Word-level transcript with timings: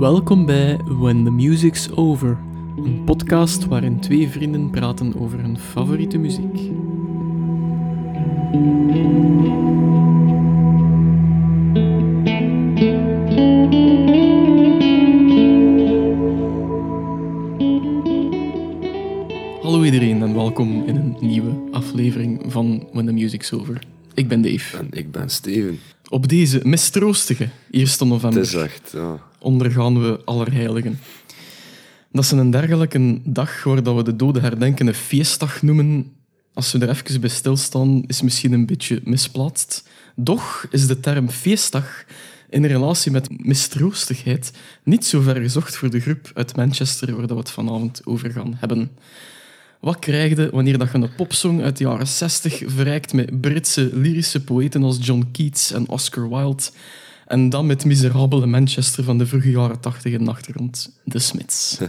Welkom 0.00 0.46
bij 0.46 0.76
When 0.84 1.24
the 1.24 1.30
Music's 1.30 1.88
Over, 1.94 2.38
een 2.76 3.02
podcast 3.04 3.66
waarin 3.66 4.00
twee 4.00 4.28
vrienden 4.28 4.70
praten 4.70 5.20
over 5.20 5.40
hun 5.40 5.58
favoriete 5.58 6.18
muziek. 6.18 6.56
Hallo 19.62 19.82
iedereen 19.82 20.22
en 20.22 20.34
welkom 20.34 20.84
in 20.86 20.96
een 20.96 21.16
nieuwe 21.20 21.68
aflevering 21.70 22.42
van 22.46 22.88
When 22.92 23.06
the 23.06 23.12
Music's 23.12 23.52
Over. 23.52 23.78
Ik 24.14 24.28
ben 24.28 24.42
Dave. 24.42 24.78
En 24.78 24.88
ik 24.90 25.10
ben 25.10 25.30
Steven. 25.30 25.78
Op 26.10 26.28
deze 26.28 26.60
mistroostige 26.62 27.48
1 27.70 27.88
november 27.98 28.40
Het 28.40 28.48
is 28.48 28.54
echt, 28.54 28.90
ja. 28.92 29.18
ondergaan 29.38 30.02
we 30.02 30.20
Allerheiligen. 30.24 30.98
Dat 32.12 32.24
is 32.24 32.30
een 32.30 32.50
dergelijke 32.50 33.20
dag 33.24 33.62
waar 33.62 33.82
dat 33.82 33.96
we 33.96 34.02
de 34.02 34.16
doden 34.16 34.42
herdenken 34.42 34.86
een 34.86 34.94
feestdag 34.94 35.62
noemen. 35.62 36.12
Als 36.54 36.72
we 36.72 36.78
er 36.78 36.88
even 36.88 37.20
bij 37.20 37.30
stilstaan, 37.30 38.04
is 38.06 38.22
misschien 38.22 38.52
een 38.52 38.66
beetje 38.66 39.00
misplaatst. 39.04 39.88
Doch 40.16 40.66
is 40.70 40.86
de 40.86 41.00
term 41.00 41.28
feestdag 41.28 42.04
in 42.48 42.64
relatie 42.64 43.12
met 43.12 43.44
mistroostigheid 43.44 44.52
niet 44.84 45.06
zo 45.06 45.20
ver 45.20 45.36
gezocht 45.36 45.76
voor 45.76 45.90
de 45.90 46.00
groep 46.00 46.30
uit 46.34 46.56
Manchester 46.56 47.16
waar 47.16 47.26
dat 47.26 47.30
we 47.30 47.36
het 47.36 47.50
vanavond 47.50 48.00
over 48.04 48.30
gaan 48.30 48.56
hebben. 48.58 48.90
Wat 49.80 49.98
krijg 49.98 50.36
je 50.36 50.50
wanneer 50.52 50.78
dat 50.78 50.92
je 50.92 50.98
een 50.98 51.14
popsong 51.14 51.62
uit 51.62 51.76
de 51.76 51.84
jaren 51.84 52.06
60 52.06 52.62
verrijkt 52.66 53.12
met 53.12 53.40
Britse 53.40 53.90
lyrische 53.92 54.44
poëten 54.44 54.82
als 54.82 54.98
John 55.00 55.28
Keats 55.32 55.72
en 55.72 55.88
Oscar 55.88 56.28
Wilde 56.28 56.62
en 57.26 57.48
dan 57.48 57.66
met 57.66 57.84
miserabele 57.84 58.46
Manchester 58.46 59.04
van 59.04 59.18
de 59.18 59.26
vroege 59.26 59.50
jaren 59.50 59.80
80 59.80 60.12
in 60.12 60.24
de 60.24 60.30
achtergrond, 60.30 61.00
de 61.04 61.18
Smiths. 61.18 61.78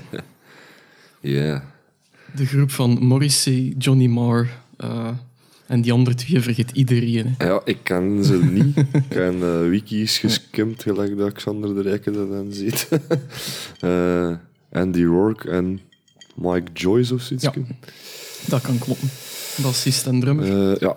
Ja. 1.23 1.63
De 2.35 2.45
groep 2.45 2.71
van 2.71 2.89
Morrissey, 3.05 3.73
Johnny 3.77 4.07
Marr 4.07 4.49
eh, 4.77 5.09
en 5.67 5.81
die 5.81 5.91
andere 5.91 6.15
twee 6.15 6.41
vergeet 6.41 6.71
iedereen. 6.71 7.35
hè. 7.37 7.45
Ja, 7.45 7.61
ik 7.65 7.77
ken 7.83 8.23
ze 8.23 8.43
niet. 8.43 8.77
ik 8.77 8.85
heb 9.09 9.41
eh, 9.41 9.67
wikis 9.67 10.17
geskimd, 10.17 10.81
gelijk 10.83 11.17
dat 11.17 11.31
Xander 11.33 11.75
de 11.75 11.81
Rijke 11.81 12.11
dat 12.11 12.29
dan 12.29 12.53
ziet. 12.53 12.87
Eh, 13.79 14.35
Andy 14.71 15.03
Rourke 15.03 15.49
en 15.49 15.79
Mike 16.35 16.71
Joyce 16.73 17.13
of 17.13 17.21
zoiets. 17.21 17.45
Ja. 17.45 17.53
Dat 18.47 18.61
kan 18.61 18.79
kloppen. 18.79 19.09
Bassist 19.61 20.05
en 20.07 20.19
drummer. 20.19 20.71
Eh, 20.71 20.77
ja, 20.79 20.95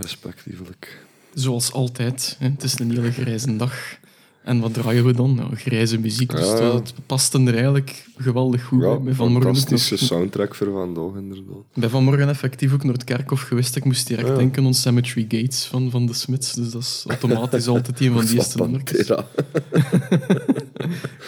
respectievelijk. 0.00 1.06
Zoals 1.34 1.72
altijd. 1.72 2.36
Hè. 2.38 2.48
Het 2.48 2.62
is 2.62 2.78
een 2.78 2.90
hele 2.90 3.12
grijze 3.12 3.56
dag. 3.56 3.96
En 4.44 4.60
wat 4.60 4.74
draaien 4.74 5.04
we 5.04 5.12
dan? 5.12 5.34
Nou, 5.34 5.56
grijze 5.56 5.98
muziek. 5.98 6.30
Dus 6.30 6.40
Ja. 6.46 6.74
het 6.74 6.92
past 7.06 7.34
er 7.34 7.54
eigenlijk 7.54 8.06
geweldig 8.16 8.64
goed 8.64 8.78
bij. 8.80 8.88
Ja, 8.88 8.96
Bij 8.98 9.12
vanmorgen, 9.14 9.54
fantastische 9.54 9.94
nog- 9.94 10.02
soundtrack 10.02 10.54
voor 10.54 10.72
vandaag, 10.72 11.20
inderdaad. 11.20 11.64
bij 11.74 11.88
vanmorgen 11.88 12.28
effectief 12.28 12.72
ook 12.72 12.84
naar 12.84 12.92
het 12.92 13.04
kerkhof 13.04 13.40
geweest. 13.40 13.76
Ik 13.76 13.84
moest 13.84 14.06
direct 14.06 14.28
Ja. 14.28 14.34
denken 14.36 14.64
aan 14.64 14.74
Cemetery 14.74 15.24
Gates 15.28 15.64
van, 15.64 15.90
van 15.90 16.06
de 16.06 16.14
Smiths. 16.14 16.52
Dus 16.52 16.70
dat 16.70 16.82
is 16.82 17.04
automatisch 17.06 17.66
altijd 17.68 18.00
een 18.00 18.12
van 18.12 18.24
die 18.24 18.34
eerste 18.36 18.58
nummers. 18.58 18.92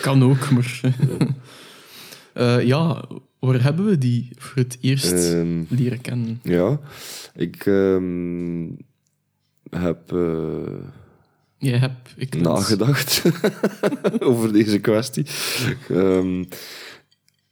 Kan 0.02 0.22
ook, 0.24 0.50
maar... 0.50 0.80
Eh, 2.40 2.66
ja, 2.66 3.04
waar 3.38 3.62
hebben 3.62 3.84
we 3.86 3.98
die 3.98 4.28
voor 4.38 4.62
het 4.62 4.78
eerst 4.80 5.12
Ehm, 5.12 5.62
leren 5.68 6.00
kennen? 6.00 6.40
ja, 6.42 6.80
ik 7.34 7.66
ehm, 7.66 8.64
heb... 9.70 10.12
eh, 10.12 10.84
Jij 11.58 11.78
hebt... 11.78 12.14
Ik 12.16 12.40
nagedacht 12.40 13.22
over 14.28 14.52
deze 14.52 14.78
kwestie. 14.78 15.26
Ehm 15.88 16.44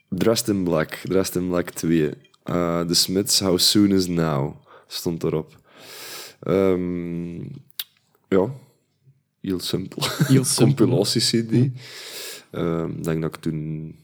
Dressed 0.09 0.49
in 0.49 0.65
Black, 0.65 0.95
Dressed 1.03 1.37
in 1.37 1.49
Black 1.49 1.71
2. 1.71 2.11
Eh 2.43 2.81
The 2.81 2.95
Smiths, 2.95 3.41
How 3.41 3.59
Soon 3.59 3.91
Is 3.93 4.07
Now, 4.07 4.55
stond 4.87 5.23
erop. 5.23 5.57
Ja, 8.29 8.51
heel 9.41 9.61
simpel. 9.61 10.03
Heel 10.27 10.45
simpel. 10.45 10.87
Compilatie-CD. 10.87 11.53
Ik 12.97 13.05
denk 13.05 13.23
dat 13.23 13.35
ik 13.35 13.41
toen 13.41 13.95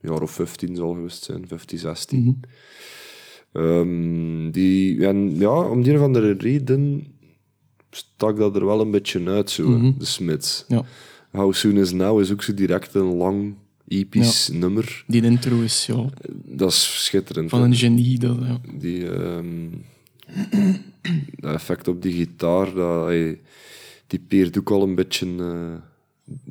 jaar 0.00 0.22
of 0.22 0.30
15 0.30 0.76
zal 0.76 0.92
geweest 0.94 1.22
zijn, 1.22 1.48
15, 1.48 1.78
16. 1.78 2.20
Mhm. 2.20 2.32
Ehm, 3.52 4.50
die, 4.50 5.06
en 5.06 5.36
ja, 5.38 5.68
om 5.68 5.82
die 5.82 5.94
of 5.96 6.00
andere 6.02 6.32
reden 6.32 7.06
stak 7.90 8.36
dat 8.36 8.56
er 8.56 8.66
wel 8.66 8.80
een 8.80 8.90
beetje 8.90 9.26
uit, 9.28 9.50
zo, 9.50 9.68
Mhm. 9.68 9.92
de 9.98 10.04
Smiths. 10.04 10.64
Ja. 10.68 10.84
How 11.30 11.52
Soon 11.54 11.76
Is 11.76 11.92
Now 11.92 12.20
is 12.20 12.32
ook 12.32 12.42
zo 12.42 12.54
direct 12.54 12.94
een 12.94 13.14
lang, 13.16 13.54
episch 13.88 14.48
nummer. 14.48 15.04
Die 15.06 15.22
intro 15.22 15.60
is 15.60 15.86
ja, 15.86 16.04
Dat 16.44 16.70
is 16.70 17.04
schitterend. 17.04 17.50
van 17.50 17.62
een 17.62 17.74
genie. 17.74 18.18
Dat, 18.18 18.36
ja. 18.40 18.60
Die, 18.78 19.10
ehm, 19.10 19.68
dat 21.42 21.54
effect 21.54 21.88
op 21.88 22.02
die 22.02 22.12
gitaar, 22.12 22.74
dat, 22.74 23.06
hij 23.06 23.40
typeert 24.06 24.58
ook 24.58 24.70
al 24.70 24.82
een 24.82 24.94
beetje 24.94 25.26
eh, 25.38 25.74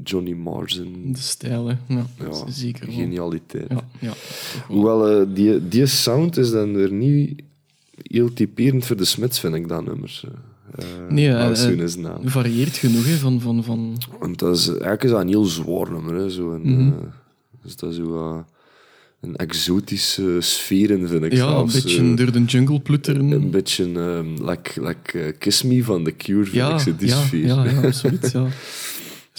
Johnny 0.03 0.33
Marr 0.33 0.69
zijn 0.69 1.11
De 1.11 1.19
stijl, 1.19 1.67
hè. 1.67 1.75
Ja, 1.87 2.05
ja, 2.19 2.51
zeker 2.51 2.85
wel. 2.87 2.95
genialiteit. 2.95 3.69
Ja, 3.69 3.83
ja. 3.99 4.13
Hoewel, 4.67 5.07
eh, 5.09 5.25
die, 5.33 5.67
die 5.67 5.85
sound 5.85 6.37
is 6.37 6.51
dan 6.51 6.73
weer 6.75 6.91
niet 6.91 7.41
heel 8.01 8.33
typerend 8.33 8.85
voor 8.85 8.95
de 8.95 9.05
Smiths, 9.05 9.39
vind 9.39 9.55
ik, 9.55 9.67
dat 9.67 9.85
nummer. 9.85 10.21
eh. 10.25 10.31
Eh, 10.75 10.85
Nee, 11.09 11.29
eh, 11.33 11.53
Soon 11.55 11.79
Is 11.79 11.95
Now. 11.95 12.27
varieert 12.29 12.77
genoeg 12.77 13.05
hè, 13.05 13.15
van, 13.15 13.41
van, 13.41 13.63
van... 13.63 13.97
Want 14.19 14.39
dat 14.39 14.57
is, 14.57 14.67
eigenlijk 14.67 15.03
is 15.03 15.09
dat 15.09 15.21
een 15.21 15.27
heel 15.27 15.45
zwaar 15.45 15.91
nummer. 15.91 16.13
Hè, 16.15 16.29
zo 16.29 16.51
een, 16.53 16.93
dus 17.63 17.75
dat 17.75 17.89
is 17.91 17.95
zo 17.95 18.45
een 19.21 19.35
exotische 19.35 20.37
sfeer 20.39 20.91
in, 20.91 21.07
vind 21.07 21.23
ik 21.23 21.33
Ja, 21.33 21.43
een 21.45 21.49
zelfs. 21.51 21.73
beetje 21.73 22.01
eh, 22.11 22.15
door 22.15 22.31
de 22.31 22.43
jungle 22.43 22.79
ploeteren. 22.79 23.31
een 23.31 23.51
beetje 23.51 23.83
um, 23.99 24.49
like, 24.49 24.81
like 24.81 25.35
Kiss 25.39 25.63
Me 25.63 25.83
van 25.83 26.03
The 26.03 26.11
Cure, 26.11 26.43
vind 26.43 26.55
ja, 26.55 26.73
ik, 26.73 26.79
zo 26.79 26.95
die 26.97 27.07
ja, 27.07 27.21
sfeer. 27.21 27.45
ja, 27.45 27.65
ja, 27.65 27.81
absoluut. 27.87 28.31
Ja. 28.31 28.47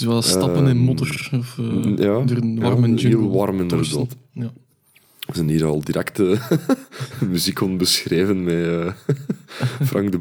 Zoals 0.01 0.29
stappen 0.29 0.63
in 0.67 0.77
Ehm, 0.77 0.77
modder. 0.79 1.31
Of 1.39 1.57
ja, 1.97 2.21
door 2.25 2.37
een 2.37 2.55
ja, 2.55 2.61
warme 2.61 2.87
heel 2.87 2.97
jungle. 2.97 3.29
warm 3.29 3.61
inderdaad. 3.61 4.17
Ja. 4.33 4.51
We 5.27 5.37
zijn 5.37 5.49
hier 5.49 5.65
al 5.65 5.81
direct 5.85 6.19
eh, 6.19 6.51
muziek 7.31 7.59
het 7.69 7.79
beschrijven 7.79 8.45
met 8.45 8.55
eh, 8.67 8.93
Frank 9.91 10.13
de 10.13 10.19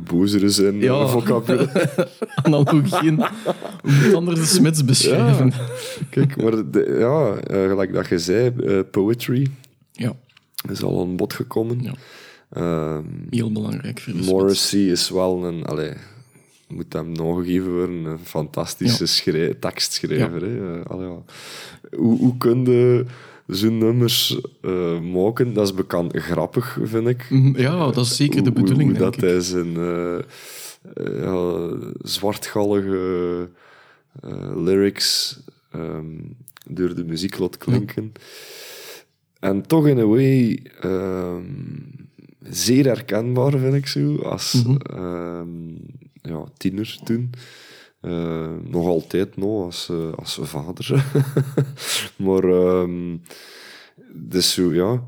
zijn 0.51 0.75
Ja. 0.79 0.99
ja. 0.99 1.07
vocabulaire. 1.07 2.07
Analogieën. 2.43 3.15
Hoe 3.81 3.91
moet 4.05 4.13
anders 4.13 4.39
de 4.39 4.45
Smits 4.45 4.85
beschrijven? 4.85 5.53
Kijk, 6.09 6.41
maar 6.41 6.71
de- 6.71 6.95
ja, 6.99 7.35
gelijk 7.67 7.93
dat 7.93 8.07
je 8.07 8.19
zei, 8.19 8.51
poetry 8.83 9.47
Ja, 9.91 10.13
is 10.71 10.83
al 10.83 11.01
aan 11.01 11.15
bod 11.15 11.33
gekomen. 11.33 11.81
Ja. 11.81 11.93
Ehm, 12.49 13.03
heel 13.29 13.51
belangrijk 13.51 13.99
voor 13.99 14.13
de. 14.13 14.19
Morrissey 14.23 14.79
is 14.85 15.09
wel 15.09 15.45
een... 15.45 15.65
Allee, 15.65 15.93
moet 16.69 16.93
hem 16.93 17.11
nagegeven 17.11 17.71
worden, 17.73 18.05
een 18.05 18.19
fantastische 18.19 19.57
tekstschrijver. 19.59 20.41
Hè? 20.41 20.79
Eh, 20.79 20.85
allee. 20.85 21.07
Hoe, 21.97 22.17
hoe 22.17 22.37
kun 22.37 22.65
je 22.65 23.05
zo'n 23.47 23.77
nummers 23.77 24.41
eh, 24.61 24.99
maken? 25.01 25.53
Dat 25.53 25.65
is 25.67 25.73
bekend 25.73 26.17
grappig, 26.17 26.77
vind 26.83 27.07
ik. 27.07 27.27
Mhm, 27.29 27.59
Ja, 27.59 27.91
dat 27.91 28.05
is 28.05 28.15
zeker 28.15 28.43
de 28.43 28.51
bedoeling, 28.51 28.89
Hoe, 28.89 28.99
dat 28.99 29.15
hij 29.15 29.39
zijn 29.41 29.73
ja, 31.21 31.69
zwartgallige 32.01 33.49
eh, 34.21 34.51
lyrics 34.55 35.39
ehm, 35.71 36.05
door 36.69 36.95
de 36.95 37.05
muziek 37.05 37.37
laat 37.37 37.57
klinken. 37.57 38.11
En 39.39 39.61
toch 39.67 39.87
in 39.87 39.97
een 39.97 40.09
way 40.09 40.59
ehm, 40.81 41.43
zeer 42.41 42.85
herkenbaar, 42.85 43.51
vind 43.57 43.73
ik 43.73 43.87
zo, 43.87 44.15
als 44.15 44.63
Mhm. 44.65 44.75
ehm, 44.75 45.47
ja, 46.21 46.43
tiener 46.57 46.97
toen. 47.03 47.29
Eh, 48.01 48.55
nog 48.63 48.87
altijd 48.87 49.37
nog 49.37 49.63
als, 49.65 49.89
eh, 49.89 50.13
als 50.13 50.39
vader. 50.41 51.05
maar 52.25 52.43
ehm 52.43 53.17
dus 54.13 54.53
zo, 54.53 54.73
ja. 54.73 55.03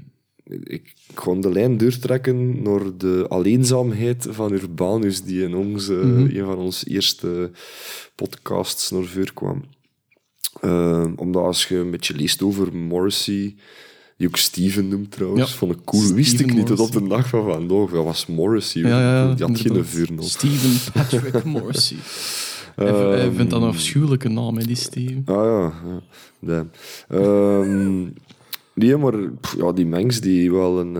ik 0.64 0.94
kon 1.14 1.40
de 1.40 1.50
lijn 1.52 1.76
doortrekken 1.78 2.62
naar 2.62 2.96
de 2.96 3.24
alleenzaamheid 3.28 4.26
van 4.30 4.52
Urbanus, 4.52 5.22
die 5.22 5.42
in 5.42 5.54
ons, 5.54 5.88
eh, 5.88 5.96
Mhm. 5.96 6.36
een 6.38 6.44
van 6.44 6.56
onze 6.58 6.86
eerste 6.88 7.50
podcasts 8.14 8.90
naar 8.90 9.04
voren 9.04 9.34
kwam. 9.34 9.64
Ehm, 10.60 11.12
omdat 11.16 11.42
als 11.42 11.66
je 11.68 11.76
een 11.76 11.90
beetje 11.90 12.14
leest 12.14 12.42
over 12.42 12.74
Morrissey, 12.76 13.54
die 14.22 14.30
ook 14.30 14.36
Steven 14.36 14.88
noemt 14.88 15.10
trouwens, 15.10 15.50
Ja. 15.50 15.56
vond 15.56 15.72
ik 15.72 15.78
cool. 15.84 16.12
Wist 16.14 16.40
ik 16.40 16.54
niet 16.54 16.66
tot 16.66 16.78
op 16.80 16.92
de 16.92 17.06
dag 17.08 17.28
van 17.28 17.44
vandaag. 17.44 17.90
Dat 17.90 18.04
was 18.04 18.26
Morrissey. 18.26 18.82
Ja, 18.82 18.88
ja, 18.88 19.00
ja, 19.28 19.34
die 19.34 19.46
had 19.46 19.56
geen 19.56 19.66
inderdaad. 19.66 19.90
vuurnoot. 19.92 20.24
Steven 20.28 20.70
Patrick 21.02 21.44
Morrissey. 21.44 21.96
hij, 22.76 22.86
hij 22.92 23.32
vindt 23.32 23.50
dat 23.50 23.62
een 23.62 23.68
afschuwelijke 23.68 24.28
naam, 24.28 24.56
hè, 24.56 24.64
die 24.64 24.76
Steven. 24.76 25.22
Ah 25.24 25.34
ja, 25.44 25.72
ja. 26.38 26.66
Ehm, 27.08 28.02
nee, 28.74 28.96
maar 28.96 29.12
pff, 29.40 29.56
ja, 29.58 29.72
die 29.72 29.86
mens 29.86 30.20
die 30.20 30.52
wel 30.52 30.80
een 30.80 30.96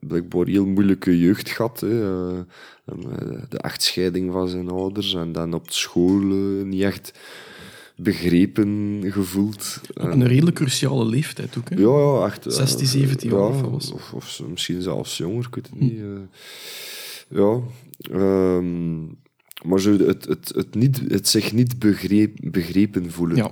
blijkbaar 0.00 0.46
heel 0.46 0.66
moeilijke 0.66 1.18
jeugd 1.18 1.48
gehad. 1.50 1.80
Hè. 1.80 2.02
Eh, 2.02 2.38
eh, 2.84 2.94
de 3.48 3.58
echtscheiding 3.58 4.32
van 4.32 4.48
zijn 4.48 4.68
ouders 4.70 5.14
en 5.14 5.32
dan 5.32 5.54
op 5.54 5.70
school 5.70 6.18
niet 6.64 6.82
echt 6.82 7.12
begrepen 7.96 9.02
gevoeld. 9.06 9.80
Op 9.94 10.02
een 10.10 10.26
redelijk 10.26 10.56
cruciale 10.56 11.04
leeftijd 11.04 11.58
ook. 11.58 11.68
Hè? 11.70 11.76
Ja, 11.76 11.98
ja, 11.98 12.26
echt. 12.26 12.44
16, 12.48 12.86
17 12.86 13.30
jaar 13.30 13.40
of? 13.40 13.90
Of, 13.92 14.12
of 14.12 14.40
misschien 14.48 14.82
zelfs 14.82 15.16
jonger, 15.16 15.46
ik 15.46 15.54
weet 15.54 15.66
het 15.70 15.80
niet. 15.80 15.98
eh. 15.98 17.38
ja, 17.38 17.60
ehm, 18.10 19.04
maar 19.64 19.80
zo 19.80 19.98
het, 19.98 20.24
het, 20.24 20.52
het, 20.54 20.74
niet, 20.74 21.00
het 21.08 21.28
zich 21.28 21.52
niet 21.52 21.78
begreep, 21.78 22.36
begrepen 22.40 23.10
voelen 23.10 23.36
Ja. 23.36 23.50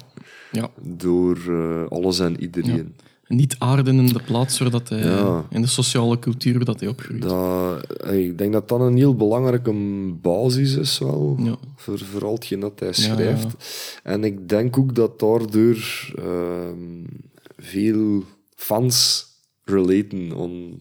ja. 0.53 0.71
door 0.83 1.39
eh, 1.49 1.87
alles 1.89 2.19
en 2.19 2.41
iedereen. 2.41 2.95
Niet 3.29 3.57
aarden 3.59 3.99
in 3.99 4.07
de 4.07 4.23
plaats 4.23 4.59
waar 4.59 4.71
dat 4.71 4.89
hij, 4.89 4.99
Ja. 4.99 5.47
in 5.51 5.61
de 5.61 5.67
sociale 5.67 6.19
cultuur 6.19 6.55
waar 6.55 6.65
dat 6.65 6.81
hij 6.81 6.89
opgroeit. 6.89 7.23
Dat, 7.23 7.85
eh, 7.97 8.25
ik 8.25 8.39
denk 8.39 8.53
dat 8.53 8.69
dat 8.69 8.81
een 8.81 8.97
heel 8.97 9.15
belangrijke 9.15 9.73
basis 10.21 10.77
is 10.77 10.99
wel, 10.99 11.37
Ja. 11.43 11.57
voor, 11.77 11.99
voor 11.99 12.25
al 12.25 12.35
hetgeen 12.35 12.61
dat 12.61 12.81
hij 12.81 12.93
schrijft. 12.93 13.43
ja. 13.59 14.11
En 14.11 14.25
ik 14.25 14.49
denk 14.49 14.79
ook 14.79 14.95
dat 14.95 15.21
daardoor 15.21 15.77
ehm, 16.19 17.05
veel 17.57 18.23
fans 18.55 19.27
relaten 19.65 20.33
aan 20.37 20.81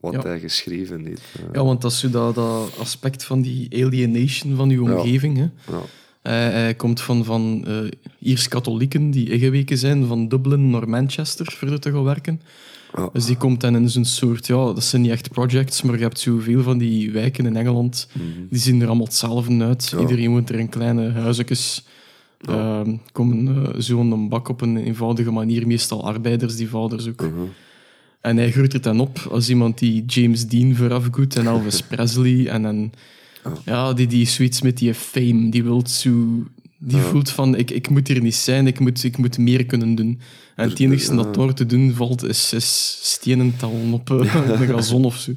wat 0.00 0.22
hij 0.22 0.40
geschreven 0.40 1.04
heeft. 1.06 1.22
Eh, 1.36 1.42
Ja, 1.52 1.64
want 1.64 1.82
dat 1.82 1.92
is 1.92 2.00
dat, 2.00 2.34
dat 2.34 2.70
aspect 2.78 3.24
van 3.24 3.40
die 3.40 3.84
alienation 3.84 4.56
van 4.56 4.70
uw 4.70 4.82
omgeving. 4.92 5.36
Hè. 5.36 5.48
Ja. 6.28 6.34
Hij, 6.34 6.50
hij 6.50 6.74
komt 6.74 7.00
van, 7.00 7.24
van 7.24 7.64
eh 7.66 7.76
Iers-katholieken 8.18 9.10
die 9.10 9.30
ingeweken 9.30 9.78
zijn 9.78 10.06
van 10.06 10.28
Dublin 10.28 10.70
naar 10.70 10.88
Manchester 10.88 11.52
voor 11.52 11.78
te 11.78 11.92
gaan 11.92 12.04
werken. 12.04 12.40
Ja. 12.96 13.08
Dus 13.12 13.26
die 13.26 13.36
komt 13.36 13.60
dan 13.60 13.76
in 13.76 13.90
zo'n 13.90 14.04
soort, 14.04 14.46
ja, 14.46 14.64
dat 14.64 14.84
zijn 14.84 15.02
niet 15.02 15.10
echt 15.10 15.30
projects, 15.30 15.82
maar 15.82 15.96
je 15.96 16.02
hebt 16.02 16.18
zoveel 16.18 16.62
van 16.62 16.78
die 16.78 17.12
wijken 17.12 17.46
in 17.46 17.56
Engeland, 17.56 18.08
die 18.50 18.60
zien 18.60 18.80
er 18.80 18.86
allemaal 18.86 19.06
hetzelfde 19.06 19.64
uit. 19.64 19.88
Ja. 19.88 19.98
Iedereen 19.98 20.30
woont 20.30 20.48
er 20.48 20.58
in 20.58 20.68
kleine 20.68 21.10
huisjes. 21.10 21.84
Ehm, 22.40 22.96
komen 23.12 23.66
eh, 23.74 23.80
zo 23.80 24.00
aan 24.00 24.10
de 24.10 24.16
bak 24.16 24.48
op 24.48 24.60
een 24.60 24.76
eenvoudige 24.76 25.30
manier, 25.30 25.66
meestal 25.66 26.04
arbeiders, 26.06 26.56
die 26.56 26.68
vaders 26.68 27.08
ook. 27.08 27.20
Mhm. 27.20 27.32
En 28.20 28.36
hij 28.36 28.50
groeit 28.50 28.74
er 28.74 28.80
dan 28.80 29.00
op 29.00 29.18
als 29.30 29.48
iemand 29.48 29.78
die 29.78 30.04
James 30.04 30.46
Dean 30.46 30.74
voorafgoedt 30.74 31.36
en 31.36 31.46
Elvis 31.46 31.82
Presley. 31.90 32.48
En 32.48 32.62
dan, 32.62 32.92
ja, 33.64 33.92
die, 33.92 34.06
die 34.06 34.26
zoiets 34.26 34.62
met 34.62 34.78
die 34.78 34.94
fame, 34.94 35.48
die 35.50 35.62
wil 35.64 35.86
zo... 35.86 36.10
Die 36.80 37.00
voelt 37.00 37.30
van, 37.30 37.56
ik, 37.56 37.70
ik 37.70 37.88
moet 37.90 38.08
hier 38.08 38.20
niet 38.22 38.34
zijn, 38.34 38.66
ik 38.66 38.78
moet, 38.78 39.04
ik 39.04 39.16
moet 39.16 39.38
meer 39.38 39.66
kunnen 39.66 39.94
doen. 39.94 40.20
En 40.56 40.68
het 40.68 40.78
enige 40.80 41.14
dat 41.16 41.34
door 41.34 41.52
te 41.54 41.66
doen 41.66 41.92
valt, 41.94 42.24
is, 42.24 42.52
is 42.52 42.98
stenen 43.02 43.56
tellen 43.56 43.92
op 43.92 44.10
eh, 44.10 44.34
een 44.60 44.66
gazon 44.66 45.04
of 45.04 45.16
zo. 45.16 45.32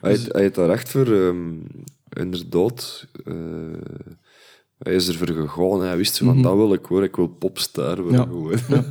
Hij, 0.00 0.10
heeft- 0.10 0.32
hij 0.32 0.40
heeft 0.42 0.54
daar 0.54 0.70
echt 0.70 0.88
voor, 0.88 1.12
ehm, 1.12 1.36
inderdaad, 2.12 3.06
eh, 3.24 3.34
hij 4.78 4.94
is 4.94 5.08
ervoor 5.08 5.28
gegaan. 5.28 5.80
Hij 5.82 5.96
wist 5.96 6.18
van, 6.18 6.42
dat 6.42 6.54
wil 6.54 6.72
ik 6.72 6.86
worden, 6.86 7.08
ik 7.08 7.16
wil 7.16 7.26
popstar 7.28 8.02
worden. 8.02 8.20
Ja. 8.20 8.26
gewoon. 8.26 8.84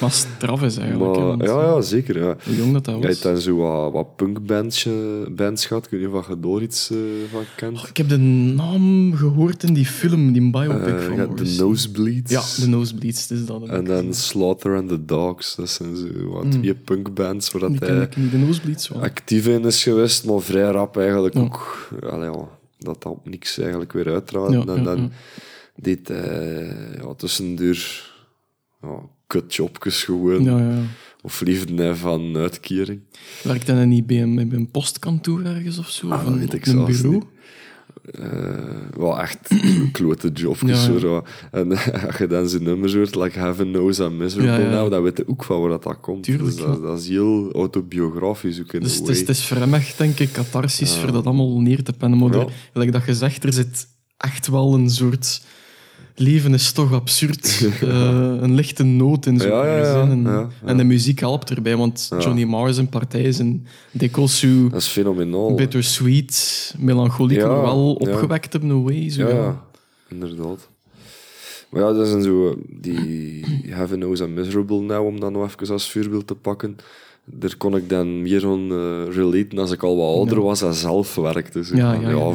Maar 0.00 0.10
straf 0.10 0.62
is 0.62 0.76
eigenlijk. 0.76 1.36
Maar, 1.36 1.48
ja, 1.48 1.62
ja, 1.62 1.80
zeker. 1.80 2.18
Ja. 2.18 2.36
Hoe 2.44 2.56
jong 2.56 2.72
dat 2.72 2.84
dat 2.84 2.94
Hij 2.94 2.96
was. 2.96 3.06
heeft 3.06 3.22
dan 3.22 3.36
zo 3.38 3.56
wat, 3.56 3.92
wat 3.92 4.16
punkbands 4.16 4.86
eh, 4.86 4.92
bands 5.30 5.66
gehad. 5.66 5.84
Ik 5.84 5.90
weet 5.90 6.00
niet 6.00 6.08
of 6.10 6.28
je 6.28 6.40
daar 6.40 6.62
iets 6.62 6.90
eh, 6.90 6.96
van 7.32 7.42
kent. 7.56 7.88
Ik 7.88 7.96
heb 7.96 8.08
de 8.08 8.16
naam 8.18 9.14
gehoord 9.14 9.62
in 9.62 9.74
die 9.74 9.86
film, 9.86 10.32
die 10.32 10.50
biopic 10.50 10.94
Eh, 10.94 11.00
van 11.04 11.16
de 11.16 11.26
Morrissey. 11.26 11.64
Nosebleeds. 11.64 12.30
Ja, 12.32 12.42
de 12.64 12.68
Nosebleeds, 12.68 13.30
is 13.30 13.46
dat. 13.46 13.68
En 13.68 13.84
dan 13.84 14.14
Slaughter 14.14 14.76
and 14.76 14.88
the 14.88 15.04
Dogs. 15.04 15.54
Dat 15.56 15.68
zijn 15.70 15.96
zo 15.96 16.28
wat 16.30 16.50
twee 16.52 16.74
punkbands 16.74 17.50
waar 17.52 17.60
dat 17.60 17.88
hij 17.88 18.08
niet, 18.16 18.30
de 18.30 18.38
Nosebleeds 18.38 18.92
actief 18.92 19.46
in 19.46 19.64
is 19.64 19.82
geweest, 19.82 20.24
maar 20.24 20.40
vrij 20.40 20.70
rap 20.70 20.96
eigenlijk 20.96 21.34
Ja. 21.34 21.40
ook. 21.40 21.88
Allee, 22.10 22.30
ja, 22.30 22.48
dat 22.78 23.02
dat 23.02 23.24
niks 23.24 23.58
eigenlijk 23.58 23.92
weer 23.92 24.08
uiteraard. 24.08 24.52
Ja, 24.52 24.74
en 24.74 24.84
dan 24.84 25.00
ja. 25.00 25.08
deed 25.76 26.08
hij 26.08 26.96
ja, 26.96 27.14
tussendoor 27.14 27.76
ja, 28.82 29.00
kutjobjes 29.26 30.04
gewoon. 30.04 30.42
Ja, 30.42 30.58
ja. 30.58 30.82
Of 31.22 31.40
liefde 31.40 31.96
van 31.96 32.36
uitkering. 32.36 33.00
Werkt 33.42 33.66
dan 33.66 33.88
niet 33.88 34.06
bij 34.06 34.22
een, 34.22 34.34
bij 34.34 34.58
een 34.58 34.70
postkantoor 34.70 35.44
ergens 35.44 35.78
of 35.78 35.90
zo? 35.90 36.08
Ah, 36.08 36.18
of 36.18 36.24
dat 36.24 36.32
een, 36.32 36.38
weet 36.38 36.52
ik 36.52 36.66
een 36.66 36.72
zelfs 36.72 37.00
bureau? 37.00 37.14
niet. 37.14 37.24
Eh, 38.04 38.28
wel 38.96 39.20
echt 39.20 39.38
klote 39.92 40.30
jobjes. 40.34 40.86
Ja, 40.86 41.08
ja. 41.08 41.22
En 41.50 41.70
als 42.06 42.16
je 42.18 42.26
dan 42.26 42.48
zijn 42.48 42.62
nummers 42.62 42.94
hoort, 42.94 43.14
like 43.14 43.38
Heaven 43.38 43.72
Knows 43.72 43.98
I'm 43.98 44.16
Miserable 44.16 44.62
Ja. 44.62 44.70
Now, 44.70 44.90
dan 44.90 45.02
weet 45.02 45.16
je 45.16 45.28
ook 45.28 45.44
van 45.44 45.60
waar 45.60 45.70
dat, 45.70 45.82
dat 45.82 46.00
komt. 46.00 46.22
Tuurlijk, 46.22 46.56
dus 46.56 46.64
dat, 46.64 46.82
dat 46.82 47.00
is 47.00 47.08
heel 47.08 47.52
autobiografisch 47.52 48.60
ook 48.60 48.72
in 48.72 48.80
Dus 48.80 48.96
het 48.96 49.08
is, 49.08 49.20
het 49.20 49.28
is 49.28 49.46
voor 49.46 49.56
hem 49.56 49.74
echt, 49.74 49.98
denk 49.98 50.18
ik, 50.18 50.32
catharsis 50.32 50.96
voor 50.96 51.12
dat 51.12 51.24
allemaal 51.24 51.60
neer 51.60 51.82
te 51.82 51.92
pennen. 51.92 52.18
Maar 52.18 52.46
gelijk 52.72 52.92
dat 52.92 53.06
je 53.06 53.14
zegt, 53.14 53.44
er 53.44 53.52
zit 53.52 53.86
echt 54.16 54.48
wel 54.48 54.74
een 54.74 54.90
soort... 54.90 55.42
Leven 56.18 56.54
is 56.54 56.72
toch 56.72 56.92
absurd. 56.92 57.66
eh, 57.80 57.88
een 58.40 58.54
lichte 58.54 58.82
noot 58.82 59.26
in 59.26 59.40
zo'n 59.40 59.50
Ja. 59.50 60.00
En, 60.10 60.50
en 60.64 60.76
de 60.76 60.84
muziek 60.84 61.18
helpt 61.20 61.50
erbij, 61.50 61.76
want 61.76 62.10
Johnny 62.18 62.44
Marr 62.44 62.74
zijn 62.74 62.88
partij 62.88 63.34
een 63.38 63.66
dikwijls 63.90 64.38
zo 64.38 64.68
Dat 64.68 64.80
is 64.80 64.86
fenomenaal. 64.86 65.54
bittersweet, 65.54 66.74
melancholiek, 66.78 67.40
maar 67.40 67.62
wel 67.62 67.94
opgewekt 67.94 68.54
op 68.54 68.62
een 68.62 68.82
way. 68.82 69.10
Zo, 69.10 69.28
Ja, 69.28 69.64
inderdaad. 70.08 70.68
Maar 71.70 71.82
ja, 71.82 71.92
dat 71.92 72.08
zijn 72.08 72.22
zo 72.22 72.56
die 72.68 73.44
Heaven 73.66 73.98
Knows 73.98 74.20
I'm 74.20 74.34
Miserable 74.34 74.80
Now, 74.80 75.06
om 75.06 75.20
dat 75.20 75.32
nog 75.32 75.44
even 75.44 75.72
als 75.72 75.90
voorbeeld 75.92 76.26
te 76.26 76.34
pakken. 76.34 76.76
Daar 77.30 77.56
kon 77.56 77.76
ik 77.76 77.88
dan 77.88 78.22
meer 78.22 78.46
aan 78.46 78.70
eh, 78.70 79.14
relaten 79.14 79.58
als 79.58 79.70
ik 79.70 79.82
al 79.82 79.96
wat 79.96 80.16
ouder 80.16 80.42
was 80.42 80.62
en 80.62 80.74
zelf 80.74 81.14
werkte. 81.14 81.64
Zo 81.64 81.76
Ja, 81.76 81.92
ja, 81.92 82.08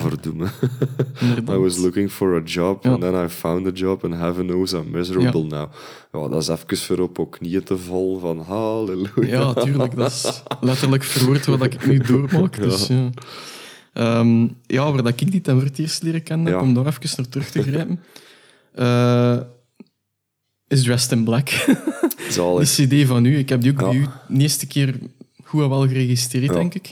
inderdaad. 1.20 1.56
I 1.56 1.60
was 1.60 1.78
looking 1.78 2.12
for 2.12 2.36
a 2.36 2.42
job 2.46 2.86
and 2.86 3.02
then 3.02 3.26
I 3.26 3.28
found 3.28 3.68
a 3.68 3.72
job 3.74 4.04
and 4.04 4.14
heaven 4.14 4.46
knows 4.46 4.74
I'm 4.74 4.92
miserable 4.92 5.44
now. 5.44 5.70
Ja, 6.12 6.28
dat 6.28 6.42
is 6.42 6.48
even 6.48 6.78
voor 6.78 7.00
op 7.00 7.20
op 7.20 7.32
knieën 7.32 7.64
te 7.64 7.78
vallen 7.78 8.20
van 8.20 8.40
halleluja. 8.40 9.28
Ja, 9.28 9.54
tuurlijk. 9.54 9.96
Dat 9.96 10.12
is 10.12 10.44
letterlijk 10.62 11.04
verwoord 11.04 11.46
wat 11.46 11.64
ik 11.64 11.86
nu 11.86 11.98
doormaak. 11.98 12.62
Dus, 12.62 12.88
ja. 12.88 13.10
Ehm, 13.94 14.48
ja, 14.68 14.92
waar 14.92 15.04
dat 15.04 15.22
ik 15.22 15.32
die 15.32 15.42
ten 15.42 15.56
voor 15.56 15.64
het 15.64 15.80
eerst 15.80 16.04
leren 16.04 16.24
kennen, 16.24 16.62
om 16.62 16.74
daar 16.74 16.86
even 16.86 17.10
naar 17.18 17.30
terug 17.30 17.50
te 17.50 17.62
grijpen, 17.64 18.00
eh, 18.72 19.38
is 20.68 20.84
Dressed 20.84 21.12
in 21.12 21.24
Black. 21.24 21.50
Zalig. 22.30 22.76
Die 22.76 22.88
cd 23.04 23.08
van 23.08 23.26
u. 23.26 23.38
Ik 23.38 23.50
heb 23.50 23.62
die 23.62 23.72
ook 23.72 23.80
Ja. 23.80 23.86
bij 23.88 23.96
u 23.96 24.06
de 24.28 24.42
eerste 24.42 24.68
keer 24.68 24.96
goed 25.44 25.62
en 25.64 25.70
wel 25.70 25.88
geregistreerd, 25.88 26.46
Ja. 26.46 26.54
denk 26.54 26.74
ik. 26.74 26.92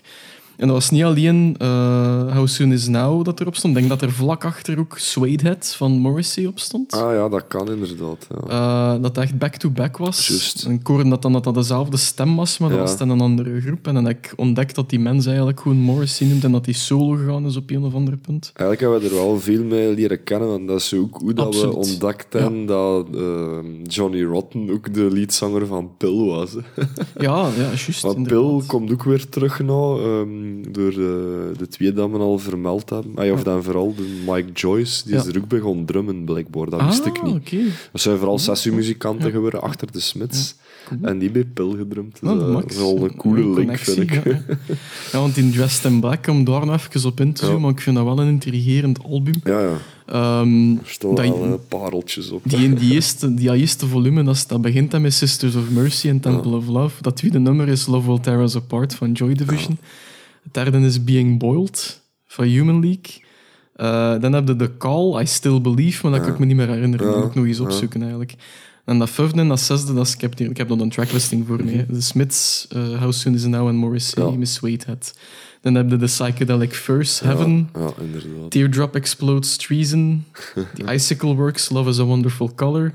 En 0.62 0.68
dat 0.68 0.76
was 0.76 0.90
niet 0.90 1.04
alleen 1.04 1.56
eh, 1.58 2.36
How 2.36 2.48
Soon 2.48 2.72
Is 2.72 2.88
Now 2.88 3.26
dat 3.26 3.40
erop 3.40 3.56
stond. 3.56 3.74
Ik 3.78 3.80
denk 3.80 4.00
dat 4.00 4.10
er 4.10 4.16
vlak 4.16 4.46
achter 4.46 4.80
ook 4.80 4.98
Suede 4.98 5.44
Head 5.44 5.74
van 5.78 5.92
Morrissey 5.92 6.46
op 6.46 6.60
stond. 6.60 6.94
Ah 6.94 7.14
ja, 7.14 7.30
dat 7.30 7.48
kan 7.48 7.72
inderdaad. 7.72 8.28
Ja. 8.48 8.94
Eh, 8.96 9.02
dat 9.02 9.18
echt 9.18 9.38
back-to-back 9.38 9.98
was. 9.98 10.28
Juist. 10.28 10.64
En 10.66 10.72
ik 10.72 10.88
hoorde 10.88 11.10
dat 11.10 11.22
dan 11.22 11.34
dat 11.34 11.44
dat 11.44 11.54
dezelfde 11.54 11.98
stem 11.98 12.36
was, 12.36 12.58
maar 12.58 12.70
dat 12.70 12.78
Ja. 12.78 12.84
was 12.84 12.98
dan 12.98 13.10
een 13.10 13.22
andere 13.22 13.62
groep. 13.62 13.88
En 13.88 13.94
dan 13.94 14.06
heb 14.06 14.18
ik 14.18 14.34
ontdekt 14.36 14.76
dat 14.76 14.90
die 14.90 15.00
mens 15.00 15.26
eigenlijk 15.26 15.60
gewoon 15.60 15.78
Morrissey 15.78 16.28
noemt 16.28 16.44
en 16.44 16.52
dat 16.52 16.66
hij 16.66 16.74
solo 16.74 17.16
gegaan 17.18 17.46
is 17.46 17.56
op 17.56 17.70
een 17.70 17.84
of 17.84 17.94
ander 17.94 18.18
punt. 18.18 18.52
Eigenlijk 18.54 18.80
hebben 18.92 19.00
we 19.10 19.16
er 19.16 19.24
wel 19.28 19.40
veel 19.40 19.64
mee 19.64 19.94
leren 19.94 20.24
kennen, 20.24 20.48
want 20.48 20.68
dat 20.68 20.80
is 20.80 20.94
ook 20.94 21.18
hoe 21.18 21.34
dat 21.34 21.62
we 21.62 21.76
ontdekt 21.76 22.34
hebben 22.34 22.66
dat 22.66 23.08
eh, 23.16 23.58
Johnny 23.84 24.24
Rotten 24.24 24.70
ook 24.72 24.94
de 24.94 25.08
leadzanger 25.12 25.68
van 25.68 25.90
Pill 25.98 26.26
was. 26.26 26.52
Ja, 27.18 27.48
ja, 27.58 27.66
juist. 27.68 28.02
Want. 28.02 28.28
Pill 28.28 28.62
komt 28.68 28.92
ook 28.92 29.04
weer 29.04 29.30
terug 29.30 29.60
nou, 29.60 30.02
ehm, 30.04 30.51
door 30.72 30.92
de, 30.92 31.52
de 31.58 31.68
twee 31.68 31.94
dat 31.94 32.10
we 32.12 32.18
al 32.18 32.40
vermeld 32.40 32.90
hebben. 32.90 33.26
Ja, 33.26 33.34
of 33.34 33.44
dan 33.44 33.64
vooral 33.64 33.96
de 33.96 34.22
Mike 34.28 34.52
Joyce, 34.52 35.04
die 35.06 35.16
is 35.16 35.26
er 35.26 35.38
ook 35.52 35.64
gaan 35.64 35.86
drummen, 35.86 36.24
blijkbaar. 36.24 36.70
Dat 36.70 36.86
wist 36.86 37.06
ik 37.06 37.18
Ah, 37.18 37.24
niet. 37.24 37.36
oké. 37.36 37.58
Dat 37.92 38.02
zijn 38.02 38.18
vooral 38.18 38.40
sessiemuzikanten 38.40 39.32
geworden 39.32 39.62
achter 39.62 39.92
de 39.92 40.00
Smits. 40.00 40.56
En 41.02 41.20
die 41.20 41.32
bij 41.32 41.46
Pill 41.46 41.76
gedrumd. 41.78 42.20
Ah, 42.24 42.54
dat 42.54 42.72
is 42.72 42.78
wel 42.78 43.04
een 43.04 43.16
coole 43.16 43.42
Mooie 43.44 43.56
link, 43.66 43.78
vind 43.78 43.98
ik. 44.00 44.24
Ja, 45.12 45.20
want 45.20 45.38
in 45.38 45.52
Dressed 45.52 45.92
in 45.92 46.00
Black, 46.00 46.28
om 46.28 46.44
daar 46.44 46.66
nog 46.66 46.76
even 46.76 47.10
op 47.10 47.20
in 47.20 47.34
te 47.34 47.46
zoomen, 47.46 47.62
want 47.62 47.76
ik 47.78 47.82
vind 47.84 47.96
dat 47.96 48.06
wel 48.06 48.20
een 48.20 48.28
intrigerend 48.28 49.04
album. 49.04 49.34
Ja, 49.44 49.60
ja. 49.62 49.78
Ehm, 50.06 50.72
Er 50.72 50.78
staan 50.86 51.16
wel 51.16 51.44
eh, 51.46 51.54
pareltjes 51.68 52.32
op. 52.32 52.42
Die, 52.44 52.74
die, 52.74 52.94
eerste, 52.94 53.34
die 53.34 53.56
eerste 53.56 53.88
volume, 53.88 54.24
dat, 54.24 54.46
dat 54.48 54.62
begint 54.62 54.92
dan 54.92 55.02
met 55.02 55.14
Sisters 55.14 55.56
of 55.56 55.70
Mercy 55.70 56.08
en 56.10 56.20
Temple 56.20 56.56
of 56.56 56.68
Love. 56.68 57.02
Dat 57.02 57.16
tweede 57.16 57.40
nummer 57.40 57.68
is 57.68 57.86
Love 57.88 58.08
Will 58.08 58.20
Tear 58.20 58.42
Us 58.42 58.56
Apart 58.56 58.96
van 58.96 59.12
Joy 59.12 59.34
Division. 59.34 59.78
Het 60.44 60.54
derde 60.54 60.80
is 60.80 61.04
Being 61.04 61.40
Boiled 61.40 62.02
van 62.28 62.46
Human 62.46 62.80
League. 62.80 63.24
Eh, 63.76 64.22
dan 64.22 64.34
heb 64.34 64.48
je 64.48 64.56
The 64.56 64.78
Call, 64.78 65.22
I 65.22 65.26
Still 65.26 65.62
Believe, 65.62 66.02
maar 66.02 66.12
dat 66.12 66.22
kan 66.26 66.34
ik 66.34 66.40
me 66.40 66.46
niet 66.46 66.56
meer 66.56 66.68
herinneren. 66.68 67.06
Dat 67.08 67.16
moet 67.16 67.26
ik 67.30 67.36
nog 67.36 67.46
eens 67.46 67.60
opzoeken 67.60 68.00
eigenlijk. 68.02 68.34
En 68.86 69.00
dat 69.00 69.10
vijfde 69.10 69.40
en 69.40 69.48
dat 69.48 69.60
zesde, 69.60 69.94
dat 69.94 70.08
is, 70.08 70.14
ik, 70.14 70.22
heb 70.22 70.38
hier, 70.38 70.50
ik 70.50 70.58
heb 70.58 70.68
nog 70.68 70.80
een 70.80 70.90
tracklisting 70.90 71.48
voor 71.48 71.64
me. 71.64 71.72
hè. 71.72 71.86
De 71.90 72.02
Smiths, 72.02 72.68
eh 72.70 73.00
How 73.02 73.12
Soon 73.12 73.34
Is 73.34 73.44
It 73.44 73.50
Now 73.50 73.68
en 73.68 73.76
Morrissey, 73.76 74.24
Ja. 74.24 74.30
Miss 74.32 74.60
Waitehead. 74.60 75.14
Dan 75.62 75.76
heb 75.76 75.90
je 75.90 75.98
de 75.98 76.06
Psychedelic 76.06 76.74
First, 76.74 77.20
Heaven, 77.20 77.70
Ja. 77.74 77.90
Teardrop 78.50 78.96
Explodes 78.96 79.58
Treason, 79.58 80.26
The 80.76 80.94
Icicle 80.94 81.36
Works, 81.36 81.70
Love 81.70 81.90
is 81.90 82.00
a 82.00 82.04
Wonderful 82.04 82.52
Color. 82.56 82.92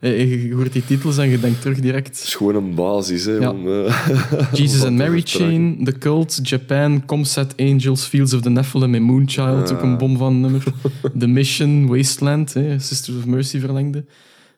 Ja. 0.00 0.08
Eh, 0.08 0.44
Je 0.48 0.54
hoort 0.54 0.72
die 0.72 0.84
titels 0.84 1.18
en 1.18 1.28
je 1.28 1.40
denkt 1.40 1.60
terug 1.60 1.76
Het 1.76 1.84
direct. 1.84 2.22
is 2.24 2.34
gewoon 2.34 2.54
een 2.54 2.74
basis, 2.74 3.24
hè, 3.24 3.32
Ja. 3.32 3.50
om... 3.50 3.68
eh, 3.68 4.12
Jesus 4.52 4.84
and 4.84 4.96
Mary. 4.96 5.20
Chain, 5.24 5.84
The 5.84 5.92
Cult, 5.98 6.38
Japan, 6.42 7.04
Comset 7.06 7.54
Angels, 7.56 8.04
Fields 8.04 8.34
of 8.34 8.40
the 8.40 8.50
Nephilim 8.50 8.94
en 8.94 9.02
Moonchild, 9.02 9.72
ook 9.72 9.82
een 9.82 9.96
bom 9.98 10.16
van 10.16 10.40
nummer. 10.40 10.62
The 11.18 11.26
Mission, 11.26 11.86
Wasteland, 11.86 12.54
hè, 12.54 12.78
Sisters 12.78 13.16
of 13.16 13.26
Mercy 13.26 13.58
verlengde. 13.60 14.04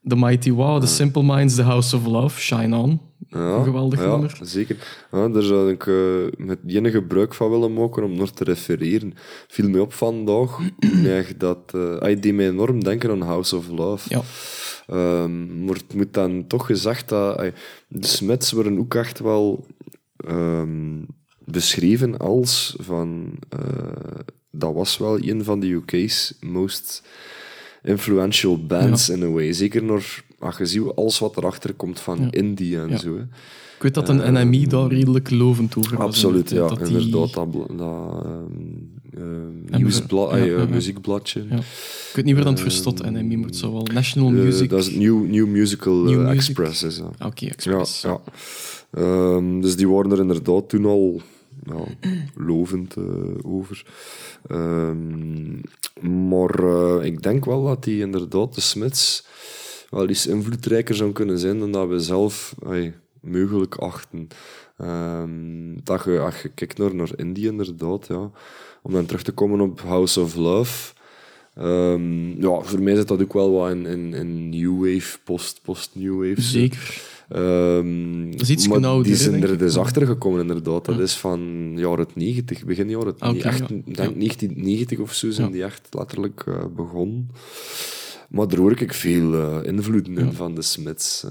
The 0.09 0.17
Mighty 0.17 0.51
Wow, 0.53 0.81
The 0.81 0.87
Simple 0.87 1.23
Minds, 1.23 1.55
The 1.55 1.63
House 1.63 1.97
of 1.97 2.07
Love, 2.07 2.41
Shine 2.41 2.77
On. 2.77 3.01
Ja, 3.31 3.39
Een 3.39 3.65
geweldig 3.65 4.01
ja, 4.01 4.07
nummer. 4.11 4.39
zeker. 4.43 4.77
Ja, 5.13 5.29
daar 5.29 5.43
zou 5.43 5.71
ik 5.71 5.87
eh, 5.87 5.95
met 6.47 6.59
enige 6.67 6.97
gebruik 6.99 7.35
van 7.35 7.51
willen 7.51 7.73
maken 7.73 8.03
om 8.05 8.15
nog 8.17 8.31
te 8.31 8.45
refereren. 8.45 9.13
Viel 9.49 9.69
mij 9.69 9.81
op 9.81 9.93
vandaag 9.93 10.59
nee, 11.03 11.25
dat... 11.39 11.59
eh 11.75 11.99
hij 11.99 12.21
deed 12.21 12.35
mij 12.35 12.49
enorm 12.49 12.85
denken 12.85 13.11
aan 13.11 13.21
House 13.23 13.57
of 13.57 13.69
Love. 13.69 14.07
Ja. 14.09 14.23
Ehm, 14.89 15.65
maar 15.65 15.75
het 15.75 15.95
moet 15.95 16.15
dan 16.15 16.47
toch 16.47 16.67
gezegd 16.67 17.09
dat... 17.09 17.37
de 17.89 18.07
Smiths 18.07 18.53
worden 18.53 18.79
ook 18.79 18.95
echt 18.95 19.19
wel 19.19 19.67
ehm, 20.17 20.97
beschreven 21.45 22.17
als 22.19 22.77
van... 22.81 23.31
eh, 23.49 23.59
dat 24.51 24.75
was 24.75 24.99
wel 24.99 25.23
een 25.23 25.45
van 25.45 25.61
de 25.61 25.67
UK's 25.67 26.35
most 26.41 27.03
influential 27.83 28.67
bands 28.67 29.09
in 29.09 29.23
a 29.23 29.27
way. 29.29 29.53
Zeker 29.53 29.83
nog, 29.85 30.03
als 30.39 30.57
je 30.59 30.67
ziet 30.67 30.83
alles 30.95 31.19
wat 31.19 31.37
erachter 31.37 31.75
komt 31.75 32.01
van 32.01 32.19
Ja. 32.21 32.31
indie 32.31 32.79
en 32.81 32.89
Ja. 32.89 32.97
zo. 32.97 33.17
Hè. 33.17 33.23
Ik 33.77 33.85
weet 33.85 33.95
dat 33.95 34.09
een 34.09 34.33
NMI 34.33 34.67
daar 34.67 34.89
redelijk 34.89 35.31
lovend 35.31 35.77
over 35.77 35.97
was. 35.97 36.07
Absoluut, 36.07 36.51
ja. 36.51 36.69
Dat 36.69 36.79
die- 36.87 36.99
Inderdaad, 36.99 37.33
dat, 37.35 37.51
bla- 37.51 37.77
dat 37.77 38.25
ehm, 38.25 38.53
ehm, 39.15 39.23
En 39.71 39.79
nieuwsbla- 39.79 40.31
we- 40.31 40.39
ja, 40.39 40.57
eh, 40.57 40.69
muziekbladje. 40.69 41.41
Ik 41.41 42.13
weet 42.15 42.25
niet 42.25 42.35
waar 42.35 42.45
dat 42.45 42.61
het 42.61 42.73
staat, 42.73 43.11
NMI, 43.11 43.37
maar 43.37 43.47
het 43.47 43.57
zou 43.57 43.73
wel 43.73 43.83
National 43.93 44.29
Eh, 44.33 44.35
Music... 44.45 44.71
dat 44.71 44.79
is 44.79 44.87
het 44.87 44.97
New, 44.97 45.27
New 45.31 45.47
Musical 45.47 45.95
eh, 46.07 46.11
New 46.11 46.19
Music. 46.21 46.35
Express. 46.37 46.83
Is. 46.83 47.01
Ah, 47.01 47.27
Oké, 47.27 47.47
Express. 47.47 48.03
ja. 48.03 48.21
Ehm, 48.91 49.61
dus 49.61 49.77
die 49.77 49.89
waren 49.89 50.11
er 50.13 50.19
inderdaad 50.21 50.69
toen 50.69 50.85
al 50.85 51.21
ja, 51.67 51.85
lovend 52.35 52.97
eh, 52.97 53.05
over. 53.43 53.87
Ehm, 54.47 55.53
maar 56.29 56.59
eh, 56.65 57.05
ik 57.05 57.23
denk 57.23 57.45
wel 57.45 57.65
dat 57.65 57.85
die 57.85 58.01
inderdaad, 58.01 58.55
de 58.55 58.61
Smiths, 58.61 59.27
wel 59.91 60.09
iets 60.09 60.27
invloedrijker 60.27 60.95
zou 60.95 61.13
kunnen 61.13 61.39
zijn 61.39 61.59
dan 61.59 61.73
dat 61.73 61.89
we 61.89 62.01
zelf 62.01 62.55
ey, 62.67 62.95
mogelijk 63.21 63.75
achten. 63.75 64.29
Ehm, 64.77 65.31
dat 65.85 66.05
je, 66.05 66.19
als 66.19 66.43
je 66.43 66.49
kijkt 66.49 66.79
naar, 66.79 66.95
naar 66.95 67.11
Indie 67.17 67.47
inderdaad, 67.51 68.07
ja. 68.07 68.31
Om 68.83 68.93
dan 68.93 69.07
terug 69.07 69.23
te 69.23 69.33
komen 69.33 69.61
op 69.61 69.81
House 69.81 70.21
of 70.21 70.35
Love. 70.35 70.93
Ehm, 71.55 72.41
ja, 72.43 72.61
voor 72.61 72.83
mij 72.83 72.95
zit 72.97 73.09
dat 73.09 73.23
ook 73.23 73.33
wel 73.33 73.51
wat 73.53 73.71
in, 73.71 73.87
in, 73.87 74.15
in 74.15 74.49
New 74.49 74.77
Wave, 74.79 75.19
post, 75.25 75.61
post-New 75.63 76.29
Wave. 76.29 76.41
Zeker. 76.43 77.03
Ehm, 77.29 78.31
Dat 78.31 78.41
is 78.41 78.51
iets 78.51 78.69
maar 78.69 79.03
die 79.03 79.17
zijn 79.17 79.43
er 79.43 79.59
dus 79.59 79.77
achter 79.77 80.07
gekomen, 80.07 80.41
inderdaad. 80.41 80.85
Dat 80.85 80.99
is 81.01 81.15
van 81.17 81.73
jaren 81.77 82.07
90, 82.15 82.65
begin 82.65 82.89
jaren 82.91 83.15
Ah, 83.19 83.45
echt, 83.45 83.59
ja. 83.59 83.67
Denk 83.69 83.97
Ja. 83.97 84.11
1990 84.11 84.99
of 84.99 85.15
zo 85.15 85.31
zijn 85.31 85.51
die 85.53 85.63
echt 85.65 85.89
letterlijk 85.91 86.45
eh, 86.47 86.65
begonnen. 86.77 87.31
Maar 88.29 88.49
daar 88.49 88.59
hoor 88.59 88.81
ik 88.81 88.95
veel 88.95 89.35
eh, 89.35 89.69
invloeden 89.69 90.19
in 90.19 90.33
van 90.33 90.55
de 90.55 90.63
Smiths. 90.63 91.25
eh. 91.25 91.31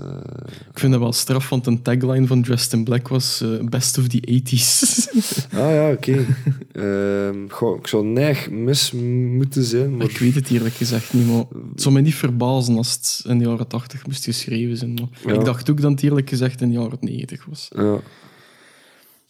Ik 0.71 0.79
vind 0.79 0.91
dat 0.91 1.01
wel 1.01 1.13
straf, 1.13 1.49
want 1.49 1.67
een 1.67 1.81
tagline 1.81 2.27
van 2.27 2.41
Dressed 2.41 2.73
in 2.73 2.83
Black 2.83 3.07
was 3.07 3.41
eh, 3.41 3.49
Best 3.69 3.97
of 3.97 4.07
the 4.07 4.41
80s. 4.41 5.05
Ah 5.53 5.71
ja, 5.73 5.91
oké. 5.91 6.25
Ehm, 6.71 7.43
ik 7.77 7.87
zou 7.87 8.05
neig 8.05 8.49
mis 8.49 8.91
moeten 8.91 9.63
zijn, 9.63 9.97
maar 9.97 10.09
ik 10.09 10.17
weet 10.17 10.35
het 10.35 10.49
eerlijk 10.49 10.75
gezegd 10.75 11.13
niet, 11.13 11.27
maar 11.27 11.43
het 11.71 11.81
zou 11.81 11.93
me 11.95 12.01
niet 12.01 12.15
verbazen 12.15 12.77
als 12.77 12.91
het 12.93 13.23
in 13.27 13.37
de 13.37 13.45
jaren 13.45 13.67
80 13.67 14.05
moest 14.05 14.23
geschreven 14.23 14.77
zijn. 14.77 14.93
Maar 14.93 15.33
Ja. 15.33 15.39
Ik 15.39 15.45
dacht 15.45 15.69
ook 15.69 15.81
dat 15.81 15.91
het 15.91 16.03
eerlijk 16.03 16.29
gezegd 16.29 16.61
in 16.61 16.69
de 16.71 16.79
jaren 16.79 16.97
90 17.01 17.45
was. 17.45 17.67
ja. 17.75 17.99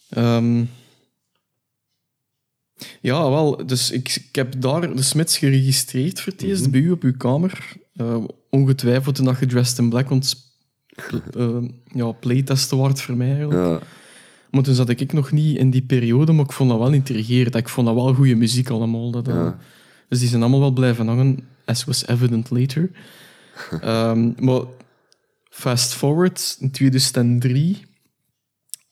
Ehm, 0.08 0.64
ja, 3.00 3.30
wel. 3.30 3.66
Dus 3.66 3.90
ik, 3.90 4.14
ik 4.28 4.34
heb 4.36 4.60
daar 4.60 4.94
de 4.96 5.02
Smits 5.02 5.38
geregistreerd 5.38 6.20
voor 6.20 6.32
het 6.32 6.42
eerst 6.42 6.62
Mhm. 6.62 6.70
bij 6.70 6.80
u 6.80 6.90
op 6.90 7.02
uw 7.02 7.16
kamer. 7.16 7.72
Eh, 7.96 8.24
ongetwijfeld 8.50 9.14
toen 9.14 9.24
dat 9.24 9.38
je 9.38 9.46
Dressed 9.46 9.78
in 9.78 9.88
Black 9.88 10.08
want 10.08 10.46
eh 11.36 11.56
ja, 11.92 12.12
playtesten 12.12 12.78
waard 12.78 13.00
voor 13.00 13.16
mij 13.16 13.28
eigenlijk. 13.30 13.60
ja. 13.60 13.80
Maar 14.50 14.62
toen 14.62 14.74
zat 14.74 14.88
ik 14.88 15.12
nog 15.12 15.32
niet 15.32 15.56
in 15.56 15.70
die 15.70 15.82
periode, 15.82 16.32
maar 16.32 16.44
ik 16.44 16.52
vond 16.52 16.70
dat 16.70 16.78
wel 16.78 16.92
intrigerend. 16.92 17.54
Ik 17.54 17.68
vond 17.68 17.86
dat 17.86 17.96
wel 17.96 18.14
goede 18.14 18.34
muziek 18.34 18.68
allemaal. 18.70 19.10
Dat, 19.10 19.28
eh, 19.28 19.34
Ja. 19.34 19.58
Dus 20.08 20.18
die 20.18 20.28
zijn 20.28 20.40
allemaal 20.40 20.60
wel 20.60 20.70
blijven 20.72 21.06
hangen, 21.06 21.38
as 21.64 21.84
was 21.84 22.06
evident 22.06 22.50
later. 22.50 22.90
Ehm, 23.80 24.32
maar 24.44 24.60
fast 25.50 25.94
forward, 25.94 26.56
in 26.60 26.70
2003 26.70 27.78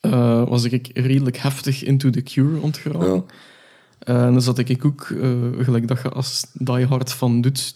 eh, 0.00 0.48
was 0.48 0.64
ik 0.64 0.90
redelijk 0.94 1.36
heftig 1.36 1.84
into 1.84 2.10
The 2.10 2.22
Cure 2.22 2.60
ontgeraken. 2.60 3.14
Ja. 3.14 3.24
Eh, 3.98 4.24
en 4.24 4.32
dan 4.32 4.42
zat 4.42 4.58
ik 4.58 4.84
ook, 4.84 5.02
eh, 5.02 5.30
gelijk 5.58 5.88
dat 5.88 6.02
je 6.02 6.08
als 6.08 6.46
diehard 6.52 7.12
van 7.12 7.40
doet, 7.40 7.74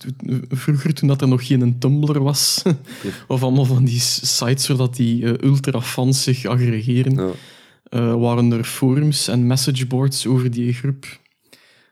vroeger 0.49 0.95
toen 0.95 1.09
dat 1.09 1.21
er 1.21 1.29
nog 1.29 1.47
geen 1.47 1.79
Tumblr 1.79 2.23
was, 2.23 2.63
of 3.29 3.43
allemaal 3.43 3.65
van 3.65 3.85
die 3.85 4.01
sites 4.01 4.67
waar 4.69 4.77
dat 4.77 4.97
die 4.97 5.25
eh, 5.25 5.49
ultra-fans 5.49 6.23
zich 6.23 6.45
aggregeren, 6.45 7.35
Ja. 7.91 8.17
waren 8.17 8.53
er 8.53 8.65
forums 8.65 9.29
en 9.29 9.47
messageboards 9.47 10.27
over 10.27 10.51
die 10.51 10.73
groep. 10.73 11.19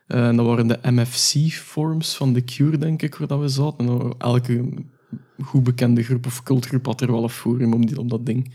En 0.07 0.35
dat 0.35 0.45
waren 0.45 0.67
de 0.67 0.79
MFC-forums 0.81 2.15
van 2.15 2.33
The 2.33 2.43
Cure, 2.43 2.77
denk 2.77 3.01
ik, 3.01 3.15
waar 3.15 3.27
dat 3.27 3.39
we 3.39 3.47
zaten. 3.47 3.87
En 3.89 4.13
elke 4.17 4.63
goed 5.43 5.63
bekende 5.63 6.03
groep 6.03 6.25
of 6.25 6.43
cultgroep 6.43 6.85
had 6.85 7.01
er 7.01 7.11
wel 7.11 7.23
een 7.23 7.29
forum 7.29 7.73
om, 7.73 7.85
die, 7.85 7.99
om 7.99 8.07
dat 8.07 8.25
ding. 8.25 8.53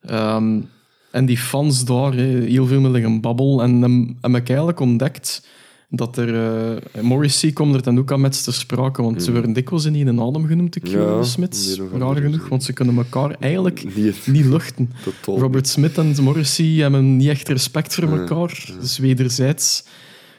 Ehm, 0.00 0.60
en 1.10 1.26
die 1.26 1.38
fans 1.38 1.84
daar, 1.84 2.12
heel 2.12 2.66
veel 2.66 2.80
met 2.80 2.90
liggen 2.92 3.20
babbel. 3.20 3.62
En 3.62 3.82
heb 4.20 4.34
ik 4.34 4.48
eigenlijk 4.48 4.80
ontdekt 4.80 5.48
dat 5.90 6.16
er... 6.16 6.34
eh 6.34 7.02
Morrissey 7.02 7.52
kwam 7.52 7.74
er 7.74 7.82
dan 7.82 7.98
ook 7.98 8.12
aan 8.12 8.20
met 8.20 8.44
te 8.44 8.52
sprake, 8.52 9.02
want 9.02 9.22
ze 9.22 9.32
werden 9.32 9.52
dikwijls 9.52 9.84
in 9.84 9.94
één 9.94 10.20
adem 10.20 10.46
genoemd, 10.46 10.72
de 10.72 10.80
Cure. 10.80 10.98
Ja, 11.02 11.20
de 11.20 11.82
of 11.92 11.98
Raar 12.00 12.16
genoeg, 12.16 12.48
want 12.48 12.64
ze 12.64 12.72
kunnen 12.72 12.96
elkaar 12.96 13.36
eigenlijk 13.40 13.84
Niet, 13.96 14.26
niet 14.26 14.44
luchten. 14.44 14.92
totaal. 15.04 15.40
Robert 15.42 15.68
Smith 15.68 15.98
en 15.98 16.14
Morrissey 16.22 16.66
hebben 16.66 17.16
niet 17.16 17.28
echt 17.28 17.48
respect 17.48 17.94
voor 17.94 18.18
elkaar. 18.18 18.72
Dus 18.80 18.98
wederzijds. 18.98 19.84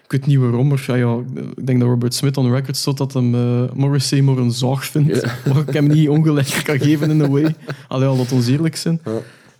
Ik 0.03 0.11
weet 0.19 0.25
niet 0.25 0.37
waarom, 0.37 0.67
maar 0.67 0.83
ja, 0.87 0.95
ja, 0.95 1.17
ik 1.55 1.65
denk 1.67 1.79
dat 1.79 1.89
Robert 1.89 2.13
Smith 2.13 2.37
on 2.37 2.51
record 2.51 2.77
stond 2.77 2.97
dat 2.97 3.13
hem 3.13 3.35
eh, 3.35 3.63
Morrissey 3.73 4.21
maar 4.21 4.37
een 4.37 4.51
zaag 4.51 4.85
vindt. 4.85 5.25
Maar 5.47 5.57
ik 5.67 5.73
hem 5.73 5.87
niet 5.87 6.09
ongelijk 6.09 6.61
kan 6.63 6.79
geven 6.79 7.09
in 7.09 7.21
a 7.21 7.29
way. 7.29 7.55
Allee, 7.87 8.07
al 8.07 8.17
dat 8.17 8.31
ons 8.31 8.47
eerlijk 8.47 8.75
zijn. 8.75 9.01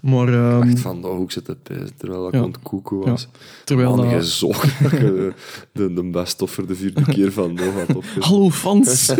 Maar 0.01 0.33
ehm, 0.33 0.61
Echt 0.69 0.79
vandaag 0.79 1.11
ook 1.11 1.31
zitten 1.31 1.61
pijzen, 1.61 1.89
terwijl 1.97 2.27
ik 2.27 2.33
Ja. 2.33 2.39
aan 2.41 2.51
was. 2.99 3.27
terwijl 3.65 3.95
Man, 3.95 4.05
dat... 4.09 4.13
gezocht 4.19 4.73
dat 4.83 4.91
je 4.91 5.33
de, 5.71 5.93
de 5.93 6.03
best 6.03 6.41
of 6.41 6.51
voor 6.51 6.67
de 6.67 6.75
vierde 6.75 7.01
keer 7.13 7.31
van 7.31 7.53
nog 7.53 7.73
had 7.73 7.95
opgezet. 7.95 8.23
Hallo 8.23 8.49
fans! 8.49 9.09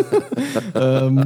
Ehm, 0.74 1.24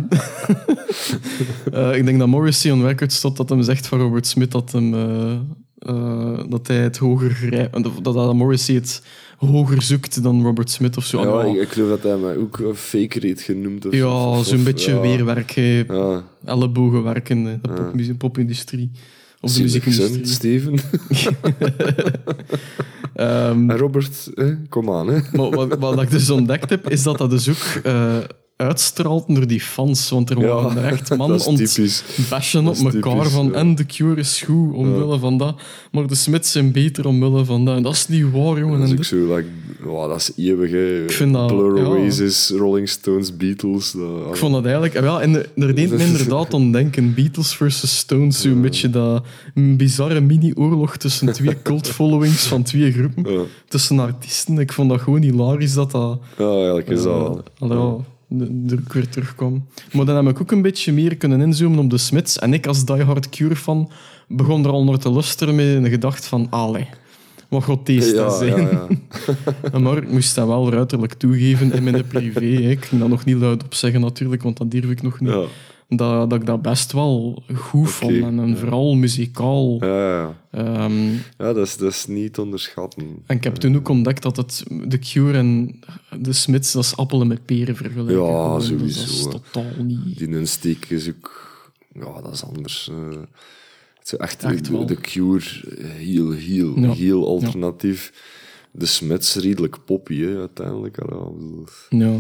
eh, 1.73 1.97
ik 1.97 2.05
denk 2.05 2.19
dat 2.19 2.27
Morrissey 2.27 2.71
on 2.71 2.85
record 2.85 3.11
stond 3.11 3.37
dat 3.37 3.49
hem 3.49 3.61
zegt 3.61 3.87
van 3.87 3.99
Robert 3.99 4.27
Smith 4.27 4.51
dat, 4.51 4.71
hem, 4.71 4.93
eh, 4.93 5.31
eh, 5.77 6.39
dat 6.49 6.67
hij 6.67 6.77
het 6.77 6.97
hoger 6.97 7.29
grijpt. 7.31 7.83
Dat, 7.83 8.15
dat 8.15 8.33
Morrissey 8.33 8.75
het 8.75 9.03
hoger 9.37 9.81
zoekt 9.81 10.23
dan 10.23 10.43
Robert 10.43 10.69
Smith 10.69 10.97
of 10.97 11.05
zo. 11.05 11.21
Ja, 11.21 11.43
ik, 11.43 11.61
ik 11.61 11.69
geloof 11.69 11.89
dat 11.89 12.03
hij 12.03 12.17
mij 12.17 12.37
ook 12.37 12.61
fake 12.75 13.19
rate 13.19 13.43
genoemd 13.43 13.85
of 13.85 13.93
Ja, 13.93 14.43
zo'n 14.43 14.63
beetje 14.63 14.91
ja. 14.93 14.99
weerwerk. 14.99 15.51
Ja, 15.51 16.23
ellebogen 16.45 17.03
werken, 17.03 17.37
hè. 17.45 17.57
de 17.61 18.15
popmuzie- 18.17 18.91
Of 19.43 19.53
de 19.53 19.61
muziekindustrie. 19.61 20.25
Steven. 20.25 20.79
En 23.13 23.77
Robert, 23.77 24.31
hè, 24.35 24.55
kom 24.69 24.91
aan. 24.91 25.07
Hè. 25.07 25.19
maar 25.31 25.49
wat, 25.49 25.77
wat 25.79 26.01
ik 26.01 26.11
dus 26.11 26.29
ontdekt 26.29 26.69
heb, 26.69 26.89
is 26.89 27.03
dat 27.03 27.17
dat 27.17 27.29
dus 27.29 27.49
ook 27.49 27.83
eh, 27.83 28.17
uitstraalt 28.55 29.23
door 29.27 29.47
die 29.47 29.61
fans. 29.61 30.09
Want 30.09 30.29
er 30.29 30.47
waren 30.47 30.83
echt 30.91 31.17
mannen 31.17 31.37
is 31.37 31.45
ont 31.45 31.57
typisch. 31.57 32.03
bashen 32.29 32.63
Dat 32.65 32.79
op 32.79 32.93
elkaar 32.93 33.13
typisch, 33.15 33.31
van 33.33 33.45
ja. 33.45 33.51
en 33.51 33.75
de 33.75 33.85
Cure 33.85 34.19
is 34.19 34.41
goed 34.41 34.73
omwille 34.73 35.19
van 35.19 35.37
dat, 35.37 35.55
maar 35.91 36.07
de 36.07 36.15
Smiths 36.15 36.51
zijn 36.51 36.71
beter 36.71 37.07
omwille 37.07 37.45
van 37.45 37.65
dat. 37.65 37.75
En 37.75 37.83
dat 37.83 37.93
is 37.93 38.07
niet 38.07 38.31
waar, 38.31 38.59
jongen. 38.59 38.79
Dat 38.79 38.87
is 38.87 38.91
En 38.91 38.97
ook 38.97 39.03
zo, 39.03 39.35
like, 39.35 39.47
wow, 39.83 40.09
dat 40.09 40.17
is 40.17 40.31
eeuwig. 40.45 40.71
Hè. 40.71 41.03
Ik 41.03 41.11
vind 41.11 41.33
dat- 41.33 41.47
Blur. 41.47 41.87
Oasis, 41.87 42.49
Rolling 42.55 42.89
Stones, 42.89 43.37
Beatles. 43.37 43.91
Dat, 43.91 44.29
Ik 44.29 44.35
vond 44.35 44.53
dat 44.53 44.63
eigenlijk... 44.63 44.93
Ja, 44.93 45.19
en 45.21 45.35
er 45.55 45.75
deed 45.75 45.91
me 45.91 46.03
inderdaad 46.05 46.53
aan 46.53 46.71
denken. 46.71 47.13
Beatles 47.13 47.55
versus 47.55 47.97
Stones. 47.97 48.41
Zo'n 48.41 48.61
beetje 48.61 48.89
dat 48.89 49.25
een 49.55 49.77
bizarre 49.77 50.21
mini-oorlog 50.21 50.97
tussen 50.97 51.33
twee 51.33 51.61
cult-followings 51.63 52.45
van 52.45 52.63
twee 52.63 52.91
groepen. 52.91 53.47
Tussen 53.67 53.99
artiesten. 53.99 54.57
Ik 54.57 54.73
vond 54.73 54.89
dat 54.89 55.01
gewoon 55.01 55.21
hilarisch 55.21 55.73
dat 55.73 55.91
dat... 55.91 56.19
ja 56.37 56.49
eigenlijk 56.53 56.89
is 56.89 57.03
dat 57.03 57.41
wel. 57.59 58.05
Weer 58.87 59.09
terugkwam. 59.09 59.65
Maar 59.91 60.05
dan 60.05 60.15
heb 60.25 60.35
ik 60.35 60.41
ook 60.41 60.51
een 60.51 60.61
beetje 60.61 60.93
meer 60.93 61.17
kunnen 61.17 61.41
inzoomen 61.41 61.79
op 61.79 61.89
de 61.89 61.97
Smiths. 61.97 62.39
En 62.39 62.53
ik 62.53 62.67
als 62.67 62.85
diehard 62.85 63.29
Cure-fan 63.29 63.91
begon 64.27 64.65
er 64.65 64.71
al 64.71 64.83
naar 64.83 64.97
te 64.97 65.09
luisteren 65.09 65.55
met 65.55 65.65
een 65.65 65.89
gedachte 65.89 66.27
van... 66.27 66.47
Allee, 66.49 66.87
Wat 67.49 67.63
god 67.63 67.85
deze 67.85 68.15
ja, 68.15 68.37
zijn. 68.37 68.61
ja, 68.61 68.87
ja. 69.71 69.79
Maar 69.83 69.97
ik 69.97 70.11
moest 70.11 70.35
dat 70.35 70.47
wel 70.47 70.71
ruiterlijk 70.71 71.13
toegeven 71.13 71.73
in 71.73 71.83
mijn 71.83 72.07
privé. 72.13 72.39
hè. 72.45 72.69
Ik 72.69 72.85
ging 72.85 73.01
dat 73.01 73.09
nog 73.09 73.25
niet 73.25 73.37
luid 73.37 73.63
op 73.63 73.73
zeggen 73.73 74.01
natuurlijk, 74.01 74.43
want 74.43 74.57
dat 74.57 74.71
durf 74.71 74.89
ik 74.89 75.01
nog 75.01 75.19
niet. 75.19 75.33
Dat, 75.95 76.29
dat 76.29 76.39
ik 76.39 76.45
dat 76.45 76.61
best 76.61 76.91
wel 76.91 77.43
goed 77.55 77.89
vond. 77.91 78.11
Oké, 78.17 78.25
En, 78.25 78.39
en 78.39 78.47
ja. 78.49 78.55
vooral 78.55 78.95
muzikaal. 78.95 79.77
Ja, 79.79 80.09
ja. 80.19 80.35
Ehm, 80.51 81.11
ja 81.13 81.53
dat, 81.53 81.57
is, 81.57 81.77
dat 81.77 81.91
is 81.91 82.05
niet 82.07 82.33
te 82.33 82.41
onderschatten. 82.41 83.03
en 83.25 83.35
ik 83.35 83.43
heb 83.43 83.55
toen 83.55 83.75
ook 83.75 83.89
ontdekt 83.89 84.21
dat 84.23 84.37
het 84.37 84.63
The 84.89 84.99
Cure 84.99 85.37
en 85.37 85.79
de 86.19 86.33
Smiths, 86.33 86.71
dat 86.71 86.83
is 86.83 86.95
appelen 86.97 87.27
met 87.27 87.45
peren 87.45 87.75
vergelijken. 87.75 88.23
Ja, 88.25 88.55
dus 88.57 88.69
Dat 88.69 88.77
sowieso, 88.79 89.01
is 89.03 89.21
totaal 89.23 89.83
niet... 89.83 90.17
Die 90.17 90.27
insteek 90.29 90.85
is 90.89 91.09
ook... 91.09 91.51
Ja, 91.93 92.21
dat 92.21 92.33
is 92.33 92.43
anders. 92.43 92.89
eh. 92.91 93.19
het 93.99 94.11
is 94.13 94.17
echt, 94.17 94.43
Echt 94.43 94.87
de, 94.87 94.97
Cure, 95.01 95.45
eh, 95.77 95.89
heel, 95.89 96.31
heel, 96.31 96.79
Ja. 96.79 96.91
heel 96.93 97.27
alternatief. 97.27 98.13
De 98.71 98.85
Smits, 98.85 99.35
redelijk 99.35 99.77
poppy, 99.85 100.21
hè, 100.21 100.37
uiteindelijk. 100.39 100.97
Ja, 101.89 102.17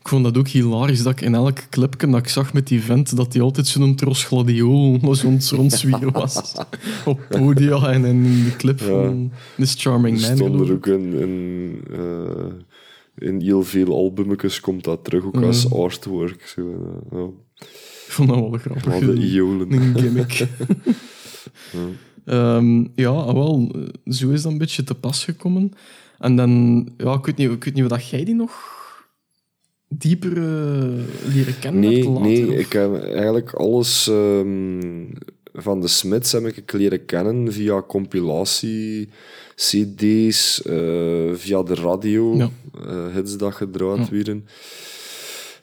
ik 0.00 0.08
vond 0.08 0.24
dat 0.24 0.38
ook 0.38 0.48
hilarisch 0.48 1.02
dat 1.02 1.12
ik 1.12 1.20
in 1.20 1.34
elk 1.34 1.58
clipje 1.70 2.06
dat 2.10 2.18
ik 2.18 2.28
zag 2.28 2.52
met 2.52 2.66
die 2.66 2.82
vent, 2.82 3.16
dat 3.16 3.32
hij 3.32 3.42
altijd 3.42 3.66
zo'n 3.66 3.94
tros 3.94 4.24
gladiool 4.24 4.98
zo'n 5.14 5.40
rondzwier 5.50 6.10
was. 6.10 6.54
Op 7.04 7.20
podia 7.28 7.92
en 7.92 8.04
in 8.04 8.22
de 8.44 8.56
clip 8.56 8.80
van 8.80 9.32
This 9.56 9.74
Charming 9.78 10.20
Man. 10.20 10.36
stond 10.36 10.60
er 10.60 10.72
ook 10.72 10.86
in, 10.86 11.12
in, 11.14 11.80
eh, 11.92 13.28
in 13.28 13.40
heel 13.40 13.62
veel 13.64 13.94
albummetjes 13.94 14.60
komt 14.60 14.84
dat 14.84 15.04
terug, 15.04 15.24
ook 15.24 15.34
Ja. 15.34 15.46
als 15.46 15.72
artwork. 15.72 16.46
Zo, 16.56 16.62
eh. 17.12 17.18
Ik 18.06 18.16
vond 18.16 18.28
dat 18.28 18.38
wel 18.38 18.50
grappig. 18.58 18.92
Al 18.92 19.00
de 19.00 19.14
iolen. 19.32 19.72
Een 19.72 19.98
gimmick. 19.98 20.32
Ja. 20.32 20.46
Ehm, 22.24 22.84
ja, 22.94 23.08
ah, 23.08 23.32
wel, 23.32 23.72
zo 24.04 24.30
is 24.30 24.42
dat 24.42 24.52
een 24.52 24.58
beetje 24.58 24.84
te 24.84 24.94
pas 24.94 25.24
gekomen. 25.24 25.72
En 26.18 26.36
dan, 26.36 26.88
ja, 26.96 27.12
ik 27.14 27.26
weet 27.26 27.36
niet, 27.36 27.50
ik 27.50 27.64
weet 27.64 27.74
niet 27.74 27.88
dat 27.88 28.08
jij 28.08 28.24
die 28.24 28.34
nog 28.34 28.52
dieper 29.94 30.36
eh, 30.36 31.34
leren 31.34 31.58
kennen 31.60 31.80
Nee, 31.80 32.04
later, 32.08 32.20
nee, 32.22 32.48
of- 32.48 32.54
ik 32.54 32.72
heb 32.72 33.02
eigenlijk 33.04 33.52
alles 33.52 34.08
ehm, 34.08 35.04
van 35.52 35.80
de 35.80 35.88
Smits 35.88 36.32
heb 36.32 36.46
ik 36.46 36.72
leren 36.72 37.04
kennen 37.04 37.52
via 37.52 37.82
compilatie, 37.82 39.08
CD's, 39.54 40.62
eh, 40.62 41.34
via 41.34 41.62
de 41.62 41.74
radio, 41.74 42.36
Ja. 42.36 42.50
eh, 42.86 43.14
hits 43.14 43.36
dat 43.36 43.54
gedraaid 43.54 44.06
Ja. 44.06 44.10
werden. 44.10 44.46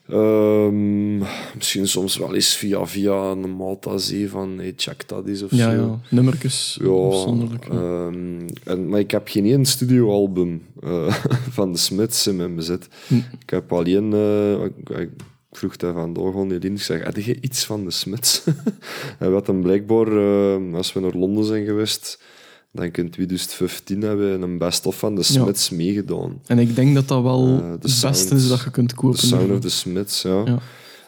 Ehm, 0.08 1.18
misschien 1.54 1.88
soms 1.88 2.16
wel 2.16 2.34
eens 2.34 2.54
via, 2.56 2.86
via 2.86 3.14
een 3.30 3.50
Malta 3.50 3.98
Zee 3.98 4.28
van 4.30 4.54
hey, 4.58 4.72
check 4.76 5.08
dat 5.08 5.26
eens 5.26 5.42
of 5.42 5.50
Ja, 5.50 5.70
zo. 5.70 5.76
ja, 5.76 5.98
nummertjes 6.10 6.78
Ja, 6.82 6.88
afzonderlijk. 6.88 7.66
ehm, 7.66 8.48
en, 8.64 8.88
maar 8.88 9.00
ik 9.00 9.10
heb 9.10 9.28
geen 9.28 9.44
één 9.44 9.64
studioalbum 9.64 10.62
eh, 10.82 11.12
van 11.58 11.72
de 11.72 11.78
Smiths 11.78 12.26
in 12.26 12.36
mijn 12.36 12.54
bezit. 12.54 12.88
Hm. 13.06 13.14
Ik 13.14 13.50
heb 13.50 13.72
alleen... 13.72 14.12
eh, 14.12 14.64
ik, 14.64 14.88
ik 14.98 15.10
vroeg 15.52 15.76
daar 15.76 15.92
vandaag 15.92 16.34
aan 16.34 16.50
Eline, 16.50 16.74
ik 16.74 16.82
zeg, 16.82 17.04
heb 17.04 17.16
je 17.16 17.38
iets 17.40 17.64
van 17.64 17.84
de 17.84 17.90
Smiths? 17.90 18.42
en 19.18 19.32
wat 19.32 19.46
dan 19.46 19.60
blijkbaar, 19.62 20.06
eh, 20.06 20.74
als 20.74 20.92
we 20.92 21.00
naar 21.00 21.14
Londen 21.14 21.44
zijn 21.44 21.64
geweest, 21.64 22.22
denk 22.78 22.96
ik 22.96 23.04
in 23.04 23.10
2015 23.10 24.02
hebben 24.02 24.38
we 24.38 24.46
een 24.46 24.58
best-of 24.58 24.98
van 24.98 25.14
de 25.14 25.22
Smiths 25.22 25.70
meegedaan. 25.70 26.40
En 26.46 26.58
ik 26.58 26.74
denk 26.74 26.94
dat 26.94 27.08
dat 27.08 27.22
wel 27.22 27.44
de 27.44 27.62
het 27.62 27.80
beste 27.80 27.98
sound- 27.98 28.32
is 28.32 28.48
dat 28.48 28.60
je 28.62 28.70
kunt 28.70 28.94
kopen. 28.94 29.18
The 29.18 29.26
Sound 29.26 29.50
of 29.50 29.60
the 29.60 29.70
Smiths, 29.70 30.22
ja. 30.22 30.42
Ja. 30.44 30.58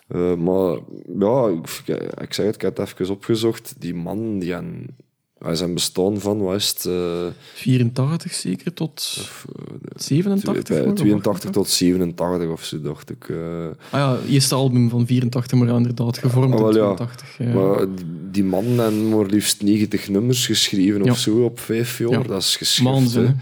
Eh, 0.09 0.35
maar 0.35 0.79
ja, 1.19 1.49
ik, 1.49 1.89
ik 2.21 2.35
zeg 2.35 2.47
het, 2.47 2.55
ik 2.55 2.61
heb 2.61 2.77
het 2.77 2.89
even 3.01 3.15
opgezocht. 3.15 3.75
Die 3.79 3.95
man, 3.95 4.39
die 4.39 4.55
aan, 4.55 4.87
hij 5.45 5.55
zijn 5.55 5.75
bestaan 5.75 6.21
van, 6.21 6.39
wat 6.41 6.57
is 6.57 6.69
het? 6.69 6.85
eh, 6.87 7.27
84 7.55 8.35
zeker 8.35 8.73
tot 8.73 9.19
87? 9.97 10.63
Twe- 10.65 10.85
hoor, 10.85 10.95
82 10.95 11.49
of 11.49 11.55
tot 11.55 11.69
87 11.69 12.49
of 12.49 12.65
zo, 12.65 12.81
dacht 12.81 13.11
ik. 13.11 13.29
eh. 13.29 13.37
Ah 13.91 14.01
ja, 14.01 14.19
eerste 14.29 14.55
album 14.55 14.89
van 14.91 15.07
84, 15.07 15.59
maar 15.59 15.69
inderdaad, 15.69 16.19
gevormd 16.19 16.55
Ah, 16.55 16.61
wel, 16.61 16.69
in 16.71 16.75
ja. 16.77 16.95
82. 16.95 17.37
Ja. 17.39 17.53
Maar 17.55 17.87
die, 18.31 18.45
man 18.45 18.65
heeft 18.81 19.11
maar 19.11 19.27
liefst 19.27 19.63
90 19.63 20.09
nummers 20.09 20.47
geschreven 20.47 21.05
Ja. 21.05 21.11
of 21.11 21.19
zo 21.19 21.45
op 21.45 21.61
vijf 21.61 21.99
jaar. 21.99 22.11
Ja. 22.11 22.23
Dat 22.23 22.41
is 22.41 22.57
hè. 23.15 23.23
hè. 23.23 23.33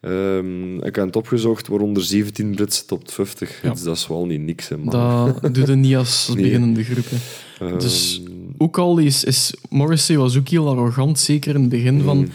Ehm, 0.00 0.76
ik 0.76 0.94
heb 0.96 1.06
het 1.06 1.16
opgezocht, 1.16 1.68
waaronder 1.68 2.02
17 2.02 2.54
Britse 2.54 2.84
top 2.84 3.10
50. 3.10 3.62
Ja. 3.62 3.70
Dus 3.70 3.82
dat 3.82 3.96
is 3.96 4.06
wel 4.06 4.26
niet 4.26 4.40
niks, 4.40 4.68
hè, 4.68 4.76
man. 4.76 5.34
Dat 5.40 5.54
doe 5.54 5.66
je 5.66 5.74
niet 5.76 5.96
als 5.96 6.28
Nee. 6.34 6.42
beginnende 6.44 6.84
groep. 6.84 7.04
hè. 7.10 7.66
Ehm, 7.66 7.78
dus- 7.78 8.22
Ook 8.58 8.78
al 8.78 8.98
is, 8.98 9.24
is 9.24 9.54
Morrissey 9.68 10.16
was 10.16 10.36
ook 10.36 10.48
heel 10.48 10.68
arrogant, 10.68 11.18
zeker 11.18 11.54
in 11.54 11.60
het 11.60 11.70
begin 11.70 12.02
van... 12.02 12.18
Mm. 12.18 12.28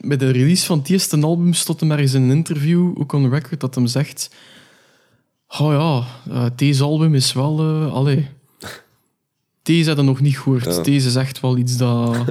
Bij 0.00 0.16
de 0.16 0.30
release 0.30 0.66
van 0.66 0.78
het 0.78 0.90
eerste 0.90 1.20
album 1.20 1.52
stond 1.52 1.80
hem 1.80 1.90
ergens 1.90 2.14
in 2.14 2.22
een 2.22 2.30
interview, 2.30 3.00
ook 3.00 3.12
on 3.12 3.30
record, 3.30 3.60
dat 3.60 3.74
hem 3.74 3.86
zegt... 3.86 4.30
Oh 5.58 5.72
ja, 5.72 6.06
eh, 6.32 6.46
deze 6.56 6.82
album 6.82 7.14
is 7.14 7.32
wel... 7.32 7.58
eh 7.60 7.92
allee, 7.92 8.28
deze 9.62 9.86
hadden 9.86 10.04
nog 10.04 10.20
niet 10.20 10.38
gehoord. 10.38 10.64
Ja. 10.64 10.82
Deze 10.82 11.08
is 11.08 11.14
echt 11.14 11.40
wel 11.40 11.56
iets 11.56 11.76
dat 11.76 12.16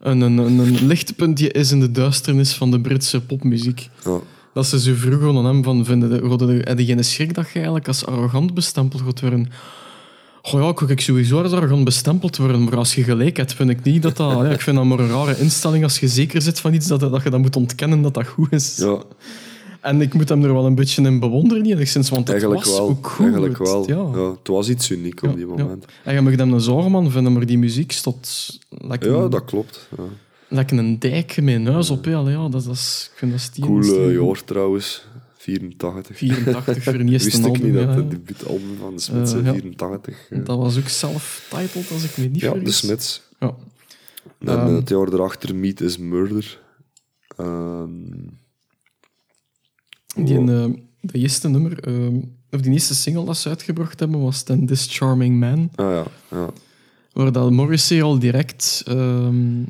een, 0.00 0.20
een, 0.20 0.38
een, 0.38 0.58
een 0.58 0.86
lichtpuntje 0.86 1.50
is 1.50 1.72
in 1.72 1.80
de 1.80 1.90
duisternis 1.90 2.52
van 2.52 2.70
de 2.70 2.80
Britse 2.80 3.20
popmuziek. 3.20 3.88
ja. 4.04 4.20
Dat 4.54 4.66
ze 4.66 4.80
zo 4.80 4.94
vroegen 4.94 5.36
aan 5.36 5.44
hem 5.44 5.62
van, 5.62 5.84
vinden 5.84 6.10
de, 6.10 6.74
de, 6.74 6.84
geen 6.84 7.04
schrik 7.04 7.34
dat 7.34 7.46
je 7.46 7.54
eigenlijk 7.54 7.88
als 7.88 8.06
arrogant 8.06 8.54
bestempeld 8.54 9.02
gaat 9.02 9.20
worden? 9.20 9.48
Oh 10.42 10.52
ja, 10.52 10.68
ik 10.68 10.78
wil 10.78 10.96
sowieso 10.98 11.42
als 11.42 11.52
arrogant 11.52 11.84
bestempeld 11.84 12.36
worden, 12.36 12.64
maar 12.64 12.76
als 12.76 12.94
je 12.94 13.02
gelijk 13.02 13.36
hebt, 13.36 13.54
vind 13.54 13.70
ik 13.70 13.82
niet 13.82 14.02
dat 14.02 14.16
dat... 14.16 14.30
Ja, 14.32 14.44
ik 14.50 14.60
vind 14.60 14.76
dat 14.76 14.84
maar 14.84 14.98
een 14.98 15.08
rare 15.08 15.38
instelling 15.38 15.82
als 15.84 15.98
je 16.00 16.08
zeker 16.08 16.42
zit 16.42 16.60
van 16.60 16.74
iets, 16.74 16.86
dat, 16.86 17.00
dat 17.00 17.22
je 17.22 17.30
dat 17.30 17.40
moet 17.40 17.56
ontkennen 17.56 18.02
dat 18.02 18.14
dat 18.14 18.26
goed 18.26 18.52
is. 18.52 18.76
ja, 18.76 19.02
En 19.80 20.00
ik 20.00 20.14
moet 20.14 20.28
hem 20.28 20.44
er 20.44 20.52
wel 20.52 20.66
een 20.66 20.74
beetje 20.74 21.02
in 21.02 21.18
bewonderen, 21.20 21.64
enigszins, 21.64 22.08
want 22.08 22.20
het 22.20 22.30
eigenlijk 22.30 22.64
was 22.64 22.72
wel. 22.78 22.88
ook 22.88 23.06
goed. 23.06 23.24
Eigenlijk 23.24 23.58
Het- 23.58 23.68
wel. 23.68 23.88
Ja. 23.88 24.20
Ja. 24.20 24.30
het 24.30 24.48
was 24.48 24.68
iets 24.68 24.90
uniek 24.90 25.22
op 25.22 25.36
die 25.36 25.46
moment. 25.46 25.84
En 26.04 26.14
je 26.14 26.20
mag 26.20 26.36
hem 26.36 26.52
een 26.52 26.60
zorgman 26.60 27.10
vinden, 27.10 27.32
maar 27.32 27.46
die 27.46 27.58
muziek 27.58 27.92
stond 27.92 28.58
lekker, 28.68 29.12
Ja, 29.16 29.28
dat 29.28 29.44
klopt. 29.44 29.88
Ja. 29.96 30.04
lekker 30.48 30.78
een 30.78 30.98
dijk 30.98 31.36
met 31.42 31.54
een 31.54 31.66
huis 31.66 31.90
op. 31.90 32.04
Ja, 32.04 32.22
dat, 32.24 32.52
dat 32.52 32.66
is, 32.66 33.10
ik 33.12 33.18
vind 33.18 33.32
dat 33.32 33.50
Cool 33.60 33.82
stien- 33.82 33.94
eh, 34.08 34.12
jaar 34.14 34.44
trouwens. 34.44 35.04
84. 35.42 36.16
84 36.16 36.82
voor 36.82 36.94
een 37.00 37.08
eerste 37.08 37.30
Wist 37.30 37.44
ik 37.56 37.62
niet 37.62 37.74
ja. 37.74 37.84
dat 37.86 37.94
het 37.96 38.10
debuutalbum 38.10 38.76
van 38.78 38.96
de 38.96 39.06
Eh, 39.12 39.38
in 39.38 39.44
ja. 39.44 39.52
84. 39.52 40.26
ja. 40.30 40.38
Dat 40.38 40.58
was 40.58 40.78
ook 40.78 40.88
self-titled, 40.88 41.90
als 41.90 42.04
ik 42.04 42.16
me 42.16 42.24
niet 42.24 42.40
Ja, 42.40 42.50
de 42.52 42.56
vergis. 42.58 42.76
Smiths. 42.78 43.22
Ja. 43.40 43.54
En 44.38 44.48
Ehm. 44.48 44.74
het 44.74 44.88
jaar 44.88 45.12
erachter, 45.12 45.54
Meat 45.56 45.80
is 45.80 45.98
Murder. 45.98 46.60
Ehm, 47.36 47.90
Die, 50.14 50.38
oh, 50.38 50.64
eh, 50.64 50.70
de 51.00 51.18
eerste 51.18 51.48
nummer, 51.48 51.78
eh, 51.84 52.14
of 52.50 52.60
die 52.60 52.72
eerste 52.72 52.94
single 52.94 53.24
dat 53.24 53.36
ze 53.36 53.48
uitgebracht 53.48 54.00
hebben, 54.00 54.20
was 54.20 54.44
dan 54.44 54.66
This 54.66 54.86
Charming 54.90 55.38
Man. 55.40 55.70
ah 55.74 55.90
ja, 55.90 56.04
ja. 56.30 56.50
Waar 57.12 57.32
dat 57.32 57.50
Morrissey 57.50 58.02
al 58.02 58.18
direct 58.18 58.82
ehm, 58.86 59.62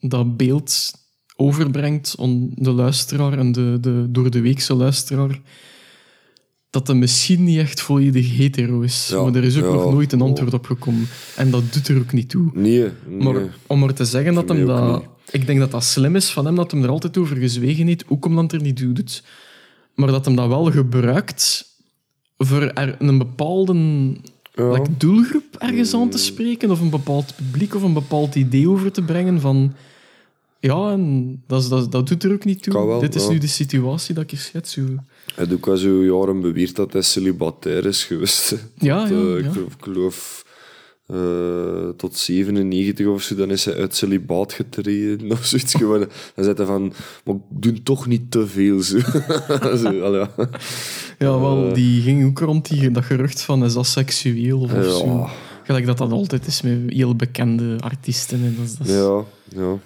dat 0.00 0.36
beeld 0.36 0.92
overbrengt 1.36 2.14
aan 2.18 2.50
de 2.54 2.70
luisteraar 2.70 3.38
en 3.38 3.52
de, 3.52 3.78
de 3.80 4.06
door 4.08 4.30
de 4.30 4.40
weekse 4.40 4.74
luisteraar. 4.74 5.40
Dat 6.70 6.86
hij 6.86 6.96
misschien 6.96 7.44
niet 7.44 7.58
echt 7.58 7.80
volledig 7.80 8.36
hetero 8.36 8.80
is. 8.80 9.08
Ja, 9.12 9.22
maar 9.22 9.34
er 9.34 9.44
is 9.44 9.56
ook 9.56 9.64
ja, 9.64 9.70
nog 9.70 9.92
nooit 9.92 10.12
een 10.12 10.20
oh. 10.20 10.28
antwoord 10.28 10.54
op 10.54 10.66
gekomen. 10.66 11.08
En 11.36 11.50
dat 11.50 11.72
doet 11.72 11.88
er 11.88 11.98
ook 11.98 12.12
niet 12.12 12.28
toe. 12.28 12.50
Nee, 12.52 12.88
nee. 13.06 13.22
Maar 13.22 13.42
om 13.66 13.78
maar 13.78 13.94
te 13.94 14.04
zeggen 14.04 14.34
dat 14.34 14.48
hem 14.48 14.66
dat... 14.66 14.92
niet. 14.92 15.08
Ik 15.30 15.46
denk 15.46 15.58
dat 15.58 15.70
dat 15.70 15.84
slim 15.84 16.16
is 16.16 16.30
van 16.30 16.44
hem, 16.44 16.54
dat 16.54 16.70
hem 16.70 16.82
er 16.82 16.88
altijd 16.88 17.18
over 17.18 17.36
gezwegen 17.36 17.86
heeft, 17.86 18.04
ook 18.08 18.24
omdat 18.24 18.50
hij 18.50 18.60
er 18.60 18.66
niet 18.66 18.76
doet. 18.76 19.22
Maar 19.94 20.08
dat 20.08 20.24
hem 20.24 20.36
dat 20.36 20.48
wel 20.48 20.70
gebruikt 20.70 21.72
voor 22.38 22.62
er 22.62 22.96
een 22.98 23.18
bepaalde 23.18 23.74
ja. 24.54 24.72
like, 24.72 24.90
doelgroep 24.96 25.56
ergens 25.58 25.94
aan 25.94 26.10
te 26.10 26.18
spreken, 26.18 26.70
of 26.70 26.80
een 26.80 26.90
bepaald 26.90 27.34
publiek, 27.36 27.74
of 27.74 27.82
een 27.82 27.92
bepaald 27.92 28.34
idee 28.34 28.68
over 28.68 28.92
te 28.92 29.02
brengen 29.02 29.40
van... 29.40 29.74
Ja, 30.70 30.90
en 30.90 31.42
dat, 31.46 31.68
dat, 31.68 31.92
dat 31.92 32.08
doet 32.08 32.24
er 32.24 32.32
ook 32.32 32.44
niet 32.44 32.62
toe. 32.62 32.86
Wel, 32.86 33.00
Dit 33.00 33.14
is 33.14 33.24
ja. 33.24 33.30
nu 33.30 33.38
de 33.38 33.46
situatie 33.46 34.14
dat 34.14 34.32
ik 34.32 34.38
schets. 34.38 34.74
Hoe... 34.76 34.84
Hij 34.86 35.02
heeft 35.34 35.52
ook 35.52 35.66
al 35.68 35.76
zo 35.76 36.04
jaren 36.04 36.40
beweerd 36.40 36.76
dat 36.76 36.92
hij 36.92 37.02
celibatair 37.02 37.86
is 37.86 38.04
geweest. 38.04 38.50
Ja, 38.78 38.96
ja, 38.96 39.04
eh, 39.04 39.40
ja. 39.40 39.50
Ik 39.50 39.56
geloof, 39.80 40.44
eh, 41.06 41.88
tot 41.96 42.16
97 42.16 43.06
of 43.06 43.22
zo, 43.22 43.34
dan 43.34 43.50
is 43.50 43.64
hij 43.64 43.74
uit 43.76 43.94
celibaat 43.94 44.52
getreden 44.52 45.30
of 45.30 45.44
zoiets 45.44 45.74
geworden. 45.74 46.08
Dan 46.34 46.44
zei 46.44 46.56
hij 46.56 46.66
van, 46.66 46.92
maar 47.24 47.34
doe 47.50 47.82
toch 47.82 48.06
niet 48.06 48.30
te 48.30 48.46
veel. 48.46 48.82
Zo. 48.82 48.98
zo, 49.82 50.00
al 50.00 50.16
ja. 50.16 50.30
Ja, 51.18 51.38
wel, 51.40 51.68
Eh. 51.68 51.74
die 51.74 52.02
ging 52.02 52.24
ook 52.26 52.38
rond 52.38 52.68
die, 52.68 52.90
dat 52.90 53.04
gerucht 53.04 53.42
van 53.42 53.64
is 53.64 53.72
dat 53.74 53.86
seksueel 53.86 54.60
of 54.60 54.72
Ja. 54.72 54.82
zo. 54.82 55.28
Gelijk 55.64 55.86
dat 55.86 55.98
dat 55.98 56.12
altijd 56.12 56.46
is 56.46 56.62
met 56.62 56.78
heel 56.86 57.16
bekende 57.16 57.76
artiesten. 57.80 58.38
En 58.44 58.56
dat, 58.58 58.74
dat 58.78 58.86
is- 58.86 58.92
Ja, 58.94 59.24
ja. 59.62 59.78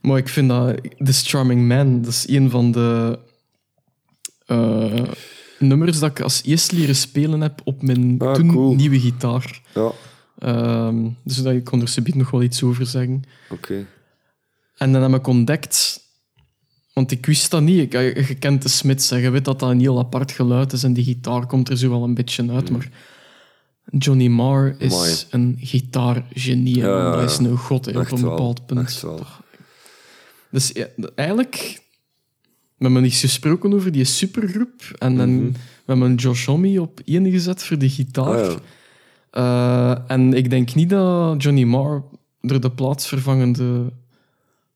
Maar 0.00 0.18
ik 0.18 0.28
vind 0.28 0.48
dat 0.48 0.80
This 1.04 1.28
Charming 1.30 1.68
Man, 1.68 2.02
dat 2.02 2.10
is 2.12 2.28
een 2.28 2.50
van 2.50 2.72
de 2.72 3.18
eh, 4.46 5.02
nummers 5.58 5.98
dat 5.98 6.10
ik 6.10 6.20
als 6.20 6.42
eerst 6.44 6.72
leren 6.72 6.96
spelen 6.96 7.40
heb 7.40 7.60
op 7.64 7.82
mijn 7.82 8.14
Ah, 8.18 8.34
toen 8.34 8.48
cool. 8.48 8.74
nieuwe 8.74 9.00
gitaar. 9.00 9.60
Ja, 9.74 9.90
Ehm, 10.38 11.08
dus 11.24 11.36
dat, 11.36 11.52
ik 11.54 11.64
kon 11.64 11.80
er 11.80 11.88
subiet 11.88 12.14
nog 12.14 12.30
wel 12.30 12.42
iets 12.42 12.62
over 12.62 12.86
zeggen. 12.86 13.22
oké. 13.50 13.86
En 14.76 14.92
dan 14.92 15.02
heb 15.02 15.14
ik 15.20 15.26
ontdekt, 15.26 16.00
Want 16.92 17.10
ik 17.10 17.26
wist 17.26 17.50
dat 17.50 17.62
niet. 17.62 17.78
Ik, 17.80 17.92
je, 17.92 18.24
je 18.28 18.34
kent 18.34 18.62
de 18.62 18.68
Smiths 18.68 19.10
en 19.10 19.20
je 19.20 19.30
weet 19.30 19.44
dat 19.44 19.58
dat 19.60 19.70
een 19.70 19.80
heel 19.80 19.98
apart 19.98 20.32
geluid 20.32 20.72
is 20.72 20.82
en 20.82 20.92
die 20.92 21.04
gitaar 21.04 21.46
komt 21.46 21.68
er 21.68 21.76
zo 21.78 21.90
wel 21.90 22.04
een 22.04 22.14
beetje 22.14 22.50
uit, 22.50 22.70
maar 22.70 22.88
Johnny 23.98 24.26
Marr 24.28 24.74
is 24.78 25.26
een 25.30 25.56
gitaargenie. 25.60 26.76
Ja. 26.76 27.10
Dat 27.16 27.30
is 27.30 27.38
een 27.38 27.56
god 27.56 27.84
hè, 27.86 27.98
op 27.98 28.10
een 28.10 28.20
bepaald 28.20 28.66
punt. 28.66 29.00
wel. 29.00 29.16
Toch. 29.16 29.42
Dus 30.50 30.70
ja, 30.74 30.86
eigenlijk, 31.14 31.82
we 32.76 32.84
hebben 32.84 33.04
iets 33.04 33.20
gesproken 33.20 33.72
over 33.74 33.92
die 33.92 34.04
supergroep 34.04 34.82
en 34.98 35.16
dan, 35.16 35.34
Mhm. 35.34 35.52
we 35.52 35.58
hebben 35.92 36.14
Josh 36.14 36.46
Homme 36.46 36.80
op 36.80 37.00
één 37.04 37.30
gezet 37.30 37.64
voor 37.64 37.78
de 37.78 37.88
gitaar. 37.88 38.48
Ah, 38.48 38.52
ja. 38.52 38.58
Eh, 39.30 40.02
en 40.06 40.32
ik 40.34 40.50
denk 40.50 40.74
niet 40.74 40.90
dat 40.90 41.42
Johnny 41.42 41.64
Marr 41.64 42.02
er 42.40 42.60
de 42.60 42.70
plaatsvervangende 42.70 43.92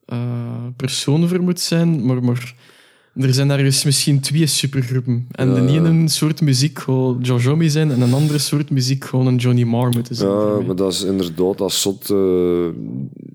eh 0.07 0.67
persoon 0.77 1.29
voor 1.29 1.43
moet 1.43 1.61
zijn, 1.61 2.07
maar, 2.07 2.25
maar 2.25 2.55
er 3.15 3.35
zijn 3.35 3.51
ergens 3.51 3.85
misschien 3.85 4.21
twee 4.21 4.47
supergroepen. 4.47 5.27
En 5.31 5.49
Ja. 5.49 5.55
de 5.55 5.73
ene 5.73 6.09
soort 6.09 6.41
muziek 6.41 6.79
gewoon 6.79 7.19
Josh 7.23 7.45
Homme 7.47 7.71
zijn 7.71 7.91
en 7.91 8.01
een 8.01 8.13
andere 8.15 8.39
soort 8.39 8.71
muziek 8.71 9.05
gewoon 9.05 9.27
een 9.27 9.37
Johnny 9.37 9.63
Marr 9.63 9.91
moeten 9.91 10.15
zijn. 10.17 10.31
Ja, 10.31 10.61
maar 10.67 10.77
dat 10.77 10.93
is 10.93 11.03
inderdaad 11.03 11.59
dat 11.59 11.73
zot 11.73 12.11
eh, 12.11 12.17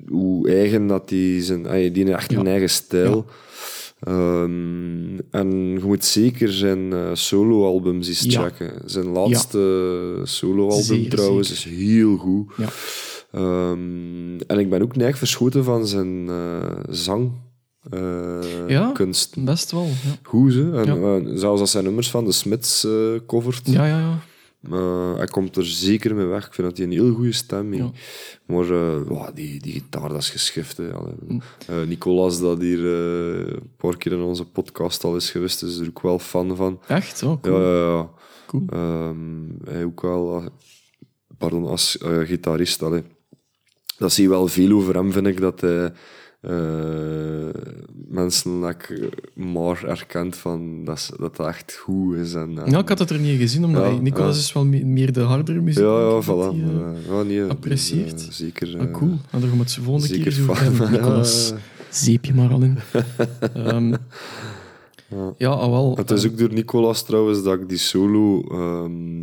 hoe 0.07 0.49
eigen 0.49 0.87
dat 0.87 1.09
die 1.09 1.41
zijn. 1.41 1.67
ay, 1.67 1.91
Die 1.91 2.03
heeft 2.03 2.15
echt 2.17 2.31
Ja. 2.31 2.39
een 2.39 2.47
eigen 2.47 2.69
stijl. 2.69 3.25
Ehm, 3.99 5.17
en 5.31 5.51
je 5.73 5.81
moet 5.85 6.05
zeker 6.05 6.53
zijn 6.53 6.93
eh, 6.93 7.09
solo-albums 7.13 8.07
eens 8.07 8.25
checken. 8.35 8.71
Zijn 8.85 9.05
laatste 9.07 10.21
solo-album 10.23 10.83
Zeer 10.83 11.09
trouwens 11.09 11.51
is 11.51 11.63
heel 11.63 12.17
goed. 12.17 12.51
Ja. 12.57 12.67
Ehm, 13.31 14.39
en 14.47 14.59
ik 14.59 14.69
ben 14.69 14.81
ook 14.81 14.95
neig 14.95 15.17
verschoten 15.17 15.63
van 15.63 15.87
zijn 15.87 16.27
eh, 16.29 16.69
zang. 16.89 17.31
Eh, 17.91 18.67
Ja. 18.67 18.91
kunst. 18.91 19.43
Best 19.45 19.71
wel, 19.71 19.85
ja. 19.85 20.15
Goed, 20.23 20.53
hè? 20.53 20.81
En, 20.83 20.99
Ja. 21.01 21.17
eh, 21.17 21.37
zelfs 21.37 21.61
als 21.61 21.73
hij 21.73 21.81
nummers 21.81 22.09
van 22.09 22.25
de 22.25 22.31
Smiths 22.31 22.83
eh, 22.83 22.91
covert. 23.27 23.61
Ja, 23.71 23.85
ja, 23.85 23.99
ja. 23.99 24.17
Hij 25.15 25.25
komt 25.27 25.55
er 25.55 25.65
zeker 25.65 26.15
mee 26.15 26.25
weg. 26.25 26.45
Ik 26.47 26.53
vind 26.53 26.67
dat 26.67 26.77
hij 26.77 26.85
een 26.85 26.91
heel 26.91 27.13
goede 27.13 27.31
stem 27.31 27.71
heeft. 27.71 27.83
Ja. 27.83 28.55
Maar 28.55 29.03
wow, 29.05 29.35
die, 29.35 29.61
die 29.61 29.71
gitaar, 29.73 30.09
dat 30.09 30.17
is 30.17 30.29
geschift. 30.29 30.77
Hè. 30.77 30.89
Mm. 31.27 31.41
Nicolas, 31.87 32.39
dat 32.39 32.59
hier 32.61 32.85
een 32.85 33.71
paar 33.77 33.97
keer 33.97 34.11
in 34.11 34.21
onze 34.21 34.45
podcast 34.45 35.03
al 35.03 35.15
is 35.15 35.31
geweest, 35.31 35.63
is 35.63 35.77
er 35.77 35.87
ook 35.87 36.01
wel 36.01 36.19
fan 36.19 36.55
van. 36.55 36.79
Echt? 36.87 37.23
Oh, 37.23 37.41
cool. 37.41 37.61
Ja, 37.61 37.73
ja, 37.73 37.91
ja. 37.97 38.09
Cool. 38.47 38.63
Ehm, 38.69 39.17
hij 39.63 39.83
ook 39.85 40.01
wel, 40.01 40.43
pardon, 41.37 41.65
als 41.65 41.97
gitarist. 42.23 42.83
Allee. 42.83 43.03
Dat 43.97 44.11
zie 44.13 44.23
je 44.23 44.29
wel 44.29 44.47
veel 44.47 44.71
over 44.71 44.95
hem, 44.95 45.11
vind 45.11 45.27
ik, 45.27 45.39
dat 45.41 45.61
hij 45.61 45.93
eh, 46.41 47.49
mensen 48.07 48.61
dat 48.61 48.69
ik 48.69 48.89
eh, 48.89 49.43
maar 49.45 49.83
erkent 49.83 50.35
van 50.35 50.83
dat, 50.85 50.99
ze- 50.99 51.15
dat 51.19 51.35
dat 51.35 51.47
echt 51.47 51.75
goed 51.83 52.15
is. 52.15 52.33
En, 52.33 52.59
Ja, 52.65 52.79
ik 52.79 52.89
had 52.89 52.99
het 52.99 53.09
er 53.09 53.19
niet 53.19 53.39
gezien, 53.39 53.65
omdat 53.65 53.83
Ja, 53.85 53.91
Nicolas 53.99 54.35
ja. 54.35 54.41
is 54.41 54.53
wel 54.53 54.65
me- 54.65 54.83
meer 54.85 55.13
de 55.13 55.21
hardere 55.21 55.59
muziek. 55.61 55.83
ja, 55.83 55.99
ja, 55.99 56.21
voilà. 56.23 56.27
eh, 56.27 56.69
Eh, 56.69 57.07
ja, 57.09 57.21
nee, 57.23 57.43
apprecieert. 57.43 58.27
zeker. 58.29 58.79
ah, 58.79 58.91
cool. 58.91 59.09
En 59.11 59.39
daar 59.39 59.41
gaan 59.49 59.51
we 59.51 59.57
het 59.63 59.73
de 59.75 59.81
volgende 59.81 60.19
keer 60.19 60.31
zo 60.31 60.53
hebben. 60.55 60.91
Nicolas, 60.91 61.53
zeep 61.89 62.25
je 62.25 62.33
maar 62.33 62.49
al 62.51 62.61
in. 62.61 62.77
Ehm, 63.53 63.93
Ja. 65.09 65.33
ja, 65.37 65.49
ah, 65.49 65.69
wel. 65.69 65.95
Het 65.97 66.11
is 66.11 66.25
ook 66.27 66.37
door 66.37 66.53
Nicolas 66.53 67.03
trouwens 67.05 67.43
dat 67.43 67.59
ik 67.59 67.69
die 67.69 67.77
solo 67.77 68.41
ehm, 68.51 69.21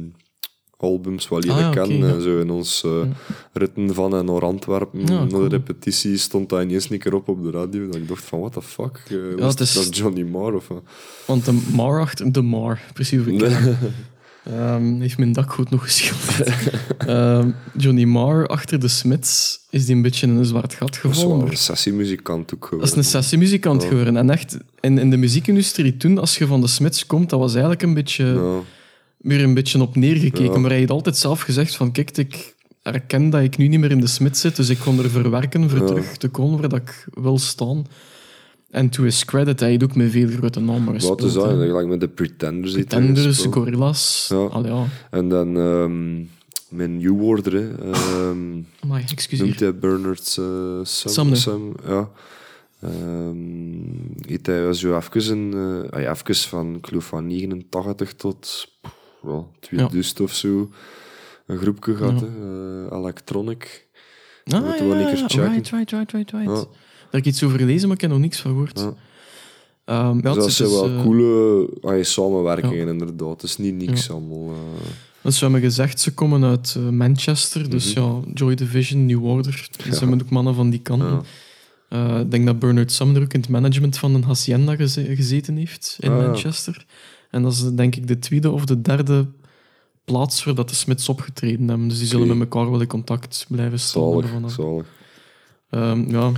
albums 0.76 1.28
wel 1.28 1.38
leren 1.38 1.54
Ah, 1.56 1.60
ja, 1.60 1.70
ken. 1.70 1.82
oké, 1.84 1.92
En 1.92 1.98
ja. 2.14 2.20
Zo 2.20 2.38
in 2.40 2.50
ons 2.50 2.82
eh, 2.84 2.90
ritten 3.52 3.94
van 3.94 4.16
en 4.16 4.24
naar 4.24 4.42
Antwerpen, 4.44 5.00
Ja, 5.00 5.06
naar 5.12 5.26
cool. 5.26 5.42
de 5.42 5.48
repetitie, 5.48 6.16
stond 6.16 6.48
dat 6.48 6.62
ineens 6.62 6.90
een 6.90 6.98
keer 6.98 7.14
op 7.14 7.28
op 7.28 7.42
de 7.42 7.50
radio. 7.50 7.86
Dat 7.86 7.94
ik 7.96 8.08
dacht 8.08 8.24
van, 8.24 8.38
what 8.40 8.52
the 8.52 8.62
fuck? 8.62 9.02
Uh, 9.12 9.46
is- 9.58 9.72
Dat 9.74 9.96
Johnny 9.96 10.22
Marr 10.22 10.54
of 10.54 10.68
wat? 10.68 10.82
Want 11.26 11.44
de 11.44 11.62
Mar 11.72 12.00
achter... 12.00 12.32
De 12.32 12.42
Mar, 12.42 12.80
precies 12.92 13.18
hoe 13.24 13.32
ik. 13.32 13.42
Ehm, 14.44 15.00
heeft 15.00 15.18
mijn 15.18 15.32
dakgoed 15.32 15.70
nog 15.70 15.82
geschilderd. 15.82 16.48
Ehm, 16.98 17.50
Johnny 17.76 18.04
Marr 18.04 18.46
achter 18.46 18.80
de 18.80 18.88
Smiths 18.88 19.60
is 19.70 19.86
die 19.86 19.94
een 19.94 20.02
beetje 20.02 20.26
in 20.26 20.36
een 20.36 20.44
zwart 20.44 20.74
gat 20.74 20.98
Dat 21.02 21.12
is 21.12 21.18
gevallen. 21.18 21.46
een 21.50 21.56
sessiemuzikant 21.56 22.54
ook 22.54 22.60
Dat 22.60 22.70
is 22.70 22.76
een 22.76 22.80
geworden. 22.88 23.04
sessiemuzikant 23.04 23.82
Ja. 23.82 23.88
geworden. 23.88 24.16
En 24.16 24.30
echt, 24.30 24.56
in, 24.80 24.98
in 24.98 25.10
de 25.10 25.16
muziekindustrie 25.16 25.96
toen, 25.96 26.18
als 26.18 26.38
je 26.38 26.46
van 26.46 26.60
de 26.60 26.66
Smiths 26.66 27.06
komt, 27.06 27.30
dat 27.30 27.38
was 27.40 27.50
eigenlijk 27.52 27.82
een 27.82 27.94
beetje... 27.94 28.24
Ja, 29.26 29.36
weer 29.36 29.42
een 29.44 29.54
beetje 29.54 29.80
op 29.80 29.96
neergekeken. 29.96 30.52
Ja. 30.52 30.58
Maar 30.58 30.70
hij 30.70 30.80
had 30.80 30.90
altijd 30.90 31.16
zelf 31.16 31.40
gezegd 31.40 31.76
van, 31.76 31.92
kijk, 31.92 32.16
ik 32.16 32.54
erken 32.82 33.30
dat 33.30 33.42
ik 33.42 33.56
nu 33.56 33.68
niet 33.68 33.80
meer 33.80 33.90
in 33.90 34.00
de 34.00 34.06
smid 34.06 34.36
zit, 34.38 34.56
dus 34.56 34.68
ik 34.68 34.78
kon 34.78 34.98
er 34.98 35.10
verwerken 35.10 35.70
voor 35.70 35.78
Ja. 35.78 35.86
terug 35.86 36.16
te 36.16 36.28
komen 36.28 36.60
waar 36.60 36.68
dat 36.68 36.80
ik 36.80 37.06
wil 37.12 37.38
staan. 37.38 37.86
En 38.70 38.88
to 38.88 39.02
his 39.02 39.24
credit, 39.24 39.60
hij 39.60 39.70
heeft 39.70 39.82
ook 39.82 39.94
met 39.94 40.10
veel 40.10 40.28
grote 40.28 40.60
namen 40.60 40.94
gespeeld. 40.94 41.20
Wat 41.20 41.28
is 41.28 41.34
dat? 41.34 41.48
Gelijk 41.48 41.86
met 41.86 42.00
de 42.00 42.08
Pretenders. 42.08 42.72
Pretenders. 42.72 43.46
Gorillaz. 43.50 44.28
Ja. 44.28 44.36
Al 44.36 44.66
ja, 44.66 44.84
En 45.10 45.28
dan 45.28 45.56
ehm 45.56 46.24
mijn 46.68 46.96
New 46.96 47.22
Order, 47.22 47.52
hè. 47.52 47.70
Ehm, 47.70 48.30
Amai, 48.30 48.64
noemt 48.80 49.10
excuseer. 49.10 49.58
hij 49.58 49.78
Bernard 49.78 50.36
uh, 50.40 50.80
Sam, 50.82 51.34
ja. 51.86 52.10
Ehm 52.80 53.36
hij 54.42 54.72
zo 54.72 54.96
even, 54.96 55.30
een, 55.30 55.52
ja, 55.90 56.10
even 56.12 56.34
van, 56.34 56.74
ik 56.74 56.86
geloof 56.86 57.04
van 57.04 57.26
89 57.26 58.14
tot 58.14 58.68
wel, 59.26 59.50
2000 59.60 60.20
of 60.20 60.32
zo, 60.34 60.70
een 61.46 61.58
groepje 61.58 61.94
gehad, 61.96 62.20
Ja. 62.20 62.26
hè, 62.26 62.86
eh, 62.88 62.98
Electronic. 62.98 63.86
Ah, 64.44 64.54
een 64.54 64.62
keer 64.62 65.16
checken. 65.16 65.52
Right, 65.52 65.68
right, 65.70 65.90
right, 65.90 66.12
right, 66.12 66.30
right. 66.30 66.46
Ja. 66.46 66.54
Daar 66.54 66.64
heb 67.10 67.20
ik 67.20 67.26
iets 67.26 67.42
over 67.42 67.58
gelezen, 67.58 67.86
maar 67.88 67.96
ik 67.96 68.02
heb 68.02 68.10
nog 68.10 68.20
niks 68.20 68.40
van 68.40 68.50
gehoord. 68.50 68.78
Ja. 68.80 68.94
Ehm, 69.84 70.16
ja, 70.16 70.22
Dus 70.22 70.34
dat 70.34 70.46
is 70.46 70.56
zijn 70.56 70.68
dus, 70.68 70.80
wel 70.80 70.88
eh, 70.90 71.02
coole 71.02 71.68
ah, 71.82 71.96
ja, 71.96 72.02
samenwerkingen, 72.02 72.88
inderdaad. 72.88 73.30
Het 73.30 73.42
is 73.42 73.56
niet 73.56 73.74
niks 73.76 74.10
allemaal. 74.10 74.50
eh. 74.52 74.86
Dus 75.22 75.38
ze 75.38 75.44
hebben 75.44 75.62
gezegd, 75.62 76.00
ze 76.00 76.14
komen 76.14 76.44
uit 76.44 76.76
Manchester. 76.90 77.70
Dus 77.70 77.94
Mhm. 77.94 78.04
ja, 78.04 78.20
Joy 78.34 78.54
Division, 78.54 79.06
New 79.06 79.24
Order. 79.24 79.68
Ze 79.90 79.98
hebben 79.98 80.22
ook 80.22 80.30
mannen 80.30 80.54
van 80.54 80.70
die 80.70 80.80
kant. 80.80 81.02
ja. 81.02 82.18
Ik 82.20 82.30
denk 82.30 82.46
dat 82.46 82.58
Bernard 82.58 82.92
Sumner 82.92 83.22
ook 83.22 83.32
in 83.32 83.40
het 83.40 83.48
management 83.48 83.98
van 83.98 84.14
een 84.14 84.22
hacienda 84.24 84.76
geze- 84.76 85.16
gezeten 85.16 85.56
heeft 85.56 85.96
in 86.00 86.10
Ah, 86.10 86.36
ja. 86.36 86.50
En 87.36 87.42
dat 87.42 87.52
is 87.52 87.70
denk 87.74 87.96
ik 87.96 88.06
de 88.06 88.18
tweede 88.18 88.50
of 88.50 88.64
de 88.64 88.80
derde 88.80 89.26
plaats 90.04 90.44
waar 90.44 90.54
dat 90.54 90.68
de 90.68 90.74
Smiths 90.74 91.08
opgetreden 91.08 91.68
hebben. 91.68 91.88
Dus 91.88 91.98
die 91.98 92.06
zullen 92.06 92.38
met 92.38 92.38
elkaar 92.52 92.70
wel 92.70 92.80
in 92.80 92.86
contact 92.86 93.46
blijven 93.48 93.78
staan. 93.80 94.50
Zalig. 94.50 94.86
Ehm, 95.70 96.10
ja. 96.10 96.32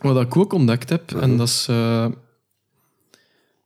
Wat 0.00 0.20
ik 0.20 0.36
ook 0.36 0.52
ontdekt 0.52 0.88
heb, 0.88 1.12
en 1.12 1.28
Mhm. 1.28 1.38
dat 1.38 1.48
is 1.48 1.66
eh, 1.68 2.04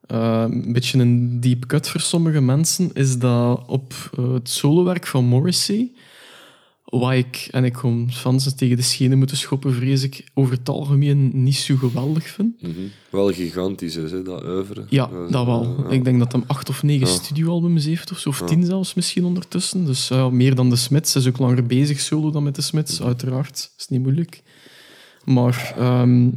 eh, 0.07 0.45
een 0.51 0.73
beetje 0.73 0.99
een 0.99 1.41
deep 1.41 1.67
cut 1.67 1.89
voor 1.89 2.01
sommige 2.01 2.41
mensen, 2.41 2.91
is 2.93 3.19
dat 3.19 3.63
op 3.67 3.95
eh, 4.19 4.33
het 4.33 4.49
solowerk 4.49 5.07
van 5.07 5.25
Morrissey, 5.25 5.93
wat 7.01 7.13
ik, 7.13 7.49
en 7.51 7.65
ik 7.65 7.73
kom 7.73 8.11
fans 8.11 8.55
tegen 8.55 8.77
de 8.77 8.83
schenen 8.83 9.19
moeten 9.19 9.37
schoppen, 9.37 9.75
vrees 9.75 10.03
ik, 10.03 10.25
over 10.35 10.55
het 10.55 10.69
algemeen 10.69 11.31
niet 11.43 11.55
zo 11.57 11.77
geweldig 11.77 12.29
vind. 12.29 12.63
Mhm. 12.63 12.73
Wel 13.11 13.33
gigantisch 13.33 13.97
is, 13.97 14.11
hè, 14.11 14.23
dat 14.23 14.45
oeuvre. 14.45 14.85
Ja, 14.89 15.11
is, 15.27 15.31
dat 15.33 15.47
wel. 15.47 15.63
eh, 15.63 15.85
ja. 15.85 15.91
Ik 15.91 16.05
denk 16.05 16.19
dat 16.19 16.33
hem 16.33 16.45
acht 16.47 16.69
of 16.69 16.83
negen 16.83 17.07
Ja. 17.07 17.13
studioalbums 17.13 17.85
heeft, 17.85 18.11
of 18.11 18.19
zo, 18.19 18.29
of 18.29 18.41
Ja. 18.41 18.47
tien 18.47 18.65
zelfs 18.65 18.95
misschien 18.95 19.25
ondertussen. 19.25 19.85
Dus 19.87 20.09
ja, 20.09 20.31
meer 20.31 20.55
dan 20.55 20.71
de 20.71 20.77
Smiths. 20.77 21.13
Hij 21.15 21.23
is 21.23 21.29
ook 21.29 21.39
langer 21.39 21.67
bezig 21.67 22.01
solo 22.01 22.31
dan 22.31 22.43
met 22.43 22.55
de 22.55 22.63
Smiths, 22.63 22.99
Mhm. 22.99 23.07
uiteraard. 23.09 23.73
is 23.79 23.89
niet 23.89 24.03
moeilijk. 24.03 24.43
Maar 25.25 25.75
ehm, 25.79 26.31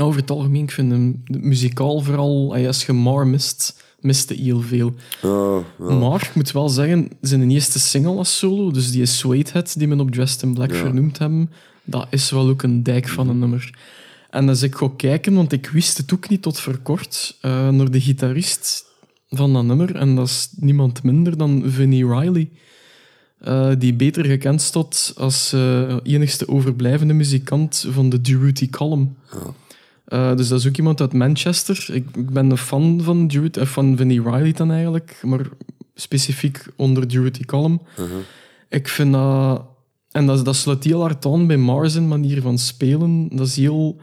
over 0.00 0.20
het 0.20 0.30
algemeen, 0.30 0.62
ik 0.62 0.70
vind 0.70 0.90
hem 0.90 1.22
muzikaal 1.26 2.00
vooral, 2.00 2.54
eh, 2.56 2.66
als 2.66 2.86
je 2.86 2.92
maar 2.92 3.26
mist, 3.26 3.82
miste 4.00 4.34
heel 4.34 4.60
veel. 4.60 4.94
Ja. 5.22 5.62
Maar 5.98 6.22
ik 6.22 6.34
moet 6.34 6.52
wel 6.52 6.68
zeggen, 6.68 7.08
zijn 7.20 7.50
eerste 7.50 7.78
single 7.78 8.16
als 8.16 8.38
solo, 8.38 8.70
dus 8.70 8.90
die 8.90 9.02
is 9.02 9.18
Suedehead, 9.18 9.78
die 9.78 9.88
men 9.88 10.00
op 10.00 10.10
Dressed 10.10 10.42
in 10.42 10.54
Black 10.54 10.70
Ja. 10.70 10.76
vernoemd 10.76 11.18
hebben, 11.18 11.50
dat 11.84 12.06
is 12.10 12.30
wel 12.30 12.48
ook 12.48 12.62
een 12.62 12.82
dijk 12.82 13.08
van 13.08 13.28
een 13.28 13.38
nummer. 13.38 13.78
En 14.30 14.48
als 14.48 14.62
ik 14.62 14.74
ga 14.74 14.90
kijken, 14.96 15.34
want 15.34 15.52
ik 15.52 15.68
wist 15.68 15.96
het 15.96 16.12
ook 16.14 16.28
niet 16.28 16.42
tot 16.42 16.60
voor 16.60 16.78
kort, 16.78 17.36
eh, 17.40 17.68
naar 17.68 17.90
de 17.90 18.00
gitarist 18.00 18.84
van 19.30 19.52
dat 19.52 19.64
nummer, 19.64 19.94
en 19.96 20.14
dat 20.14 20.26
is 20.26 20.48
niemand 20.56 21.02
minder 21.02 21.36
dan 21.36 21.62
Vinnie 21.66 22.06
Riley. 22.06 22.48
eh, 23.38 23.70
die 23.78 23.94
beter 23.94 24.24
gekend 24.24 24.62
stond 24.62 25.12
als 25.16 25.52
eh, 25.52 25.96
enigste 26.02 26.48
overblijvende 26.48 27.14
muzikant 27.14 27.86
van 27.90 28.08
de 28.08 28.20
Durutti 28.20 28.70
Column. 28.70 29.16
Ja. 29.32 29.54
Eh, 30.08 30.36
dus 30.36 30.48
dat 30.48 30.58
is 30.58 30.66
ook 30.66 30.76
iemand 30.76 31.00
uit 31.00 31.12
Manchester. 31.12 31.86
Ik, 31.92 32.06
ik 32.16 32.30
ben 32.30 32.50
een 32.50 32.56
fan 32.56 33.00
van, 33.02 33.26
Durutti, 33.26 33.60
eh, 33.60 33.66
van 33.66 33.96
Vinnie 33.96 34.22
Riley 34.22 34.52
dan 34.52 34.70
eigenlijk, 34.70 35.20
maar 35.22 35.48
specifiek 35.94 36.66
onder 36.76 37.08
Durutti 37.08 37.44
Column. 37.44 37.80
Uh-huh. 37.98 38.16
Ik 38.68 38.88
vind 38.88 39.12
dat... 39.12 39.62
En 40.10 40.26
dat, 40.26 40.44
dat 40.44 40.56
sluit 40.56 40.84
heel 40.84 41.00
hard 41.00 41.26
aan 41.26 41.46
bij 41.46 41.56
Mars 41.56 42.00
manier 42.00 42.42
van 42.42 42.58
spelen. 42.58 43.28
Dat 43.32 43.46
is 43.46 43.56
heel... 43.56 43.96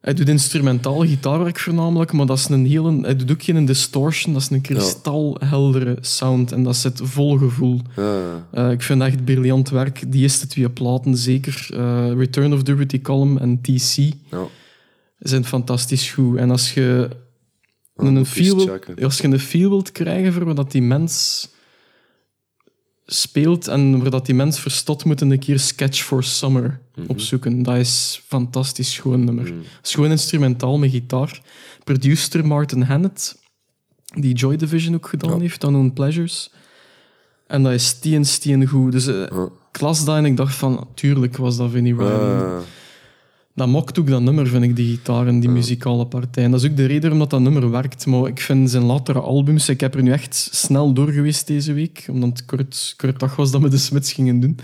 Hij 0.00 0.14
doet 0.14 0.28
instrumentaal 0.28 1.00
gitaarwerk 1.00 1.58
voornamelijk, 1.58 2.12
maar 2.12 2.26
dat 2.26 2.38
is 2.38 2.48
een 2.48 2.66
hele... 2.66 3.00
Hij 3.00 3.16
doet 3.16 3.30
ook 3.30 3.42
geen 3.42 3.64
distortion, 3.64 4.32
dat 4.32 4.42
is 4.42 4.50
een 4.50 4.60
kristalheldere 4.60 5.96
sound. 6.00 6.52
En 6.52 6.62
dat 6.62 6.76
zit 6.76 7.00
vol 7.02 7.38
gevoel. 7.38 7.80
Ja. 7.96 8.46
Eh, 8.50 8.70
ik 8.70 8.82
vind 8.82 8.98
dat 8.98 9.08
echt 9.08 9.24
briljant 9.24 9.68
werk. 9.68 10.12
Die 10.12 10.22
eerste 10.22 10.46
twee 10.46 10.70
platen 10.70 11.16
zeker. 11.16 11.66
Return 12.16 12.52
of 12.52 12.62
Durutti 12.62 13.02
Column 13.02 13.38
en 13.38 13.60
TC. 13.60 13.96
Ja. 14.30 14.46
Zijn 15.18 15.44
fantastisch 15.44 16.10
goed. 16.10 16.38
En 16.38 16.50
als 16.50 16.74
je 16.74 17.08
een 17.96 18.26
feel, 18.26 18.78
als 19.02 19.18
je 19.18 19.28
een 19.28 19.38
feel 19.40 19.68
wilt 19.68 19.92
krijgen 19.92 20.32
voor 20.32 20.54
wat 20.54 20.70
die 20.72 20.82
mens 20.82 21.48
speelt 23.06 23.68
en 23.68 23.98
waar 24.00 24.10
dat 24.10 24.26
die 24.26 24.34
mens 24.34 24.60
verstot, 24.60 25.04
moet 25.04 25.20
een 25.20 25.38
keer 25.38 25.58
Sketch 25.58 26.02
for 26.02 26.24
Summer 26.24 26.80
Mhm. 26.94 27.10
opzoeken. 27.10 27.62
Dat 27.62 27.76
is 27.76 28.22
fantastisch 28.26 28.92
schoon 28.92 29.24
nummer. 29.24 29.52
Mm. 29.52 29.58
Het 29.76 29.86
is 29.86 29.94
gewoon 29.94 30.10
instrumentaal 30.10 30.78
met 30.78 30.90
gitaar. 30.90 31.40
Producer 31.84 32.46
Martin 32.46 32.82
Hannett, 32.82 33.36
die 34.20 34.34
Joy 34.34 34.56
Division 34.56 34.94
ook 34.94 35.08
gedaan 35.08 35.34
Ja. 35.34 35.38
heeft, 35.40 35.64
Unknown 35.64 35.92
Pleasures. 35.92 36.50
En 37.46 37.62
dat 37.62 37.72
is 37.72 37.86
stien, 37.86 38.24
stien 38.24 38.66
goed. 38.66 38.92
Dus 38.92 39.08
Ah. 39.08 39.46
ik 39.72 39.80
las 39.80 40.04
dat 40.04 40.16
en 40.16 40.24
ik 40.24 40.36
dacht 40.36 40.54
van, 40.54 40.88
tuurlijk 40.94 41.36
was 41.36 41.56
dat 41.56 41.70
Vinnie 41.70 41.94
Ryan. 41.94 42.40
Ah, 42.42 42.58
Dat 43.56 43.68
mokt 43.68 43.98
ook 43.98 44.06
dat 44.06 44.22
nummer, 44.22 44.46
vind 44.46 44.64
ik, 44.64 44.76
die 44.76 44.96
gitaar 44.96 45.26
en 45.26 45.40
die 45.40 45.48
muzikale 45.48 46.06
partij. 46.06 46.44
En 46.44 46.50
dat 46.50 46.62
is 46.62 46.70
ook 46.70 46.76
de 46.76 46.84
reden 46.86 47.10
waarom 47.10 47.28
dat, 47.28 47.40
nummer 47.40 47.70
werkt. 47.70 48.06
Maar 48.06 48.26
ik 48.26 48.40
vind 48.40 48.70
zijn 48.70 48.82
latere 48.84 49.20
albums... 49.20 49.68
Ik 49.68 49.80
heb 49.80 49.94
er 49.94 50.02
nu 50.02 50.10
echt 50.10 50.48
snel 50.52 50.92
door 50.92 51.08
geweest 51.08 51.46
deze 51.46 51.72
week, 51.72 52.06
omdat 52.10 52.28
het 52.28 52.44
kort, 52.44 52.94
kort 52.96 53.18
dag 53.20 53.36
was 53.36 53.50
dat 53.50 53.60
we 53.60 53.68
de 53.68 53.76
Smits 53.76 54.12
gingen 54.12 54.40
doen. 54.40 54.58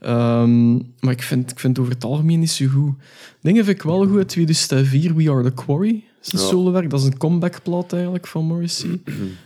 Ehm, 0.00 0.72
maar 0.74 1.10
ik 1.12 1.22
vind, 1.22 1.50
ik 1.50 1.58
vind 1.60 1.76
het 1.76 1.84
over 1.86 1.94
het 1.94 2.04
algemeen 2.04 2.38
niet 2.40 2.50
zo 2.50 2.66
goed. 2.66 2.94
Dingen 3.40 3.64
vind 3.64 3.76
ik 3.76 3.82
wel 3.82 4.06
goed 4.06 4.16
uit 4.16 4.28
2004, 4.28 5.14
We 5.14 5.30
Are 5.30 5.42
The 5.42 5.50
Quarry. 5.54 5.92
Dat 5.92 6.26
is 6.26 6.32
een 6.32 6.38
Ja. 6.46 6.46
solowerk, 6.54 6.90
dat 6.90 7.00
is 7.00 7.06
een 7.06 7.16
comebackplaat 7.16 7.92
eigenlijk 7.92 8.26
van 8.26 8.44
Morrissey. 8.44 9.00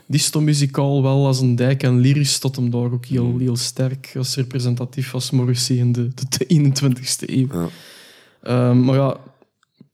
Die 0.06 0.20
stond 0.20 0.44
muzikaal 0.44 1.02
wel 1.02 1.26
als 1.26 1.40
een 1.40 1.56
dijk 1.56 1.82
en 1.82 1.98
lyrisch 1.98 2.38
tot 2.38 2.56
hem 2.56 2.70
daar 2.70 2.92
ook 2.92 3.04
heel, 3.06 3.36
heel 3.38 3.56
sterk 3.56 4.12
als 4.16 4.34
representatief 4.36 5.14
als 5.14 5.30
Morrissey 5.30 5.76
in 5.76 5.92
de, 5.92 6.08
de 6.28 6.46
21ste 6.46 7.28
eeuw. 7.36 7.46
ja. 7.52 7.68
Ehm, 8.42 8.84
maar 8.84 8.94
ja, 8.96 9.16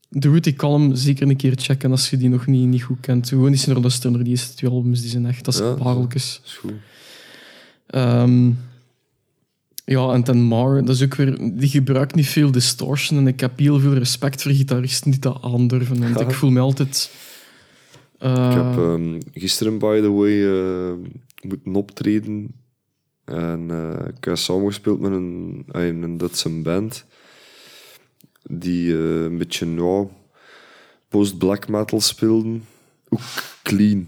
de 0.09 0.29
Rudy 0.29 0.53
Column 0.55 0.97
zeker 0.97 1.27
een 1.29 1.35
keer 1.35 1.53
checken 1.55 1.91
als 1.91 2.09
je 2.09 2.17
die 2.17 2.29
nog 2.29 2.47
niet, 2.47 2.67
niet 2.67 2.83
goed 2.83 2.99
kent. 2.99 3.27
Gewoon 3.29 3.51
eens 3.51 3.65
naar 3.65 3.77
luisteren 3.79 4.19
die 4.23 4.27
eerste 4.31 4.55
twee 4.55 4.71
albums, 4.71 5.01
die 5.01 5.09
zijn 5.09 5.25
echt, 5.25 5.45
dat 5.45 5.53
is 5.53 5.59
Ja, 5.59 5.73
pareltjes. 5.73 6.41
is 6.45 6.53
goed. 6.53 6.73
Ehm, 7.87 8.51
ja, 9.85 10.13
en 10.13 10.23
ten 10.23 10.41
Mar, 10.41 10.85
dat 10.85 10.95
is 10.95 11.03
ook 11.03 11.15
weer, 11.15 11.37
die 11.53 11.69
gebruikt 11.69 12.15
niet 12.15 12.27
veel 12.27 12.51
distortion 12.51 13.19
en 13.19 13.27
ik 13.27 13.39
heb 13.39 13.59
heel 13.59 13.79
veel 13.79 13.93
respect 13.93 14.41
voor 14.41 14.51
gitaristen 14.51 15.11
die 15.11 15.19
dat 15.19 15.37
aandurven, 15.41 15.99
want 15.99 16.19
Ja. 16.19 16.25
ik 16.27 16.31
voel 16.39 16.49
me 16.49 16.59
altijd... 16.59 17.11
eh, 18.19 18.47
Ik 18.49 18.53
heb 18.57 18.77
ehm, 18.77 19.19
gisteren, 19.33 19.77
by 19.77 20.01
the 20.01 20.11
way, 20.11 20.45
eh, 20.45 20.93
moeten 21.41 21.75
optreden. 21.75 22.51
En 23.25 23.65
eh, 23.69 24.07
ik 24.17 24.23
heb 24.23 24.37
samengespeeld 24.37 24.99
met 24.99 25.11
een, 25.11 25.63
eh, 25.71 25.87
een 25.87 26.17
Duitse 26.17 26.49
band. 26.49 27.05
Die 28.49 28.93
eh, 28.93 29.23
een 29.23 29.37
beetje 29.37 29.67
ja, 29.75 30.05
post-black 31.09 31.67
metal 31.67 32.01
speelden. 32.01 32.63
Ook 33.09 33.21
clean. 33.63 34.07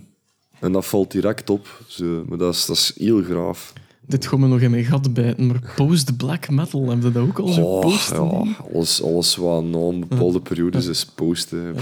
En 0.60 0.72
dat 0.72 0.86
valt 0.86 1.12
direct 1.12 1.50
op. 1.50 1.84
Zo. 1.88 2.26
Maar 2.28 2.38
dat 2.38 2.54
is, 2.54 2.66
dat 2.66 2.76
is 2.76 2.94
heel 2.98 3.24
graaf. 3.24 3.74
Dit 4.02 4.28
gaat 4.28 4.40
me 4.40 4.48
nog 4.48 4.60
in 4.60 4.72
mijn 4.72 4.84
gat 4.86 5.14
bijten, 5.14 5.48
maar 5.48 5.74
post-black 5.76 6.50
metal, 6.50 6.90
heb 6.90 7.04
je 7.04 7.12
dat 7.12 7.24
ook 7.28 7.40
al 7.40 7.48
zo 7.48 7.62
Oh, 7.62 7.82
post? 7.82 8.10
ja, 8.10 8.42
alles, 8.74 9.04
alles 9.04 9.36
wat 9.36 9.64
na 9.64 9.78
een 9.78 10.00
bepaalde 10.00 10.40
periodes 10.42 10.86
is 10.86 11.06
posten. 11.06 11.76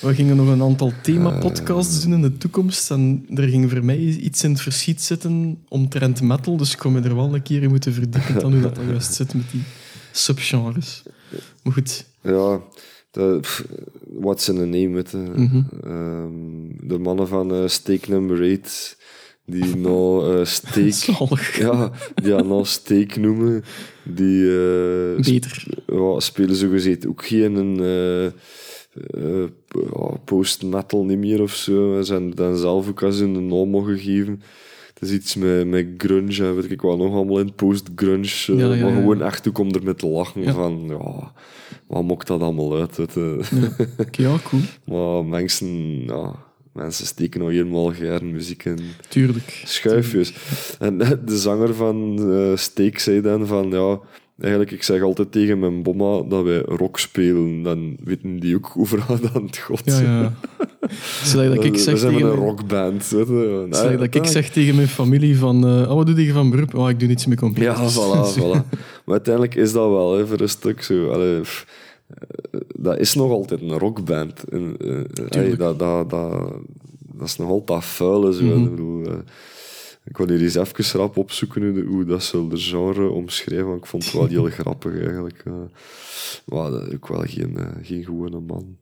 We 0.00 0.14
gingen 0.14 0.36
nog 0.36 0.48
een 0.48 0.62
aantal 0.62 0.92
thema-podcasts 1.02 2.02
doen 2.02 2.12
in 2.12 2.22
de 2.22 2.36
toekomst. 2.38 2.90
En 2.90 3.26
er 3.34 3.48
ging 3.48 3.70
voor 3.70 3.84
mij 3.84 3.98
iets 3.98 4.44
in 4.44 4.50
het 4.50 4.60
verschiet 4.60 5.02
zitten 5.02 5.58
omtrent 5.68 6.22
metal. 6.22 6.56
Dus 6.56 6.72
ik 6.72 6.78
kom 6.78 6.92
me 6.92 7.00
er 7.00 7.14
wel 7.14 7.34
een 7.34 7.42
keer 7.42 7.62
in 7.62 7.70
moeten 7.70 7.92
verdiepen 7.92 8.40
dan 8.40 8.52
hoe 8.52 8.60
dat, 8.62 8.74
dat 8.74 8.84
juist 8.88 9.14
zit 9.14 9.34
met 9.34 9.50
die 9.50 9.62
subgenres. 10.12 11.02
Maar 11.64 11.72
goed, 11.72 12.06
Ja, 12.22 12.60
de, 13.10 13.38
pff, 13.40 13.64
what's 14.10 14.48
in 14.48 14.56
a 14.56 14.64
name 14.64 14.88
met 14.88 15.10
de, 15.10 15.16
Mhm. 15.16 15.62
ehm, 15.84 16.88
de 16.88 16.98
mannen 16.98 17.28
van 17.28 17.52
eh 17.54 17.66
Steak 17.68 18.08
Number 18.08 18.58
8 18.62 18.96
die 19.46 19.76
nou 19.86 20.38
eh, 20.38 20.44
steak, 20.44 20.92
zalig. 20.92 21.58
ja, 21.58 21.90
die 22.14 22.32
nou 22.34 22.64
steak 22.64 23.16
noemen, 23.16 23.64
die 24.04 24.50
eh, 24.50 25.14
sp- 25.20 25.30
Beter. 25.30 25.64
ja, 25.86 26.20
spelen 26.20 26.54
zogezegd 26.56 27.06
ook 27.06 27.26
geen 27.26 27.56
ja, 29.72 30.16
post-metal 30.24 31.04
niet 31.04 31.18
meer 31.18 31.42
of 31.42 31.54
zo. 31.54 31.96
Ze 31.96 32.04
zijn 32.04 32.30
dan 32.30 32.56
zelf 32.56 32.88
ook 32.88 33.02
als 33.02 33.18
hun 33.18 33.34
een 33.34 33.46
naam 33.46 33.68
mogen 33.68 33.98
geven. 33.98 34.32
Het 34.32 34.42
is 35.04 35.10
iets 35.12 35.34
met, 35.34 35.66
met 35.66 35.86
grunge 35.98 36.44
en 36.44 36.54
weet 36.56 36.70
ik 36.70 36.80
wat 36.80 36.98
nog 36.98 37.14
allemaal 37.14 37.38
in 37.38 37.54
post-grunge. 37.54 38.44
eh, 38.46 38.58
Ja, 38.58 38.74
ja, 38.74 38.84
maar 38.84 38.92
gewoon 38.94 39.22
echt 39.22 39.48
ook 39.48 39.58
om 39.58 39.70
ermee 39.72 39.94
te 39.94 40.06
lachen 40.06 40.42
Ja. 40.42 40.52
van, 40.52 40.84
ja, 40.88 41.32
wat 41.86 42.04
maakt 42.04 42.26
dat 42.26 42.40
allemaal 42.40 42.80
uit? 42.80 42.98
Oké, 42.98 43.42
ja, 44.22 44.36
cool. 44.44 44.62
Maar 44.84 45.24
mensen, 45.24 45.68
ja, 46.06 46.34
mensen 46.72 47.06
steken 47.06 47.40
nog 47.40 47.48
helemaal 47.50 47.92
gern 47.92 48.32
muziek 48.32 48.64
in 48.64 48.78
Tuurlijk. 49.08 49.62
schuifjes. 49.64 50.32
En 50.78 50.98
de 50.98 51.36
zanger 51.38 51.74
van 51.74 52.30
eh 52.32 52.56
Steek 52.56 52.98
zei 52.98 53.20
dan 53.20 53.46
van, 53.46 53.70
ja, 53.70 54.00
eigenlijk, 54.38 54.70
ik 54.70 54.82
zeg 54.82 55.02
altijd 55.02 55.32
tegen 55.32 55.58
mijn 55.58 55.82
bomma 55.82 56.22
dat 56.28 56.44
wij 56.44 56.58
rock 56.60 56.98
spelen. 56.98 57.62
Dan 57.62 57.96
weten 58.04 58.40
die 58.40 58.56
ook 58.56 58.72
overal 58.76 59.18
aan 59.34 59.42
het 59.46 59.58
god. 59.58 59.82
Ja, 59.84 60.00
ja. 60.00 60.32
Zodat 61.24 61.54
dat 61.54 61.64
ik 61.64 61.72
we 61.72 61.78
zeg 61.78 61.98
zijn 61.98 62.12
tegen 62.12 62.28
een 62.28 62.34
mijn- 62.38 62.48
rockband. 62.48 63.04
Zodat 63.04 63.98
dat 63.98 64.14
ik 64.14 64.26
zeg 64.26 64.50
tegen 64.50 64.74
mijn 64.74 64.88
familie 64.88 65.38
van... 65.38 65.66
eh, 65.66 65.90
oh, 65.90 65.94
wat 65.94 66.06
doe 66.06 66.24
je 66.24 66.32
van 66.32 66.50
beroep? 66.50 66.74
Oh, 66.74 66.90
ik 66.90 66.98
doe 66.98 67.08
niets 67.08 67.26
met 67.26 67.40
Ja, 67.40 67.46
computers. 67.46 67.94
voilà, 67.98 68.34
voilà. 68.40 68.68
Maar 69.04 69.14
uiteindelijk 69.14 69.54
is 69.54 69.72
dat 69.72 69.88
wel, 69.90 70.16
hè, 70.16 70.26
voor 70.26 70.40
een 70.40 70.48
stuk 70.48 70.82
zo. 70.82 71.10
Allee, 71.10 71.40
eh, 71.40 72.60
dat 72.76 72.98
is 72.98 73.14
nog 73.14 73.30
altijd 73.30 73.60
een 73.60 73.78
rockband. 73.78 74.44
En, 74.44 74.74
eh, 74.78 74.88
hey, 75.28 75.56
dat, 75.56 75.78
dat, 75.78 76.10
dat, 76.10 76.30
dat 77.14 77.26
is 77.28 77.36
nog 77.36 77.48
altijd 77.48 77.84
vuile. 77.84 78.32
Zo. 78.32 78.44
Ik 78.44 78.70
bedoel, 78.70 79.04
eh, 79.06 79.12
ik 80.04 80.16
wil 80.16 80.28
hier 80.28 80.40
eens 80.42 80.54
even 80.54 81.00
rap 81.00 81.16
opzoeken 81.16 81.84
hoe, 81.86 82.04
dat 82.04 82.22
ze 82.24 82.48
de 82.48 82.56
genre 82.58 83.08
omschrijven. 83.08 83.66
want 83.66 83.78
Ik 83.80 83.86
vond 83.86 84.04
het 84.04 84.12
wel 84.12 84.26
heel 84.26 84.44
grappig 84.60 84.92
eigenlijk. 85.00 85.42
eh. 85.44 85.52
maar 86.44 86.70
dat 86.70 86.86
is 86.86 86.94
ook 86.94 87.08
wel 87.08 87.22
geen, 87.26 87.56
eh, 87.56 87.66
geen 87.82 88.04
gewone 88.04 88.40
man. 88.40 88.76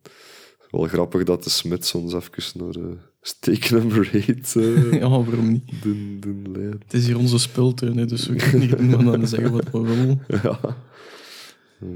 Wel 0.71 0.83
grappig 0.87 1.23
dat 1.25 1.45
de 1.45 1.51
Smits 1.51 1.95
ons 1.95 2.15
even 2.15 2.61
naar 2.65 2.77
uh, 2.77 2.85
steek 3.23 3.71
nummer 3.71 4.11
8 4.29 4.57
eh 4.57 4.93
Ja, 4.93 5.09
waarom 5.09 5.53
niet? 5.53 5.73
doen, 5.83 6.17
doen 6.21 6.47
leiden. 6.53 6.81
Het 6.85 6.93
is 6.95 7.07
hier 7.07 7.19
onze 7.19 7.39
spultuin, 7.39 7.97
hè, 7.97 8.07
dus 8.07 8.27
we 8.29 8.35
kunnen 8.37 8.61
niet 8.61 8.79
doen 8.79 9.05
dan 9.05 9.27
zeggen 9.29 9.53
wat 9.53 9.71
we 9.71 9.81
willen. 9.97 10.23
Ja. 10.43 10.59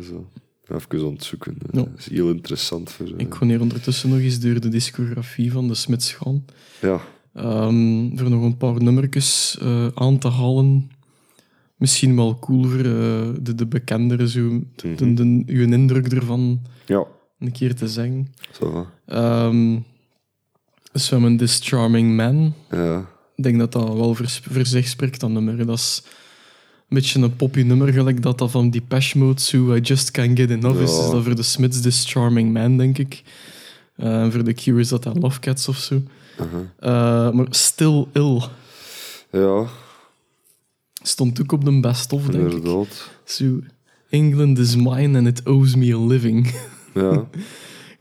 Zo. 0.02 0.30
Even 0.68 1.06
ontzoeken. 1.06 1.56
Ja. 1.72 1.80
Dat 1.80 1.88
is 1.96 2.08
heel 2.10 2.30
interessant. 2.30 2.90
Voor, 2.92 3.06
eh, 3.06 3.12
Ik 3.16 3.34
ga 3.34 3.46
hier 3.46 3.60
ondertussen 3.60 4.08
nog 4.08 4.18
eens 4.18 4.40
door 4.40 4.60
de 4.60 4.68
discografie 4.68 5.52
van 5.52 5.68
de 5.68 5.74
Smits 5.74 6.12
gaan. 6.12 6.44
Ja, 6.80 7.00
Ehm 7.36 8.16
voor 8.16 8.30
nog 8.30 8.42
een 8.42 8.56
paar 8.56 8.82
nummertjes 8.82 9.58
eh, 9.60 9.86
aan 9.94 10.18
te 10.18 10.28
halen. 10.28 10.90
Misschien 11.76 12.16
wel 12.16 12.38
cool 12.38 12.64
voor 12.64 12.78
eh, 12.78 13.28
de, 13.40 13.54
de 13.54 13.66
bekendere, 13.66 14.28
zo, 14.28 14.40
Mhm. 14.40 15.14
de, 15.14 15.42
uw 15.46 15.72
indruk 15.72 16.12
ervan 16.12 16.60
ja. 16.86 17.04
een 17.38 17.52
keer 17.52 17.74
te 17.74 17.88
zeggen. 17.88 18.32
Zo. 18.52 18.86
dus 20.92 21.08
we 21.08 21.16
hebben 21.16 21.36
This 21.36 21.60
Charming 21.62 22.16
Man. 22.16 22.54
Ja. 22.70 22.98
Ik 23.36 23.42
denk 23.44 23.58
dat 23.58 23.72
dat 23.72 23.94
wel 23.94 24.14
voor, 24.14 24.28
voor 24.28 24.66
zich 24.66 24.88
spreekt, 24.88 25.20
dat 25.20 25.30
nummer. 25.30 25.66
Dat 25.66 25.78
is 25.78 26.02
een 26.88 26.96
beetje 26.96 27.20
een 27.20 27.36
poppy 27.36 27.62
nummer, 27.62 27.92
gelijk 27.92 28.22
dat 28.22 28.38
dat 28.38 28.50
van 28.50 28.70
Depeche 28.70 29.18
Mode, 29.18 29.40
so 29.40 29.74
I 29.74 29.80
Just 29.80 30.10
Can't 30.10 30.38
Get 30.38 30.50
Enough 30.50 30.80
is. 30.80 30.90
Ja. 30.96 31.02
Is 31.04 31.10
dat 31.10 31.24
voor 31.24 31.34
de 31.36 31.42
Smiths 31.42 31.80
This 31.80 32.04
Charming 32.12 32.52
Man, 32.52 32.76
denk 32.76 32.98
ik. 32.98 33.22
En 33.96 34.32
voor 34.32 34.44
de 34.44 34.54
Cure 34.54 34.80
is 34.80 34.88
dat 34.88 35.02
dat 35.02 35.18
Love 35.22 35.40
Cats 35.40 35.68
of 35.68 35.76
zo. 35.78 36.02
Eh, 36.78 37.30
maar 37.30 37.46
Still 37.50 38.06
Ill 38.12 38.40
Ja, 39.32 39.64
stond 41.02 41.40
ook 41.42 41.52
op 41.52 41.64
de 41.64 41.80
best-of, 41.80 42.22
denk 42.26 42.52
ik. 42.52 42.64
Zo, 43.24 43.44
England 44.10 44.58
is 44.58 44.76
mine 44.76 45.18
and 45.18 45.26
it 45.26 45.46
owes 45.46 45.74
me 45.74 45.94
a 45.94 45.98
living. 46.06 46.52
Ja. 46.94 47.26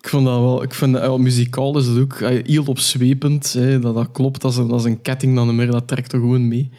Ik 0.02 0.10
vond 0.12 0.26
dat 0.26 0.39
wel, 0.39 0.63
ik 0.63 0.74
vind, 0.74 0.95
ja, 0.98 1.17
muzikaal 1.17 1.78
is 1.78 1.86
het 1.86 1.98
ook 2.00 2.19
heel 2.19 2.63
opzwepend. 2.65 3.54
Hè, 3.54 3.80
dat, 3.80 3.95
dat 3.95 4.12
klopt, 4.12 4.41
dat 4.41 4.52
is, 4.52 4.58
een, 4.58 4.67
dat 4.67 4.80
is 4.80 4.86
een 4.86 5.02
ketting 5.02 5.36
dan 5.36 5.56
meer, 5.56 5.71
dat 5.71 5.88
trekt 5.88 6.13
er 6.13 6.19
gewoon 6.19 6.48
mee. 6.48 6.69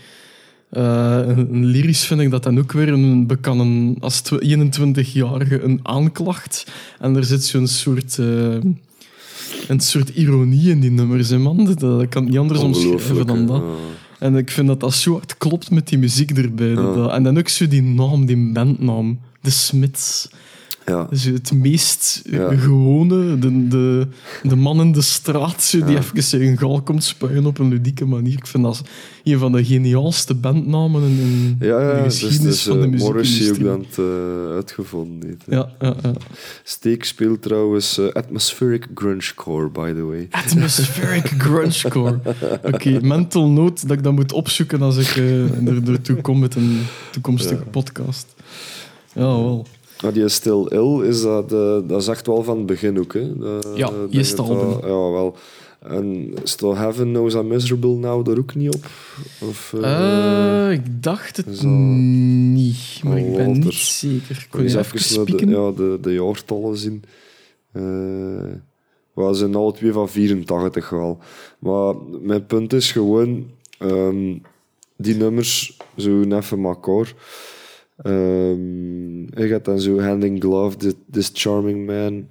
Een, 0.71 1.38
een 1.38 1.64
lyrisch 1.64 2.05
vind 2.07 2.21
ik 2.21 2.31
dat 2.31 2.42
dan 2.42 2.59
ook 2.59 2.73
weer 2.73 2.88
een, 2.88 3.27
bekan 3.27 3.61
een, 3.61 3.97
als 4.01 4.21
tw- 4.21 4.42
21-jarige 4.42 5.62
een 5.62 5.81
aanklacht. 5.83 6.66
En 6.99 7.16
er 7.16 7.25
zit 7.25 7.45
zo'n 7.45 7.66
soort, 7.66 8.19
eh, 8.19 8.57
een 9.68 9.80
soort 9.80 10.09
ironie 10.09 10.70
in 10.70 10.80
die 10.80 10.90
nummers, 10.90 11.28
hè, 11.28 11.38
man. 11.38 11.64
Dat, 11.64 11.80
dat 11.80 12.09
kan 12.09 12.24
niet 12.24 12.38
anders 12.38 12.61
omschrijven 12.61 13.26
dan 13.26 13.46
dat. 13.46 13.56
Ja. 13.62 14.26
En 14.26 14.37
ik 14.37 14.50
vind 14.50 14.66
dat 14.66 14.80
dat 14.80 14.94
zo 14.94 15.12
hard 15.12 15.37
klopt 15.37 15.70
met 15.70 15.88
die 15.88 15.98
muziek 15.98 16.30
erbij. 16.30 16.74
Dat- 16.74 17.11
en 17.12 17.22
dan 17.22 17.38
ook 17.38 17.48
zo 17.48 17.68
die 17.68 17.82
naam, 17.82 18.26
die 18.26 18.52
bandnaam. 18.52 19.18
De 19.40 19.50
Smiths. 19.50 20.28
Ja. 20.87 21.07
Dus 21.11 21.25
het 21.25 21.53
meest 21.53 22.22
Ja. 22.31 22.57
gewone, 22.57 23.38
de, 23.38 23.68
de, 23.68 24.07
de 24.42 24.57
man 24.57 24.81
in 24.81 24.92
de 24.92 25.03
straat 25.03 25.70
die 25.70 25.85
Ja. 25.87 25.99
even 25.99 26.22
zijn 26.22 26.59
gal 26.59 26.83
komt 26.83 27.05
spuien 27.05 27.46
op 27.46 27.59
een 27.59 27.68
ludieke 27.68 28.05
manier. 28.05 28.33
Ik 28.33 28.46
vind 28.46 28.62
dat 28.64 28.83
een 29.25 29.38
van 29.38 29.53
de 29.53 29.64
geniaalste 29.64 30.35
bandnamen 30.35 31.03
in, 31.03 31.18
in 31.18 31.57
Ja, 31.66 31.81
ja, 31.81 31.96
de 31.96 32.03
dus, 32.03 32.18
geschiedenis 32.22 32.55
dus 32.55 32.62
van 32.62 32.81
de 32.81 32.96
eh, 32.96 33.03
Morrissey 33.03 33.51
ook 33.51 33.62
dan 33.62 33.87
het, 33.90 33.99
uitgevonden. 34.55 35.29
heeft. 35.29 35.44
Ja, 35.49 35.70
ja, 35.81 35.94
ja. 36.03 36.12
Steek 36.64 37.05
speelt 37.05 37.42
trouwens 37.42 37.99
eh, 37.99 38.12
Atmospheric 38.12 38.87
Grungecore, 38.94 39.68
by 39.68 39.92
the 39.92 40.05
way. 40.05 40.27
Atmospheric 40.31 41.27
grungecore. 41.46 42.18
Oké, 42.62 42.99
mental 43.03 43.49
note 43.49 43.87
dat 43.87 43.96
ik 43.96 44.03
dat 44.03 44.12
moet 44.12 44.33
opzoeken 44.33 44.83
als 44.83 44.96
ik 44.96 45.16
eh, 45.16 45.66
er 45.68 45.90
ertoe 45.90 46.20
kom 46.20 46.38
met 46.38 46.55
een 46.55 46.81
toekomstige 47.11 47.62
podcast. 47.70 48.35
Ja, 49.14 49.20
wel. 49.22 49.66
Maar 50.02 50.12
die 50.12 50.28
Still 50.28 50.66
Ill, 50.68 51.02
is 51.09 51.22
dat, 51.22 51.52
eh, 51.52 51.78
dat 51.88 52.00
is 52.02 52.09
echt 52.09 52.26
wel 52.26 52.42
van 52.42 52.56
het 52.56 52.66
begin 52.66 52.98
ook. 52.98 53.12
Hè? 53.14 53.38
Dat- 53.38 53.68
Ja, 53.74 53.87
dat- 53.90 54.11
album. 54.38 54.88
Ja, 54.88 55.11
wel. 55.11 55.37
En 55.80 56.35
Still 56.42 56.68
Heaven 56.74 57.09
Knows 57.09 57.35
I'm 57.35 57.46
Miserable 57.46 57.94
Now 57.94 58.26
daar 58.26 58.38
ook 58.38 58.54
niet 58.54 58.74
op? 58.74 58.85
Of, 59.48 59.74
eh, 59.80 60.66
Eh, 60.66 60.72
ik 60.72 61.02
dacht 61.02 61.37
het 61.37 61.46
is 61.46 61.59
dat- 61.61 61.70
niet, 61.70 63.00
maar 63.04 63.18
ik 63.18 63.24
ben 63.24 63.44
Walter. 63.46 63.64
niet 63.64 63.74
zeker. 63.74 64.46
Eens 64.52 64.72
je 64.72 64.78
even 64.78 65.26
de, 65.37 65.46
ja, 65.46 65.70
de, 65.70 65.98
de 66.00 66.12
jaartallen 66.12 66.76
zien. 66.76 67.02
Eh 67.72 67.82
we 69.14 69.35
zijn 69.35 69.54
alle 69.54 69.72
twee 69.72 69.92
van 69.92 70.09
84 70.09 70.90
wel. 70.90 71.18
Maar 71.59 71.94
mijn 72.20 72.46
punt 72.46 72.72
is 72.72 72.92
gewoon... 72.92 73.46
ehm, 73.78 74.35
die 74.96 75.14
nummers, 75.16 75.76
zo 75.96 76.20
even 76.20 76.64
elkaar... 76.64 77.14
Ehm 77.96 79.22
ik 79.44 79.50
had 79.52 79.64
dan 79.64 79.80
zo 79.80 80.00
Hand 80.00 80.24
in 80.24 80.40
Glove, 80.40 80.76
This, 80.76 80.92
This 81.11 81.30
Charming 81.32 81.87
Man... 81.87 82.26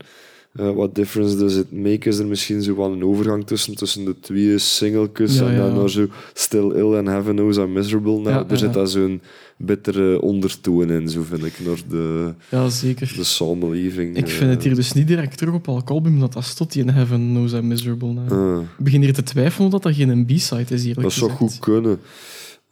Eh, 0.55 0.71
what 0.71 0.95
difference 0.95 1.37
does 1.37 1.55
it 1.55 1.71
make? 1.71 2.09
Is 2.09 2.17
er 2.17 2.25
misschien 2.25 2.61
zo 2.61 2.75
wel 2.75 2.91
een 2.91 3.03
overgang 3.03 3.45
tussen, 3.47 3.75
tussen 3.75 4.05
de 4.05 4.15
twee 4.19 4.57
singletjes 4.57 5.37
Ja, 5.37 5.47
en 5.49 5.57
dan 5.57 5.67
ja. 5.73 5.75
naar 5.75 5.89
zo 5.89 6.07
Still 6.33 6.71
Ill 6.71 6.95
and 6.97 7.07
Heaven 7.07 7.35
Knows 7.35 7.57
I'm 7.57 7.71
Miserable. 7.73 8.21
Ja, 8.21 8.45
er 8.49 8.57
zit 8.57 8.73
daar 8.73 8.87
zo'n 8.87 9.21
bittere 9.57 10.21
ondertoon 10.21 10.89
in, 10.91 11.09
zo 11.09 11.21
vind 11.21 11.45
ik, 11.45 11.53
naar 11.65 11.77
de, 11.89 12.33
Ja, 12.51 12.69
zeker. 12.69 13.13
de 13.15 13.23
samenleving. 13.23 14.17
Ik 14.17 14.27
vind 14.27 14.49
het 14.49 14.59
eh. 14.59 14.65
hier 14.65 14.75
dus 14.75 14.91
niet 14.93 15.07
direct 15.07 15.37
terug 15.37 15.53
op 15.53 15.67
elk 15.67 15.89
album 15.89 16.19
dat 16.19 16.33
dat 16.33 16.43
stot 16.43 16.71
die 16.71 16.81
in 16.81 16.89
Heaven 16.89 17.19
Knows 17.29 17.53
I'm 17.53 17.67
Miserable. 17.67 18.13
Ah, 18.29 18.61
Ik 18.77 18.83
begin 18.83 19.01
hier 19.01 19.13
te 19.13 19.23
twijfelen 19.23 19.69
dat 19.69 19.83
dat 19.83 19.93
geen 19.95 20.25
B-side 20.25 20.73
is, 20.73 20.83
dat 20.93 20.95
zou 20.95 21.31
gezegd. 21.31 21.31
goed 21.37 21.59
kunnen. 21.59 21.99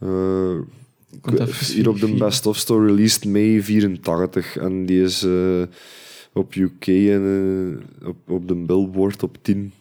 Even 0.02 0.68
hier 1.74 1.90
op 1.90 2.00
de. 2.00 2.14
Best 2.14 2.46
of 2.46 2.58
Store 2.58 2.86
released 2.86 3.26
mei 3.26 3.62
84 3.64 4.58
en 4.58 4.86
die 4.86 5.02
is 5.04 5.24
eh, 5.24 5.62
op 6.34 6.56
UK 6.56 6.88
en 6.88 7.24
eh, 8.02 8.08
op, 8.08 8.16
op 8.28 8.48
de 8.48 8.56
Billboard 8.56 9.24
op 9.24 9.38
10 9.42 9.72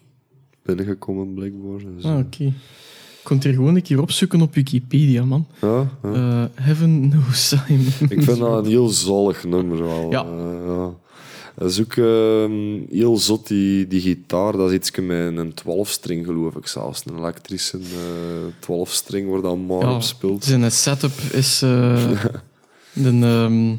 binnengekomen, 0.63 1.35
blijkbaar. 1.35 1.79
Dus, 1.97 2.05
Ah, 2.05 2.19
oké. 2.19 2.45
Ik 2.45 3.29
kon 3.29 3.37
het 3.37 3.45
hier 3.45 3.55
gewoon 3.55 3.75
een 3.75 3.83
keer 3.83 4.01
opzoeken 4.01 4.41
op 4.41 4.55
Wikipedia, 4.55 5.25
man. 5.25 5.47
ja, 5.61 5.91
ja. 6.03 6.13
Eh, 6.13 6.65
Heaven 6.65 7.11
Knows 7.11 7.53
I'm 7.69 7.81
Ik 8.09 8.23
vind 8.23 8.39
dat 8.39 8.65
een 8.65 8.71
heel 8.71 8.89
zalig 8.89 9.45
nummer 9.45 9.79
wel. 9.83 10.11
Ja. 10.11 10.27
Ja. 10.67 10.95
Dat 11.55 11.71
is 11.71 11.81
ook 11.81 11.93
ehm, 11.97 12.81
heel 12.91 13.17
zot, 13.17 13.47
die, 13.47 13.87
die 13.87 14.01
gitaar. 14.01 14.53
Dat 14.53 14.69
is 14.71 14.77
iets 14.77 14.91
met 14.91 15.37
een 15.37 15.53
12-string, 15.53 16.27
geloof 16.27 16.55
ik 16.57 16.67
zelfs. 16.67 17.03
Een 17.07 17.19
elektrische 17.19 17.79
eh 17.79 17.85
12-string 18.61 19.31
waar 19.31 19.43
dan 19.43 19.67
maar 19.67 19.81
Ja, 19.81 19.95
op 19.95 20.03
speelt. 20.03 20.45
Zijn 20.45 20.73
setup 20.73 21.13
is 21.33 21.63
ehm, 23.03 23.77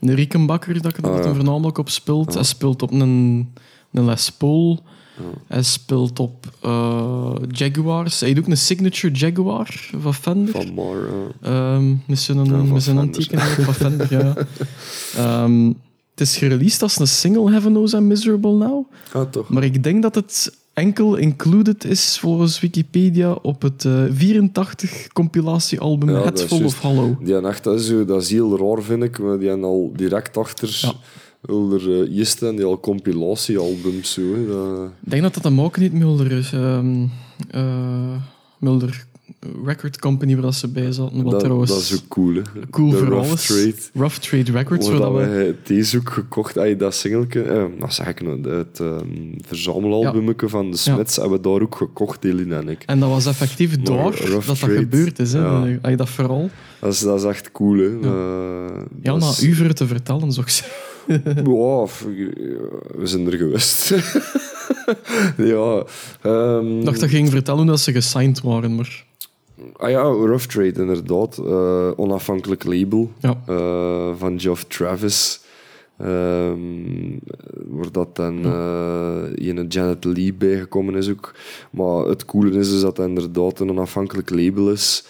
een 0.00 0.14
Riekenbakker, 0.14 0.82
dat 0.82 0.98
ik 0.98 1.06
Ah, 1.06 1.24
ja. 1.24 1.34
voornamelijk 1.34 1.78
op 1.78 1.88
speelt. 1.88 2.28
Ja. 2.28 2.34
Hij 2.34 2.44
speelt 2.44 2.82
op 2.82 2.90
een, 2.90 3.52
een 3.92 4.04
Les 4.04 4.30
Paul. 4.32 4.82
Hij 5.46 5.62
speelt 5.62 6.18
op 6.20 6.46
eh, 6.62 7.32
Jaguars. 7.48 8.20
Hij 8.20 8.28
heeft 8.28 8.40
ook 8.40 8.46
een 8.50 8.56
signature 8.56 9.14
Jaguar 9.14 9.90
van 10.00 10.14
Fender. 10.14 10.52
Van 10.52 10.74
maar, 10.74 10.96
ja. 10.96 11.74
Ehm, 11.74 11.94
met 12.06 12.18
zijn, 12.18 12.38
Ja, 12.38 12.44
van 12.44 12.72
met 12.72 12.82
zijn 12.82 12.96
Fender. 12.96 13.02
handtekening 13.02 13.64
van 13.64 13.74
Fender, 13.74 14.06
ja. 14.10 14.34
Ehm, 15.16 15.66
het 16.10 16.20
is 16.20 16.36
gereleased 16.36 16.82
als 16.82 16.98
een 16.98 17.08
single, 17.08 17.50
Heaven 17.50 17.70
Knows 17.72 17.92
I'm 17.92 18.06
Miserable 18.06 18.52
Now. 18.52 18.86
Ah, 19.12 19.30
toch? 19.30 19.48
Maar 19.48 19.64
ik 19.64 19.82
denk 19.82 20.02
dat 20.02 20.14
het 20.14 20.56
enkel 20.72 21.16
included 21.16 21.84
is 21.84 22.18
volgens 22.18 22.60
Wikipedia 22.60 23.32
op 23.32 23.62
het 23.62 23.84
eh, 23.84 23.92
84 24.10 25.06
compilatiealbum 25.12 26.08
Ja, 26.08 26.14
dat 26.14 26.24
Head 26.24 26.38
is 26.38 26.44
Full 26.44 26.58
juist. 26.58 26.74
of 26.74 26.80
Hollow. 26.80 27.24
Die 27.26 27.40
echt, 27.40 27.64
dat 27.64 27.80
is, 27.80 27.92
dat 28.06 28.22
is 28.22 28.30
heel 28.30 28.58
raar, 28.58 28.82
vind 28.82 29.02
ik. 29.02 29.16
Die 29.16 29.48
hebben 29.48 29.64
al 29.64 29.92
direct 29.96 30.36
achter 30.36 30.78
Ja. 30.82 30.92
Er 31.48 31.88
uh, 31.88 32.08
die 32.56 32.64
al 32.64 32.80
compilatiealbums. 32.80 34.12
Zo, 34.12 34.22
hè. 34.34 34.46
Dat- 34.46 34.90
Ik 35.04 35.10
denk 35.10 35.22
dat 35.22 35.34
dat 35.34 35.44
een 35.44 35.54
maken 35.54 35.82
niet 35.82 35.92
Mulder 35.92 36.32
is. 36.32 36.52
ehm 36.52 37.04
eh, 37.50 38.16
Mulder 38.58 39.06
Record 39.64 39.98
Company 39.98 40.36
waar 40.36 40.54
ze 40.54 40.68
bij 40.68 40.92
zaten. 40.92 41.22
Wat 41.22 41.32
dat, 41.32 41.40
trouwens 41.40 41.70
dat 41.70 41.80
is 41.80 41.94
ook 41.94 42.08
cool, 42.08 42.34
hè. 42.34 42.42
cool 42.70 42.90
De 42.90 42.96
voor 42.96 43.06
Rough 43.06 43.28
alles. 43.28 43.46
Trade. 43.46 43.74
Rough 43.94 44.16
Trade 44.16 44.52
Records. 44.52 44.88
Waar 44.88 44.98
dat 44.98 45.12
we, 45.12 45.18
we 45.18 45.54
deze 45.64 45.98
ook 45.98 46.10
gekocht 46.10 46.54
hebben, 46.54 46.78
dat 46.78 46.94
singeltje, 46.94 47.42
eh, 47.42 47.64
wat 47.78 47.94
zeg 47.94 48.06
ik 48.06 48.22
nou, 48.22 48.48
het 48.48 48.80
verzamelalbumetje 49.46 50.48
van 50.48 50.70
de 50.70 50.76
Smiths, 50.76 51.16
hebben 51.16 51.36
we 51.36 51.48
daar 51.48 51.60
ook 51.62 51.74
gekocht, 51.76 52.24
Elin 52.24 52.52
en 52.52 52.68
ik. 52.68 52.82
en 52.86 53.00
dat 53.00 53.08
was 53.08 53.26
effectief 53.26 53.76
Maar 53.78 53.86
Rough 53.96 54.26
dat 54.36 54.46
dat 54.46 54.58
Trade, 54.58 54.74
gebeurd 54.74 55.18
is. 55.18 55.32
Hè. 55.32 55.38
ja. 55.40 55.96
Dat 55.96 56.08
vooral... 56.08 56.50
Dat 56.80 56.92
is, 56.92 57.00
dat 57.00 57.18
is 57.18 57.24
echt 57.24 57.52
cool, 57.52 57.78
hè. 57.78 57.86
Eh, 58.00 58.80
Ja, 59.02 59.12
dat 59.12 59.20
na 59.20 59.28
is- 59.28 59.42
u 59.42 59.54
voor 59.54 59.72
te 59.72 59.86
vertellen, 59.86 60.32
zou 60.32 60.46
ik 60.46 60.52
zeggen. 60.52 60.76
F- 61.88 62.06
we 62.96 63.00
zijn 63.06 63.26
er 63.26 63.36
geweest. 63.38 63.88
ja. 65.36 65.84
ehm, 66.22 66.78
Ik 66.78 66.84
dacht 66.84 67.00
dat 67.00 67.10
je 67.10 67.16
ging 67.16 67.30
vertellen 67.30 67.66
dat 67.66 67.80
ze 67.80 67.92
gesigned 67.92 68.40
waren, 68.40 68.74
maar... 68.74 69.04
Ah 69.76 69.90
ja, 69.90 70.02
Rough 70.02 70.46
Trade, 70.46 70.80
inderdaad. 70.80 71.38
Eh, 71.38 71.90
onafhankelijk 71.96 72.64
label 72.64 73.12
Ja. 73.20 73.40
eh, 73.46 74.10
van 74.18 74.40
Geoff 74.40 74.64
Travis. 74.64 75.40
Waar 77.68 77.90
dat 77.92 78.16
dan 78.16 78.44
eh 78.44 79.46
ene 79.48 79.66
Janet 79.68 80.04
Lee 80.04 80.32
bijgekomen 80.34 80.94
is 80.94 81.10
ook. 81.10 81.34
Maar 81.70 82.04
het 82.04 82.24
coole 82.24 82.58
is, 82.58 82.72
is 82.72 82.80
dat 82.80 82.96
het 82.96 83.06
inderdaad 83.08 83.60
een 83.60 83.70
onafhankelijk 83.70 84.30
label 84.30 84.70
is. 84.70 85.04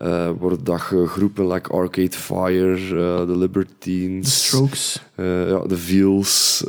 Eh 0.00 0.30
waar 0.38 0.62
dat 0.62 0.80
groepen 0.80 1.48
like 1.48 1.70
Arcade 1.70 2.10
Fire, 2.16 2.74
eh, 2.74 3.26
The 3.26 3.36
Libertines... 3.38 4.24
The 4.24 4.46
Strokes. 4.46 5.02
Eh, 5.14 5.48
ja, 5.48 5.58
de 5.58 5.76
Veals, 5.76 6.64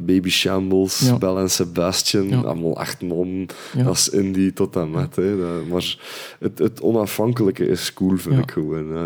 Baby 0.00 0.30
Shambles, 0.30 0.98
Ja. 0.98 1.18
Bell 1.18 1.36
en 1.36 1.50
Sebastian. 1.50 2.28
Ja. 2.28 2.40
Allemaal 2.40 2.80
echt 2.80 3.00
non. 3.00 3.48
Ja. 3.76 3.82
Dat 3.82 3.94
is 3.94 4.08
indie 4.08 4.52
tot 4.52 4.76
en 4.76 4.90
met. 4.90 5.16
Hè. 5.16 5.34
Maar 5.70 5.98
het, 6.38 6.58
het 6.58 6.80
onafhankelijke 6.80 7.66
is 7.66 7.92
cool, 7.94 8.16
vind 8.16 8.38
ik 8.38 8.50
gewoon. 8.50 8.96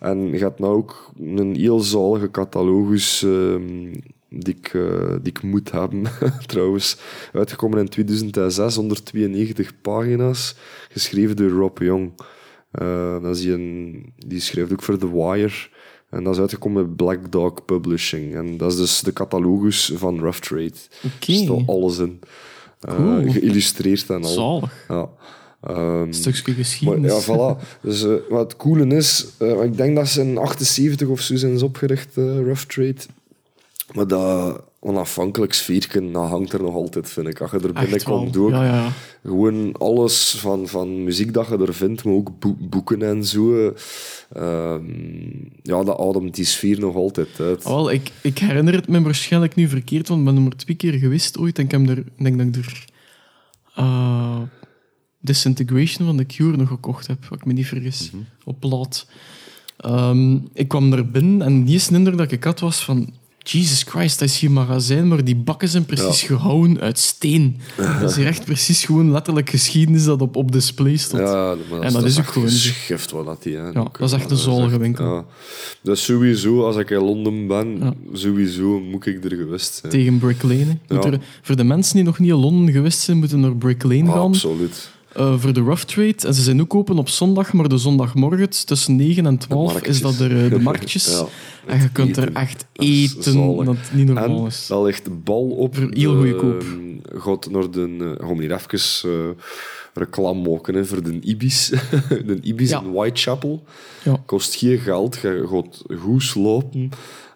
En 0.00 0.32
je 0.32 0.38
hebt 0.38 0.58
nou 0.58 0.74
ook 0.74 1.10
een 1.20 1.54
heel 1.54 1.80
zalige 1.80 2.30
catalogus 2.30 3.22
ehm, 3.22 3.92
die, 4.28 4.56
ik, 4.60 4.72
die 5.22 5.32
ik 5.32 5.42
moet 5.42 5.70
hebben, 5.70 6.02
trouwens. 6.46 6.96
Uitgekomen 7.32 7.78
in 7.78 7.88
2006, 7.88 8.76
192 8.76 9.72
pagina's. 9.80 10.56
Geschreven 10.88 11.36
door 11.36 11.50
Rob 11.50 11.78
Young. 11.78 12.12
Eh, 12.74 13.22
dat 13.22 13.36
is 13.36 13.42
die, 13.42 13.52
een, 13.52 14.04
die 14.26 14.40
schrijft 14.40 14.72
ook 14.72 14.82
voor 14.82 14.98
The 14.98 15.12
Wire. 15.12 15.52
En 16.10 16.24
dat 16.24 16.34
is 16.34 16.40
uitgekomen 16.40 16.84
bij 16.86 16.94
Black 16.96 17.32
Dog 17.32 17.64
Publishing. 17.64 18.34
En 18.34 18.56
dat 18.56 18.72
is 18.72 18.78
dus 18.78 19.00
de 19.00 19.12
catalogus 19.12 19.92
van 19.94 20.18
Rough 20.20 20.38
Trade. 20.38 20.72
Oké. 21.04 21.32
Er 21.32 21.38
staat 21.38 21.66
alles 21.66 21.98
in. 21.98 22.20
Eh, 22.80 22.96
Cool. 22.96 23.30
geïllustreerd 23.32 24.10
en 24.10 24.22
al. 24.22 24.28
Zalig. 24.28 24.84
Ja. 24.88 25.08
Ehm, 25.62 26.12
Stukje 26.12 26.42
maar 26.46 26.54
geschiedenis. 26.56 27.26
ja, 27.26 27.34
voilà. 27.54 27.80
Dus 27.82 28.04
eh, 28.04 28.12
wat 28.28 28.40
het 28.52 28.56
coole 28.56 28.86
is, 28.96 29.26
ik 29.62 29.76
denk 29.76 29.96
dat 29.96 30.08
ze 30.08 30.20
in 30.22 30.38
78 30.38 31.08
of 31.08 31.20
zo 31.20 31.36
zijn 31.36 31.58
ze 31.58 31.64
opgericht, 31.64 32.14
Rough 32.16 32.62
Trade. 32.62 32.94
Maar 33.92 34.06
dat 34.06 34.60
onafhankelijk 34.84 35.52
sfeerken, 35.52 36.12
dat 36.12 36.28
hangt 36.28 36.52
er 36.52 36.62
nog 36.62 36.74
altijd, 36.74 37.10
vind 37.10 37.26
ik. 37.28 37.40
Als 37.40 37.50
je 37.50 37.58
er 37.60 37.72
binnenkomt 37.72 38.36
ook. 38.36 38.50
Ja, 38.50 38.64
ja. 38.64 38.92
Gewoon 39.22 39.72
alles 39.72 40.34
van, 40.38 40.68
van 40.68 41.04
muziek 41.04 41.32
dat 41.32 41.46
je 41.48 41.56
er 41.58 41.74
vindt, 41.74 42.04
maar 42.04 42.14
ook 42.14 42.38
boe- 42.38 42.56
boeken 42.60 43.02
en 43.02 43.24
zo. 43.24 43.72
Ehm, 44.32 44.84
ja, 45.62 45.82
dat 45.84 45.98
ademt 45.98 46.34
die 46.34 46.44
sfeer 46.44 46.78
nog 46.80 46.94
altijd 46.94 47.28
uit. 47.40 47.64
Ah, 47.64 47.74
wel, 47.74 47.90
ik, 47.90 48.10
ik 48.20 48.38
herinner 48.38 48.74
het 48.74 48.88
me 48.88 49.02
waarschijnlijk 49.02 49.54
nu 49.54 49.68
verkeerd, 49.68 50.08
want 50.08 50.20
ik 50.20 50.26
ben 50.26 50.36
er 50.36 50.42
maar 50.42 50.56
twee 50.56 50.76
keer 50.76 50.92
geweest 50.92 51.38
ooit 51.38 51.58
en 51.58 51.64
ik 51.64 51.70
heb 51.70 51.88
er, 51.88 52.04
denk 52.18 52.38
dat 52.38 52.46
ik 52.46 52.54
er 52.54 52.84
eh, 53.74 54.40
Disintegration 55.20 56.06
van 56.06 56.16
The 56.16 56.24
Cure 56.26 56.56
nog 56.56 56.68
gekocht 56.68 57.06
heb, 57.06 57.18
als 57.30 57.38
ik 57.40 57.46
me 57.46 57.52
niet 57.52 57.66
vergis, 57.66 58.10
op 58.44 58.60
plaat. 58.60 59.06
Ehm, 59.76 60.38
ik 60.52 60.68
kwam 60.68 60.92
er 60.92 61.10
binnen 61.10 61.42
en 61.42 61.64
de 61.64 61.72
eerste 61.72 61.94
indruk 61.94 62.18
dat 62.18 62.32
ik 62.32 62.44
had 62.44 62.60
was 62.60 62.84
van 62.84 63.12
Jesus 63.46 63.82
Christ, 63.82 64.18
dat 64.18 64.28
is 64.28 64.38
hier 64.38 64.50
magazijn, 64.50 65.08
maar 65.08 65.24
die 65.24 65.36
bakken 65.36 65.68
zijn 65.68 65.84
precies 65.84 66.22
gehouwen 66.22 66.80
uit 66.80 66.98
steen. 66.98 67.56
Dat 68.00 68.10
is 68.10 68.16
hier 68.16 68.26
echt 68.26 68.44
precies 68.44 68.84
gewoon 68.84 69.10
letterlijk 69.10 69.50
geschiedenis 69.50 70.04
dat 70.04 70.20
op, 70.20 70.36
op 70.36 70.52
display 70.52 70.96
stond. 70.96 71.22
Ja, 71.22 71.54
maar 71.70 71.80
En 71.80 71.92
dat 71.92 72.04
is 72.04 72.12
ook 72.12 72.18
echt 72.24 72.32
gewoon 72.32 72.48
zo. 72.48 72.54
geschift 72.70 73.10
wat 73.10 73.26
dat 73.26 73.42
die. 73.42 73.56
hè. 73.56 73.66
Ja, 73.66 73.72
dat 73.98 74.00
is 74.00 74.12
echt 74.12 74.30
een 74.30 74.36
zalige 74.36 74.78
winkel. 74.78 75.14
Ja. 75.14 75.24
Dus 75.82 76.04
sowieso, 76.04 76.64
als 76.66 76.76
ik 76.76 76.90
in 76.90 76.98
Londen 76.98 77.46
ben, 77.46 77.78
Ja. 77.80 77.92
sowieso 78.12 78.80
moet 78.80 79.06
ik 79.06 79.24
er 79.24 79.36
geweest 79.36 79.74
zijn. 79.74 79.92
Tegen 79.92 80.18
Brick 80.18 80.42
Lane. 80.42 80.78
Ja. 80.88 81.02
er- 81.02 81.20
voor 81.42 81.56
de 81.56 81.64
mensen 81.64 81.94
die 81.94 82.04
nog 82.04 82.18
niet 82.18 82.30
in 82.30 82.36
Londen 82.36 82.74
geweest 82.74 82.98
zijn, 82.98 83.16
moeten 83.18 83.40
naar 83.40 83.56
Brick 83.56 83.82
Lane 83.82 84.06
gaan. 84.10 84.18
Absoluut. 84.20 84.90
Eh, 85.14 85.38
voor 85.38 85.52
de 85.52 85.60
Rough 85.60 85.82
Trade. 85.82 86.26
En 86.26 86.34
ze 86.34 86.42
zijn 86.42 86.60
ook 86.60 86.74
open 86.74 86.98
op 86.98 87.08
zondag, 87.08 87.52
maar 87.52 87.68
de 87.68 87.78
zondagmorgen 87.78 88.50
tussen 88.66 88.96
9 88.96 89.26
en 89.26 89.38
12 89.38 89.72
marktjes. 89.72 89.94
is 89.96 90.02
dat 90.02 90.18
er 90.18 90.44
eh, 90.44 90.50
de 90.50 90.58
marktjes. 90.70 91.10
Ja, 91.10 91.26
en 91.66 91.80
je 91.80 91.90
kunt 91.92 92.16
er 92.16 92.32
echt 92.32 92.66
eten 92.72 93.64
dat 93.64 93.76
niet 93.92 94.06
normaal 94.06 94.38
En 94.40 94.46
is. 94.46 94.66
dat 94.66 94.84
ligt 94.84 95.24
bal 95.24 95.48
op. 95.50 95.76
Heel 95.90 96.16
goedkoop. 96.16 96.60
Ehm, 96.62 97.20
gaat 97.20 97.50
naar 97.50 97.70
de... 97.70 98.16
Uh, 98.20 98.38
hier 98.38 98.52
even 98.52 99.10
eh, 99.10 99.44
reclame 99.94 100.50
maken 100.50 100.74
hè, 100.74 100.84
voor 100.84 101.02
de 101.02 101.20
Ibis. 101.20 101.68
de 102.26 102.38
Ibis 102.42 102.70
Ja. 102.70 102.82
in 102.82 102.92
Whitechapel. 102.92 103.64
Ja. 104.02 104.16
Kost 104.26 104.54
geen 104.54 104.78
geld, 104.78 105.18
je 105.22 105.46
gaat 105.50 105.82
goed 106.00 106.22
slopen. 106.22 106.90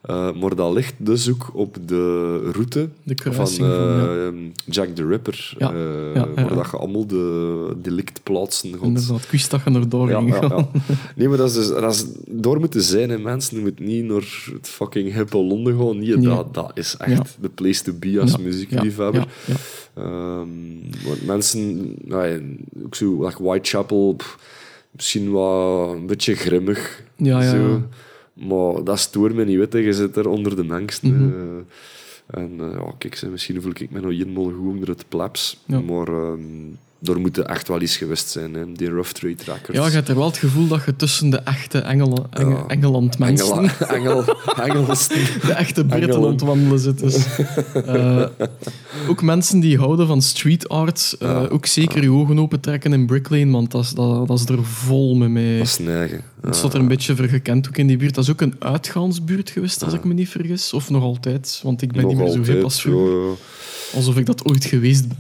Maar 0.09 0.55
dat 0.55 0.73
ligt 0.73 0.95
dus 0.97 1.31
ook 1.31 1.51
op 1.53 1.77
de 1.87 2.39
route 2.53 2.89
De 3.03 3.15
van 3.33 3.51
ja. 3.55 4.07
eh, 4.07 4.33
Jack 4.65 4.89
the 4.89 5.07
Ripper. 5.07 5.55
Ja. 5.59 5.73
Ja, 5.73 6.11
ja, 6.15 6.29
waar 6.35 6.55
dat 6.55 6.71
je 6.71 6.77
allemaal 6.77 7.07
de 7.07 7.77
delictplaatsen 7.83 8.73
gaat 8.73 8.83
Inderdaad, 8.83 9.23
ik 9.23 9.31
wist 9.31 9.51
dat 9.51 9.61
je 9.65 9.71
er 9.71 9.89
doorheen 9.89 10.27
ja, 10.27 10.35
ja, 10.41 10.49
gaan. 10.49 10.69
Nee, 11.17 11.29
maar 11.29 11.37
dat 11.37 11.49
is, 11.49 11.55
dus, 11.55 11.69
dat 11.69 11.95
is 11.95 12.05
door 12.27 12.59
moeten 12.59 12.83
zijn, 12.83 13.11
hè, 13.11 13.19
mensen. 13.19 13.57
Je 13.57 13.63
moet 13.63 13.81
niet 13.81 14.05
naar 14.05 14.49
het 14.53 14.69
fucking 14.69 15.13
hippe 15.13 15.37
Londen 15.37 15.79
gaan. 15.79 15.99
Nee, 15.99 16.17
Nee. 16.17 16.37
Dat, 16.37 16.55
dat 16.55 16.71
is 16.75 16.97
echt 16.99 17.37
de 17.41 17.49
place 17.49 17.83
to 17.83 17.93
be 17.99 18.21
als 18.21 18.39
muziekliefhebber. 18.39 19.27
Ehm, 19.95 20.49
want 21.07 21.27
mensen, 21.27 21.95
nou 22.05 22.57
ook 22.85 22.95
zo, 22.95 23.25
like 23.25 23.43
Whitechapel, 23.43 24.15
pff, 24.17 24.39
misschien 24.91 25.33
wel 25.33 25.93
een 25.95 26.07
beetje 26.07 26.35
grimmig. 26.35 27.03
Ja, 27.17 27.43
ja, 27.43 27.51
zo. 27.51 27.83
Maar 28.39 28.85
dat 28.85 28.99
stoort 28.99 29.35
me 29.35 29.45
niet, 29.45 29.57
weet 29.57 29.73
je. 29.73 29.83
Je 29.83 29.93
zit 29.93 30.17
er 30.17 30.29
onder 30.29 30.57
de 30.57 30.75
angsten. 30.75 31.27
Mhm. 31.27 31.63
en 32.27 32.51
eh, 32.61 32.73
ja, 32.73 32.95
kijk, 32.99 33.23
misschien 33.31 33.63
voel 33.63 33.73
ik 33.75 33.91
me 33.91 34.01
nog 34.01 34.11
helemaal 34.11 34.45
goed 34.45 34.67
onder 34.67 34.89
het. 34.89 35.05
Ja. 35.67 35.81
Maar 35.81 36.09
ehm 36.09 36.41
daar 37.01 37.19
moet 37.21 37.39
echt 37.39 37.69
wel 37.69 37.81
eens 37.81 37.97
geweest 37.97 38.29
zijn, 38.29 38.55
hè, 38.55 38.73
die 38.73 38.89
Rough 38.89 39.11
Trade 39.11 39.35
Records. 39.45 39.73
Ja, 39.79 39.87
je 39.87 39.93
hebt 39.93 40.09
er 40.09 40.15
wel 40.15 40.27
het 40.27 40.37
gevoel 40.37 40.67
dat 40.69 40.85
je 40.85 40.97
tussen 40.97 41.31
de 41.31 41.37
echte 41.37 41.79
Ja. 41.79 42.65
Engeland 42.69 43.19
mensen, 43.19 43.71
Engel, 43.89 44.25
Engels. 44.57 45.09
de 45.47 45.53
echte 45.53 45.85
Britten 45.85 46.11
Engelen. 46.11 46.31
ontwandelen 46.31 46.79
zit. 46.79 46.99
Dus. 46.99 47.27
Eh, 47.75 48.25
ook 49.09 49.23
mensen 49.23 49.61
die 49.61 49.79
houden 49.79 50.07
van 50.07 50.23
street 50.23 50.69
art, 50.69 51.17
eh, 51.19 51.29
Ja. 51.29 51.47
ook 51.47 51.67
zeker 51.67 52.03
je 52.03 52.11
ogen 52.11 52.39
open 52.39 52.61
trekken 52.61 52.93
in 52.93 53.07
Brick 53.07 53.29
Lane, 53.31 53.51
want 53.51 53.71
dat 53.71 53.83
is, 53.83 53.91
dat, 53.91 54.29
dat 54.29 54.39
is 54.39 54.47
er 54.49 54.65
vol 54.65 55.15
mee. 55.15 55.29
mee. 55.29 55.59
Dat 55.59 55.67
is 55.67 55.79
neigen. 55.79 56.23
Staat 56.51 56.75
er 56.75 56.81
een 56.81 56.89
beetje 56.89 57.17
voor 57.17 57.25
gekend 57.29 57.69
ook 57.69 57.77
in 57.77 57.87
die 57.87 57.97
buurt. 57.97 58.15
Dat 58.15 58.25
is 58.25 58.31
ook 58.31 58.41
een 58.41 58.55
uitgaansbuurt 58.59 59.51
geweest, 59.51 59.85
als 59.85 59.93
ik 59.93 60.05
me 60.05 60.15
niet 60.15 60.29
vergis. 60.29 60.73
Of 60.73 60.91
nog 60.91 61.03
altijd, 61.03 61.61
want 61.63 61.83
ik 61.83 61.93
ben 61.93 62.03
Nog 62.03 62.11
niet 62.11 62.21
meer 62.21 62.29
zo 62.31 62.37
hip 62.37 62.47
altijd, 62.47 62.65
als 62.65 62.81
vroeger. 62.81 63.37
Alsof 63.95 64.17
ik 64.17 64.27
dat 64.27 64.45
ooit 64.45 64.65
geweest 64.65 65.09
ben. 65.09 65.17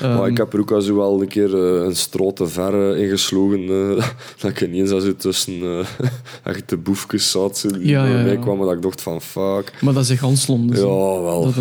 Maar 0.00 0.18
Ehm, 0.18 0.24
ik 0.24 0.36
heb 0.36 0.52
er 0.52 0.60
ook 0.60 0.70
al 0.70 0.80
zo 0.80 0.96
wel 0.96 1.20
een 1.20 1.28
keer 1.28 1.54
eh, 1.54 1.86
een 1.86 1.96
straat 1.96 2.36
te 2.36 2.46
ver 2.46 2.92
eh, 2.94 3.02
ingeslogen. 3.02 3.60
eh, 3.62 4.04
dat 4.40 4.50
ik 4.50 4.60
ineens 4.60 4.90
al 4.90 5.00
zo 5.00 5.16
tussen 5.16 5.84
echt 6.44 6.68
de 6.68 6.76
boefjes 6.76 7.30
zat. 7.30 7.64
Die 7.68 7.86
Ja, 7.88 8.04
ja, 8.06 8.12
bij 8.12 8.22
mij 8.22 8.32
ja. 8.32 8.40
kwamen 8.40 8.66
dat 8.66 8.74
ik 8.74 8.82
dacht 8.82 9.00
van 9.00 9.20
fuck. 9.22 9.72
Maar 9.80 9.94
dat 9.94 10.08
is 10.08 10.18
gans 10.18 10.46
Londen. 10.46 10.76
Ja, 10.76 10.82
wel. 11.22 11.44
Dat, 11.44 11.54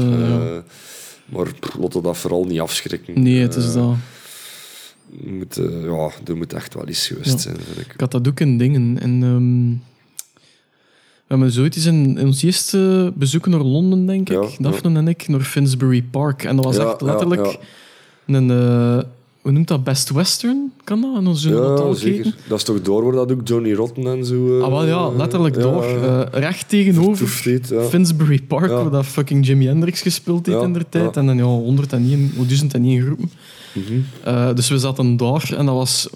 maar 1.26 1.46
laten 1.80 2.02
we 2.02 2.08
dat 2.08 2.18
vooral 2.18 2.44
niet 2.46 2.60
afschrikken. 2.60 3.22
Nee, 3.24 3.42
het 3.42 3.56
is 3.56 3.74
dat. 3.74 3.96
Moet, 5.24 5.60
ja, 5.84 6.10
er 6.26 6.38
moet 6.38 6.54
echt 6.54 6.74
wel 6.74 6.88
eens 6.88 7.08
geweest 7.08 7.40
zijn, 7.42 7.56
vind 7.56 7.78
ik. 7.88 7.94
Ik 7.94 8.00
had 8.00 8.12
dat 8.12 8.28
ook 8.28 8.40
in 8.40 8.58
dingen. 8.58 9.00
En, 9.00 9.24
ehm, 9.24 9.70
we 11.28 11.36
hebben 11.36 11.52
zoiets 11.52 11.86
in, 11.86 12.18
in 12.18 12.26
ons 12.26 12.44
eerste 12.44 13.12
bezoek 13.16 13.48
naar 13.48 13.62
Londen, 13.62 14.06
denk 14.06 14.30
ik, 14.30 14.56
Daphne 14.60 14.98
en 14.98 15.08
ik, 15.08 15.28
naar 15.28 15.42
Finsbury 15.42 16.02
Park. 16.02 16.44
En 16.44 16.56
dat 16.56 16.66
was 16.66 16.78
echt 16.78 17.02
letterlijk. 17.02 17.58
Een... 18.34 18.50
eh, 18.52 19.04
hoe 19.42 19.52
noemt 19.52 19.68
dat? 19.68 19.84
Best 19.84 20.10
Western? 20.10 20.72
Kan 20.84 21.02
dat? 21.02 21.26
En 21.26 21.36
zo'n 21.36 21.54
Ja, 21.54 21.94
zeker. 21.94 22.36
Dat 22.48 22.58
is 22.58 22.64
toch 22.64 22.82
door 22.82 23.04
waar 23.04 23.14
dat 23.14 23.32
ook 23.32 23.48
Johnny 23.48 23.74
Rotten 23.74 24.08
en 24.08 24.26
zo... 24.26 24.58
eh, 24.58 24.64
Ah, 24.64 24.70
wel 24.70 24.86
ja, 24.86 25.10
letterlijk 25.18 25.60
door. 25.60 25.84
Eh, 25.84 26.22
recht 26.32 26.70
tegenover 26.70 27.60
ja. 27.70 27.82
Finsbury 27.82 28.42
Park, 28.42 28.70
Ja. 28.70 28.76
waar 28.82 28.92
dat 28.92 29.06
fucking 29.06 29.46
Jimi 29.46 29.66
Hendrix 29.66 30.02
gespeeld 30.02 30.46
heeft 30.46 30.58
Ja, 30.60 30.64
in 30.66 30.74
der 30.74 30.90
tijd. 30.90 31.18
En 31.18 31.26
dan 31.26 31.38
ja, 31.38 31.44
101, 31.44 32.32
1001 32.48 33.02
groepen. 33.02 33.32
Mhm. 33.74 34.56
Dus 34.56 34.70
we 34.70 34.78
zaten 34.80 35.18
daar 35.18 35.54
en 35.58 35.66
dat 35.66 35.76
was 35.76 36.10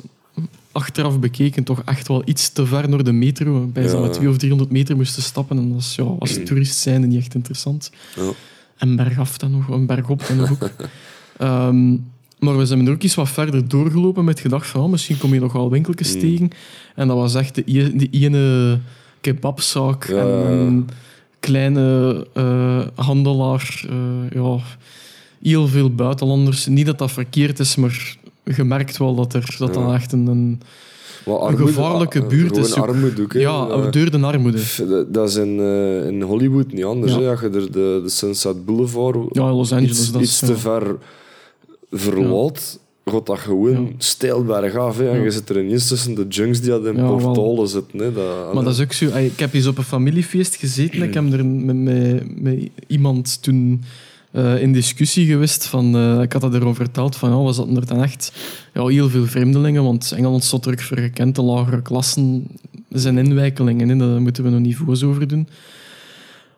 achteraf 0.71 1.19
bekeken 1.19 1.63
toch 1.63 1.81
echt 1.85 2.07
wel 2.07 2.21
iets 2.25 2.49
te 2.49 2.65
ver 2.65 2.89
naar 2.89 3.03
de 3.03 3.11
metro. 3.11 3.69
Bij 3.73 3.83
zo'n 3.87 3.89
200 3.99 4.27
of 4.29 4.37
300 4.37 4.71
meter 4.71 4.95
moesten 4.95 5.23
stappen. 5.23 5.57
En 5.57 5.63
dat 5.67 5.73
was 5.75 5.95
ja, 5.95 6.03
als 6.19 6.39
toerist 6.45 6.77
zijn 6.77 7.07
niet 7.07 7.19
echt 7.19 7.33
interessant. 7.35 7.91
Ja. 8.15 8.21
En 8.77 8.95
bergaf 8.95 9.37
dan 9.37 9.51
nog, 9.51 9.69
en 9.69 9.85
bergop 9.85 10.21
dan 10.27 10.37
nog 10.37 10.51
ook. 10.51 10.69
Ehm, 11.37 11.91
maar 12.39 12.57
we 12.57 12.65
zijn 12.65 12.87
er 12.87 12.93
ook 12.93 13.01
iets 13.03 13.15
wat 13.15 13.29
verder 13.29 13.67
doorgelopen 13.67 14.23
met 14.23 14.39
gedacht 14.39 14.67
van 14.67 14.81
oh, 14.81 14.89
misschien 14.89 15.17
kom 15.17 15.33
je 15.33 15.39
nog 15.39 15.53
wel 15.53 15.69
winkeltjes 15.69 16.13
Mm. 16.13 16.19
tegen. 16.19 16.49
En 16.95 17.07
dat 17.07 17.17
was 17.17 17.35
echt 17.35 17.55
de, 17.55 17.63
i- 17.65 17.97
die 17.97 18.09
ene 18.11 18.79
kebabzaak 19.21 20.07
Ja. 20.07 20.15
en 20.17 20.27
een 20.57 20.89
kleine 21.39 22.27
eh, 22.33 22.79
handelaar. 22.95 23.83
eh, 23.89 23.95
ja, 24.41 24.57
heel 25.41 25.67
veel 25.67 25.89
buitenlanders. 25.95 26.65
Niet 26.65 26.85
dat 26.85 26.97
dat 26.97 27.11
verkeerd 27.11 27.59
is, 27.59 27.75
maar 27.75 28.17
je 28.55 28.63
merkt 28.63 28.97
wel 28.97 29.15
dat 29.15 29.33
er, 29.33 29.55
dat, 29.57 29.75
Ja. 29.75 29.93
echt 29.93 30.11
een, 30.11 30.27
een 30.27 30.61
gevaarlijke 31.57 32.21
ah, 32.21 32.27
buurt 32.27 32.57
is 32.57 32.77
ook- 32.77 32.87
armoede 32.87 33.21
ook, 33.21 33.33
ja, 33.33 33.67
Eh, 33.67 33.91
deur 33.91 34.11
de 34.11 34.19
armoede. 34.19 34.61
Dat- 35.11 35.29
is 35.29 35.35
in, 35.35 35.59
eh, 35.59 36.07
in 36.07 36.21
Hollywood 36.21 36.71
niet 36.73 36.83
anders. 36.83 37.11
Ja. 37.13 37.19
hè. 37.19 37.23
Je 37.29 37.49
er 37.49 37.71
de, 37.71 37.99
de 38.03 38.09
Sunset 38.09 38.65
Boulevard 38.65 39.17
Ja, 39.31 39.53
Los 39.53 39.71
Angeles. 39.71 39.97
iets, 39.99 40.11
dat 40.11 40.21
is, 40.21 40.27
iets 40.27 40.39
ja. 40.39 40.47
te 40.47 40.57
ver 40.57 40.95
verlaat, 41.93 42.79
gaat 43.05 43.25
dat 43.25 43.39
gewoon 43.39 43.81
Ja. 43.85 43.91
steil 43.97 44.43
bergaf. 44.43 44.97
Hè. 44.97 45.09
En 45.09 45.21
je 45.23 45.31
zit 45.31 45.49
er 45.49 45.63
ineens 45.63 45.87
tussen 45.87 46.15
de 46.15 46.25
junks 46.27 46.61
die 46.61 46.73
aan 46.73 46.83
de 46.83 46.93
Ja, 46.95 47.07
portalen 47.07 47.67
zitten. 47.67 47.99
Hè. 47.99 48.13
Dat, 48.13 48.53
Maar 48.53 48.63
dat 48.63 48.73
is 48.73 48.81
ook 48.81 48.93
zo. 48.93 49.05
Ik 49.17 49.39
heb 49.39 49.53
eens 49.53 49.67
op 49.67 49.77
een 49.77 49.83
familiefeest 49.83 50.55
gezeten. 50.55 51.03
Ik 51.03 51.13
heb 51.13 51.33
er 51.33 51.45
met, 51.45 51.75
met, 51.75 52.41
met 52.41 52.69
iemand 52.87 53.41
toen 53.41 53.83
eh, 54.31 54.61
in 54.61 54.73
discussie 54.73 55.25
geweest. 55.25 55.65
Van, 55.65 55.95
eh, 55.95 56.21
ik 56.21 56.31
had 56.33 56.41
dat 56.41 56.53
erover 56.53 56.75
verteld. 56.75 57.15
Van, 57.15 57.29
ja, 57.29 57.43
we 57.43 57.53
zaten 57.53 57.75
er 57.75 57.85
dan 57.85 58.03
echt 58.03 58.33
ja, 58.73 58.85
heel 58.85 59.09
veel 59.09 59.25
vreemdelingen. 59.25 59.83
Want 59.83 60.11
Engeland 60.11 60.43
stond 60.43 60.67
ook 60.67 60.79
voor 60.81 60.97
gekend. 60.97 61.35
De 61.35 61.41
lagere 61.41 61.81
klassen 61.81 62.47
zijn 62.89 63.17
inwijkelingen. 63.17 63.89
Hè, 63.89 63.95
daar 63.97 64.21
moeten 64.21 64.43
we 64.43 64.49
nog 64.49 64.59
niveaus 64.59 65.03
over 65.03 65.27
doen. 65.27 65.47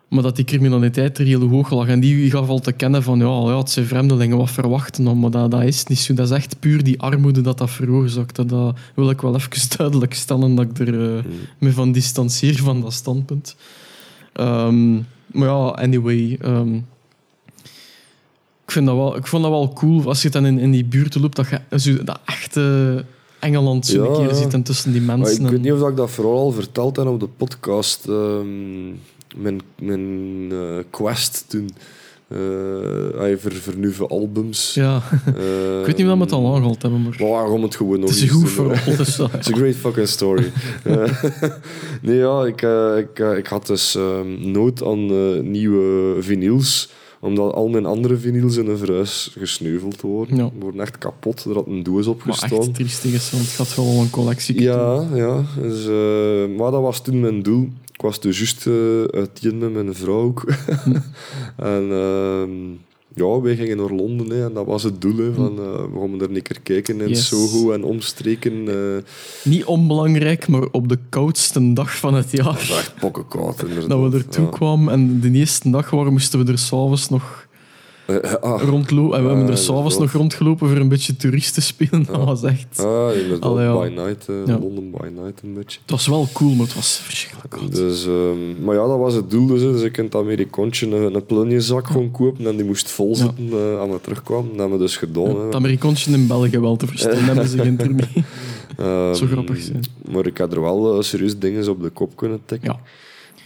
Maar 0.08 0.22
dat 0.22 0.36
die 0.36 0.44
criminaliteit 0.44 1.18
er 1.18 1.24
heel 1.24 1.48
hoog 1.48 1.70
lag. 1.70 1.88
En 1.88 2.00
die 2.00 2.30
gaf 2.30 2.48
al 2.48 2.58
te 2.58 2.72
kennen 2.72 3.02
van, 3.02 3.18
ja, 3.18 3.24
ja 3.50 3.58
het 3.58 3.70
zijn 3.70 3.86
vreemdelingen, 3.86 4.36
wat 4.36 4.50
verwachten 4.50 5.04
dan? 5.04 5.18
Maar 5.18 5.30
dat, 5.30 5.50
dat 5.50 5.62
is 5.62 5.84
niet 5.86 5.98
zo. 5.98 6.14
Dat 6.14 6.30
is 6.30 6.36
echt 6.36 6.60
puur 6.60 6.84
die 6.84 7.00
armoede 7.00 7.40
dat 7.40 7.58
dat 7.58 7.70
veroorzaakt. 7.70 8.48
Dat, 8.48 8.74
wil 8.94 9.10
ik 9.10 9.20
wel 9.20 9.34
even 9.34 9.50
duidelijk 9.76 10.14
stellen, 10.14 10.54
dat 10.54 10.64
ik 10.64 10.78
er 10.88 11.16
eh, 11.16 11.24
me 11.58 11.72
van 11.72 11.92
distancieer 11.92 12.56
van 12.56 12.80
dat 12.80 12.92
standpunt. 12.92 13.56
Ehm, 14.32 14.94
maar 15.26 15.48
ja, 15.48 15.66
anyway. 15.68 16.38
ehm, 16.40 16.74
ik, 18.64 18.72
vind 18.72 18.86
dat 18.86 18.96
wel, 18.96 19.16
ik 19.16 19.26
vond 19.26 19.42
dat 19.42 19.52
wel 19.52 19.72
cool 19.72 20.04
als 20.08 20.22
je 20.22 20.28
dan 20.30 20.46
in, 20.46 20.58
in 20.58 20.70
die 20.70 20.84
buurt 20.84 21.14
loopt, 21.14 21.36
dat 21.36 21.48
je 21.48 21.78
zo 21.78 22.04
dat 22.04 22.18
echte 22.24 23.04
Engeland 23.40 23.86
zo 23.86 24.02
Ja, 24.04 24.10
een 24.28 24.38
keer 24.38 24.52
en 24.52 24.62
tussen 24.62 24.92
die 24.92 25.00
Maar 25.00 25.18
mensen. 25.18 25.44
ik 25.44 25.50
weet 25.50 25.62
niet 25.62 25.72
of 25.72 25.88
ik 25.88 25.96
dat 25.96 26.10
vooral 26.10 26.36
al 26.38 26.52
verteld 26.52 26.96
heb 26.96 27.06
op 27.06 27.20
de 27.20 27.28
podcast. 27.36 28.06
ehm, 28.08 28.46
mijn 29.36 29.60
mijn 29.80 30.46
eh, 30.50 30.84
quest 30.90 31.44
toen. 31.48 31.70
eh 32.28 33.58
voor 33.60 33.76
nieuwe 33.76 34.06
albums. 34.08 34.74
ja, 34.74 35.02
Eh, 35.36 35.78
ik 35.80 35.86
weet 35.86 35.96
niet 35.96 36.06
wat 36.06 36.16
we 36.16 36.22
het 36.22 36.32
al 36.32 36.54
aangehaald 36.54 36.82
hebben, 36.82 37.02
maar 37.02 37.16
waarom 37.18 37.62
het 37.62 37.76
gewoon 37.76 38.00
nog 38.00 38.08
het 38.10 38.18
is 38.22 38.30
goed 38.30 38.50
voor 38.50 38.72
hè. 38.72 38.90
alles. 38.92 39.18
It's 39.38 39.52
a 39.52 39.56
great 39.56 39.74
fucking 39.74 40.08
story. 40.08 40.52
Eh, 40.84 41.12
nee, 42.02 42.16
ja, 42.16 42.44
ik, 42.44 42.62
eh, 42.62 42.96
ik, 42.98 43.18
eh, 43.18 43.36
ik 43.36 43.46
had 43.46 43.66
dus 43.66 43.94
ehm, 43.94 44.50
nood 44.50 44.84
aan 44.84 45.10
eh, 45.10 45.40
nieuwe 45.42 46.16
vinyls 46.22 46.88
omdat 47.20 47.52
al 47.54 47.68
mijn 47.68 47.86
andere 47.86 48.16
vinyls 48.16 48.56
in 48.56 48.66
een 48.68 48.78
verhuis 48.78 49.34
gesneuveld 49.38 50.00
worden. 50.00 50.36
Ja. 50.36 50.50
Worden 50.60 50.80
echt 50.80 50.98
kapot. 50.98 51.44
Er 51.44 51.54
had 51.54 51.66
een 51.66 51.82
doos 51.82 52.06
op 52.06 52.24
Maar 52.24 52.34
gestaan. 52.34 52.58
echt 52.58 52.74
triestig 52.74 53.12
is, 53.12 53.30
want 53.30 53.44
het 53.44 53.52
gaat 53.52 53.74
wel 53.74 53.86
een 53.86 54.10
collectie. 54.10 54.60
Ja, 54.62 55.06
ja. 55.14 55.44
Dus, 55.60 55.86
eh, 55.86 56.56
maar 56.58 56.70
dat 56.70 56.82
was 56.82 57.02
toen 57.02 57.20
mijn 57.20 57.42
doel. 57.42 57.68
Ik 57.96 58.02
was 58.02 58.20
dus 58.20 58.36
juist 58.38 58.66
uh, 58.66 59.52
met 59.60 59.72
mijn 59.72 59.94
vrouw 59.94 60.20
ook. 60.22 60.44
en 61.56 61.90
ehm, 61.90 62.50
ja, 63.14 63.40
wij 63.40 63.56
gingen 63.56 63.76
naar 63.76 63.90
Londen 63.90 64.30
hè, 64.30 64.44
en 64.44 64.52
dat 64.52 64.66
was 64.66 64.82
het 64.82 65.00
doel. 65.00 65.16
Hè, 65.16 65.32
van, 65.32 65.58
eh, 65.58 65.84
we 65.92 65.98
gaan 66.00 66.20
er 66.20 66.30
een 66.30 66.42
keer 66.42 66.60
kijken 66.62 67.00
in 67.00 67.08
Yes. 67.08 67.26
Soho 67.26 67.72
en 67.72 67.84
omstreken. 67.84 68.68
eh 68.68 69.02
Niet 69.44 69.64
onbelangrijk, 69.64 70.48
maar 70.48 70.62
op 70.70 70.88
de 70.88 70.98
koudste 71.08 71.72
dag 71.72 71.96
van 71.96 72.14
het 72.14 72.30
jaar. 72.30 72.58
echt 72.60 72.94
pokkenkoud, 73.00 73.62
inderdaad. 73.62 73.88
Dat 73.88 74.12
we 74.12 74.18
ertoe 74.18 74.44
ja. 74.44 74.50
kwamen 74.50 74.92
en 74.92 75.20
de 75.20 75.30
eerste 75.30 75.70
dag 75.70 75.92
moesten 75.92 76.44
we 76.44 76.52
er 76.52 76.58
s'avonds 76.58 77.08
nog 77.08 77.45
Eh, 78.06 78.32
ah, 78.40 78.62
rondlopen. 78.62 79.16
En 79.16 79.22
we 79.22 79.28
hebben 79.28 79.46
er 79.46 79.52
Ah, 79.52 79.58
s'avonds 79.58 79.98
nog 79.98 80.12
rondgelopen 80.12 80.68
voor 80.68 80.76
een 80.76 80.88
beetje 80.88 81.16
toeristen 81.16 81.62
spelen. 81.62 82.04
Dat 82.06 82.24
was 82.24 82.42
echt... 82.42 82.84
ah, 82.84 83.16
inderdaad, 83.22 83.80
by 83.80 83.92
night. 83.94 84.28
eh, 84.28 84.34
Ja. 84.46 84.58
Londen 84.58 84.90
by 84.90 85.06
night 85.22 85.42
een 85.42 85.54
beetje. 85.54 85.78
Het 85.82 85.90
was 85.90 86.06
wel 86.06 86.28
cool, 86.32 86.54
maar 86.54 86.66
het 86.66 86.74
was 86.74 87.00
verschrikkelijk 87.04 87.50
koud. 87.50 87.74
Dus, 87.74 88.06
ehm, 88.06 88.64
maar 88.64 88.74
ja, 88.74 88.86
dat 88.86 88.98
was 88.98 89.14
het 89.14 89.30
doel. 89.30 89.46
Dus, 89.46 89.60
dus 89.60 89.82
ik 89.82 89.96
in 89.98 90.04
het 90.04 90.14
Amerikoontje 90.14 90.96
een, 90.96 91.14
een 91.14 91.26
plunjezak 91.26 91.86
gaan 91.86 92.10
kopen 92.10 92.46
en 92.46 92.56
die 92.56 92.64
moest 92.66 92.90
vol 92.90 93.16
zitten 93.16 93.48
eh, 93.52 93.80
aan 93.80 93.90
we 93.90 94.00
terugkwamen. 94.00 94.48
Dat 94.50 94.58
hebben 94.58 94.78
we 94.78 94.84
dus 94.84 94.96
gedaan. 94.96 95.40
Het 95.40 95.54
Amerikoontje 95.54 96.12
in 96.12 96.26
België 96.26 96.58
wel 96.58 96.76
te 96.76 96.86
verstaan, 96.86 97.14
hebben 97.30 97.48
ze 97.48 97.58
geen 97.58 97.78
ermee. 97.78 98.24
Ehm, 98.76 99.14
Zo 99.14 99.26
grappig 99.26 99.60
zijn. 99.62 99.84
Maar 100.12 100.26
ik 100.26 100.38
had 100.38 100.52
er 100.52 100.60
wel 100.60 100.96
eh, 100.96 101.02
serieus 101.02 101.38
dingen 101.38 101.68
op 101.70 101.82
de 101.82 101.88
kop 101.90 102.16
kunnen 102.16 102.40
tikken. 102.44 102.68
Ja, 102.72 102.80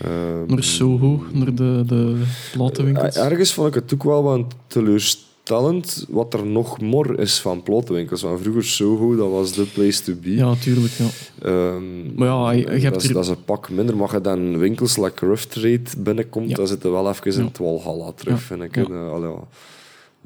Ehm, 0.05 0.47
naar 0.55 0.63
Soho, 0.63 1.23
naar 1.33 1.55
de, 1.55 1.83
de 1.87 2.23
platenwinkels. 2.53 3.17
Eh, 3.17 3.25
Ergens 3.25 3.53
vond 3.53 3.69
ik 3.69 3.75
het 3.75 3.95
ook 3.95 4.03
wel 4.05 4.23
wat 4.23 4.41
teleurstellend 4.67 6.07
wat 6.09 6.35
er 6.35 6.47
nog 6.47 6.81
more 6.81 7.17
is 7.17 7.41
van 7.41 7.63
platenwinkels. 7.63 8.23
Want 8.23 8.41
vroeger 8.41 8.65
Soho, 8.65 9.17
dat 9.17 9.31
was 9.31 9.53
de 9.53 9.63
place 9.65 10.03
to 10.03 10.13
be. 10.23 10.35
Ja, 10.35 10.55
tuurlijk. 10.55 10.93
Ja. 10.93 11.07
Ehm, 11.43 12.15
Maar 12.15 12.29
ja, 12.29 12.51
je- 12.51 12.61
je 12.61 12.67
hebt 12.71 12.83
dat, 12.95 13.03
is, 13.03 13.09
er- 13.09 13.15
dat 13.15 13.25
is 13.25 13.31
een 13.31 13.45
pak 13.45 13.71
minder. 13.71 13.97
Maar 13.97 14.13
je 14.15 14.21
dan 14.21 14.59
winkels 14.59 14.97
like 14.97 15.27
Rough 15.27 15.43
Trade 15.43 15.81
binnenkomt, 15.99 16.49
Ja. 16.51 16.55
dan 16.57 16.67
zitten 16.67 16.93
wel 16.93 17.09
even 17.09 17.33
in 17.33 17.45
het 17.45 17.59
Walhalla 17.59 18.13
terug, 18.13 18.43
vind 18.43 18.63
ik. 18.63 18.75
Ja. 18.75 18.83
En, 18.85 19.11
allee, 19.11 19.31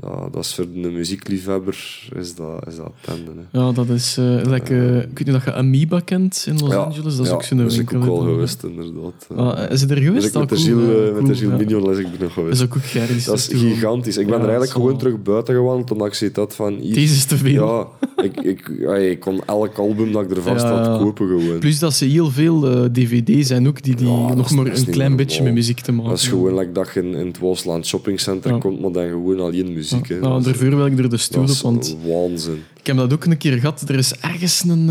ja. 0.03 0.29
Dat 0.33 0.45
is 0.45 0.55
voor 0.55 0.65
een 0.75 0.93
muziekliefhebber 0.93 2.09
is 2.17 2.35
dat, 2.35 2.67
is 2.69 2.77
dat 2.77 2.93
tende. 3.01 3.31
hè. 3.51 3.59
Ja, 3.61 3.73
dat 3.73 3.89
is... 3.89 4.17
eh 4.17 4.25
like, 4.43 4.75
eh, 4.75 4.97
ik 4.97 5.19
weet 5.19 5.27
niet 5.27 5.35
of 5.37 5.45
je 5.45 5.53
Amoeba 5.53 6.01
kent 6.01 6.45
in 6.49 6.59
Los 6.61 6.71
Ja, 6.71 6.77
Angeles. 6.77 7.17
Dat 7.17 7.25
is 7.25 7.31
ja, 7.31 7.35
ook 7.35 7.43
zo'n 7.43 7.59
dat 7.59 7.71
is 7.71 7.77
winkel. 7.77 7.97
ik 7.97 8.07
ook 8.09 8.09
wel 8.25 8.33
geweest, 8.33 8.63
inderdaad. 8.63 9.27
Ah, 9.37 9.71
is 9.71 9.81
het 9.81 9.91
er 9.91 9.97
geweest? 9.97 10.27
ik 10.27 10.35
met 10.35 10.49
de 10.49 10.55
Ah, 10.55 10.61
Gilles, 10.61 10.85
cool, 10.87 10.99
eh, 11.01 11.07
ja, 11.07 11.13
met 11.13 11.27
de 11.27 11.35
Gilles. 11.35 11.59
Mignon 11.59 11.91
is 11.91 11.99
ik 11.99 12.05
er 12.05 12.11
nog 12.11 12.21
Dat 12.21 12.31
geweest. 12.33 12.61
is 12.61 12.63
ook 12.67 12.77
die 12.93 13.25
Dat 13.25 13.37
is 13.39 13.47
gigantisch. 13.47 14.17
Ik 14.17 14.27
ben 14.27 14.35
er 14.35 14.41
eigenlijk 14.41 14.73
dat 14.73 14.81
gewoon 14.83 14.99
terug 14.99 15.23
buiten 15.23 15.55
gewandeld, 15.55 15.91
omdat 15.91 16.07
ik 16.07 16.15
zoiets 16.15 16.39
had 16.39 16.55
van... 16.55 16.75
hier- 16.75 16.95
Deze 16.95 17.15
is 17.15 17.25
te 17.25 17.37
veel. 17.37 17.67
Ja, 17.67 17.87
ik, 18.23 18.41
ik, 18.41 18.69
ik 19.01 19.21
kon 19.21 19.41
elk 19.47 19.79
album 19.79 20.13
dat 20.13 20.23
ik 20.23 20.31
er 20.37 20.43
vast 20.43 20.65
had 20.65 20.99
kopen 20.99 21.29
gewoon. 21.29 21.59
Plus 21.59 21.79
dat 21.79 21.95
ze 21.95 22.05
heel 22.05 22.31
veel 22.31 22.69
eh, 22.71 22.85
dvd's 22.93 23.47
zijn 23.49 23.69
ook 23.69 23.83
die, 23.83 23.95
die 23.97 24.07
dat 24.07 24.37
nog 24.37 24.51
maar 24.51 24.65
dat 24.65 24.79
een 24.79 24.85
klein 24.91 25.17
beetje 25.17 25.43
met 25.43 25.55
muziek 25.55 25.81
te 25.81 25.93
maken 25.93 26.11
Dat 26.11 26.19
is 26.21 26.29
gewoon 26.29 26.55
like 26.59 26.73
dat 26.73 26.91
je 26.95 27.01
in, 27.03 27.15
in 27.15 27.27
het 27.27 27.39
Waasland 27.39 27.87
Shopping 27.87 28.21
Center 28.21 28.59
komt, 28.59 28.81
maar 28.81 28.93
dan 28.93 29.09
gewoon 29.09 29.41
alleen 29.41 29.67
muziek. 29.73 29.83
Hè. 29.91 30.21
Dat 30.21 30.39
is- 30.39 30.45
daarvoor 30.45 30.77
wil 30.77 30.87
ik 30.87 30.99
er 30.99 31.11
de 31.11 31.17
stoel 31.17 31.43
op, 31.43 31.49
want 31.63 31.97
waanzin. 32.07 32.63
ik 32.81 32.87
heb 32.87 32.97
dat 32.97 33.13
ook 33.13 33.25
een 33.25 33.39
keer 33.39 33.59
gehad. 33.59 33.85
Er 33.89 33.95
is 33.95 34.15
ergens 34.15 34.63
een... 34.69 34.89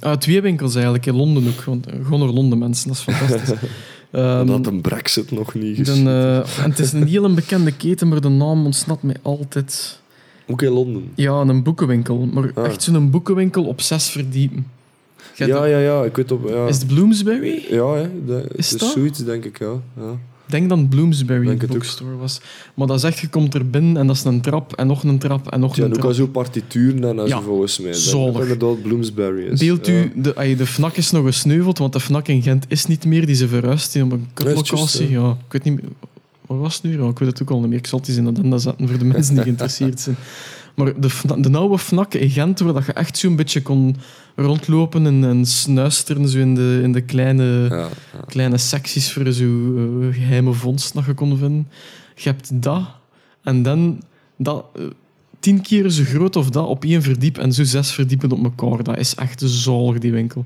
ehm 0.00 0.08
ah, 0.10 0.16
twee 0.18 0.40
winkels 0.40 0.74
eigenlijk, 0.74 1.06
in 1.06 1.14
Londen 1.16 1.46
ook. 1.46 1.64
Want, 1.64 1.86
eh, 1.86 1.94
gewoon 2.02 2.20
naar 2.20 2.28
Londen, 2.28 2.58
mensen. 2.58 2.88
Dat 2.88 2.96
is 2.96 3.02
fantastisch. 3.14 3.58
Ehm, 4.10 4.46
dat 4.46 4.66
een 4.66 4.80
brexit 4.80 5.30
nog 5.30 5.54
niet 5.54 5.76
de, 5.76 5.84
geschiet. 5.84 6.06
eh, 6.06 6.36
en 6.64 6.70
het 6.70 6.78
is 6.78 6.92
een 6.92 7.06
heel 7.06 7.34
bekende 7.34 7.72
keten, 7.72 8.08
maar 8.08 8.20
de 8.20 8.28
naam 8.28 8.64
ontsnapt 8.64 9.02
mij 9.02 9.16
altijd. 9.22 10.00
Ook 10.46 10.62
in 10.62 10.70
Londen. 10.70 11.10
Ja, 11.14 11.40
een 11.40 11.62
boekenwinkel. 11.62 12.28
Maar 12.32 12.50
Ah. 12.54 12.64
echt 12.64 12.82
zo'n 12.82 13.10
boekenwinkel 13.10 13.64
op 13.64 13.80
zes 13.80 14.08
verdiepen. 14.08 14.66
Ja, 15.36 15.46
hebt- 15.46 15.58
ja, 15.70 15.78
ja, 15.78 16.02
ik 16.04 16.16
weet 16.16 16.32
op... 16.32 16.48
Ja, 16.48 16.66
Is 16.66 16.76
het 16.78 16.86
Bloomsbury? 16.86 17.64
ja 17.70 17.94
hè, 17.94 18.08
dat, 18.26 18.42
het 18.42 18.56
Is 18.56 18.72
is 18.72 18.78
dat? 18.80 18.90
zoiets, 18.90 19.24
denk 19.24 19.44
ik, 19.44 19.58
ja. 19.58 19.72
ja. 19.96 20.18
Denk 20.46 20.68
dat 20.68 20.88
Bloomsbury 20.88 21.46
Denk 21.46 21.60
de 21.60 21.66
boekstore 21.66 22.16
was. 22.16 22.40
Maar 22.74 22.86
dat 22.86 22.96
is 22.96 23.02
echt, 23.02 23.18
je 23.18 23.28
komt 23.28 23.54
er 23.54 23.70
binnen 23.70 23.96
en 23.96 24.06
dat 24.06 24.16
is 24.16 24.24
een 24.24 24.40
trap 24.40 24.72
en 24.72 24.86
nog 24.86 25.02
een 25.02 25.18
trap 25.18 25.48
en 25.50 25.60
nog 25.60 25.76
Ja, 25.76 25.82
een 25.82 25.84
en 25.84 25.90
ook 25.94 25.98
trap. 25.98 26.08
al 26.10 26.14
zo 26.16 26.26
partituren 26.26 27.18
en 27.18 27.26
Ja, 27.26 27.40
volgens 27.40 27.78
mij. 27.78 27.92
Zalig. 27.92 28.32
Dat 28.32 28.42
inderdaad 28.42 28.82
Bloomsbury 28.82 29.42
is. 29.46 29.58
Beeld 29.60 29.86
ja. 29.86 29.92
u, 29.92 30.12
de, 30.16 30.34
ay, 30.36 30.56
de 30.56 30.66
FNAC 30.66 30.96
is 30.96 31.10
nog 31.10 31.24
gesneuveld, 31.26 31.78
want 31.78 31.92
de 31.92 32.00
FNAC 32.00 32.28
in 32.28 32.42
Gent 32.42 32.64
is 32.68 32.86
niet 32.86 33.04
meer. 33.04 33.26
Die 33.26 33.34
ze 33.34 33.48
verhuisd 33.48 33.92
die 33.92 34.02
op 34.02 34.12
een 34.12 34.28
kutlocatie. 34.34 35.10
ja, 35.10 35.30
ik 35.46 35.52
weet 35.52 35.64
niet 35.64 35.74
meer. 35.82 35.90
Wat 36.46 36.58
was 36.58 36.74
het 36.74 36.82
nu? 36.82 37.02
Ja, 37.02 37.08
ik 37.08 37.18
weet 37.18 37.28
het 37.28 37.42
ook 37.42 37.50
al 37.50 37.60
niet 37.60 37.68
meer. 37.68 37.78
Ik 37.78 37.86
zal 37.86 37.98
het 37.98 38.08
eens 38.08 38.16
in 38.16 38.24
de 38.24 38.30
agenda 38.30 38.58
zetten 38.58 38.88
voor 38.88 38.98
de 38.98 39.04
mensen 39.04 39.34
die 39.34 39.42
geïnteresseerd 39.48 40.00
zijn. 40.00 40.16
Maar 40.74 41.00
de, 41.00 41.40
de 41.40 41.58
oude 41.58 41.78
FNAC 41.78 42.14
in 42.14 42.30
Gent, 42.30 42.60
waar 42.60 42.72
dat 42.72 42.86
je 42.86 42.92
echt 42.92 43.18
zo'n 43.18 43.36
beetje 43.36 43.62
kon 43.62 43.96
rondlopen 44.36 45.06
en, 45.06 45.24
en 45.24 45.46
snuisteren 45.46 46.28
zo 46.28 46.38
in, 46.38 46.54
de, 46.54 46.80
in 46.82 46.92
de 46.92 47.00
kleine, 47.00 47.66
Ja, 47.70 47.76
ja. 47.78 47.88
kleine 48.26 48.58
secties 48.58 49.12
voor 49.12 49.32
zo 49.32 49.74
eh, 49.76 50.14
geheime 50.14 50.52
vondst 50.52 50.94
dat 50.94 51.04
je 51.04 51.14
kon 51.14 51.38
vinden. 51.38 51.68
Je 52.14 52.28
hebt 52.28 52.62
dat 52.62 52.82
en 53.42 53.62
dan 53.62 54.02
dat 54.36 54.64
eh, 54.76 54.82
tien 55.44 55.60
keer 55.60 55.90
zo 55.90 56.02
groot 56.04 56.36
of 56.36 56.50
dat 56.50 56.66
op 56.66 56.84
één 56.84 57.02
verdiep 57.02 57.38
en 57.38 57.52
zo 57.52 57.64
zes 57.64 57.90
verdiepen 57.92 58.30
op 58.32 58.44
elkaar. 58.44 58.82
Dat 58.82 58.98
is 58.98 59.14
echt 59.14 59.42
zalig, 59.44 59.98
die 59.98 60.12
winkel. 60.12 60.44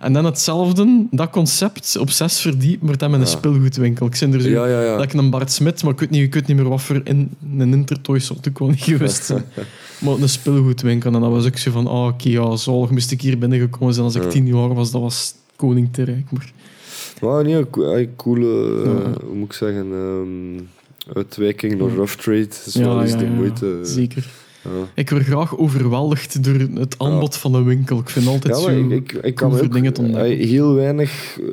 En 0.00 0.12
dan 0.12 0.24
hetzelfde, 0.24 1.06
dat 1.10 1.30
concept 1.30 1.96
op 1.98 2.10
zes 2.10 2.40
verdiep, 2.40 2.82
maar 2.82 2.96
dan 2.96 3.10
met 3.10 3.20
een 3.20 3.26
Ja. 3.26 3.32
speelgoedwinkel. 3.32 4.06
Ik 4.06 4.14
zit 4.14 4.34
er 4.34 4.40
zo, 4.40 4.48
Ja, 4.48 4.66
ja, 4.66 4.82
ja. 4.82 4.94
dat 4.96 5.04
ik 5.04 5.12
een 5.12 5.30
Bart 5.30 5.52
Smit, 5.52 5.82
maar 5.82 5.92
ik 5.92 6.00
weet 6.00 6.10
niet, 6.10 6.22
ik 6.22 6.34
weet 6.34 6.46
niet 6.46 6.56
meer 6.56 6.68
wat 6.68 6.82
voor 6.82 7.00
in, 7.04 7.30
een 7.58 7.72
Intertoy 7.72 8.18
soort 8.18 8.48
wel 8.58 8.68
niet 8.68 8.82
geweest 8.82 9.32
maar 10.02 10.14
een 10.14 10.28
speelgoedwinkel. 10.28 11.14
En 11.14 11.20
dat 11.20 11.30
was 11.30 11.46
ook 11.46 11.56
zo 11.58 11.70
van, 11.70 11.86
ah, 11.86 12.06
oké, 12.06 12.28
ja, 12.28 12.56
zalig, 12.56 12.90
moest 12.90 13.10
ik 13.10 13.20
hier 13.20 13.38
binnengekomen 13.38 13.94
zijn 13.94 14.06
als 14.06 14.14
ik 14.14 14.30
tien 14.30 14.46
jaar 14.46 14.74
was. 14.74 14.90
Dat 14.90 15.00
was 15.00 15.34
koning 15.56 15.92
te 15.92 16.02
rijk. 16.02 16.30
Maar 16.30 16.52
Maar 17.20 17.44
nee, 17.44 17.66
coole, 18.16 18.82
eh, 18.84 18.84
Ja. 18.84 19.10
hoe 19.26 19.34
moet 19.34 19.46
ik 19.46 19.52
zeggen, 19.52 19.86
ehm 19.92 20.64
uitwijking 21.14 21.72
Ja. 21.80 21.86
rough 21.94 22.14
trade. 22.16 22.48
is 22.66 22.74
wel 22.74 23.02
eens 23.02 23.16
de 23.16 23.26
moeite. 23.26 23.78
zeker. 23.82 24.28
Ja. 24.64 24.70
Ik 24.94 25.10
word 25.10 25.22
graag 25.24 25.58
overweldigd 25.58 26.44
door 26.44 26.54
het 26.74 26.94
aanbod 26.98 27.36
van 27.36 27.54
een 27.54 27.64
winkel. 27.64 27.98
Ik 27.98 28.08
vind 28.08 28.26
altijd 28.26 28.56
Ja, 28.56 28.62
zo... 28.62 28.68
ik, 28.68 28.90
ik, 28.90 29.12
ik 29.12 29.34
kan 29.34 29.60
ook 29.60 29.72
dingen 29.72 29.92
te 29.92 30.00
ontdekken. 30.00 30.38
eh, 30.38 30.46
heel 30.48 30.74
weinig 30.74 31.38
eh, 31.40 31.46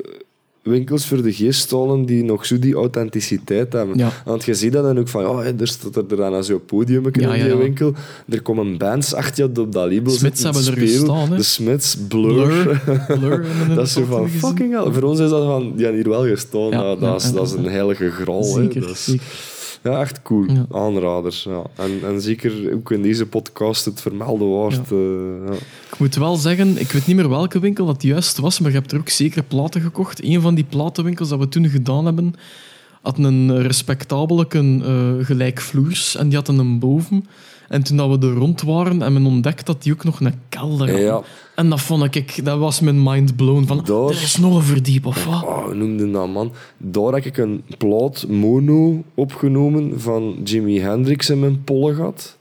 winkels 0.66 1.06
voor 1.06 1.22
de 1.22 1.32
geest 1.32 1.70
halen 1.70 2.04
die 2.04 2.24
nog 2.24 2.46
zo 2.46 2.58
die 2.58 2.74
authenticiteit 2.74 3.72
hebben. 3.72 3.98
Ja. 3.98 4.12
Want 4.24 4.44
je 4.44 4.54
ziet 4.54 4.72
dat 4.72 4.84
dan 4.84 4.98
ook 4.98 5.08
van, 5.08 5.26
oh, 5.26 5.44
er 5.46 5.68
staat 5.68 5.96
er 5.96 6.16
dan 6.16 6.34
aan 6.34 6.44
zo'n 6.44 6.64
podium 6.64 7.06
in 7.06 7.20
ja, 7.20 7.32
die 7.32 7.44
ja. 7.44 7.56
winkel. 7.56 7.92
Er 8.28 8.42
komen 8.42 8.78
bands 8.78 9.14
achter 9.14 9.44
je 9.44 9.60
op 9.62 9.72
dat 9.72 9.92
label 9.92 10.12
Smits 10.12 10.42
hebben 10.42 10.66
er 10.66 10.78
gestaan. 10.78 11.30
De 11.30 11.42
Smits, 11.42 11.96
Blur. 12.08 12.82
Blur. 13.06 13.46
Dat 13.74 13.86
is 13.86 13.92
zo 13.92 14.04
van, 14.04 14.28
fucking 14.28 14.72
hell. 14.72 14.92
Voor 14.92 15.02
ons 15.02 15.18
is 15.18 15.30
dat 15.30 15.44
van, 15.44 15.72
die 15.76 15.84
hebben 15.84 16.02
hier 16.02 16.10
wel 16.12 16.26
gestaan. 16.26 16.60
Ja, 16.70 16.80
Nou, 16.80 17.00
dat, 17.00 17.22
is, 17.22 17.32
dat 17.32 17.46
is 17.46 17.52
een 17.52 17.64
heilige 17.64 18.12
Dat 18.24 18.44
is- 18.44 18.52
zeker. 19.04 19.54
Ja, 19.86 20.00
echt 20.00 20.22
cool. 20.22 20.44
Ja. 20.50 20.66
Aanraders. 20.70 21.42
Ja. 21.42 21.62
En, 21.76 22.00
en 22.04 22.20
zeker 22.20 22.72
ook 22.74 22.90
in 22.90 23.02
deze 23.02 23.26
podcast 23.26 23.84
het 23.84 24.00
vermelden 24.00 24.50
waard. 24.50 24.90
eh. 24.92 25.56
Ik 25.90 25.98
moet 25.98 26.14
wel 26.14 26.36
zeggen, 26.36 26.80
ik 26.80 26.92
weet 26.92 27.06
niet 27.06 27.16
meer 27.16 27.28
welke 27.28 27.58
winkel 27.58 27.86
dat 27.86 28.02
juist 28.02 28.38
was, 28.38 28.60
maar 28.60 28.70
je 28.70 28.76
hebt 28.76 28.92
er 28.92 28.98
ook 28.98 29.08
zeker 29.08 29.42
platen 29.42 29.80
gekocht. 29.80 30.22
Een 30.24 30.40
van 30.40 30.54
die 30.54 30.64
platenwinkels 30.64 31.28
dat 31.28 31.38
we 31.38 31.48
toen 31.48 31.68
gedaan 31.68 32.04
hebben, 32.04 32.34
had 33.02 33.18
een 33.18 33.62
respectabelijke 33.62 34.58
eh 34.84 35.26
gelijkvloers 35.26 36.16
en 36.16 36.28
die 36.28 36.36
had 36.38 36.48
een 36.48 36.78
boven. 36.78 37.26
En 37.68 37.82
toen 37.82 37.96
dat 37.96 38.08
we 38.18 38.26
er 38.26 38.32
rond 38.34 38.62
waren, 38.62 39.02
en 39.02 39.12
men 39.12 39.26
ontdekt 39.26 39.66
dat 39.66 39.82
die 39.82 39.92
ook 39.92 40.04
nog 40.04 40.20
een 40.20 40.34
kelder 40.48 40.90
had. 40.90 41.00
Ja. 41.00 41.22
En 41.54 41.68
dat 41.70 41.80
vond 41.80 42.14
ik, 42.14 42.44
dat 42.44 42.58
was 42.58 42.80
mijn 42.80 43.02
mind 43.02 43.36
blown. 43.36 43.64
Van, 43.66 43.80
Daar- 43.84 43.96
er 44.08 44.22
is 44.22 44.36
nog 44.36 44.54
een 44.56 44.62
verdiep, 44.62 45.06
of 45.06 45.24
wat? 45.24 45.42
Oh, 45.42 45.64
hoe 45.64 45.74
noemde 45.74 46.10
dat, 46.10 46.28
man? 46.28 46.52
Daar 46.76 47.12
heb 47.12 47.24
ik 47.24 47.36
een 47.36 47.62
plaat 47.78 48.26
mono 48.28 49.02
opgenomen 49.14 50.00
van 50.00 50.36
Jimi 50.44 50.80
Hendrix 50.80 51.30
in 51.30 51.40
mijn 51.40 51.64
pollen 51.64 51.94
gehad. 51.94 52.36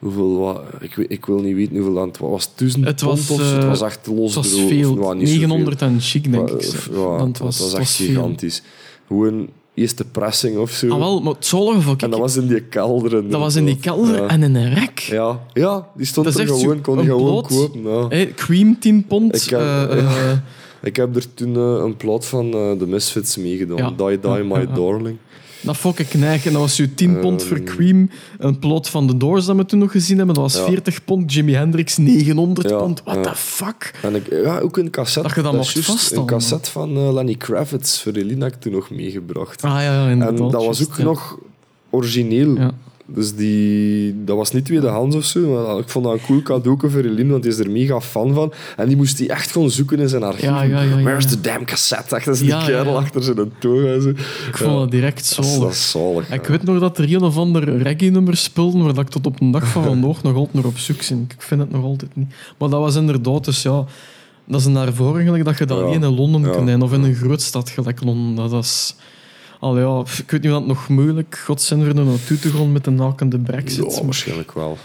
Hoeveel, 0.00 0.38
wat, 0.38 0.62
ik, 0.80 0.96
ik 0.96 1.26
wil 1.26 1.40
niet 1.40 1.54
weten 1.54 1.74
hoeveel 1.76 1.94
dat 1.94 2.06
het 2.06 2.18
was. 2.18 2.30
Was 2.30 2.44
het 2.44 2.52
duizend 2.58 2.84
Het 2.84 3.00
was, 3.02 3.26
pond 3.26 3.40
of 3.40 3.46
zo? 3.46 3.52
eh, 3.52 3.58
Het 3.58 3.66
was 3.68 3.82
echt 3.82 4.06
los. 4.06 4.34
Het 4.34 4.44
was 4.44 4.60
veel, 4.60 4.90
of, 4.92 4.98
nou, 4.98 5.16
niet 5.16 5.28
zoveel. 5.28 5.40
900 5.46 5.82
en 5.82 6.00
chic, 6.00 6.32
denk 6.32 6.50
ik. 6.50 6.62
Ja, 6.94 7.26
het 7.26 7.38
was, 7.38 7.58
het 7.58 7.72
echt 7.74 7.90
veel. 7.90 8.06
gigantisch. 8.06 8.62
Gewoon 9.06 9.48
eerste 9.76 10.04
pressing 10.04 10.56
of 10.58 10.70
zo. 10.70 10.88
Ah, 10.90 10.98
wel, 10.98 11.20
maar 11.20 11.32
het 11.34 11.46
vond 11.82 12.02
en 12.02 12.10
dat 12.10 12.18
was 12.20 12.36
in 12.36 12.46
die 12.46 12.60
kelder. 12.60 13.30
dat 13.30 13.40
was 13.40 13.56
in 13.56 13.64
die 13.64 13.76
kelder 13.76 14.14
Ja. 14.16 14.26
en 14.28 14.42
in 14.42 14.54
een 14.54 14.74
rek. 14.74 14.98
Ja, 14.98 15.40
ja 15.52 15.88
die 15.96 16.06
stond 16.06 16.26
Dat 16.26 16.38
er 16.38 16.46
gewoon, 16.46 16.80
kon 16.80 16.98
een 16.98 17.04
gewoon 17.04 17.22
plot. 17.42 17.46
kopen. 17.48 17.82
Ja. 17.82 18.08
Hey, 18.08 18.32
cream 18.34 18.78
10 18.78 19.04
pond. 19.06 19.34
Ik 19.44 19.50
heb- 19.50 19.60
eh, 19.60 19.98
eh, 19.98 20.36
Ik 20.82 20.96
heb 20.96 21.16
er 21.16 21.34
toen 21.34 21.56
eh, 21.56 21.84
een 21.84 21.96
plaat 21.96 22.26
van 22.26 22.50
de 22.50 22.84
Misfits 22.86 23.36
meegedaan. 23.36 23.76
Ja. 23.76 23.90
Die 23.90 24.18
Die 24.20 24.44
My. 24.44 24.66
Darling. 24.74 25.16
Dat 25.66 25.76
vond 25.76 25.98
ik 25.98 26.14
neig. 26.14 26.46
En 26.46 26.52
dat 26.52 26.60
was 26.60 26.74
zo 26.76 26.84
10 26.94 27.18
pond 27.20 27.42
voor 27.42 27.56
Ehm. 27.56 27.64
cream. 27.66 28.10
Een 28.38 28.58
plot 28.58 28.88
van 28.88 29.06
de 29.06 29.16
Doors 29.16 29.44
dat 29.44 29.56
we 29.56 29.64
toen 29.66 29.78
nog 29.78 29.90
gezien 29.90 30.16
hebben. 30.16 30.34
Dat 30.34 30.44
was 30.52 30.54
Ja. 30.56 30.64
40 30.64 31.04
pond. 31.04 31.32
Jimi 31.32 31.52
Hendrix 31.54 31.96
900 31.96 32.70
Ja, 32.70 32.76
pond. 32.76 33.02
What 33.04 33.16
ja. 33.16 33.22
the 33.22 33.36
fuck? 33.36 33.94
En 34.02 34.14
ik, 34.14 34.30
ja, 34.30 34.58
ook 34.58 34.76
een 34.76 34.90
cassette. 34.90 35.28
Dat 35.28 35.36
je 35.36 35.42
dat 35.42 35.52
is 35.52 35.74
mocht 35.74 35.86
vasthouden. 35.86 36.34
Een 36.34 36.40
cassette 36.40 36.70
van 36.70 36.96
eh, 36.96 37.12
Lenny 37.12 37.34
Kravitz 37.34 38.02
voor 38.02 38.12
Elina 38.12 38.50
toen 38.58 38.72
nog 38.72 38.90
meegebracht. 38.90 39.62
Ah 39.62 39.70
ja, 39.82 40.08
inderdaad. 40.08 40.38
en 40.40 40.50
dat 40.50 40.64
was 40.64 40.82
ook 40.88 40.98
nog 40.98 41.38
origineel. 41.90 42.56
Dus 43.08 43.34
die, 43.34 44.24
dat 44.24 44.36
was 44.36 44.52
niet 44.52 44.64
tweedehands 44.64 45.16
of 45.16 45.24
zo, 45.24 45.40
maar 45.40 45.78
ik 45.78 45.88
vond 45.88 46.04
dat 46.04 46.14
een 46.14 46.20
cool 46.20 46.42
cadeau 46.42 46.90
voor 46.90 47.00
Eline, 47.00 47.30
want 47.30 47.42
die 47.42 47.52
is 47.52 47.58
er 47.58 47.70
mega 47.70 48.00
fan 48.00 48.34
van. 48.34 48.52
En 48.76 48.88
die 48.88 48.96
moest 48.96 49.16
die 49.16 49.28
echt 49.28 49.50
gewoon 49.50 49.70
zoeken 49.70 49.98
in 49.98 50.08
zijn 50.08 50.22
archief. 50.22 50.42
Ja, 50.42 50.62
ja, 50.62 50.80
ja. 50.80 51.02
Where's 51.02 51.26
the 51.26 51.40
damn 51.40 51.64
cassette? 51.64 52.16
Echt, 52.16 52.24
dat 52.24 52.34
is 52.34 52.40
die 52.40 52.64
kerel 52.64 52.96
achter 52.96 53.22
zijn 53.22 53.52
toga. 53.58 53.86
en 53.86 54.02
Zo. 54.02 54.08
Ik 54.08 54.56
vond 54.56 54.78
dat 54.78 54.90
direct 54.90 55.20
is, 55.20 55.58
dat 55.58 55.70
is 55.70 55.90
zalig. 55.90 56.32
Ik 56.32 56.46
weet 56.46 56.62
nog 56.62 56.78
dat 56.80 56.98
er 56.98 57.12
een 57.12 57.22
of 57.22 57.36
ander 57.36 57.82
reggae-nummer 57.82 58.36
speelde, 58.36 58.78
waar 58.78 58.94
dat 58.94 59.04
ik 59.04 59.10
tot 59.10 59.26
op 59.26 59.38
de 59.38 59.50
dag 59.50 59.68
van 59.68 59.84
vandaag 60.00 60.22
nog 60.22 60.34
altijd 60.34 60.54
naar 60.54 60.64
op 60.64 60.78
zoek 60.78 61.08
ben. 61.08 61.26
Ik 61.28 61.42
vind 61.42 61.60
het 61.60 61.70
nog 61.70 61.84
altijd 61.84 62.16
niet. 62.16 62.34
Maar 62.58 62.68
dat 62.68 62.80
was 62.80 62.96
inderdaad, 62.96 63.44
dus 63.44 63.62
ja, 63.62 63.84
dat 64.46 64.60
is 64.60 64.66
een 64.66 64.76
ervaring 64.76 65.44
dat 65.44 65.58
je 65.58 65.64
dat 65.64 65.82
alleen 65.82 66.02
in 66.02 66.14
Londen 66.14 66.42
kunt 66.42 66.68
hebben, 66.68 66.82
of 66.82 66.92
in 66.92 67.02
een 67.02 67.14
grootstad 67.14 67.70
gelijk 67.70 68.04
Londen. 68.04 68.50
Dat 68.50 68.64
is... 68.64 68.94
Al 69.60 69.78
ja, 69.78 70.02
pff, 70.02 70.18
ik 70.18 70.30
weet 70.30 70.42
niet 70.42 70.52
of 70.52 70.58
dat 70.58 70.66
nog 70.66 70.88
moeilijk 70.88 71.42
godzin 71.44 71.78
voor 71.78 71.94
er 71.94 72.04
naartoe 72.04 72.38
te 72.38 72.48
gaan 72.48 72.72
met 72.72 72.84
de 72.84 72.90
nakende 72.90 73.38
brexit. 73.38 73.94
Ja, 73.96 74.04
waarschijnlijk 74.04 74.52
wel. 74.52 74.78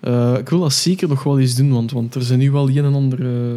Eh, 0.00 0.34
ik 0.38 0.48
wil 0.48 0.60
dat 0.60 0.72
zeker 0.72 1.08
nog 1.08 1.22
wel 1.22 1.38
eens 1.38 1.54
doen, 1.54 1.72
want, 1.72 1.92
want 1.92 2.14
er 2.14 2.22
zijn 2.22 2.38
nu 2.38 2.50
wel 2.50 2.68
een 2.68 2.84
en 2.84 2.94
andere 2.94 3.54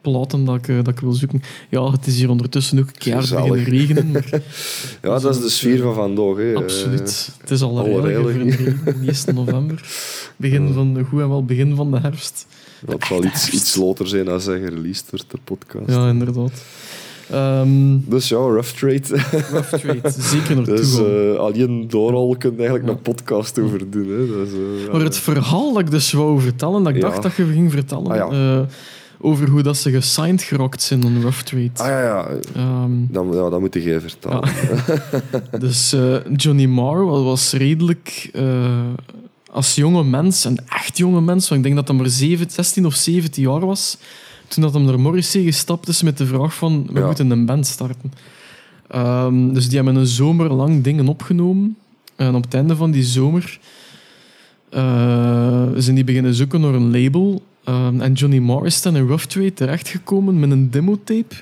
platen 0.00 0.44
dat 0.44 0.54
ik, 0.56 0.68
eh, 0.68 0.76
dat 0.76 0.88
ik 0.88 1.00
wil 1.00 1.12
zoeken. 1.12 1.42
Ja, 1.70 1.90
het 1.90 2.06
is 2.06 2.16
hier 2.16 2.30
ondertussen 2.30 2.78
ook 2.78 2.88
keihard 2.98 3.30
beginnen 3.30 3.64
regenen. 3.64 4.10
Maar 4.10 4.28
Ja, 5.02 5.18
dat 5.18 5.36
is 5.36 5.40
de 5.42 5.48
sfeer 5.48 5.82
van 5.82 5.94
vandaag. 5.94 6.36
Hè. 6.36 6.54
absoluut. 6.54 7.30
Het 7.40 7.50
is 7.50 7.62
al 7.62 8.06
regen, 8.06 8.46
de 8.84 9.12
1 9.26 9.34
november. 9.34 9.88
Begin 10.36 10.72
van 10.72 10.94
de, 10.94 11.04
goed 11.04 11.20
en 11.20 11.28
wel 11.28 11.44
begin 11.44 11.76
van 11.76 11.90
de 11.90 12.00
herfst. 12.00 12.46
Eh, 12.82 12.88
Dat 12.88 13.04
zal 13.04 13.24
iets, 13.24 13.50
iets 13.50 13.76
later 13.76 14.08
zijn 14.08 14.28
als 14.28 14.44
hij 14.46 14.60
gereleased 14.60 15.10
wordt, 15.10 15.30
de 15.30 15.38
podcast. 15.44 15.88
Ja, 15.90 16.08
inderdaad. 16.08 16.62
Ehm 17.34 17.98
Dus 18.06 18.28
ja, 18.28 18.36
Rough 18.36 18.68
Trade. 18.70 19.02
rough 19.52 19.68
trade, 19.76 20.00
zeker 20.32 20.56
naartoe 20.56 20.76
Dus 20.76 20.94
gaan. 20.94 21.04
eh, 21.32 21.36
alleen 21.38 21.84
door 21.88 22.12
al 22.12 22.36
kun 22.38 22.50
je 22.50 22.56
eigenlijk 22.56 22.86
Ja. 22.88 22.92
een 22.94 23.02
podcast 23.02 23.58
over 23.58 23.90
doen. 23.90 24.08
Hè. 24.08 24.26
Dus, 24.26 24.48
eh, 24.86 24.92
Maar 24.92 25.00
het 25.00 25.16
verhaal 25.18 25.72
dat 25.72 25.82
ik 25.82 25.90
dus 25.90 26.12
wou 26.12 26.40
vertellen, 26.40 26.82
dat 26.82 26.94
ik 26.94 27.02
Ja. 27.02 27.08
dacht 27.08 27.22
dat 27.22 27.34
je 27.36 27.44
ging 27.46 27.72
vertellen, 27.72 28.10
Ah, 28.10 28.16
ja. 28.16 28.28
eh, 28.58 28.60
over 29.20 29.48
hoe 29.48 29.62
dat 29.62 29.76
ze 29.76 29.90
gesigned 29.90 30.42
geraakt 30.42 30.82
zijn 30.82 31.04
aan 31.04 31.20
Rough 31.20 31.40
Trade. 31.42 31.70
Ah 31.76 31.86
ja, 31.86 32.00
ja. 32.02 32.28
Ehm, 32.54 32.90
Dan, 33.08 33.28
ja, 33.32 33.48
dat 33.50 33.60
moet 33.60 33.74
jij 33.74 34.00
vertellen. 34.00 34.48
Dus 35.58 35.94
Johnny 36.36 36.66
Marr 36.66 37.04
was, 37.06 37.52
redelijk 37.52 38.30
als 39.50 39.74
jonge 39.74 40.04
mens, 40.04 40.44
een 40.44 40.58
echt 40.68 40.98
jonge 40.98 41.20
mens, 41.20 41.48
want 41.48 41.60
ik 41.60 41.66
denk 41.66 41.76
dat 41.76 41.88
hij 41.88 41.96
maar 41.96 42.08
7, 42.10 42.50
16 42.50 42.86
of 42.86 42.94
17 42.94 43.42
jaar 43.42 43.66
was, 43.66 43.98
toen 44.48 44.62
dat 44.62 44.74
hem 44.74 44.84
naar 44.84 45.00
Morrissey 45.00 45.42
gestapt 45.42 45.88
is 45.88 46.02
met 46.02 46.18
de 46.18 46.26
vraag 46.26 46.54
van, 46.54 46.86
we 46.92 46.98
Ja. 47.00 47.06
moeten 47.06 47.30
een 47.30 47.46
band 47.46 47.66
starten. 47.66 48.12
Ehm, 48.88 49.52
dus 49.52 49.66
die 49.68 49.76
hebben 49.76 49.96
een 49.96 50.06
zomer 50.06 50.52
lang 50.52 50.82
dingen 50.84 51.08
opgenomen. 51.08 51.76
En 52.16 52.34
op 52.34 52.44
het 52.44 52.54
einde 52.54 52.76
van 52.76 52.90
die 52.90 53.02
zomer 53.02 53.58
eh, 54.70 55.66
zijn 55.76 55.94
die 55.94 56.04
beginnen 56.04 56.34
zoeken 56.34 56.60
naar 56.60 56.74
een 56.74 56.90
label. 57.02 57.42
Ehm, 57.64 58.00
en 58.00 58.12
Johnny 58.12 58.38
Marr 58.38 58.66
is 58.66 58.82
dan 58.82 58.96
in 58.96 59.06
Rough 59.06 59.24
Trade 59.24 59.52
terechtgekomen 59.54 60.40
met 60.40 60.50
een 60.50 60.70
demotape. 60.70 61.34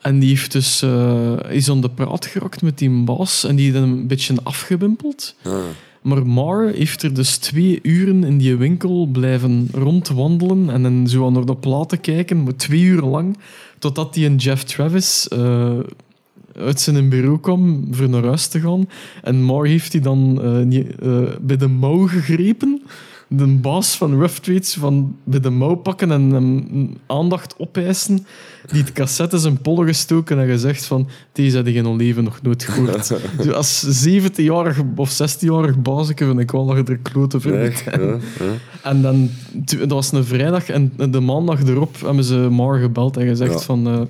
En 0.00 0.18
die 0.18 0.28
heeft 0.28 0.52
dus, 0.52 0.82
eh, 0.82 1.32
is 1.48 1.70
aan 1.70 1.80
de 1.80 1.90
praat 1.90 2.26
geraakt 2.26 2.62
met 2.62 2.78
die 2.78 2.90
baas 2.90 3.44
en 3.44 3.56
die 3.56 3.64
heeft 3.64 3.78
hem 3.78 3.92
een 3.92 4.06
beetje 4.06 4.34
afgewimpeld. 4.42 5.34
Ah. 5.44 5.52
Maar 6.02 6.26
Mar 6.26 6.68
heeft 6.68 7.02
er 7.02 7.14
dus 7.14 7.36
twee 7.36 7.78
uren 7.82 8.24
in 8.24 8.38
die 8.38 8.56
winkel 8.56 9.06
blijven 9.06 9.68
rondwandelen 9.72 10.70
en 10.70 10.82
dan 10.82 11.08
zo 11.08 11.30
naar 11.30 11.44
de 11.44 11.56
platen 11.56 12.00
kijken, 12.00 12.42
maar 12.42 12.56
twee 12.56 12.80
uur 12.80 13.02
lang, 13.02 13.36
totdat 13.78 14.14
hij 14.14 14.26
een 14.26 14.36
Jeff 14.36 14.64
Travis 14.64 15.28
eh, 15.28 15.78
uit 16.56 16.80
zijn 16.80 17.08
bureau 17.08 17.40
kwam 17.40 17.86
voor 17.90 18.08
naar 18.08 18.24
huis 18.24 18.46
te 18.46 18.60
gaan. 18.60 18.88
En 19.22 19.42
Mar 19.42 19.66
heeft 19.66 19.92
hij 19.92 20.02
dan 20.02 20.42
eh, 20.42 20.78
eh, 20.78 21.36
bij 21.40 21.56
de 21.56 21.68
mouw 21.68 22.06
gegrepen, 22.06 22.82
de 23.32 23.46
baas 23.46 23.96
van 23.96 24.18
Rough 24.18 24.60
van 24.78 25.16
bij 25.24 25.40
de 25.40 25.50
mouw 25.50 25.74
pakken 25.74 26.10
en 26.10 26.30
hem 26.30 26.94
aandacht 27.06 27.54
opeisen, 27.58 28.26
die 28.70 28.80
het 28.82 28.92
cassette 28.92 29.36
in 29.36 29.42
zijn 29.42 29.60
pollen 29.60 29.86
gestoken 29.86 30.38
en 30.38 30.46
gezegd 30.46 30.84
van 30.84 31.08
deze 31.32 31.56
had 31.56 31.66
je 31.66 31.72
in 31.72 31.96
leven 31.96 32.24
nog 32.24 32.42
nooit 32.42 32.62
gehoord. 32.62 33.12
Dus 33.42 33.52
als 33.52 34.04
17-jarig 34.08 34.82
of 34.96 35.22
16-jarig 35.22 35.82
bazeke 35.82 36.24
vind 36.24 36.40
ik 36.40 36.50
wel 36.50 36.66
dat 36.66 36.76
je 36.76 36.92
er 36.92 36.98
kloten 36.98 37.40
voor 37.40 37.52
ja, 37.52 37.70
ja. 37.84 38.18
En 38.82 39.02
dan, 39.02 39.30
dat 39.78 39.90
was 39.90 40.12
een 40.12 40.24
vrijdag 40.24 40.68
en 40.68 40.92
de 41.10 41.20
maandag 41.20 41.62
erop 41.62 42.00
hebben 42.00 42.24
ze 42.24 42.34
Mar 42.34 42.78
gebeld 42.78 43.16
en 43.16 43.26
gezegd 43.26 43.52
Ja. 43.52 43.58
van 43.58 43.88
uh, 43.88 44.00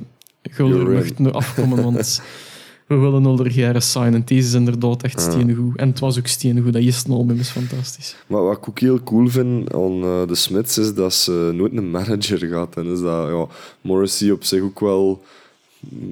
je 0.57 0.97
echt 0.97 1.19
nu 1.19 1.33
afkomen, 1.33 1.83
want 1.83 2.23
we 2.91 2.97
willen 2.97 3.27
al 3.27 3.39
er 3.39 3.51
jaren 3.51 3.83
signen. 3.83 4.23
Deze 4.25 4.47
is 4.49 4.53
inderdaad 4.55 5.03
echt 5.03 5.21
Ja. 5.25 5.31
steengoed. 5.31 5.77
En 5.77 5.89
het 5.89 5.99
was 5.99 6.19
ook 6.19 6.27
steengoed. 6.27 6.73
Dat 6.73 6.83
eerste 6.83 7.13
album 7.13 7.39
is 7.39 7.49
fantastisch. 7.49 8.17
Maar 8.27 8.43
wat 8.45 8.57
ik 8.57 8.69
ook 8.69 8.79
heel 8.79 9.03
cool 9.03 9.29
vind 9.29 9.75
aan 9.75 10.03
eh, 10.03 10.27
de 10.27 10.35
Smiths 10.35 10.79
is 10.79 10.95
dat 10.95 11.15
ze 11.15 11.51
nooit 11.55 11.73
een 11.77 11.91
manager 11.91 12.39
gaat. 12.39 12.77
En 12.77 12.87
is 12.87 13.01
dat 13.01 13.29
ja, 13.29 13.47
Morrissey 13.81 14.31
op 14.31 14.45
zich 14.45 14.63
ook 14.63 14.81
wel 14.81 15.23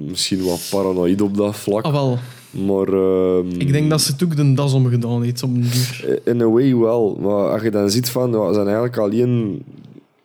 misschien 0.06 0.44
wat 0.44 0.66
paranoïd 0.70 1.20
op 1.22 1.36
dat 1.36 1.56
vlak. 1.56 1.84
Ah, 1.84 1.92
wel. 1.92 2.18
Maar 2.50 2.88
ehm, 2.88 3.48
Ik 3.60 3.72
denk 3.72 3.90
dat 3.90 4.00
ze 4.00 4.12
het 4.12 4.22
ook 4.24 4.36
de 4.36 4.54
das 4.54 4.72
omgedaan 4.72 5.22
heeft 5.22 5.44
duur. 5.54 6.20
in 6.24 6.40
a 6.42 6.48
way 6.48 6.76
wel. 6.76 7.18
Maar 7.20 7.50
als 7.52 7.62
je 7.62 7.70
dan 7.70 7.90
ziet 7.90 8.08
van, 8.10 8.30
ja, 8.30 8.46
ze 8.48 8.54
zijn 8.54 8.66
eigenlijk 8.66 8.96
alleen 8.98 9.62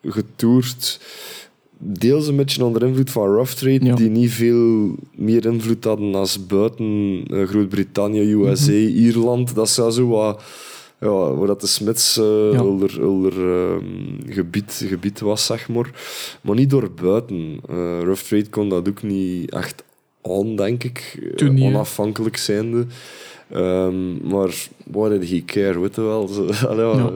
getoerd. 0.07 0.99
Deels 1.85 2.27
een 2.27 2.35
beetje 2.35 2.65
onder 2.65 2.83
invloed 2.83 3.09
van 3.11 3.27
Rough 3.27 3.51
Trade, 3.53 3.85
Ja. 3.85 3.95
die 3.95 4.09
niet 4.09 4.31
veel 4.31 4.95
meer 5.15 5.45
invloed 5.45 5.83
hadden 5.83 6.15
als 6.15 6.45
buiten 6.45 7.23
eh, 7.27 7.43
Groot-Brittannië, 7.47 8.31
USA, 8.33 8.71
Mhm. 8.71 8.79
Ierland. 8.87 9.55
Dat 9.55 9.69
zou 9.69 9.91
zo 9.91 10.07
wat, 10.07 10.43
ja, 10.99 11.33
waar 11.33 11.47
dat 11.47 11.61
de 11.61 11.67
Ja. 12.53 12.63
onder 13.07 13.33
ehm, 13.53 13.83
gebied, 14.33 14.85
gebied 14.87 15.19
was, 15.19 15.45
zeg 15.45 15.69
maar. 15.69 15.89
Maar 16.41 16.55
niet 16.55 16.69
door 16.69 16.91
buiten. 17.01 17.59
Eh 17.69 17.99
Rough 18.03 18.21
Trade 18.23 18.49
kon 18.49 18.69
dat 18.69 18.89
ook 18.89 19.03
niet 19.03 19.51
echt 19.51 19.83
aan, 20.21 20.55
denk 20.55 20.83
ik. 20.83 21.27
Toen 21.35 21.53
niet, 21.53 21.63
hè. 21.63 21.69
onafhankelijk 21.69 22.37
zijnde. 22.37 22.85
Ehm, 23.51 24.27
maar 24.27 24.53
what 24.91 25.09
did 25.11 25.29
he 25.29 25.43
care, 25.45 25.79
weet 25.79 25.95
je 25.95 26.01
wel. 26.01 26.27
Ze, 26.33 26.67
allee, 26.67 26.85
ja. 26.85 27.11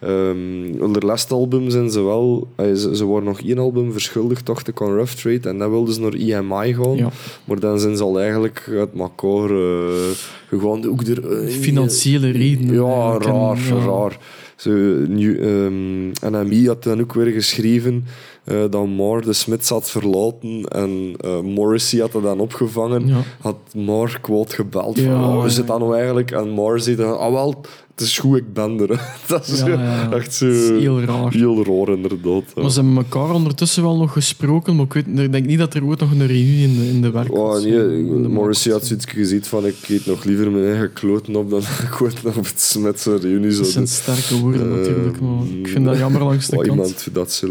Ja. 0.00 0.06
Ehm, 0.08 0.82
onder 0.82 1.04
laatste 1.06 1.34
album 1.34 1.70
zijn 1.70 1.90
ze 1.90 2.02
wel... 2.02 2.48
eh, 2.56 2.72
ze, 2.72 2.96
ze 2.96 3.06
waren 3.06 3.24
nog 3.24 3.40
één 3.40 3.58
album 3.58 3.92
verschuldigd, 3.92 4.46
dacht 4.46 4.68
ik, 4.68 4.82
aan 4.82 4.94
Rough 4.94 5.12
Trade. 5.12 5.48
En 5.48 5.58
dan 5.58 5.70
wilden 5.70 5.94
ze 5.94 6.00
naar 6.00 6.12
EMI 6.12 6.74
gaan. 6.74 6.96
Ja. 6.96 7.08
Maar 7.44 7.60
dan 7.60 7.80
zijn 7.80 7.96
ze 7.96 8.02
al 8.02 8.20
eigenlijk 8.20 8.68
uit 8.70 8.90
elkaar 8.98 9.50
eh, 9.50 10.10
gegaan. 10.48 10.88
Ook 10.88 11.02
er, 11.02 11.32
eh, 11.42 11.48
Financiële 11.48 12.30
redenen. 12.30 12.74
Ja. 12.74 13.12
En, 13.14 13.22
raar, 13.22 13.58
ja. 13.68 13.84
raar. 13.86 14.18
Zo, 14.56 14.70
nu, 15.08 15.38
ehm, 15.38 16.08
NMI 16.32 16.66
had 16.66 16.82
dan 16.82 17.00
ook 17.00 17.14
weer 17.14 17.32
geschreven 17.32 18.04
eh, 18.44 18.64
dat 18.70 18.86
Moore 18.86 19.20
de 19.20 19.32
Smiths 19.32 19.68
had 19.68 19.90
verlaten 19.90 20.64
en 20.68 21.14
eh, 21.20 21.40
Morrissey 21.40 22.00
had 22.00 22.12
dat 22.12 22.22
dan 22.22 22.40
opgevangen. 22.40 23.06
Ja. 23.06 23.20
Had 23.40 23.56
Moore 23.74 24.20
quote 24.20 24.54
gebeld 24.54 24.98
van, 24.98 25.08
Ja, 25.10 25.22
oh, 25.22 25.32
hoe 25.34 25.42
ja. 25.42 25.48
zit 25.48 25.66
dat 25.66 25.78
nou 25.78 25.94
eigenlijk? 25.94 26.30
En 26.30 26.48
Moore 26.48 26.78
zei 26.78 26.96
dan, 26.96 27.18
ah 27.18 27.32
wel, 27.32 27.60
het 28.00 28.08
is 28.08 28.18
goed, 28.18 28.36
ik 28.36 28.52
ben 28.52 28.80
er. 28.80 29.00
dat 29.26 29.48
is 29.48 29.58
Ja, 29.58 29.64
zo- 29.64 29.68
ja, 29.70 29.82
ja. 29.82 30.12
echt 30.12 30.34
zo... 30.34 30.46
Is 30.46 30.68
heel 30.82 31.00
raar. 31.02 31.32
Heel 31.32 31.64
raar, 31.64 31.94
inderdaad. 31.96 32.42
ja. 32.54 32.62
Maar 32.62 32.70
ze 32.70 32.80
hebben 32.80 32.96
elkaar 32.96 33.34
ondertussen 33.34 33.82
wel 33.82 33.96
nog 33.96 34.12
gesproken, 34.12 34.76
maar 34.76 34.84
ik, 34.84 34.92
weet, 34.92 35.06
ik 35.18 35.32
denk 35.32 35.46
niet 35.46 35.58
dat 35.58 35.74
er 35.74 35.84
ooit 35.84 36.00
nog 36.00 36.10
een 36.10 36.26
reunie 36.26 36.62
in 36.68 36.76
de, 36.78 36.88
in 36.88 37.02
de 37.02 37.10
werk 37.10 37.32
Oh, 37.36 37.62
nee, 37.62 38.28
Morrissey 38.28 38.72
had 38.72 38.86
zoiets 38.86 39.04
gezien 39.08 39.44
van 39.44 39.66
ik 39.66 39.88
eet 39.88 40.06
nog 40.06 40.24
liever 40.24 40.50
mijn 40.50 40.64
eigen 40.64 40.92
kloten 40.92 41.36
op 41.36 41.50
dan 41.50 41.60
ik 41.90 42.02
ooit 42.02 42.22
nog 42.22 42.36
op 42.36 42.44
het 42.44 42.60
Smetse 42.60 43.16
reunie 43.16 43.46
Dat 43.46 43.54
zou 43.56 43.66
zijn 43.66 43.88
sterke 43.88 44.38
woorden 44.38 44.70
Eh, 44.72 44.76
natuurlijk, 44.78 45.20
maar 45.20 45.42
ik 45.60 45.68
vind 45.68 45.84
dat 45.84 45.98
jammer 45.98 46.22
langs 46.24 46.46
de 46.48 46.56
Oh, 46.56 46.62
kant. 46.64 46.70
iemand 46.78 47.08
dat 47.12 47.42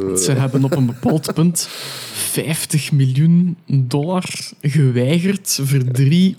eh, 0.00 0.14
Ze 0.16 0.32
hebben 0.32 0.64
op 0.64 0.76
een 0.76 0.86
bepaald 1.00 1.34
punt 1.34 1.68
50 2.12 2.92
miljoen 2.92 3.56
dollar 3.66 4.24
geweigerd 4.62 5.58
voor 5.62 5.84
drie 5.92 6.36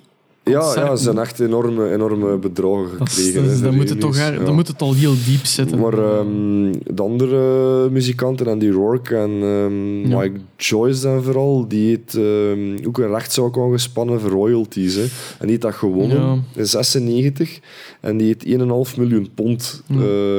Ja, 0.51 0.73
ja, 0.75 0.95
ze 0.95 1.03
zijn 1.03 1.17
echt 1.17 1.39
enorme, 1.39 1.91
enorme 1.93 2.37
bedragen 2.37 2.89
gekregen. 2.97 3.51
voor 3.51 3.63
dan, 3.63 3.75
moet 3.75 3.89
het 3.89 3.99
toch, 3.99 4.17
ja. 4.17 4.31
dan 4.31 4.55
moet 4.55 4.67
het 4.67 4.81
al 4.81 4.93
heel 4.93 5.13
diep 5.25 5.45
zitten. 5.45 5.79
Maar 5.79 5.93
ehm, 5.93 6.71
de 6.95 7.01
andere 7.01 7.89
muzikanten, 7.89 8.47
Andy 8.47 8.69
Rourke 8.69 9.15
en 9.15 9.31
ehm. 9.41 10.17
Mike 10.17 10.39
Joyce 10.57 11.01
dan 11.01 11.23
vooral, 11.23 11.67
die 11.67 11.87
heeft 11.87 12.15
ehm, 12.15 12.87
ook 12.87 12.97
een 12.97 13.09
rechtszaak 13.09 13.57
aangespannen 13.57 14.19
voor 14.19 14.29
royalties. 14.29 14.95
Hè. 14.95 15.01
En 15.01 15.09
die 15.39 15.49
heeft 15.49 15.61
dat 15.61 15.73
gewonnen 15.73 16.45
in 16.55 16.65
96 16.65 17.59
en 17.99 18.17
die 18.17 18.27
heeft 18.27 18.45
1,5 18.91 18.97
miljoen 18.97 19.29
pond 19.35 19.83
eh, 19.89 19.97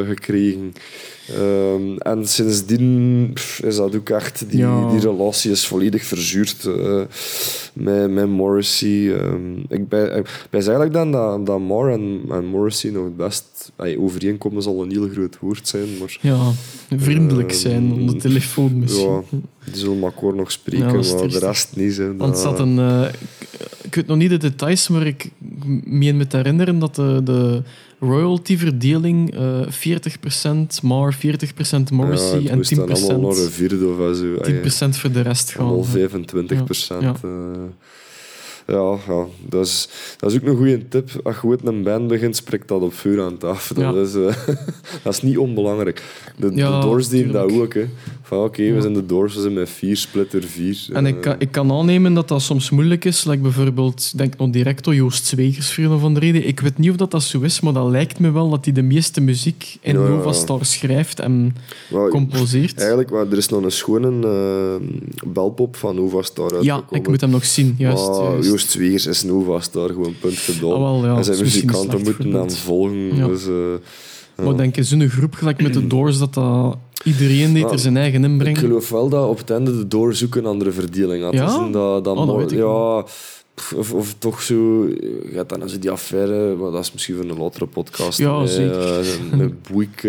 gekregen. 0.09 0.73
Ehm, 1.29 1.97
en 1.99 2.27
sindsdien 2.29 3.31
pff, 3.35 3.63
is 3.63 3.77
dat 3.77 3.97
ook 3.97 4.09
echt, 4.11 4.45
die, 4.51 4.59
Ja. 4.59 4.91
die 4.91 5.01
relatie 5.01 5.51
is 5.51 5.67
volledig 5.67 6.05
verzuurd 6.05 6.65
eh, 6.65 7.01
met, 7.73 8.11
met 8.11 8.29
Morrissey. 8.29 9.17
Ehm, 9.19 9.57
ik 9.69 9.89
ben, 9.89 10.25
eigenlijk 10.51 10.93
dan 10.93 11.13
dat, 11.13 11.47
dat 11.47 11.61
Moore 11.61 11.93
en, 11.93 12.21
en 12.31 12.47
Morrissey 12.47 12.91
nog 12.91 13.05
het 13.05 13.17
best 13.17 13.73
ey, 13.77 13.97
overeenkomen 13.99 14.63
zal 14.63 14.83
een 14.83 14.91
heel 14.91 15.09
groot 15.09 15.39
woord 15.41 15.69
zijn, 15.69 15.87
maar 16.01 16.19
ja, 16.21 16.51
vriendelijk 16.97 17.51
ehm, 17.51 17.61
zijn 17.61 17.93
op 17.93 18.09
de 18.09 18.17
telefoon 18.17 18.79
misschien. 18.79 19.11
ja, 19.11 19.23
die 19.65 19.77
zullen 19.77 20.03
elkaar 20.03 20.35
nog 20.35 20.51
spreken, 20.53 20.87
Ja, 20.87 20.93
maar 21.17 21.29
de 21.29 21.39
rest 21.39 21.69
niet. 21.77 21.97
Hè. 21.97 22.07
Want 22.17 22.33
Dat- 22.33 22.39
zat 22.39 22.59
een 22.59 22.79
ik 23.83 23.95
weet 23.95 24.07
nog 24.07 24.17
niet 24.17 24.31
de 24.31 24.37
details, 24.39 24.89
maar 24.89 25.07
ik 25.07 25.31
meen 25.85 26.17
me 26.17 26.27
te 26.27 26.37
herinneren 26.37 26.79
dat 26.79 26.95
de, 26.95 27.21
de 27.25 27.63
royalty-verdeling 28.03 29.35
eh 29.35 29.67
40% 29.69 30.83
Mar, 30.83 31.15
40% 31.15 31.19
Morrissey 31.93 32.47
en 32.47 32.57
10%, 32.57 32.57
moest 32.57 32.77
dan 32.77 32.89
allemaal 32.91 33.31
naar 33.31 33.43
een 33.45 33.51
vierde 33.51 33.87
of 33.89 34.17
zo. 34.17 34.35
Ah, 34.37 34.49
ja. 34.49 34.89
10% 34.91 34.97
voor 34.97 35.13
de 35.13 35.21
rest 35.21 35.51
gaan. 35.51 35.67
Allemaal 35.67 35.85
25 35.85 36.65
procent. 36.65 37.03
Ja. 37.03 37.15
Ja, 38.67 38.97
ja. 39.09 39.27
Dat, 39.49 39.67
is, 39.67 39.89
dat 40.17 40.31
is 40.33 40.37
ook 40.41 40.47
een 40.47 40.57
goede 40.57 40.89
tip. 40.89 41.11
Als 41.23 41.37
je 41.37 41.47
ooit 41.47 41.67
een 41.67 41.83
band 41.83 42.09
begint, 42.09 42.37
spreekt 42.37 42.69
dat 42.69 42.81
op 42.83 42.95
vuur 42.95 43.23
aan 43.23 43.39
tafel. 43.39 43.75
Dat, 43.75 43.95
Ja. 43.95 44.01
is, 44.01 44.15
eh, 44.15 44.55
dat 45.03 45.13
is 45.13 45.23
niet 45.23 45.39
onbelangrijk. 45.39 46.03
De, 46.37 46.51
Ja, 46.55 46.81
de 46.81 46.87
Doors 46.87 47.09
dat 47.09 47.53
ook. 47.53 47.75
Hè. 47.75 47.89
Van 48.33 48.45
oké, 48.45 48.73
we 48.73 48.81
zijn 48.81 48.93
de 48.95 49.07
Doors, 49.07 49.35
we 49.35 49.41
zijn 49.41 49.53
met 49.53 49.71
vier, 49.71 49.97
splitter 49.97 50.43
vier. 50.43 50.87
En 50.93 51.07
ik 51.07 51.15
Eh, 51.15 51.21
kan, 51.21 51.35
ik 51.39 51.51
kan 51.51 51.73
aannemen 51.73 52.15
dat 52.15 52.29
dat 52.29 52.43
soms 52.43 52.71
moeilijk 52.71 53.05
is. 53.05 53.25
Like 53.25 53.43
bijvoorbeeld, 53.43 54.09
ik 54.13 54.19
denk 54.19 54.37
nog 54.37 54.51
direct 54.51 54.87
aan 54.87 54.95
Joost 54.95 55.27
Zwegers 55.27 55.75
voor 55.75 55.85
een 55.85 55.91
of 55.93 56.03
andere 56.03 56.27
reden. 56.27 56.47
Ik 56.47 56.61
weet 56.61 56.79
niet 56.79 56.91
of 56.91 56.97
dat, 56.97 57.11
dat 57.11 57.23
zo 57.23 57.41
is, 57.41 57.61
maar 57.61 57.73
dat 57.73 57.91
lijkt 57.91 58.19
me 58.19 58.31
wel 58.31 58.51
dat 58.51 58.65
hij 58.65 58.75
de 58.75 58.83
meeste 58.83 59.21
muziek 59.21 59.77
in 59.81 59.95
Ja, 59.99 60.03
ja. 60.03 60.09
Novastar 60.09 60.65
schrijft 60.65 61.21
en 61.21 61.57
composeert. 62.11 62.79
Eigenlijk, 62.79 63.11
maar 63.11 63.27
er 63.31 63.37
is 63.37 63.49
nog 63.49 63.63
een 63.63 63.71
schone 63.71 64.27
eh, 64.27 64.87
belpop 65.27 65.77
van 65.77 65.95
Nova 65.95 66.23
Star 66.23 66.65
Ja, 66.65 66.85
ik 66.91 67.09
moet 67.09 67.21
hem 67.21 67.31
nog 67.31 67.45
zien. 67.45 67.75
Juist, 67.79 68.09
Maar 68.09 68.23
juist. 68.23 68.49
Joost 68.49 68.71
Zwegers 68.71 69.07
is 69.07 69.23
Nova 69.23 69.61
Star, 69.61 69.89
gewoon 69.89 70.15
punt 70.21 70.37
gedaan. 70.39 70.73
Ah, 70.73 70.79
wel, 70.79 71.05
ja, 71.05 71.17
en 71.17 71.25
zijn 71.25 71.39
muzikanten 71.39 72.01
moeten 72.03 72.23
voorbeeld. 72.25 72.57
volgen. 72.57 73.17
Ja. 73.17 73.27
Dus, 73.27 73.45
ja. 73.45 73.79
Maar 74.43 74.51
ik 74.53 74.57
denk 74.59 74.77
in 74.77 74.85
zo'n 74.85 75.09
groep, 75.09 75.35
gelijk 75.35 75.63
met 75.63 75.73
de 75.73 75.87
Doors, 75.95 76.19
dat, 76.19 76.35
dat 76.35 76.77
iedereen 77.05 77.53
deed 77.55 77.71
er 77.71 77.79
zijn 77.79 77.97
eigen 77.97 78.25
Ik 78.25 78.31
inbreng. 78.31 78.59
geloof 78.59 78.89
wel 78.89 79.09
dat 79.09 79.29
op 79.29 79.39
het 79.39 79.51
einde 79.51 79.77
de 79.79 79.89
Doors 79.89 80.25
ook 80.25 80.35
een 80.35 80.47
andere 80.47 80.73
verdeling 80.73 81.23
had. 81.25 81.33
Ja? 81.33 81.45
Dus 81.59 81.73
dat, 81.73 82.05
dat 82.05 82.17
Oh, 82.17 82.27
dat 82.27 82.53
ik 82.53 82.59
ja, 82.59 83.05
of, 83.77 83.93
of 83.93 84.15
toch 84.19 84.43
zo... 84.43 84.87
Je 84.87 85.31
gaat 85.35 85.49
dan 85.49 85.63
eens 85.63 85.79
die 85.79 85.91
affaire, 85.91 86.57
maar 86.57 86.71
dat 86.71 86.81
is 86.83 86.93
misschien 86.93 87.17
voor 87.17 87.25
een 87.25 87.39
latere 87.39 87.67
podcast. 87.67 88.19
Ja, 88.19 88.47
zeker. 88.47 88.99
eh, 88.99 89.39
met 89.39 89.63
Boeik, 89.71 90.03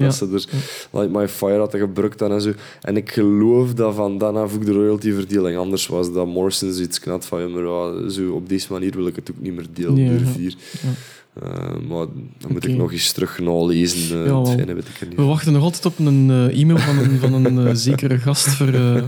dat 0.00 0.14
ze 0.14 0.28
er 0.32 0.44
Light 0.92 1.10
My 1.12 1.28
Fire 1.28 1.58
hadden 1.58 1.80
gebruikt 1.80 2.18
dan 2.18 2.32
en 2.32 2.40
zo. 2.40 2.52
En 2.80 2.96
ik 2.96 3.10
geloof 3.12 3.74
dat 3.74 3.94
van 3.94 4.18
dan 4.18 4.36
af 4.36 4.54
ook 4.54 4.64
de 4.66 4.72
royalty-verdeling 4.72 5.56
anders 5.58 5.86
was. 5.86 6.12
Dat 6.12 6.26
Morrison 6.26 6.80
iets 6.82 7.00
knat 7.00 7.26
van, 7.26 7.40
ja, 7.40 7.48
maar 7.48 8.10
zo 8.10 8.30
op 8.32 8.48
deze 8.48 8.66
manier 8.72 8.92
wil 8.96 9.06
ik 9.06 9.16
het 9.16 9.30
ook 9.30 9.40
niet 9.42 9.54
meer 9.54 9.66
delen 9.72 9.94
Nee, 9.94 10.08
door 10.08 10.18
ja. 10.18 10.26
vier. 10.32 10.54
Ja. 10.82 10.88
Eh, 11.34 11.42
maar 11.88 12.06
dan 12.38 12.52
moet 12.52 12.66
ik 12.66 12.76
nog 12.76 12.92
eens 12.92 13.12
terug 13.12 13.38
nalezen. 13.38 14.18
Ja, 14.18 14.24
wel. 14.24 14.40
het 14.40 14.54
fijne 14.54 14.74
weet 14.74 14.88
ik 14.88 15.08
niet 15.08 15.16
We 15.16 15.22
wachten 15.22 15.52
nog 15.52 15.62
altijd 15.62 15.86
op 15.86 15.98
een 15.98 16.30
eh, 16.30 16.60
e-mail 16.60 16.78
van 16.78 16.98
een, 16.98 17.18
van 17.18 17.44
een 17.44 17.66
eh, 17.66 17.74
zekere 17.74 18.18
gast 18.18 18.48
voor 18.48 18.68
eh, 18.68 19.02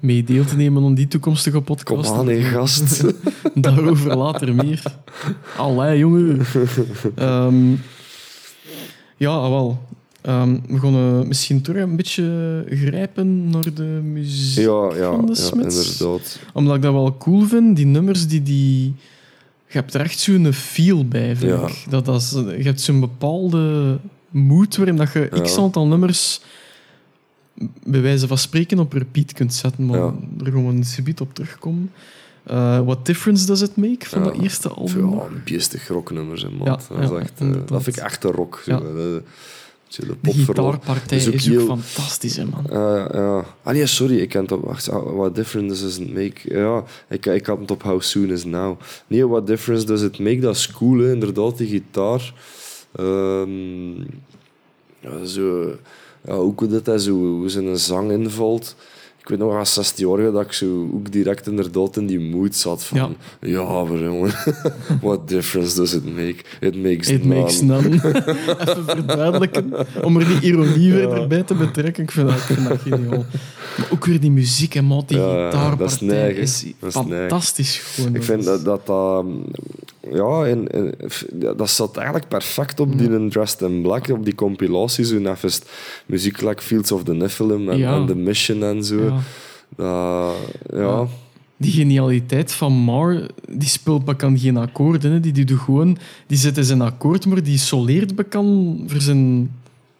mee 0.00 0.24
deel 0.24 0.44
te 0.44 0.56
nemen 0.56 0.84
aan 0.84 0.94
die 0.94 1.08
toekomstige 1.08 1.56
Kom 1.56 1.64
podcast. 1.64 2.12
aan, 2.12 2.28
hè, 2.28 2.40
gast. 2.42 3.04
Daarover 3.54 4.16
later 4.16 4.54
meer. 4.54 4.82
Allee, 5.56 5.98
jongen. 5.98 6.40
Ehm, 7.14 7.70
ja, 9.16 9.30
ah, 9.30 9.48
wel. 9.48 9.78
Ehm, 10.20 10.56
we 10.68 10.78
gaan 10.78 10.94
eh, 10.94 11.26
misschien 11.26 11.60
terug 11.62 11.82
een 11.82 11.96
beetje 11.96 12.64
grijpen 12.70 13.50
naar 13.50 13.74
de 13.74 14.00
muziek 14.04 14.64
Ja, 14.64 14.94
ja, 14.96 15.10
van 15.10 15.26
de 15.26 15.32
ja 15.32 15.38
Smiths. 15.38 16.00
inderdaad. 16.00 16.38
Omdat 16.52 16.76
ik 16.76 16.82
dat 16.82 16.92
wel 16.92 17.16
cool 17.16 17.42
vind, 17.42 17.76
die 17.76 17.86
nummers 17.86 18.26
die... 18.26 18.42
die 18.42 18.94
je 19.74 19.80
hebt 19.80 19.94
er 19.94 20.00
echt 20.00 20.18
zo'n 20.18 20.52
feel 20.52 21.08
bij, 21.08 21.36
vind 21.36 21.60
Ja. 21.60 21.66
ik. 21.66 21.84
Dat, 21.88 22.08
is, 22.08 22.30
je 22.30 22.62
hebt 22.62 22.80
zo'n 22.80 23.00
bepaalde 23.00 23.98
mood 24.30 24.76
waarin 24.76 24.96
dat 24.96 25.12
je 25.12 25.40
x 25.42 25.58
aantal 25.58 25.86
nummers 25.86 26.40
bij 27.84 28.00
wijze 28.00 28.26
van 28.26 28.38
spreken 28.38 28.78
op 28.78 28.92
repeat 28.92 29.32
kunt 29.32 29.54
zetten, 29.54 29.86
maar 29.86 30.00
er 30.44 30.44
gewoon 30.44 30.76
een 30.76 30.84
subiet 30.84 31.20
op 31.20 31.34
terugkomen. 31.34 31.92
Eh, 32.42 32.80
What 32.80 33.06
Difference 33.06 33.46
Does 33.46 33.60
It 33.60 33.76
Make 33.76 34.08
van 34.08 34.22
dat 34.22 34.38
eerste 34.38 34.68
album? 34.68 35.10
Ja, 35.10 35.22
beestig 35.44 35.88
rocknummers, 35.88 36.42
man. 36.42 36.64
Dat, 36.66 36.90
is 37.00 37.10
echt, 37.10 37.40
eh, 37.40 37.48
dat 37.66 37.82
vind 37.82 37.96
ik 37.96 38.02
echt 38.02 38.22
de 38.22 38.28
rock. 38.28 38.62
Zo, 38.66 39.22
zo 39.94 40.02
de 40.20 40.32
gitaarpartij 40.32 41.18
is 41.18 41.26
is 41.26 41.56
ook 41.56 41.66
fantastisch, 41.66 42.36
hè, 42.36 42.44
man. 42.44 42.66
Eh, 42.70 43.04
ja. 43.12 43.44
Ah 43.62 43.74
nee, 43.74 43.86
sorry, 43.86 44.18
ik 44.18 44.28
ken 44.28 44.42
het 44.42 44.52
op... 44.52 44.64
Wacht, 44.64 44.90
ah, 44.90 45.14
what 45.16 45.34
difference 45.34 45.82
does 45.82 45.98
it 45.98 46.14
make... 46.14 46.56
Ja, 46.58 46.84
ik, 47.08 47.26
ik 47.26 47.46
had 47.46 47.58
het 47.58 47.70
op 47.70 47.82
How 47.82 48.00
Soon 48.00 48.30
Is 48.30 48.44
Now. 48.44 48.80
Nee, 49.06 49.28
what 49.28 49.46
difference 49.46 49.86
does 49.86 50.02
it 50.02 50.18
make? 50.18 50.38
Dat 50.40 50.56
is 50.56 50.72
cool, 50.72 50.98
hè. 50.98 51.12
inderdaad, 51.12 51.58
die 51.58 51.68
gitaar. 51.68 52.34
Ehm, 52.96 54.00
ja, 55.00 55.24
zo... 55.24 55.76
Ja, 56.26 56.32
ook 56.32 56.60
hoe 56.60 56.68
dat, 56.68 56.86
hè, 56.86 56.98
zo, 56.98 57.44
zijn 57.46 57.78
zang 57.78 58.10
invalt. 58.10 58.76
Ik 59.24 59.30
weet 59.30 59.38
nog 59.38 59.54
als 59.58 59.72
16 59.74 60.08
jaar 60.08 60.32
dat 60.32 60.44
ik 60.44 60.52
zo 60.52 60.90
ook 60.94 61.12
direct 61.12 61.46
inderdaad 61.46 61.96
in 61.96 62.06
die 62.06 62.20
mood 62.20 62.54
zat 62.56 62.84
van... 62.84 62.98
Ja. 62.98 63.08
Ja, 63.48 63.84
maar 63.84 63.98
jongen, 64.02 64.32
what 65.00 65.28
difference 65.28 65.76
does 65.76 65.94
it 65.94 66.04
make? 66.04 66.36
It 66.60 66.76
makes 66.82 67.08
It 67.08 67.24
none. 67.24 67.40
makes 67.40 67.60
none. 67.60 67.88
Even 67.94 68.84
verduidelijken, 68.86 69.72
om 70.02 70.16
er 70.16 70.26
die 70.26 70.40
ironie 70.40 70.92
weer 70.92 71.08
Ja. 71.08 71.14
erbij 71.14 71.42
te 71.42 71.54
betrekken. 71.54 72.02
Ik 72.02 72.10
vind 72.10 72.28
dat, 72.28 72.36
ik 72.36 72.42
vind 72.42 72.68
dat 72.68 72.78
geniaal. 72.80 73.24
Maar 73.76 73.88
ook 73.92 74.04
weer 74.04 74.20
die 74.20 74.30
muziek 74.30 74.74
en 74.74 75.02
die 75.06 75.18
Ja, 75.18 75.44
gitaarpartij 75.50 76.08
dat 76.08 76.36
is 76.36 76.64
Dat 76.80 76.88
is 76.88 76.96
fantastisch 76.96 77.76
gewoon. 77.78 78.14
Ik 78.14 78.22
vind 78.22 78.44
dat 78.44 78.64
dat... 78.64 78.86
dat 78.86 79.24
ja, 80.12 80.44
en, 80.44 80.68
en, 80.70 80.94
dat 81.56 81.70
zat 81.70 81.96
eigenlijk 81.96 82.28
perfect 82.28 82.80
op 82.80 82.98
die 82.98 83.10
in 83.10 83.30
Dressed 83.30 83.60
in 83.60 83.82
Black, 83.82 84.08
op 84.08 84.24
die 84.24 84.34
compilatie. 84.34 85.04
Zo 85.04 85.20
het 85.22 85.64
muziek 86.06 86.40
like 86.40 86.62
Fields 86.62 86.92
of 86.92 87.04
the 87.04 87.14
Nephilim 87.14 87.68
en, 87.68 87.78
Ja. 87.78 87.94
en 87.96 88.06
The 88.06 88.14
Mission 88.14 88.62
en 88.62 88.84
zo. 88.84 89.13
Ja. 89.78 90.26
Dat, 90.26 90.34
ja. 90.80 91.06
Die 91.56 91.72
genialiteit 91.72 92.52
van 92.52 92.72
Mar, 92.72 93.26
die 93.50 93.68
speelt 93.68 94.04
bekend 94.04 94.40
geen 94.40 94.56
akkoorden. 94.56 95.12
Hè. 95.12 95.20
Die, 95.20 95.32
die, 95.32 95.44
doet 95.44 95.58
gewoon, 95.60 95.98
die 96.26 96.38
zet 96.38 96.56
in 96.56 96.64
zijn 96.64 96.80
akkoord, 96.80 97.26
maar 97.26 97.42
die 97.42 97.58
soleert 97.58 98.14
bekend 98.14 98.80
voor 98.90 99.00
zijn 99.00 99.50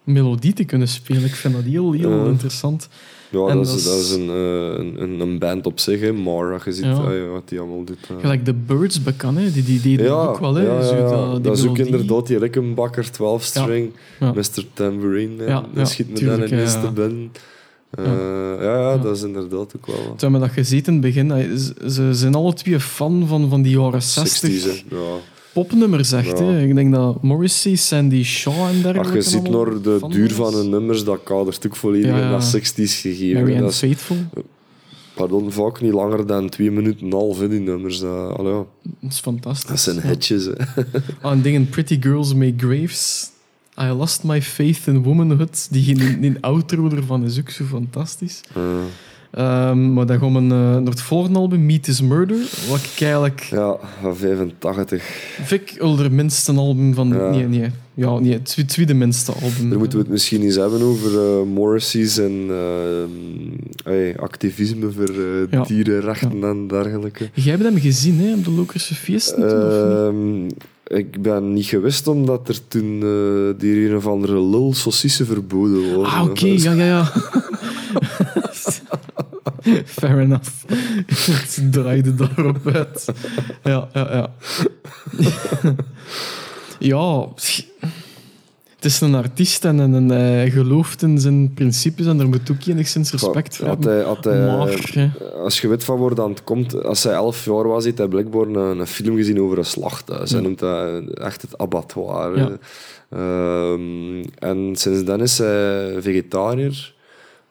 melodie 0.04 0.52
te 0.52 0.64
kunnen 0.64 0.88
spelen. 0.88 1.24
Ik 1.24 1.34
vind 1.34 1.54
dat 1.54 1.62
heel, 1.62 1.92
heel 1.92 2.26
interessant. 2.26 2.88
Ja, 3.30 3.46
En 3.46 3.56
dat, 3.56 3.66
dat 3.66 3.76
is, 3.76 3.84
dat 3.84 3.98
is 3.98 4.10
een, 4.10 4.28
eh, 4.28 4.78
een, 4.78 5.02
een, 5.02 5.20
een 5.20 5.38
band 5.38 5.66
op 5.66 5.78
zich, 5.78 6.00
hè. 6.00 6.12
Mar, 6.12 6.52
als 6.52 6.64
je 6.64 6.72
ziet 6.72 6.84
Ja. 6.84 7.10
ja, 7.12 7.26
wat 7.26 7.48
die 7.48 7.58
allemaal 7.58 7.84
doet. 7.84 7.96
eh. 8.10 8.16
Gelijk 8.20 8.44
de 8.44 8.54
Birds 8.54 9.02
bekend, 9.02 9.38
hè. 9.38 9.50
Die, 9.52 9.62
die 9.62 9.80
deden 9.80 10.16
ook 10.16 10.38
wel. 10.38 10.54
Hè. 10.54 10.62
ja, 10.62 10.82
Zo 10.82 11.08
dat, 11.08 11.44
dat 11.44 11.58
is 11.58 11.66
ook 11.66 11.78
inderdaad 11.78 12.26
die 12.26 12.38
Rickenbacker 12.38 13.04
12-string, 13.04 13.90
Ja. 14.20 14.32
Mr. 14.32 14.64
Tambourine. 14.72 15.44
Ja, 15.74 15.84
schiet 15.84 16.08
me 16.20 16.24
dan 16.26 16.42
ineens 16.42 16.72
ja. 16.72 16.80
te 16.80 16.92
Eh, 17.98 18.62
Ja. 18.62 18.78
ja. 18.90 18.96
Dat 18.98 19.16
is 19.16 19.22
inderdaad 19.22 19.72
ook 19.76 19.86
wel. 19.86 19.96
Toen 19.96 20.14
hebben 20.18 20.40
we 20.40 20.46
dat 20.46 20.54
gezien 20.56 20.84
in 20.84 20.92
het 20.92 21.00
begin. 21.02 21.58
Ze- 21.90 22.14
zijn 22.14 22.34
alle 22.34 22.52
twee 22.54 22.80
fan 22.80 23.26
van, 23.26 23.48
van 23.48 23.62
die 23.62 23.78
jaren 23.78 24.02
60 24.02 24.50
60s, 24.50 24.64
hè. 24.88 24.96
ja. 24.96 25.02
popnummers, 25.52 26.12
echt. 26.12 26.38
Ja. 26.38 26.44
Hè. 26.44 26.60
Ik 26.62 26.74
denk 26.74 26.92
dat 26.94 27.22
Morrissey, 27.22 27.74
Sandy 27.76 28.22
Shaw 28.24 28.54
en 28.66 28.82
dergelijke... 28.82 29.16
Als 29.16 29.24
je 29.24 29.30
ziet 29.30 29.48
naar 29.50 29.82
de 29.82 30.00
duur 30.08 30.30
van 30.32 30.54
hun 30.54 30.68
nummers, 30.70 31.04
dat 31.04 31.20
kadert 31.24 31.66
ook 31.66 31.76
volledig 31.76 32.10
Ja, 32.10 32.24
in 32.24 32.30
dat 32.30 32.56
60s 32.56 33.00
gegeven. 33.00 33.40
Marianne 33.40 33.60
Dat 33.62 33.70
is, 33.70 33.78
Faithful. 33.78 34.16
pardon, 35.14 35.52
vaak 35.52 35.80
niet 35.80 35.92
langer 35.92 36.26
dan 36.26 36.48
twee 36.48 36.70
minuten 36.70 37.00
en 37.00 37.06
een 37.06 37.12
half, 37.12 37.38
hè, 37.40 37.48
die 37.48 37.60
nummers. 37.60 38.00
Dat, 38.00 38.66
is 39.08 39.18
fantastisch. 39.20 39.68
dat 39.68 39.80
zijn 39.80 40.00
hitjes. 40.08 40.44
Hè. 40.44 40.52
Ah, 41.20 41.32
en 41.32 41.42
dingen 41.42 41.68
Pretty 41.68 42.00
Girls 42.02 42.34
Make 42.34 42.54
Graves. 42.56 43.30
I 43.80 43.86
Lost 43.86 44.24
My 44.24 44.42
Faith 44.42 44.86
in 44.86 45.02
Womanhood. 45.02 45.66
Die, 45.70 45.94
die, 45.94 46.20
die 46.20 46.36
outro 46.40 46.88
ervan 46.90 47.24
is 47.24 47.38
ook 47.38 47.50
zo 47.50 47.64
fantastisch. 47.64 48.40
Eh, 48.54 48.62
Ehm, 49.34 49.92
maar 49.92 50.06
dan 50.06 50.18
gaan 50.18 50.32
we 50.32 50.38
eh, 50.38 50.44
naar 50.46 50.82
het 50.82 51.00
volgende 51.00 51.38
album, 51.38 51.66
Meat 51.66 51.86
is 51.86 52.00
Murder. 52.00 52.36
Wat 52.68 52.80
ik 52.94 53.00
eigenlijk... 53.00 53.40
ja, 53.40 53.76
van 54.00 54.16
85. 54.16 55.02
Vind 55.44 55.60
ik 55.70 56.10
minste 56.10 56.52
album 56.52 56.94
van... 56.94 57.08
Ja. 57.08 57.30
Nee, 57.30 57.46
nee. 57.48 57.70
Ja, 57.94 58.18
nee, 58.18 58.32
het 58.32 58.44
twe- 58.44 58.64
tweede 58.64 58.94
minste 58.94 59.32
album. 59.32 59.68
Daar 59.70 59.78
moeten 59.78 59.98
we 59.98 60.04
het 60.04 60.12
misschien 60.12 60.42
eens 60.42 60.54
hebben 60.56 60.82
over 60.82 61.18
eh 61.18 61.42
Morrissey's 61.46 62.18
en 62.18 62.50
ey, 63.84 64.16
activisme 64.16 64.90
voor 64.90 65.12
Ja. 65.50 65.62
dierenrechten 65.62 66.44
en 66.44 66.66
dergelijke. 66.66 67.30
Jij 67.34 67.52
hebt 67.52 67.64
hem 67.64 67.78
gezien, 67.78 68.20
hè, 68.20 68.34
op 68.34 68.44
de 68.44 68.50
Lokerse 68.50 68.94
feesten? 68.94 69.44
of 69.44 70.12
niet? 70.14 70.54
Ik 70.86 71.22
ben 71.22 71.52
niet 71.52 71.66
geweest 71.66 72.06
omdat 72.06 72.48
er 72.48 72.68
toen 72.68 73.02
eh 73.02 73.60
die 73.60 73.88
een 73.88 73.96
of 73.96 74.06
andere 74.06 74.40
lul 74.40 74.74
saucissen 74.74 75.26
verboden 75.26 75.94
worden. 75.94 76.12
Ah, 76.12 76.22
oké, 76.22 76.46
ja, 76.46 76.72
ja, 76.72 76.84
ja. 76.84 77.12
Fair 79.86 80.20
enough. 80.20 80.50
Het 81.06 81.72
draaide 81.72 82.14
daarop 82.14 82.66
uit. 82.66 83.08
Ja, 83.62 83.88
ja, 83.92 84.12
ja. 84.12 84.30
ja, 86.90 87.28
het 88.84 88.92
is 88.92 89.00
een 89.00 89.14
artiest 89.14 89.64
en 89.64 89.78
een, 89.78 90.08
hij 90.08 90.50
gelooft 90.50 91.02
in 91.02 91.18
zijn 91.18 91.54
principes 91.54 92.06
en 92.06 92.16
daar 92.18 92.28
moet 92.28 92.50
ook 92.50 92.64
enigszins 92.66 93.10
respect 93.10 93.56
voor 93.56 93.66
hebben. 93.66 93.90
hij, 93.94 94.02
had 94.02 94.24
hij, 94.24 94.46
Maar, 94.46 94.68
hè. 94.92 95.10
als 95.42 95.60
je 95.60 95.68
weet 95.68 95.84
van 95.84 95.98
waar 95.98 96.14
dat 96.14 96.28
het 96.28 96.44
komt, 96.44 96.84
als 96.84 97.02
hij 97.02 97.12
elf 97.12 97.44
jaar 97.44 97.68
was, 97.68 97.84
heeft 97.84 97.98
hij 97.98 98.08
blijkbaar 98.08 98.46
een, 98.46 98.78
een 98.78 98.86
film 98.86 99.16
gezien 99.16 99.40
over 99.40 99.58
een 99.58 99.64
slachthuis. 99.64 100.30
Hij 100.30 100.40
Ja. 100.40 100.46
noemt 100.46 100.58
dat 100.58 101.08
echt 101.14 101.42
het 101.42 101.58
abattoir. 101.58 102.36
Ja. 102.38 102.50
Ehm, 103.10 104.24
en 104.38 104.76
sindsdien 104.76 105.20
is 105.20 105.38
hij 105.38 105.96
vegetariër. 106.00 106.93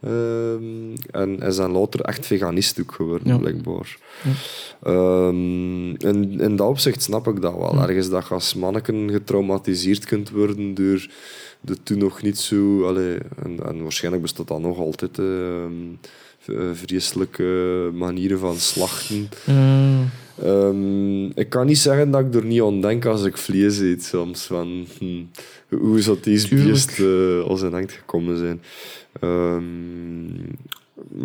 Ehm, 0.04 0.96
en 1.12 1.40
is 1.40 1.56
dan 1.56 1.72
later 1.72 2.02
echt 2.02 2.26
veganist 2.26 2.80
ook 2.82 2.92
geworden, 2.92 3.28
Ja. 3.28 3.38
blijkbaar. 3.38 3.98
Ja. 4.24 4.32
Ehm, 4.92 5.90
in, 5.96 6.40
in 6.40 6.56
dat 6.56 6.68
opzicht 6.68 7.02
snap 7.02 7.28
ik 7.28 7.42
dat 7.42 7.56
wel. 7.58 7.82
Ergens 7.82 8.10
dat 8.10 8.28
je 8.28 8.34
als 8.34 8.54
manneken 8.56 9.10
getraumatiseerd 9.12 10.06
kunt 10.06 10.30
worden 10.30 10.74
door 10.74 11.08
de 11.62 11.84
toen 11.84 11.98
nog 11.98 12.22
niet 12.22 12.38
zo... 12.38 12.86
Allee, 12.88 13.18
en, 13.44 13.60
en 13.66 13.82
waarschijnlijk 13.82 14.24
bestaat 14.24 14.48
dat 14.48 14.60
nog 14.60 14.78
altijd, 14.78 15.20
ehm, 15.20 15.26
eh, 15.26 16.10
vreselijke 16.74 17.90
manieren 17.94 18.40
van 18.40 18.56
slachten. 18.56 19.30
Eh, 19.46 20.00
Ehm, 20.42 21.26
ik 21.26 21.50
kan 21.50 21.66
niet 21.66 21.78
zeggen 21.78 22.12
dat 22.12 22.22
ik 22.22 22.34
er 22.34 22.46
niet 22.46 22.62
aan 22.62 22.82
denk 22.82 23.06
als 23.06 23.24
ik 23.24 23.38
vlees 23.38 23.80
eet 23.80 24.04
soms. 24.04 24.46
Van, 24.46 24.86
hm, 25.00 25.24
hoe 25.76 26.02
zou 26.02 26.18
deze 26.22 26.56
beest 26.56 27.00
eh, 27.00 27.42
als 27.42 27.62
een 27.62 27.74
echt 27.74 27.92
gekomen 27.92 28.38
zijn? 28.38 28.62
Ehm, 29.20 30.34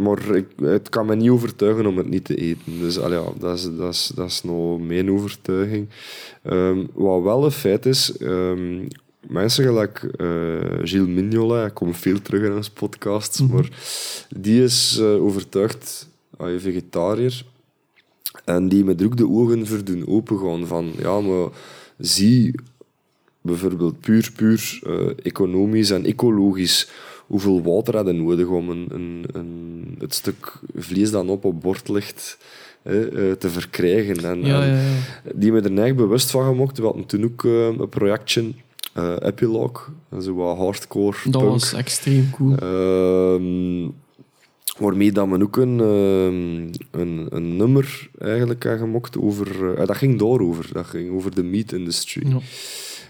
maar 0.02 0.36
ik, 0.36 0.46
het 0.56 0.88
kan 0.88 1.06
me 1.06 1.16
niet 1.16 1.30
overtuigen 1.30 1.86
om 1.86 1.96
het 1.96 2.08
niet 2.08 2.24
te 2.24 2.34
eten. 2.34 2.80
Dus 2.80 2.94
ja, 2.94 3.22
dat, 3.38 3.56
is, 3.56 3.68
dat, 3.76 3.92
is, 3.92 4.12
dat 4.14 4.26
is 4.26 4.42
nou 4.42 4.80
mijn 4.80 5.10
overtuiging. 5.10 5.88
Ehm, 6.42 6.84
wat 6.94 7.22
wel 7.22 7.44
een 7.44 7.50
feit 7.50 7.86
is, 7.86 8.12
mensen 9.28 9.64
gelijk 9.64 10.02
eh 10.16 10.26
Gilles 10.82 11.14
Mignola, 11.14 11.66
ik 11.66 11.74
kom 11.74 11.94
veel 11.94 12.22
terug 12.22 12.42
in 12.42 12.52
onze 12.52 12.72
podcasts, 12.72 13.40
Mhm. 13.40 13.54
maar 13.54 13.68
die 14.36 14.62
is 14.62 14.98
eh, 15.00 15.22
overtuigd, 15.24 16.08
hij 16.36 16.54
is 16.54 16.62
vegetariër, 16.62 17.44
en 18.44 18.68
die 18.68 18.84
met 18.84 19.02
ook 19.02 19.16
de 19.16 19.28
ogen 19.28 19.66
voor 19.66 19.84
doen 19.84 20.06
opengaan 20.08 20.66
van, 20.66 20.92
ja, 20.98 21.20
maar 21.20 21.48
zie 21.98 22.54
bijvoorbeeld 23.40 24.00
puur, 24.00 24.32
puur 24.36 24.80
eh, 24.86 25.10
economisch 25.22 25.90
en 25.90 26.04
ecologisch 26.04 26.88
hoeveel 27.26 27.62
water 27.62 27.96
hadden 27.96 28.24
nodig 28.24 28.46
om 28.46 28.70
een, 28.70 28.86
een, 28.90 29.24
een, 29.32 29.94
het 29.98 30.14
stuk 30.14 30.52
vlees 30.76 31.10
dat 31.10 31.28
op 31.28 31.44
op 31.44 31.60
bord 31.60 31.88
ligt 31.88 32.38
te 33.38 33.50
verkrijgen. 33.50 34.24
En, 34.24 34.40
ja, 34.44 34.64
ja, 34.64 34.74
ja. 34.74 34.82
die 35.34 35.52
me 35.52 35.58
er 35.58 35.64
eigenlijk 35.64 35.96
bewust 35.96 36.30
van 36.30 36.44
gemaakt. 36.44 36.78
We 36.78 36.84
hadden 36.84 37.06
toen 37.06 37.24
ook 37.24 37.42
een 37.44 37.88
projectje, 37.88 38.52
eh 38.98 39.16
Epilogue, 39.28 39.82
zo 40.20 40.34
wat 40.34 40.56
hardcore 40.56 41.16
Dat 41.24 41.40
punk. 41.42 41.52
was 41.52 41.72
extreem 41.72 42.30
cool. 42.36 42.54
Ehm, 42.56 43.90
waarmee 44.78 45.12
dat 45.12 45.26
men 45.28 45.42
ook 45.42 45.56
een, 45.56 45.80
ehm, 45.80 47.00
een, 47.02 47.26
een 47.30 47.56
nummer 47.56 48.10
eigenlijk 48.18 48.64
had 48.64 48.78
gemokt 48.78 49.18
over... 49.18 49.74
eh, 49.78 49.86
dat 49.86 49.96
ging 49.96 50.18
daarover. 50.18 50.68
Dat 50.72 50.86
ging 50.86 51.10
over 51.16 51.34
de 51.34 51.42
meat 51.42 51.72
industry. 51.72 52.22
Ja. 52.28 52.38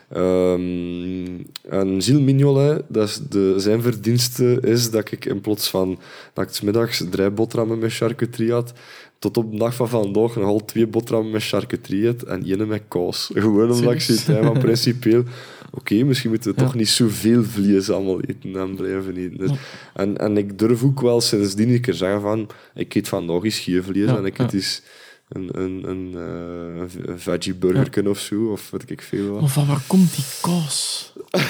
Ehm, 0.08 1.26
en 1.68 2.02
Gilles 2.02 2.22
Mignolet, 2.22 2.82
dat 2.88 3.08
is 3.08 3.20
de, 3.28 3.54
zijn 3.56 3.82
verdienste 3.82 4.58
is 4.60 4.90
dat 4.90 5.10
ik 5.12 5.24
in 5.24 5.40
plaats 5.40 5.70
van 5.70 5.98
dat 6.34 6.44
ik 6.44 6.54
's 6.54 6.60
middags 6.60 7.04
drie 7.10 7.30
boterhammen 7.30 7.78
met 7.78 7.92
charcuterie 7.94 8.52
had, 8.52 8.72
tot 9.18 9.36
op 9.36 9.50
de 9.52 9.58
dag 9.58 9.74
van 9.74 9.88
vandaag 9.88 10.36
nog 10.36 10.44
al 10.44 10.64
twee 10.64 10.86
boterhammen 10.86 11.32
met 11.32 11.42
charcuterie 11.44 12.16
en 12.26 12.44
één 12.46 12.68
met 12.68 12.82
kaas. 12.88 13.30
Gewoon 13.34 13.70
omdat 13.72 13.92
ik 13.92 14.00
zit 14.00 14.26
hè, 14.26 14.42
van 14.42 14.58
principieel, 14.58 15.22
oké, 15.70 15.94
misschien 15.94 16.30
moeten 16.30 16.54
we 16.54 16.60
Ja. 16.60 16.66
toch 16.66 16.74
niet 16.74 16.88
zoveel 16.88 17.44
vlees 17.44 17.90
allemaal 17.90 18.20
eten 18.20 18.56
en 18.56 18.74
blijven 18.76 19.16
eten. 19.16 19.38
Dus- 19.38 19.50
Ja. 19.50 19.56
en, 19.94 20.16
en 20.18 20.36
ik 20.36 20.58
durf 20.58 20.82
ook 20.82 21.00
wel 21.00 21.20
sindsdien 21.20 21.68
een 21.68 21.80
keer 21.80 21.94
zeggen 21.94 22.20
van, 22.20 22.48
ik 22.74 22.94
eet 22.94 23.08
vandaag 23.08 23.42
eens 23.42 23.58
geen 23.58 23.82
vlees 23.84 24.08
Ja, 24.08 24.16
en 24.16 24.24
ik 24.24 24.38
eet 24.38 24.52
eens 24.52 24.82
een, 25.28 25.48
een, 25.60 25.88
een, 25.88 26.14
eh, 26.14 27.12
veggie 27.16 28.08
of 28.08 28.18
zo, 28.18 28.44
of 28.50 28.70
weet 28.70 28.90
ik 28.90 29.02
veel 29.02 29.30
wat. 29.30 29.40
Maar 29.40 29.50
van 29.50 29.66
waar 29.66 29.82
komt 29.86 30.14
die 30.14 30.24
kaas? 30.42 31.12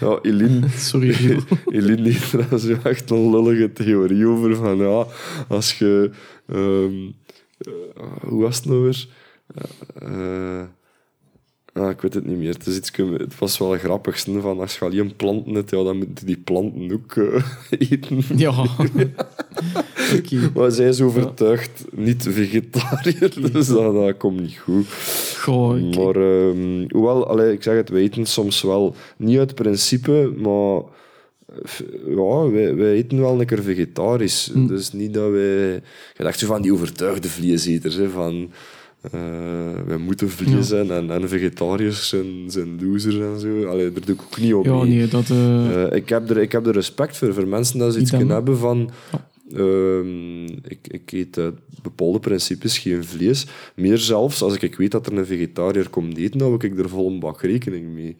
Ja, 0.00 0.18
Eline, 0.22 0.68
Sorry. 0.90 1.38
Eline 1.66 2.02
heeft 2.02 2.32
er 2.32 2.58
zo 2.58 2.76
echt 2.82 3.10
een 3.10 3.30
lullige 3.30 3.72
theorie 3.72 4.26
over 4.26 4.56
van 4.56 4.76
ja, 4.76 5.06
als 5.48 5.78
je... 5.78 6.10
ehm, 6.48 7.10
eh, 7.58 8.28
hoe 8.28 8.42
was 8.42 8.56
het 8.56 8.64
nou 8.66 8.82
weer? 8.82 9.06
Eh, 9.94 10.62
ah, 11.74 11.90
ik 11.90 12.00
weet 12.00 12.14
het 12.14 12.26
niet 12.26 12.38
meer. 12.38 12.52
Het, 12.52 12.66
is 12.66 12.76
iets, 12.76 12.90
het 12.96 13.38
was 13.38 13.58
wel 13.58 13.78
grappig. 13.78 14.20
Van 14.20 14.60
als 14.60 14.78
je 14.78 14.84
alleen 14.84 15.16
planten 15.16 15.54
hebt, 15.54 15.70
ja, 15.70 15.82
dan 15.82 15.96
moeten 15.96 16.26
die 16.26 16.36
planten 16.36 16.92
ook 16.92 17.16
eh, 17.16 17.44
eten. 17.90 18.22
Ja. 18.36 18.52
Oké. 20.16 20.50
Maar 20.54 20.70
zij 20.70 20.88
is 20.88 21.00
overtuigd 21.00 21.84
niet 21.92 22.26
vegetariër, 22.30 23.52
dus 23.52 23.66
dat, 23.66 23.94
dat 23.94 24.16
komt 24.16 24.40
niet 24.40 24.58
goed. 24.58 24.86
Goh, 25.38 25.96
Maar 25.96 26.16
ehm, 26.16 26.84
hoewel, 26.88 27.26
allee, 27.26 27.52
ik 27.52 27.62
zeg 27.62 27.76
het, 27.76 27.88
wij 27.88 28.00
eten 28.00 28.26
soms 28.26 28.62
wel 28.62 28.94
niet 29.16 29.38
uit 29.38 29.54
principe, 29.54 30.32
maar 30.36 30.82
ja, 32.06 32.50
wij, 32.50 32.74
wij 32.74 32.92
eten 32.92 33.20
wel 33.20 33.40
een 33.40 33.46
keer 33.46 33.62
vegetarisch. 33.62 34.50
Hm. 34.52 34.66
Dus 34.66 34.92
niet 34.92 35.14
dat 35.14 35.30
wij... 35.30 35.82
Je 36.16 36.22
dacht 36.22 36.38
zo 36.38 36.46
van 36.46 36.62
die 36.62 36.72
overtuigde 36.72 37.28
vleeseters, 37.28 37.94
hè, 37.94 38.08
van... 38.08 38.50
eh, 39.12 39.82
wij 39.86 39.96
moeten 39.96 40.28
vlees 40.30 40.50
Ja. 40.52 40.62
zijn 40.62 40.90
en, 40.90 41.10
en 41.10 41.28
vegetariërs 41.28 42.08
zijn, 42.08 42.50
zijn 42.50 42.78
losers 42.86 43.14
en 43.18 43.40
zo. 43.40 43.64
Allee, 43.66 43.92
daar 43.92 44.04
doe 44.04 44.14
ik 44.14 44.22
ook 44.22 44.38
niet 44.40 44.54
op 44.54 44.64
ja, 44.64 44.74
mee. 44.82 44.94
nee, 44.94 45.08
dat... 45.08 45.30
eh, 45.30 45.82
Eh, 45.84 45.92
ik, 45.96 46.08
heb 46.08 46.30
er, 46.30 46.36
ik 46.38 46.52
heb 46.52 46.66
er 46.66 46.72
respect 46.72 47.16
voor, 47.16 47.34
voor 47.34 47.46
mensen 47.48 47.78
dat 47.78 47.92
ze 47.94 48.00
iets 48.00 48.10
kunnen 48.10 48.34
hebben 48.34 48.58
van... 48.58 48.90
Ehm, 49.52 50.44
ik, 50.44 50.78
ik 50.88 51.12
eet 51.12 51.38
uit 51.38 51.54
bepaalde 51.82 52.18
principes 52.20 52.78
geen 52.78 53.04
vlees. 53.04 53.46
Meer 53.76 53.98
zelfs, 53.98 54.42
als 54.42 54.54
ik, 54.54 54.62
ik 54.62 54.74
weet 54.76 54.90
dat 54.90 55.06
er 55.06 55.18
een 55.18 55.26
vegetariër 55.26 55.88
komt 55.88 56.16
eten, 56.16 56.38
dan 56.38 56.52
heb 56.52 56.62
ik 56.64 56.78
er 56.78 56.88
vol 56.88 57.10
een 57.10 57.18
bak 57.20 57.40
rekening 57.42 57.94
mee. 57.94 58.16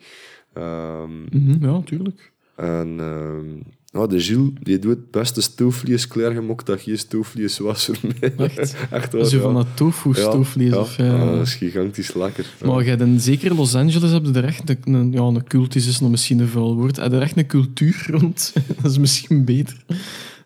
Ehm, 0.53 1.22
mhm, 1.30 1.64
ja, 1.66 1.82
tuurlijk. 1.85 2.32
en 2.57 2.95
ehm, 2.99 3.47
ja, 3.95 4.07
de 4.07 4.20
Gilles, 4.20 4.51
die 4.62 4.78
doet 4.78 4.97
het 4.97 5.11
beste 5.11 5.40
stoofvlees 5.40 6.09
klaargemokt 6.09 6.66
dat 6.66 6.80
geen 6.80 6.99
stoofvlees 6.99 7.59
was 7.59 7.84
voor 7.84 7.97
mij. 8.20 8.34
Echt? 8.36 8.76
Echt 8.90 9.12
waar, 9.12 9.24
Zo 9.24 9.36
ja. 9.36 9.42
van 9.42 9.55
dat 9.55 9.66
tofu-stoofvlees. 9.74 10.70
Ja, 10.70 10.78
of, 10.78 10.97
ja. 10.97 11.05
ja. 11.05 11.12
Ah, 11.12 11.36
dat 11.36 11.47
is 11.47 11.55
gigantisch 11.55 12.14
lekker. 12.14 12.47
Maar 12.64 12.84
jij 12.84 12.97
dan 12.97 13.20
zeker 13.20 13.51
in 13.51 13.57
Los 13.57 13.74
Angeles 13.74 14.11
heb 14.11 14.24
je 14.24 14.32
er 14.32 14.45
echt 14.45 14.76
een, 14.84 15.12
ja, 15.12 15.20
een 15.20 15.45
cult 15.45 15.74
is, 15.74 15.86
is 15.86 16.01
nog 16.01 16.11
misschien 16.11 16.38
een 16.38 16.49
vuil 16.49 16.76
woord. 16.76 16.97
Heb 16.97 17.11
je 17.11 17.16
er 17.16 17.22
echt 17.22 17.36
een 17.36 17.47
cultuur 17.47 18.07
rond? 18.20 18.53
dat 18.82 18.90
is 18.90 18.99
misschien 18.99 19.45
beter. 19.45 19.84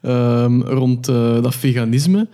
Ehm, 0.02 0.60
rond 0.60 1.08
eh, 1.08 1.42
dat 1.42 1.54
veganisme. 1.54 2.28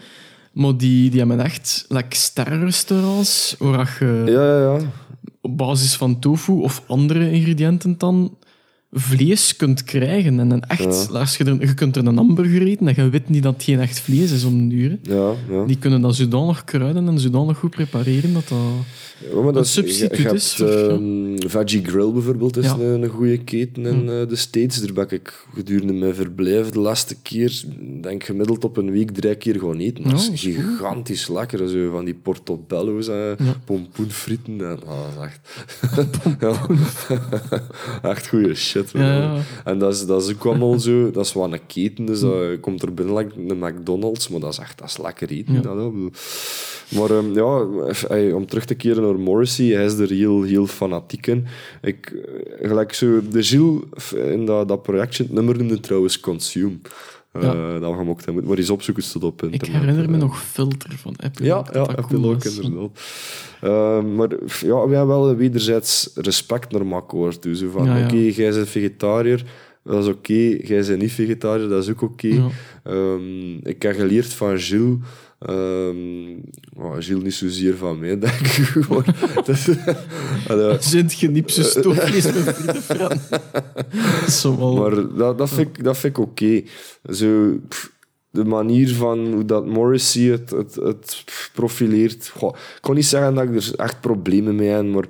Maar 0.52 0.76
die, 0.76 1.10
die 1.10 1.18
hebben 1.18 1.40
echt 1.40 1.84
like, 1.88 2.16
sterrenrestaurants 2.16 3.56
waar 3.58 3.96
je 4.00 4.22
ja, 4.26 4.58
ja, 4.58 4.60
ja. 4.60 4.92
op 5.40 5.56
basis 5.56 5.96
van 5.96 6.18
tofu 6.18 6.52
of 6.52 6.82
andere 6.86 7.30
ingrediënten 7.30 7.98
dan 7.98 8.36
vlees 8.94 9.56
kunt 9.56 9.84
krijgen. 9.84 10.40
En 10.40 10.48
dan 10.48 10.62
echt, 10.62 11.12
als 11.12 11.36
je, 11.36 11.44
er, 11.44 11.60
je 11.60 11.74
kunt 11.74 11.96
er 11.96 12.06
een 12.06 12.16
hamburger 12.16 12.66
eten 12.66 12.88
en 12.88 13.04
je 13.04 13.10
weet 13.10 13.28
niet 13.28 13.42
dat 13.42 13.54
het 13.54 13.62
geen 13.62 13.80
echt 13.80 14.00
vlees 14.00 14.30
is 14.30 14.44
om 14.44 14.68
duur. 14.68 14.98
ja, 15.02 15.32
ja. 15.50 15.64
Die 15.64 15.78
kunnen 15.78 16.00
dat 16.00 16.14
zodanig 16.14 16.64
kruiden 16.64 17.08
en 17.08 17.18
zodanig 17.18 17.58
goed 17.58 17.70
prepareren 17.70 18.32
dat 18.32 18.48
dat... 18.48 18.58
Ja, 19.32 19.40
maar 19.40 19.52
dat 19.52 19.66
substituut 19.66 20.16
je, 20.16 20.22
je 20.22 20.34
is, 20.34 20.54
hebt, 20.54 20.70
ehm, 20.70 21.48
Veggie 21.48 21.84
Grill 21.84 22.12
bijvoorbeeld 22.12 22.56
is. 22.56 22.66
Hm. 22.66 22.80
een, 22.80 23.02
een 23.02 23.08
goede 23.08 23.38
keten 23.38 23.86
in 23.86 24.08
eh, 24.08 24.28
de 24.28 24.36
States. 24.36 24.80
Daar 24.80 24.92
ben 24.92 25.10
ik 25.10 25.46
gedurende 25.54 25.92
mijn 25.92 26.14
verblijf 26.14 26.68
de 26.68 26.78
laatste 26.78 27.16
keer, 27.22 27.62
denk 28.00 28.24
gemiddeld 28.24 28.64
op 28.64 28.76
een 28.76 28.90
week, 28.90 29.10
drie 29.10 29.34
keer 29.36 29.60
gaan 29.60 29.78
eten. 29.78 30.04
Dat 30.04 30.12
is 30.12 30.24
dat 30.24 30.34
is 30.34 30.42
goed. 30.42 30.54
gigantisch 30.54 31.28
lekker. 31.28 31.68
Zo 31.68 31.90
van 31.90 32.04
die 32.04 32.14
portobello's 32.14 33.08
en 33.08 33.36
pompoenfrieten. 33.64 34.60
En, 34.60 34.78
dat 34.86 34.96
is 35.10 35.22
echt... 35.22 35.40
echt 38.02 38.28
goede 38.28 38.54
shit. 38.54 38.83
Ja, 38.92 39.16
ja. 39.16 39.36
En 39.64 39.78
dat 39.78 39.94
is, 39.94 40.06
dat 40.06 40.22
is 40.22 40.34
ook 40.34 40.46
allemaal 40.46 40.78
zo... 40.78 40.92
Dat 41.10 41.24
is 41.24 41.32
wel 41.32 41.52
een 41.52 41.66
keten, 41.66 42.04
dus 42.04 42.20
dat 42.20 42.60
komt 42.60 42.82
er 42.82 42.94
binnen 42.94 43.16
like 43.16 43.40
een 43.48 43.58
McDonald's, 43.58 44.28
maar 44.28 44.40
dat 44.40 44.52
is 44.52 44.58
echt 44.58 44.78
dat 44.78 44.88
is 44.88 44.98
lekker 44.98 45.28
eten. 45.28 45.54
Ja. 45.54 45.60
Dat, 45.60 45.74
bedoel, 45.74 46.10
maar 46.88 47.10
ehm, 47.10 47.32
ja, 47.34 48.34
om 48.34 48.46
terug 48.46 48.64
te 48.64 48.74
keren 48.74 49.02
naar 49.02 49.18
Morrissey, 49.18 49.66
hij 49.66 49.84
is 49.84 49.98
er 49.98 50.10
heel, 50.10 50.42
heel 50.42 50.66
fanatiek 50.66 51.26
in. 51.26 51.46
Ik, 51.82 52.12
eh, 52.60 52.68
gelijk 52.68 52.92
zo, 52.92 53.20
de 53.30 53.42
Gilles 53.42 54.12
in 54.12 54.46
dat, 54.46 54.68
dat 54.68 54.82
projectje, 54.82 55.22
het 55.22 55.32
nummer 55.32 55.58
noemde 55.58 55.80
trouwens 55.80 56.20
Consume. 56.20 56.76
Eh, 57.34 57.42
Ja. 57.42 57.78
Dat 57.78 57.90
we 57.90 57.96
gemokt 57.96 58.24
hebben. 58.24 58.44
Maar 58.46 58.56
eens 58.56 58.70
opzoeken, 58.70 59.02
staat 59.02 59.24
op 59.24 59.42
Ik 59.42 59.52
internet. 59.52 59.80
herinner 59.80 60.10
me 60.10 60.16
Eh, 60.16 60.22
nog 60.22 60.42
Filter 60.42 60.92
van 60.98 61.14
Apple. 61.24 61.44
ja, 61.46 61.62
dat 61.62 61.74
ja 61.74 61.94
heb 61.94 62.04
cool 62.04 62.30
ook 62.30 62.44
inderdaad. 62.44 62.90
Ehm, 63.60 64.14
maar 64.14 64.28
ja, 64.60 64.88
we 64.88 64.94
hebben 64.96 65.06
wel 65.06 65.36
wederzijds 65.36 66.10
respect 66.14 66.72
naar 66.72 66.86
toe. 67.38 67.56
Zo 67.56 67.70
van, 67.70 67.84
Ja, 67.84 68.04
oké, 68.04 68.16
jij 68.16 68.50
bent 68.50 68.68
vegetariër, 68.68 69.44
dat 69.82 70.02
is 70.02 70.08
oké. 70.10 70.32
Jij 70.62 70.84
bent 70.86 71.00
niet 71.00 71.12
vegetariër, 71.12 71.68
dat 71.68 71.82
is 71.82 71.90
ook 71.90 72.02
oké. 72.02 72.50
Ehm, 72.84 73.54
ik 73.62 73.82
heb 73.82 73.94
geleerd 73.96 74.32
van 74.32 74.58
Gilles... 74.58 74.96
ehm 75.38 76.38
oh, 76.76 76.94
Gilles 76.98 77.22
niet 77.22 77.34
zozeer 77.34 77.76
van 77.76 77.98
mij, 77.98 78.18
denk 78.28 78.40
ik. 78.46 78.86
Allee, 80.48 80.76
Zint 80.80 81.12
is 84.26 84.36
zo 84.40 84.58
wel- 84.58 84.74
Maar 84.74 85.16
dat, 85.16 85.38
dat 85.38 85.48
vind 85.50 85.68
ik, 85.78 85.84
dat 85.84 85.98
vind 85.98 86.16
ik 86.16 86.22
oké. 86.22 86.62
Zo, 87.12 87.58
pff, 87.68 87.92
de 88.30 88.44
manier 88.44 88.94
van 88.94 89.32
hoe 89.32 89.44
dat 89.44 89.66
Morrissey 89.66 90.22
het, 90.22 90.50
het, 90.50 90.76
profileert. 91.52 92.28
Goh, 92.28 92.54
ik 92.56 92.78
kan 92.82 92.94
niet 92.94 93.06
zeggen 93.06 93.34
dat 93.34 93.44
ik 93.44 93.54
er 93.56 93.72
echt 93.76 94.00
problemen 94.00 94.54
mee 94.54 94.68
heb, 94.68 94.84
maar 94.84 95.04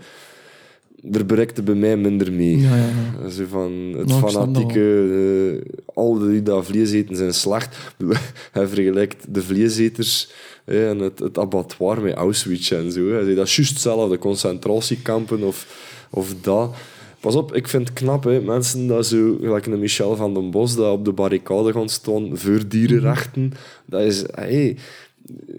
er 1.12 1.26
bereikte 1.26 1.62
bij 1.62 1.74
mij 1.74 1.96
minder 1.96 2.32
mee. 2.32 2.60
Ja, 2.60 2.76
ja, 2.76 2.88
ja. 3.22 3.28
Zo 3.28 3.44
van 3.48 3.94
het 3.96 4.06
Nou, 4.06 4.30
fanatieke, 4.30 5.60
eh, 5.66 5.82
al 5.94 6.18
die 6.18 6.42
dat 6.42 6.66
vlees 6.66 6.92
eten 6.92 7.16
zijn 7.16 7.34
slacht. 7.34 7.76
Hij 8.52 8.66
vergelijkt 8.66 9.34
de 9.34 9.42
vleeseters 9.42 10.30
en 10.64 10.98
het, 10.98 11.18
het 11.18 11.38
abattoir 11.38 12.00
met 12.00 12.14
Auschwitz 12.14 12.72
en 12.72 12.92
zo. 12.92 13.08
Hij 13.08 13.22
zei 13.22 13.34
dat 13.34 13.46
is 13.46 13.56
juist 13.56 13.72
hetzelfde, 13.72 14.18
concentratiekampen 14.18 15.42
of, 15.42 15.66
of 16.10 16.34
dat. 16.40 16.74
Pas 17.20 17.34
op, 17.34 17.54
ik 17.54 17.68
vind 17.68 17.88
het 17.88 17.98
knap, 17.98 18.24
hè, 18.24 18.40
mensen 18.40 18.86
dat 18.86 19.06
zo, 19.06 19.36
gelijk 19.40 19.66
een 19.66 19.78
Michel 19.78 20.16
van 20.16 20.34
den 20.34 20.50
Bos, 20.50 20.76
dat 20.76 20.92
op 20.92 21.04
de 21.04 21.12
barricade 21.12 21.72
gaan 21.72 21.88
staan 21.88 22.30
voor 22.32 22.68
dierenrechten. 22.68 23.52
Dat 23.84 24.00
is, 24.00 24.24
hey, 24.30 24.76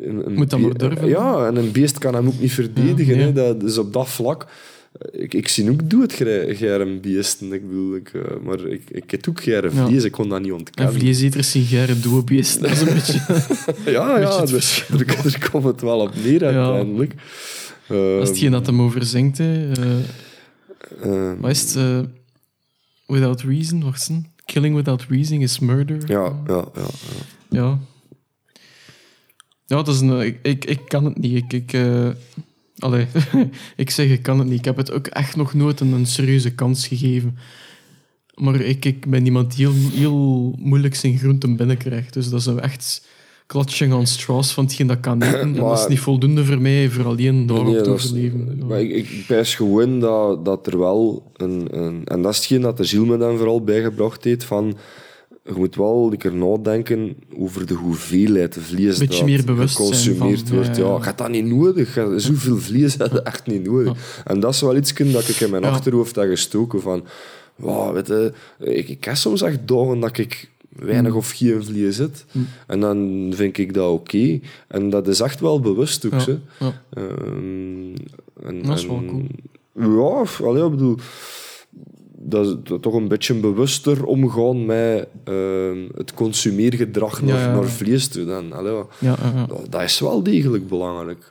een, 0.01 0.25
een 0.25 0.33
Moet 0.33 0.49
dat 0.49 0.59
maar 0.59 0.77
durven. 0.77 1.07
Ja, 1.07 1.47
en 1.47 1.55
een 1.55 1.71
beest 1.71 1.97
kan 1.97 2.13
hem 2.13 2.27
ook 2.27 2.39
niet 2.39 2.51
verdedigen. 2.51 3.17
Hè. 3.17 3.33
Dat, 3.33 3.59
dus 3.59 3.77
op 3.77 3.93
dat 3.93 4.09
vlak... 4.09 4.47
Ik, 5.11 5.33
ik 5.33 5.47
zie 5.47 5.69
ook 5.71 5.89
doe 5.89 6.01
het 6.01 6.13
geren 6.57 7.01
beesten. 7.01 7.53
Ik 7.53 7.67
bedoel, 7.67 7.95
ik, 7.95 8.11
eh, 8.13 8.21
maar 8.43 8.59
ik, 8.65 8.89
ik 8.89 9.11
heb 9.11 9.29
ook 9.29 9.41
geren 9.43 9.91
Ja. 9.93 10.03
ik 10.03 10.11
kon 10.11 10.29
dat 10.29 10.39
niet 10.39 10.49
En 10.49 10.55
ontkennen. 10.55 10.93
vleeseters 10.93 11.51
zien 11.51 11.65
gere 11.65 11.99
doelbeesten. 11.99 12.61
Dat 12.61 12.71
is 12.71 12.81
een 12.81 12.93
beetje... 12.93 13.21
Ja, 13.91 14.19
ja, 14.19 14.45
dus, 14.45 14.89
er, 14.89 15.07
er 15.25 15.49
komt 15.49 15.63
het 15.63 15.81
wel 15.81 15.99
op 15.99 16.15
neer 16.23 16.45
uiteindelijk. 16.45 17.13
Dat 17.87 18.21
is 18.21 18.29
hetgeen 18.29 18.51
dat 18.51 18.65
hem 18.65 18.81
over 18.81 19.05
zingt. 19.05 19.37
Hè. 19.37 19.69
Is 21.47 21.61
het? 21.61 21.75
eh, 21.75 21.99
without 23.07 23.41
reason, 23.41 23.83
wacht 23.83 24.09
eens. 24.09 24.25
Killing 24.45 24.75
without 24.75 25.05
reason 25.09 25.41
is 25.41 25.59
murder. 25.59 26.03
ja, 26.11 26.33
ja, 26.47 26.65
ja, 26.75 26.81
ja. 26.83 27.19
Ja. 27.49 27.79
Ja, 29.65 29.75
dat 29.83 29.87
is 29.87 29.99
een... 29.99 30.19
Ik, 30.21 30.39
ik, 30.41 30.65
ik 30.65 30.79
kan 30.87 31.05
het 31.05 31.17
niet. 31.17 31.35
Ik... 31.43 31.53
ik 31.53 31.73
allee, 32.77 33.07
ik 33.75 33.89
zeg 33.89 34.09
ik 34.09 34.21
kan 34.21 34.39
het 34.39 34.47
niet. 34.47 34.59
Ik 34.59 34.65
heb 34.65 34.77
het 34.77 34.91
ook 34.91 35.07
echt 35.07 35.35
nog 35.35 35.53
nooit 35.53 35.79
een, 35.79 35.91
een 35.91 36.05
serieuze 36.05 36.55
kans 36.55 36.87
gegeven. 36.87 37.37
Maar 38.35 38.61
ik, 38.61 38.85
ik 38.85 39.09
ben 39.09 39.25
iemand 39.25 39.55
die 39.55 39.67
heel, 39.67 39.89
heel 39.91 40.55
moeilijk 40.57 40.95
zijn 40.95 41.17
groenten 41.17 41.55
binnenkrijgt. 41.55 42.13
Dus 42.13 42.29
dat 42.29 42.39
is 42.39 42.45
nou 42.45 42.59
echt 42.59 43.07
clutching 43.47 43.93
on 43.93 44.05
straws 44.05 44.51
van 44.51 44.63
hetgeen 44.63 44.87
dat 44.87 44.99
kan 44.99 45.21
eten. 45.21 45.39
En 45.41 45.53
dat 45.53 45.79
is 45.79 45.87
niet 45.87 45.99
voldoende 45.99 46.45
voor 46.45 46.61
mij 46.61 46.89
voor 46.89 47.05
alleen 47.05 47.45
daarop 47.45 47.73
Nee, 47.73 47.81
te 47.81 47.89
overleven. 47.89 48.55
Ja. 48.59 48.65
Maar 48.65 48.81
ik, 48.81 48.91
ik 48.91 49.23
pijs 49.27 49.55
gewoon 49.55 49.99
dat, 49.99 50.45
dat 50.45 50.67
er 50.67 50.79
wel 50.79 51.31
een, 51.33 51.67
een... 51.71 52.01
En 52.05 52.21
dat 52.21 52.31
is 52.31 52.37
hetgeen 52.37 52.61
dat 52.61 52.77
de 52.77 52.85
Gilles 52.85 53.07
me 53.07 53.17
dan 53.17 53.37
vooral 53.37 53.63
bijgebracht 53.63 54.23
heeft, 54.23 54.43
van... 54.43 54.77
Je 55.45 55.53
moet 55.55 55.75
wel 55.75 56.09
een 56.11 56.17
keer 56.17 56.33
nadenken 56.35 57.15
over 57.37 57.65
de 57.65 57.73
hoeveelheid 57.73 58.57
vlees 58.59 58.97
Beetje 58.97 59.17
dat 59.17 59.25
meer 59.55 59.67
geconsumeerd 59.67 60.47
van, 60.47 60.55
wordt. 60.57 60.77
ja, 60.77 60.83
Ja, 60.83 60.99
hebt 61.01 61.17
dat 61.17 61.29
niet 61.29 61.45
nodig. 61.45 61.95
Je- 61.95 62.13
Zoveel 62.19 62.57
vlees 62.57 62.95
heb 62.97 63.11
je 63.11 63.21
echt 63.21 63.47
niet 63.47 63.63
nodig. 63.63 64.21
En 64.25 64.39
dat 64.39 64.53
is 64.53 64.61
wel 64.61 64.75
iets 64.75 64.93
dat 64.93 65.27
ik 65.27 65.39
in 65.39 65.49
mijn 65.49 65.63
Ja. 65.63 65.69
achterhoofd 65.69 66.15
heb 66.15 66.29
gestoken 66.29 66.81
van... 66.81 67.05
Wow, 67.55 67.93
weet 67.93 68.07
je, 68.07 68.33
ik, 68.59 68.89
ik 68.89 69.03
heb 69.03 69.15
soms 69.15 69.41
echt 69.41 69.67
dagen 69.67 69.99
dat 69.99 70.17
ik 70.17 70.49
weinig 70.69 71.11
Mm. 71.11 71.17
of 71.17 71.31
geen 71.31 71.63
vlees 71.63 71.95
zit. 71.95 72.25
En 72.67 72.79
dan 72.79 73.31
vind 73.35 73.57
ik 73.57 73.73
dat 73.73 73.91
oké. 73.91 74.39
En 74.67 74.89
dat 74.89 75.07
is 75.07 75.19
echt 75.19 75.39
wel 75.39 75.59
bewust 75.59 76.05
ook. 76.05 76.19
Ja, 76.19 76.37
ja. 76.59 76.81
Ehm, 76.93 77.95
en, 78.43 78.61
Dat 78.61 78.77
is 78.77 78.85
wel 78.85 78.97
en- 78.97 79.29
Ja, 79.79 80.45
allee, 80.45 80.63
ik 80.65 80.69
bedoel... 80.71 80.97
Dat, 82.27 82.57
toch 82.81 82.93
een 82.93 83.07
beetje 83.07 83.33
bewuster 83.33 84.05
omgaan 84.05 84.65
met 84.65 85.07
ehm, 85.23 85.77
het 85.95 86.13
consumeergedrag 86.13 87.21
naar, 87.21 87.39
ja. 87.39 87.53
naar 87.53 87.63
vlees 87.69 88.07
toe. 88.07 88.25
Dan, 88.25 88.53
allee, 88.53 88.73
Ja, 88.99 89.15
dat, 89.47 89.65
dat 89.69 89.81
is 89.81 89.99
wel 89.99 90.23
degelijk 90.23 90.67
belangrijk. 90.67 91.27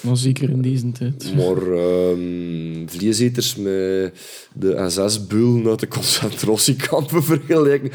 Maar 0.00 0.16
zeker 0.16 0.50
in 0.50 0.62
deze 0.62 0.92
tijd. 0.92 1.32
maar 1.36 1.72
ehm 1.72 2.86
vleeseters 2.86 3.56
met 3.56 4.12
de 4.52 4.84
SS-bul 4.88 5.66
uit 5.66 5.80
de 5.80 5.88
concentratiekampen 5.88 7.22
vergelijken, 7.32 7.90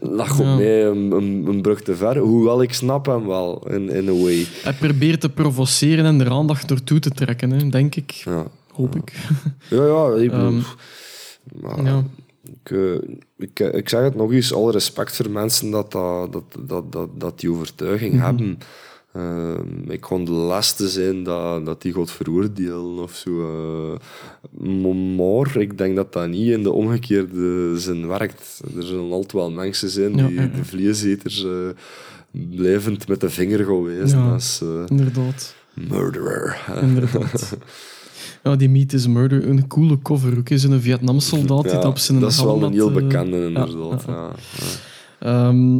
dat 0.00 0.26
gaat 0.28 0.38
Ja. 0.38 0.54
mij 0.56 0.84
een, 0.86 1.10
een, 1.12 1.44
een 1.48 1.62
brug 1.62 1.82
te 1.82 1.96
ver. 1.96 2.18
Hoewel 2.18 2.62
ik 2.62 2.72
snap 2.72 3.06
hem 3.06 3.26
wel, 3.26 3.68
in, 3.70 3.88
in 3.90 4.08
a 4.08 4.12
way. 4.12 4.46
Hij 4.62 4.72
probeert 4.72 5.20
te 5.20 5.28
provoceren 5.28 6.04
en 6.04 6.20
er 6.20 6.30
aandacht 6.30 6.68
naartoe 6.68 6.98
te 6.98 7.10
trekken, 7.10 7.50
hè, 7.50 7.68
denk 7.68 7.94
ik. 7.94 8.10
Ja, 8.10 8.46
Hoop 8.72 8.96
ik. 8.96 9.12
ja, 9.70 9.86
ja 9.86 10.14
ik 10.22 10.30
bedoel... 10.36 10.60
Maar, 11.60 11.84
ja. 11.84 12.04
ik, 12.62 12.70
eh, 12.70 12.94
ik, 13.38 13.60
ik 13.60 13.88
zeg 13.88 14.02
het 14.02 14.14
nog 14.14 14.32
eens, 14.32 14.54
alle 14.54 14.72
respect 14.72 15.16
voor 15.16 15.30
mensen 15.30 15.70
dat, 15.70 15.92
dat, 15.92 16.32
dat, 16.32 16.44
dat, 16.68 16.92
dat, 16.92 17.08
dat 17.20 17.40
die 17.40 17.50
overtuiging 17.50 18.14
Mhm. 18.14 18.22
hebben. 18.24 18.58
Ehm, 19.12 19.90
ik 19.90 20.00
kon 20.00 20.24
de 20.24 20.30
laatste 20.30 20.88
zijn 20.88 21.22
dat, 21.22 21.66
dat 21.66 21.82
die 21.82 21.92
God 21.92 22.10
veroordelen 22.10 22.98
of 23.02 23.14
zo. 23.14 23.30
eh. 23.90 25.16
Maar 25.16 25.56
ik 25.56 25.78
denk 25.78 25.96
dat 25.96 26.12
dat 26.12 26.28
niet 26.28 26.50
in 26.50 26.62
de 26.62 26.72
omgekeerde 26.72 27.78
zin 27.78 28.06
werkt. 28.06 28.60
Er 28.76 28.82
zullen 28.82 29.10
altijd 29.12 29.32
wel 29.32 29.50
mensen 29.50 29.88
zijn 29.90 30.12
die 30.12 30.34
ja, 30.34 30.42
ja. 30.42 30.46
de 30.56 30.64
vleeseters 30.64 31.44
eh, 31.44 31.50
blijvend 32.30 33.08
met 33.08 33.20
de 33.20 33.30
vinger 33.30 33.64
gaan 33.64 33.82
wijzen 33.82 34.18
Ja. 34.18 34.32
als 34.32 34.60
eh, 34.62 34.82
Inderdaad. 34.86 35.54
murderer. 35.74 36.64
Inderdaad. 36.82 37.56
Ja, 38.42 38.56
die 38.56 38.68
Meat 38.68 38.92
is 38.92 39.06
Murder, 39.06 39.48
een 39.48 39.66
coole 39.66 39.98
cover. 40.02 40.38
Ook 40.38 40.48
is 40.50 40.62
een 40.62 40.80
Vietnam-soldaat 40.80 41.62
die 41.62 41.72
Ja, 41.72 41.86
op 41.88 41.98
zijn 41.98 42.20
dat 42.20 42.30
is 42.30 42.42
wel 42.42 42.62
een 42.62 42.72
heel 42.72 42.88
eh, 42.88 42.94
bekende, 42.94 43.36
inderdaad. 43.46 44.02
ja, 44.06 44.12
Ja, 44.12 44.30
ja. 44.58 45.48
Ehm, 45.48 45.76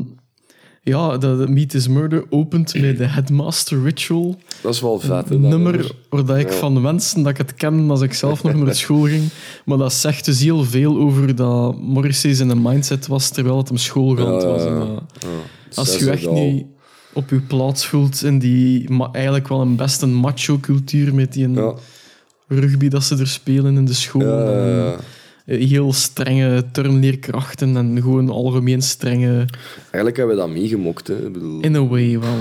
ja, 0.83 1.19
de, 1.19 1.37
de 1.37 1.49
Meat 1.53 1.75
is 1.75 1.89
Murder 1.89 2.25
opent 2.31 2.75
met 2.81 2.99
de 2.99 3.07
Headmaster 3.07 3.83
Ritual. 3.83 4.37
Dat 4.63 4.75
is 4.75 4.81
wel 4.81 5.01
vet. 5.01 5.29
hè, 5.29 5.35
Een 5.35 5.41
nummer 5.41 5.95
waar 6.09 6.25
dat 6.25 6.37
ik 6.39 6.51
Ja. 6.51 6.57
van 6.57 6.83
wensen 6.83 7.23
dat 7.23 7.33
ik 7.33 7.37
het 7.39 7.55
ken 7.55 7.91
als 7.91 8.01
ik 8.01 8.15
zelf 8.15 8.43
nog 8.43 8.55
naar 8.55 8.75
school 8.85 9.03
ging. 9.03 9.25
Maar 9.65 9.79
dat 9.79 9.93
zegt 9.93 10.25
dus 10.25 10.41
heel 10.41 10.65
veel 10.65 10.97
over 10.99 11.35
dat 11.35 11.81
Morrissey 11.81 12.35
zijn 12.35 12.49
een 12.51 12.63
mindset 12.63 13.07
was 13.07 13.29
terwijl 13.29 13.57
het 13.57 13.69
hem 13.69 13.77
schoolgaand 13.77 14.43
Ja, 14.43 14.49
was. 14.49 14.65
En 14.65 14.75
ja. 14.75 14.85
Ja. 15.19 15.29
als 15.75 15.97
je 15.99 16.11
echt 16.11 16.31
niet 16.31 16.65
op 17.13 17.31
je 17.31 17.41
plaats 17.41 17.87
voelt 17.87 18.23
in 18.25 18.39
die 18.39 18.89
eigenlijk 19.13 19.49
wel 19.49 19.61
een 19.61 19.77
best 19.77 20.03
een 20.03 20.15
macho-cultuur 20.15 21.15
met 21.15 21.33
die 21.33 21.49
Ja, 21.51 21.75
rugby 22.49 22.89
dat 22.89 23.05
ze 23.05 23.17
er 23.19 23.27
spelen 23.29 23.77
in 23.77 23.85
de 23.85 23.95
school. 23.95 24.23
ja, 24.27 24.45
ja, 24.51 24.63
en, 24.63 24.77
ja. 24.77 24.93
eh, 24.93 24.99
Heel 25.45 25.93
strenge 25.93 26.65
turnleerkrachten 26.73 27.77
en 27.77 28.03
gewoon 28.03 28.29
algemeen 28.31 28.83
strenge... 28.83 29.45
Eigenlijk 29.83 30.17
hebben 30.17 30.35
we 30.37 30.41
dat 30.43 30.51
meegemokt. 30.51 31.07
Hè. 31.09 31.27
Ik 31.27 31.33
bedoel, 31.33 31.61
In 31.61 31.75
a 31.77 31.87
way 31.87 32.19
wel. 32.19 32.37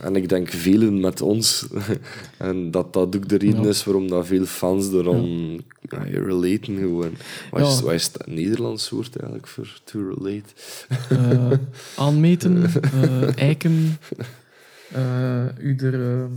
En 0.00 0.16
ik 0.16 0.28
denk 0.28 0.48
velen 0.50 1.00
met 1.00 1.20
ons. 1.22 1.66
en 2.38 2.70
dat 2.70 2.92
dat 2.92 3.16
ook 3.16 3.28
de 3.28 3.36
reden 3.38 3.62
Ja. 3.62 3.68
is 3.68 3.84
waarom 3.84 4.08
dat 4.08 4.26
veel 4.26 4.44
fans 4.44 4.92
erom 4.92 5.52
ja. 5.90 6.02
relaten 6.12 6.76
gewoon. 6.78 7.10
Wat 7.50 7.60
is, 7.68 7.78
Ja. 7.78 7.84
wat 7.84 7.92
is 7.94 8.10
Nederlands 8.26 8.90
woord 8.90 9.16
eigenlijk 9.16 9.46
voor 9.48 9.68
to 9.84 10.08
relate? 10.14 10.48
eh, 11.08 11.58
aanmeten, 12.04 12.64
eh, 12.92 13.36
eiken, 13.38 13.98
u 15.60 15.76
er 15.76 15.94
ehm, 15.94 16.30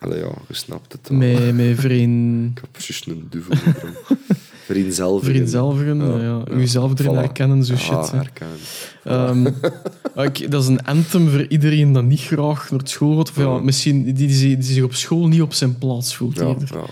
Allee, 0.00 0.18
ja, 0.18 0.32
je 0.48 0.54
snapt 0.54 0.92
het 0.92 1.10
met, 1.10 1.54
met 1.54 1.78
vriend, 1.80 2.50
Ik 2.56 2.60
heb 2.60 2.72
precies 2.72 3.06
een 3.06 3.26
duvel. 3.30 3.52
erom. 3.76 3.90
Vereenzelvigen. 4.68 5.32
vereenzelvigen, 5.32 5.96
Ja, 5.96 6.04
ja, 6.16 6.22
ja, 6.22 6.42
ja. 6.48 6.54
uzelf 6.56 6.98
erin 6.98 7.12
Voilà. 7.12 7.18
herkennen, 7.18 7.64
zo 7.64 7.72
Ah, 7.72 7.78
shit. 7.78 8.10
hè. 8.10 8.16
herkennen. 8.16 8.56
Ehm, 9.04 9.46
ik- 10.26 10.50
dat 10.50 10.62
is 10.62 10.68
een 10.68 10.84
anthem 10.84 11.28
voor 11.28 11.46
iedereen 11.48 11.92
dat 11.92 12.04
niet 12.04 12.20
graag 12.20 12.70
naar 12.70 12.80
school 12.84 13.16
gaat. 13.16 13.30
Of 13.30 13.36
ja, 13.36 13.42
Ja. 13.42 13.58
misschien 13.58 14.04
die, 14.04 14.12
die, 14.12 14.30
zich- 14.30 14.54
die 14.54 14.62
zich 14.72 14.82
op 14.84 14.94
school 14.94 15.28
niet 15.28 15.42
op 15.42 15.52
zijn 15.54 15.78
plaats 15.78 16.16
voelt. 16.16 16.36
Ja, 16.36 16.44
ja, 16.44 16.56
ja. 16.70 16.84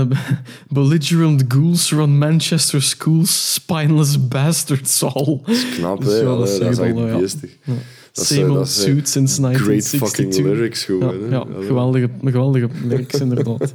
Uh, 0.00 0.06
belligerent 0.68 1.44
ghouls 1.48 1.90
run 1.92 2.18
Manchester 2.18 2.82
schools, 2.82 3.52
spineless 3.54 4.28
bastards 4.28 5.02
all. 5.02 5.40
Dat 5.44 5.54
is 5.54 5.64
knap, 5.76 6.00
Dus 6.04 6.12
hè. 6.12 6.18
ja, 6.18 6.24
dat 6.24 6.38
dat 6.38 6.48
is 6.48 6.58
echt 6.58 6.78
al, 6.78 7.06
ja. 7.06 7.18
beestig. 7.18 7.50
Dat 8.12 8.26
Same 8.26 8.40
eh, 8.40 8.50
old 8.50 8.58
eh, 8.60 8.64
suit 8.66 9.08
Great 9.08 9.36
1962. 9.36 9.98
fucking 9.98 10.34
lyrics 10.46 10.80
Ja, 10.80 10.86
gewoon. 10.86 11.30
ja 11.30 11.38
Allee. 11.38 11.66
geweldige, 11.66 12.08
geweldige 12.24 12.68
lyrics 12.88 13.20
inderdaad. 13.20 13.74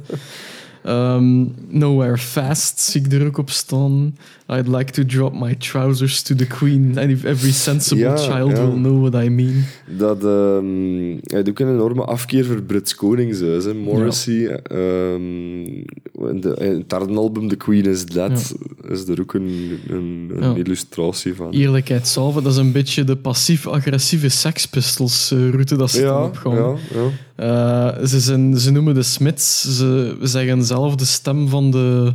Ehm, 0.86 1.44
nowhere 1.68 2.16
fast 2.18 2.80
zie 2.80 3.00
ik 3.04 3.12
er 3.12 3.26
ook 3.26 3.38
op 3.38 3.50
staan. 3.50 4.16
I'd 4.52 4.68
like 4.68 4.92
to 4.92 5.04
drop 5.04 5.34
my 5.40 5.54
trousers 5.54 6.22
to 6.22 6.34
the 6.34 6.46
queen. 6.46 6.98
And 6.98 7.10
if 7.10 7.24
every 7.24 7.50
sensible 7.52 8.02
Ja, 8.04 8.16
child 8.16 8.50
ja. 8.56 8.66
will 8.66 8.74
know 8.80 9.08
what 9.08 9.24
I 9.24 9.28
mean. 9.28 9.64
Dat 9.98 10.24
ehm 10.24 11.16
hij 11.22 11.44
ook 11.48 11.58
een 11.58 11.68
enorme 11.68 12.04
afkeer 12.04 12.44
voor 12.44 12.62
Brits 12.62 12.94
Koningshuis, 12.94 13.64
hè, 13.64 13.74
Morrissey. 13.74 14.60
Ehm, 14.62 15.64
in, 16.30 16.40
de, 16.40 16.56
in 16.60 16.72
het 16.72 16.90
derde 16.90 17.14
album, 17.14 17.48
The 17.48 17.56
Queen 17.56 17.84
is 17.84 18.06
Dead, 18.06 18.54
is 18.88 19.08
er 19.08 19.20
ook 19.20 19.34
een, 19.34 19.78
een, 19.88 20.30
een 20.36 20.42
Ja. 20.42 20.54
illustratie 20.56 21.34
van. 21.34 21.50
Eerlijkheid 21.50 22.06
salve, 22.06 22.42
dat 22.42 22.52
is 22.52 22.58
een 22.58 22.72
beetje 22.72 23.04
de 23.04 23.16
passief-agressieve 23.16 24.28
Sex 24.28 24.66
Pistols 24.68 25.30
eh, 25.30 25.50
route 25.50 25.76
dat 25.76 25.90
ze 25.90 26.00
ja, 26.00 26.24
opgaan. 26.24 26.54
ja, 26.54 26.74
ja. 26.94 27.08
Eh, 27.36 27.98
ze, 28.04 28.20
zijn, 28.20 28.58
ze 28.58 28.70
noemen 28.70 28.94
de 28.94 29.02
Smiths. 29.02 29.76
Ze 29.76 30.16
zeggen 30.22 30.64
zelf 30.64 30.94
de 30.94 31.04
stem 31.04 31.48
van 31.48 31.70
de 31.70 32.12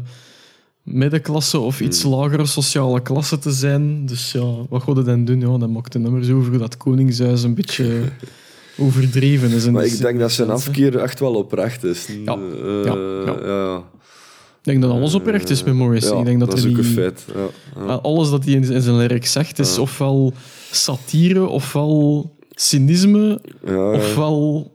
middenklasse 0.83 1.59
of 1.59 1.81
iets 1.81 2.01
Hmm. 2.01 2.11
lagere 2.11 2.45
sociale 2.45 3.01
klasse 3.01 3.39
te 3.39 3.51
zijn. 3.51 4.05
Dus 4.05 4.31
ja, 4.31 4.53
wat 4.69 4.85
het 4.97 5.05
dan 5.05 5.25
doen? 5.25 5.39
Ja, 5.39 5.57
dan 5.57 5.71
maakt 5.71 5.91
de 5.91 5.99
nummers 5.99 6.29
over 6.29 6.57
dat 6.59 6.77
Koningshuis 6.77 7.43
een 7.43 7.53
beetje 7.53 8.01
overdreven 8.77 9.51
is. 9.51 9.69
Maar 9.69 9.83
die 9.83 9.91
ik 9.93 9.99
denk 10.01 10.19
dat 10.19 10.31
zijn 10.31 10.49
afkeer 10.49 10.97
echt 10.97 11.19
wel 11.19 11.33
oprecht 11.35 11.83
is. 11.83 12.07
Ja, 12.25 12.33
Eh, 12.63 12.85
ja, 12.85 12.95
ja. 13.25 13.37
ja. 13.45 13.77
Ik 14.63 14.67
denk 14.67 14.81
dat 14.81 14.91
alles 14.91 15.13
oprecht 15.13 15.49
is 15.49 15.63
met 15.63 15.73
Morrissey. 15.73 16.13
Ja, 16.13 16.19
ik 16.19 16.25
denk 16.25 16.39
dat, 16.39 16.49
dat 16.49 16.57
is 16.59 16.65
ook 16.65 16.71
een 16.77 16.77
niet- 16.77 16.93
feit. 16.93 17.25
Ja, 17.87 17.93
alles 17.93 18.29
dat 18.29 18.43
hij 18.45 18.53
in 18.53 18.71
in 18.71 18.81
zijn 18.81 18.97
lyric 18.97 19.25
zegt 19.25 19.59
is 19.59 19.77
ofwel 19.77 20.33
satire, 20.71 21.47
ofwel 21.47 22.31
cynisme, 22.51 23.41
ofwel 23.93 24.71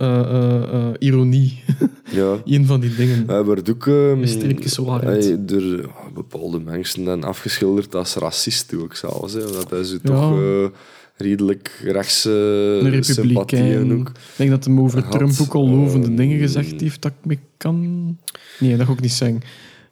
eh, 0.00 0.62
eh, 0.62 0.94
ironie. 0.98 1.62
ja. 2.20 2.36
Een 2.44 2.66
van 2.66 2.80
die 2.80 2.94
dingen. 2.94 3.24
Hij 3.26 3.42
wordt 3.42 3.70
ook 3.70 3.86
ehm, 3.86 4.20
Een 4.22 4.28
streepjes 4.28 4.76
hij 4.76 5.44
door 5.44 5.62
ja, 5.62 6.10
bepaalde 6.14 6.60
mensen 6.60 7.04
dan 7.04 7.24
afgeschilderd 7.24 7.94
als 7.94 8.14
racist 8.14 8.74
ook 8.74 8.94
zelfs. 8.94 9.32
Hè. 9.32 9.40
Dat 9.40 9.70
hij 9.70 9.84
zo 9.84 9.96
Ja. 10.02 10.10
toch 10.10 10.70
redelijk 11.16 11.80
rechtse 11.84 13.00
sympathieën 13.00 13.92
ook. 13.98 14.08
Ik 14.08 14.14
denk 14.36 14.50
dat 14.50 14.64
hij 14.64 14.78
over 14.78 15.02
had, 15.02 15.12
Trump 15.12 15.34
ook 15.40 15.54
al 15.54 15.68
lovende 15.68 16.06
ehm, 16.06 16.16
dingen 16.16 16.38
gezegd 16.38 16.80
heeft 16.80 17.02
dat 17.02 17.12
ik 17.20 17.26
me 17.26 17.38
kan... 17.56 18.16
Nee, 18.58 18.76
dat 18.76 18.86
ga 18.86 18.92
ik 18.92 19.00
niet 19.00 19.12
zeggen. 19.12 19.40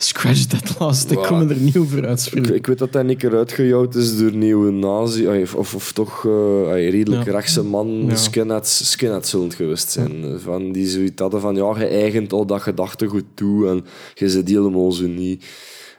Scratch 0.00 0.44
that 0.46 0.78
last. 0.78 1.10
Ik 1.10 1.16
Wow. 1.16 1.26
kon 1.26 1.46
me 1.46 1.54
er 1.54 1.60
niet 1.60 1.76
over 1.76 1.98
Ik, 1.98 2.04
uitspreken. 2.04 2.54
ik 2.54 2.66
weet 2.66 2.78
dat 2.78 2.92
hij 2.92 3.04
een 3.04 3.16
keer 3.16 3.36
uitgejouwd 3.36 3.94
is 3.94 4.18
door 4.18 4.32
nieuwe 4.32 4.70
nazi, 4.70 5.26
of, 5.26 5.54
of, 5.54 5.74
of 5.74 5.92
toch 5.92 6.26
ay, 6.66 6.88
redelijk 6.88 7.24
Ja. 7.24 7.32
rechtse 7.32 7.62
man, 7.62 8.04
Ja. 8.06 8.14
skinheads, 8.16 8.90
skinheads 8.90 9.30
zullen 9.30 9.52
geweest 9.52 9.90
zijn. 9.90 10.40
Van 10.40 10.72
die 10.72 10.86
zoiets 10.86 11.20
hadden 11.22 11.40
van, 11.40 11.54
ja, 11.54 11.78
je 11.78 11.86
eigent 11.86 12.32
al 12.32 12.46
dat 12.46 12.62
gedachtegoed 12.62 13.24
toe 13.34 13.68
en 13.68 13.84
je 14.14 14.28
zit 14.28 14.48
helemaal 14.48 14.92
zo 14.92 15.06
niet. 15.06 15.44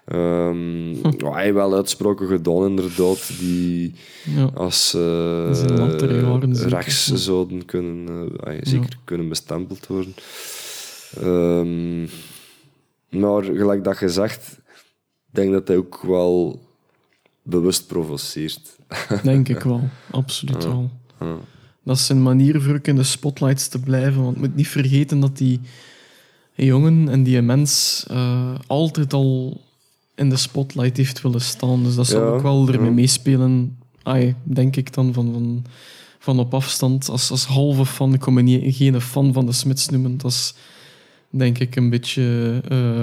Ehm 0.06 0.94
hij 1.34 1.44
heeft 1.44 1.54
wel 1.54 1.74
uitspraken 1.76 2.28
gedaan, 2.28 2.66
inderdaad, 2.66 3.30
die 3.40 3.94
Ja. 4.36 4.50
als 4.54 4.90
zeker, 5.52 6.68
rechts 6.70 7.06
zouden 7.14 7.66
kunnen, 7.66 8.30
eh, 8.44 8.54
zeker 8.62 8.98
kunnen 9.04 9.30
bestempeld 9.30 9.88
worden. 9.88 10.14
Ehm, 11.22 12.08
maar 13.10 13.44
gelijk 13.44 13.84
dat 13.84 14.00
je 14.00 14.10
zegt, 14.10 14.60
ik 15.28 15.36
denk 15.36 15.52
dat 15.52 15.68
hij 15.68 15.78
ook 15.78 16.02
wel 16.02 16.60
bewust 17.44 17.88
provoceert. 17.88 18.78
Denk 19.24 19.50
ik 19.50 19.62
wel. 19.62 19.90
Absoluut 20.12 20.64
wel. 20.64 20.90
Ja. 21.20 21.38
Dat 21.84 21.96
is 21.96 22.06
zijn 22.06 22.24
manier 22.24 22.62
voor 22.62 22.76
ook 22.76 22.88
in 22.88 22.96
de 22.96 23.04
spotlights 23.04 23.68
te 23.68 23.80
blijven. 23.80 24.24
Want 24.24 24.36
je 24.36 24.42
moet 24.42 24.56
niet 24.56 24.68
vergeten 24.68 25.20
dat 25.20 25.38
die 25.38 25.60
jongen 26.56 27.10
en 27.10 27.24
die 27.24 27.42
mens 27.42 28.06
eh, 28.08 28.56
altijd 28.68 29.14
al 29.14 29.62
in 30.16 30.30
de 30.30 30.36
spotlight 30.36 30.98
heeft 30.98 31.22
willen 31.22 31.42
staan. 31.42 31.84
Dus 31.84 31.96
dat 31.96 32.08
zal 32.08 32.22
Ja, 32.22 32.28
ook 32.28 32.42
wel 32.42 32.70
ermee 32.70 32.92
meespelen. 32.92 33.78
Ai, 34.04 34.36
denk 34.44 34.76
ik 34.76 34.94
dan 34.94 35.14
van, 35.14 35.34
van, 35.34 35.66
van 36.20 36.40
op 36.40 36.54
afstand. 36.54 37.10
Als, 37.10 37.32
als 37.32 37.46
halve 37.46 37.86
fan, 37.86 38.14
ik 38.14 38.20
kon 38.20 38.34
me 38.34 38.42
niet, 38.42 38.76
geen 38.76 39.02
fan 39.02 39.34
van 39.34 39.46
de 39.46 39.52
Smits 39.52 39.90
noemen. 39.90 40.18
Dat 40.18 40.32
is 40.32 40.54
denk 41.30 41.60
ik 41.60 41.76
een 41.76 41.90
beetje 41.90 42.62
eh, 42.70 43.02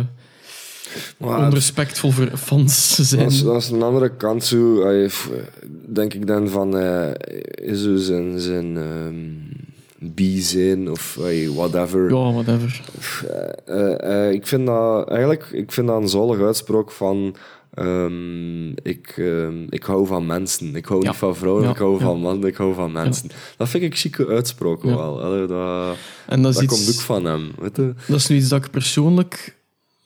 Maar 1.16 1.38
onrespectvol 1.38 2.10
voor 2.10 2.36
fans 2.36 2.94
te 2.94 3.04
zijn. 3.04 3.22
dat 3.22 3.32
is, 3.32 3.42
dat 3.42 3.62
is 3.62 3.68
een 3.68 3.82
andere 3.82 4.16
kant 4.16 4.44
zo. 4.44 4.82
denk 5.86 6.14
ik 6.14 6.26
dan 6.26 6.48
van 6.48 6.78
eh, 6.78 7.10
zo 7.74 7.96
zijn, 7.96 8.40
zijn 8.40 8.76
ehm 8.76 9.46
bi 9.98 10.40
zijn 10.40 10.90
of 10.90 11.18
whatever. 11.54 12.10
Ja, 12.10 12.32
whatever. 12.32 12.80
Eh, 13.64 14.30
ik 14.30 14.46
vind 14.46 14.66
dat 14.66 15.08
eigenlijk 15.08 15.48
ik 15.52 15.72
vind 15.72 15.86
dat 15.86 16.00
een 16.00 16.08
zalige 16.08 16.44
uitspraak 16.44 16.90
van. 16.90 17.36
Ehm, 17.76 18.68
ik, 18.70 19.14
ehm, 19.16 19.64
ik 19.68 19.82
hou 19.82 20.06
van 20.06 20.26
mensen. 20.26 20.74
Ik 20.76 20.84
hou 20.86 21.02
Ja. 21.02 21.08
niet 21.08 21.18
van 21.18 21.36
vrouwen, 21.36 21.62
Ja, 21.64 21.70
ik 21.70 21.76
hou 21.76 22.00
van 22.00 22.20
mannen, 22.20 22.48
ik 22.48 22.56
hou 22.56 22.74
van 22.74 22.92
mensen. 22.92 23.28
Dat 23.56 23.68
vind 23.68 23.82
ik 23.82 23.96
chique 23.96 24.26
uitspraak 24.26 24.82
Ja. 24.82 24.88
wel. 24.96 25.22
Allee, 25.22 25.46
dat 25.46 25.96
En 26.26 26.42
dat 26.42 26.50
is 26.50 26.56
dat 26.60 26.64
iets... 26.64 26.84
komt 26.84 26.96
ook 26.96 27.02
van 27.02 27.24
hem. 27.24 27.50
Weet 27.60 27.76
je? 27.76 27.94
Dat 28.06 28.16
is 28.18 28.26
nu 28.26 28.36
iets 28.36 28.48
dat 28.48 28.64
ik 28.64 28.70
persoonlijk 28.70 29.56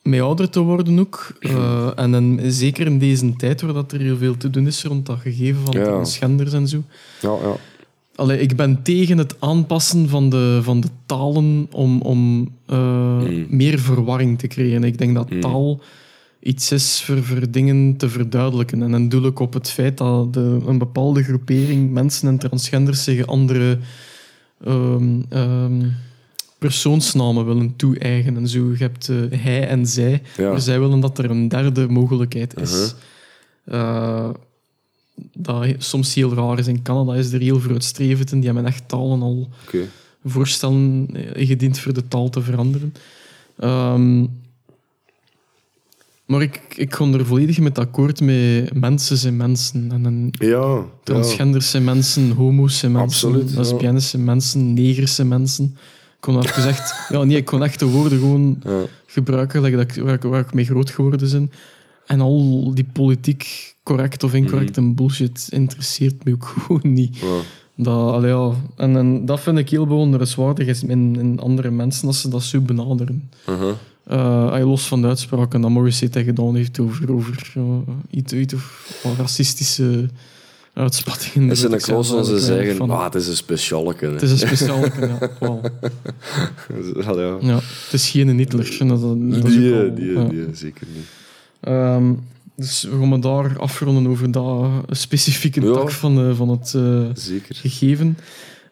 mee 0.01 0.21
ouder 0.21 0.49
te 0.49 0.59
worden 0.59 0.99
ook. 0.99 1.33
eh, 1.39 1.89
en 1.95 2.11
dan, 2.11 2.39
zeker 2.43 2.85
in 2.85 2.99
deze 2.99 3.35
tijd 3.35 3.61
waar 3.61 3.73
dat 3.73 3.91
er 3.91 3.99
heel 3.99 4.17
veel 4.17 4.37
te 4.37 4.49
doen 4.49 4.67
is 4.67 4.83
rond 4.83 5.05
dat 5.05 5.19
gegeven 5.19 5.61
van 5.65 5.73
transgenders 5.73 6.53
en 6.53 6.67
zo. 6.67 6.83
Ja, 7.21 7.29
ja. 7.41 7.55
Allee, 8.15 8.39
ik 8.39 8.55
ben 8.55 8.81
tegen 8.83 9.17
het 9.17 9.35
aanpassen 9.39 10.09
van 10.09 10.29
de, 10.29 10.59
van 10.61 10.79
de 10.81 10.87
talen 11.05 11.67
om, 11.71 12.01
om 12.01 12.51
eh, 12.65 12.99
Mm. 13.21 13.45
meer 13.49 13.79
verwarring 13.79 14.39
te 14.39 14.47
creëren. 14.47 14.83
Ik 14.83 14.97
denk 14.97 15.15
dat 15.15 15.29
Mm. 15.29 15.39
taal 15.41 15.79
iets 16.41 16.71
is 16.71 17.03
voor, 17.03 17.23
voor 17.23 17.51
dingen 17.51 17.97
te 17.97 18.09
verduidelijken. 18.09 18.81
En 18.81 18.91
dan 18.91 19.09
doe 19.09 19.25
ik 19.25 19.39
op 19.39 19.53
het 19.53 19.69
feit 19.69 19.97
dat 19.97 20.33
de, 20.33 20.59
een 20.65 20.77
bepaalde 20.77 21.23
groepering 21.23 21.91
mensen 21.91 22.27
en 22.27 22.37
transgenders 22.37 23.03
zich 23.03 23.25
andere 23.25 23.77
ehm, 24.63 25.21
ehm, 25.29 25.81
persoonsnamen 26.57 27.45
willen 27.45 27.75
toe-eigenen. 27.75 28.47
Zo, 28.47 28.71
je 28.71 28.77
hebt 28.77 29.09
eh, 29.09 29.17
hij 29.29 29.67
en 29.67 29.87
zij. 29.87 30.21
Ja. 30.37 30.49
Maar 30.49 30.61
zij 30.61 30.79
willen 30.79 30.99
dat 30.99 31.17
er 31.17 31.29
een 31.29 31.47
derde 31.47 31.87
mogelijkheid 31.87 32.59
is. 32.59 32.95
Uh-huh. 33.65 34.29
Eh, 34.29 34.29
dat 35.33 35.65
soms 35.77 36.13
heel 36.13 36.33
raar 36.33 36.59
is. 36.59 36.67
In 36.67 36.81
Canada 36.81 37.15
is 37.15 37.31
er 37.31 37.39
heel 37.39 37.59
vooruitstrevend 37.59 38.31
in. 38.31 38.39
Die 38.39 38.49
hebben 38.49 38.65
echt 38.65 38.87
talen 38.87 39.21
al 39.21 39.49
voorstellen 40.25 41.07
eh, 41.13 41.41
ingediend 41.41 41.79
voor 41.79 41.93
de 41.93 42.07
taal 42.07 42.29
te 42.29 42.41
veranderen. 42.41 42.93
Ehm, 43.59 44.25
maar 46.25 46.41
ik, 46.41 46.61
ik 46.75 46.93
ga 46.95 47.05
er 47.05 47.25
volledig 47.25 47.59
met 47.59 47.79
akkoord 47.79 48.21
met 48.21 48.73
mensen 48.73 49.17
zijn 49.17 49.37
mensen. 49.37 49.91
En 49.91 50.05
een 50.05 50.33
Ja, 50.39 50.83
zijn 51.59 51.83
mensen, 51.83 52.31
homo's 52.31 52.77
zijn 52.79 52.91
mensen, 52.91 53.27
Absoluut, 53.29 53.51
ja. 53.51 53.57
lesbiennes 53.57 54.09
zijn 54.09 54.23
mensen, 54.23 54.73
negers 54.73 55.15
zijn 55.15 55.27
mensen. 55.27 55.65
Ik 55.65 56.27
kon 56.27 56.41
even 56.41 56.67
echt... 56.67 56.95
ja, 57.13 57.23
nee, 57.23 57.37
ik 57.37 57.45
kon 57.45 57.63
echt 57.63 57.79
de 57.79 57.85
woorden 57.85 58.19
gewoon 58.19 58.61
gebruiken 59.05 59.61
like 59.61 59.75
dat 59.77 59.95
ik, 59.95 60.03
waar, 60.03 60.13
ik, 60.13 60.21
waar 60.21 60.39
ik 60.39 60.53
mee 60.53 60.65
groot 60.65 60.89
geworden 60.89 61.29
ben. 61.31 61.51
En 62.05 62.21
al 62.21 62.71
die 62.73 62.87
politiek 62.93 63.75
correct 63.83 64.23
of 64.23 64.33
incorrect 64.33 64.77
Mhm. 64.77 64.93
bullshit 64.93 65.47
interesseert 65.49 66.23
me 66.23 66.31
ook 66.33 66.45
gewoon 66.65 66.93
niet. 66.93 67.17
Dat, 67.75 68.11
allee, 68.11 68.31
ja. 68.31 68.51
en, 68.77 68.95
en 68.95 69.25
dat 69.25 69.39
vind 69.39 69.57
ik 69.57 69.69
heel 69.69 69.87
bewonderenswaardig 69.87 70.81
in, 70.81 71.15
in 71.19 71.39
andere 71.39 71.71
mensen, 71.71 72.05
dat 72.05 72.15
ze 72.15 72.29
dat 72.29 72.43
zo 72.43 72.59
benaderen. 72.61 73.29
Eh, 73.45 73.71
je 74.57 74.63
los 74.65 74.87
van 74.87 75.01
de 75.01 75.07
uitspraken 75.07 75.61
dat 75.61 75.69
Morrissey 75.69 76.07
tegen 76.09 76.27
gedaan 76.35 76.55
heeft 76.55 76.79
over, 76.79 77.13
over 77.13 77.51
eh, 77.55 77.63
iets, 78.09 78.33
iets 78.33 78.53
of 78.53 78.93
racistische 79.17 80.09
uitspattingen. 80.73 81.49
Is 81.49 81.63
in 81.63 81.71
een 81.73 81.93
als 81.93 82.07
ze 82.07 82.13
weinig 82.15 82.39
zeggen, 82.41 82.89
ah, 82.89 83.03
het 83.03 83.15
is 83.15 83.27
een 83.27 83.35
specialeke. 83.35 84.05
Het 84.05 84.21
is 84.21 84.31
een 84.31 84.37
speciaal. 84.37 84.79
ja, 84.83 85.17
wel. 85.39 85.61
ja, 87.19 87.37
ja. 87.41 87.55
het 87.55 87.91
is 87.93 88.09
geen 88.09 88.37
Hitler. 88.37 88.77
Dat, 88.79 89.01
dat, 89.01 89.31
dat 89.31 89.47
is 89.47 89.53
Die, 89.55 89.73
eh, 89.73 89.79
al- 89.89 89.95
die, 89.95 90.11
ja. 90.13 90.23
die, 90.23 90.45
zeker 90.53 90.87
niet. 90.95 91.05
Ehm, 91.59 92.13
dus 92.55 92.83
we 92.83 92.97
gaan 92.99 93.09
me 93.09 93.19
daar 93.19 93.59
afronden 93.59 94.07
over 94.07 94.31
dat 94.31 94.69
specifieke 94.89 95.61
Ja. 95.61 95.73
tak 95.73 95.91
van, 95.91 96.19
eh, 96.29 96.35
van 96.35 96.49
het 96.49 96.73
eh, 96.73 97.01
Zeker. 97.13 97.55
gegeven. 97.55 98.17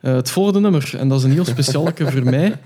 Eh, 0.01 0.13
het 0.13 0.31
volgende 0.31 0.59
nummer, 0.59 0.93
en 0.97 1.07
dat 1.07 1.17
is 1.17 1.23
een 1.23 1.31
heel 1.31 1.45
speciaalke 1.45 2.11
voor 2.11 2.23
mij, 2.23 2.49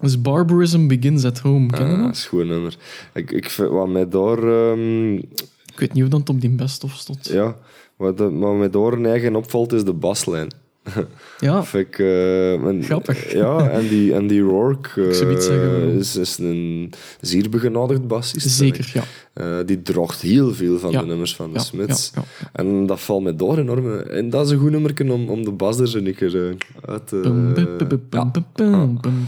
is 0.00 0.20
Barbarism 0.22 0.86
Begins 0.86 1.24
at 1.24 1.38
Home. 1.38 1.66
Ken 1.70 1.86
je 1.88 1.94
Ah, 1.96 2.02
dat? 2.04 2.14
is 2.14 2.26
gewoon 2.26 2.44
een 2.44 2.50
nummer. 2.52 2.76
Ik, 3.14 3.30
ik 3.30 3.50
vind, 3.50 3.68
wat 3.68 3.88
mij 3.88 4.08
daar... 4.08 4.38
ehm, 4.38 5.14
Ik 5.14 5.76
weet 5.82 5.92
niet 5.92 6.02
hoe 6.02 6.10
dat 6.10 6.28
op 6.28 6.40
die 6.40 6.50
best 6.50 6.84
of 6.84 6.92
stond. 6.94 7.26
ja, 7.28 7.56
wat, 7.96 8.18
wat 8.18 8.32
mij 8.56 8.70
daar 8.70 8.92
een 8.92 9.06
eigen 9.06 9.36
opvalt, 9.36 9.72
is 9.72 9.84
de 9.84 9.92
baslijn. 9.92 10.48
Ja, 11.38 11.64
ik, 11.72 11.98
eh, 11.98 12.82
Grappig. 12.82 13.32
Ja, 13.42 13.68
en 13.70 13.88
die, 13.88 14.14
en 14.14 14.26
die 14.26 14.42
Rourke 14.42 15.02
eh, 15.06 15.12
zeggen. 15.12 15.92
is, 15.98 16.16
is 16.16 16.38
een 16.38 16.92
zeer 17.20 17.48
begenadigd 17.48 18.06
bassist. 18.06 18.50
zeker. 18.50 18.90
Ja, 18.94 19.02
Eh, 19.32 19.56
die 19.66 19.82
draagt 19.82 20.20
heel 20.20 20.54
veel 20.54 20.78
van 20.78 20.90
Ja. 20.90 21.00
de 21.00 21.06
nummers 21.06 21.36
van 21.36 21.52
de 21.52 21.58
ja, 21.58 21.64
Smiths. 21.64 22.10
ja, 22.14 22.22
ja. 22.40 22.50
En 22.52 22.86
dat 22.86 23.00
valt 23.00 23.22
mij 23.22 23.36
daar 23.36 23.58
enorm... 23.58 23.98
En 23.98 24.30
dat 24.30 24.46
is 24.46 24.52
een 24.52 24.58
goed 24.58 24.70
nummer 24.70 24.94
om, 25.10 25.28
om 25.28 25.44
de 25.44 25.50
bas 25.50 25.78
er 25.78 25.88
zo 25.88 25.98
een 25.98 26.14
keer 26.14 26.56
uit 26.86 27.06
te... 27.08 27.20
Bum, 27.22 27.54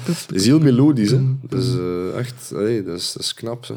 Het 0.04 0.26
is 0.34 0.46
heel 0.46 0.58
melodisch, 0.58 1.10
hè. 1.10 1.20
Dus 1.48 1.66
echt... 2.16 2.50
hey, 2.54 2.84
dat, 2.84 2.98
is, 2.98 3.12
dat 3.12 3.22
is 3.22 3.34
knap, 3.34 3.66
hè. 3.66 3.74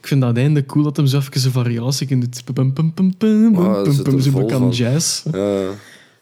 Ik 0.00 0.06
vind 0.06 0.20
dat 0.20 0.36
einde 0.36 0.66
cool 0.66 0.84
dat 0.84 0.96
hem 0.96 1.06
zo 1.06 1.18
even 1.18 1.44
een 1.44 1.50
variatie 1.50 2.06
in 2.08 2.20
doet. 2.20 2.42
Ah, 3.56 3.86
er 3.86 4.22
Zo 4.22 4.30
bekend 4.32 4.76
jazz. 4.76 5.22
Ja, 5.32 5.68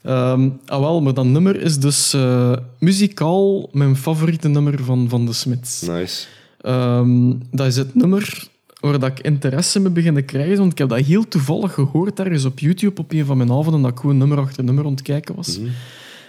Ehm, 0.06 0.48
ah 0.66 0.80
wel, 0.80 1.00
maar 1.02 1.14
dat 1.14 1.24
nummer 1.24 1.60
is 1.60 1.78
dus 1.78 2.12
eh, 2.14 2.52
muzikaal 2.78 3.68
mijn 3.72 3.96
favoriete 3.96 4.48
nummer 4.48 4.84
van, 4.84 5.08
van 5.08 5.26
de 5.26 5.32
Smiths. 5.32 5.82
nice. 5.82 6.26
Ehm, 6.60 7.32
dat 7.50 7.66
is 7.66 7.76
het 7.76 7.94
nummer 7.94 8.48
waar 8.80 8.98
dat 8.98 9.10
ik 9.10 9.20
interesse 9.20 9.80
mee 9.80 9.92
begin 9.92 10.14
te 10.14 10.22
krijgen. 10.22 10.58
Want 10.58 10.72
ik 10.72 10.78
heb 10.78 10.88
dat 10.88 10.98
heel 10.98 11.28
toevallig 11.28 11.72
gehoord 11.72 12.20
ergens 12.20 12.44
op 12.44 12.58
YouTube 12.58 13.00
op 13.00 13.12
een 13.12 13.24
van 13.24 13.36
mijn 13.36 13.50
avonden 13.52 13.82
dat 13.82 13.90
ik 13.90 13.98
gewoon 13.98 14.16
nummer 14.18 14.38
achter 14.38 14.64
nummer 14.64 14.84
aan 14.84 14.90
het 14.90 15.02
kijken 15.02 15.34
was. 15.34 15.58
Mhm. 15.58 15.68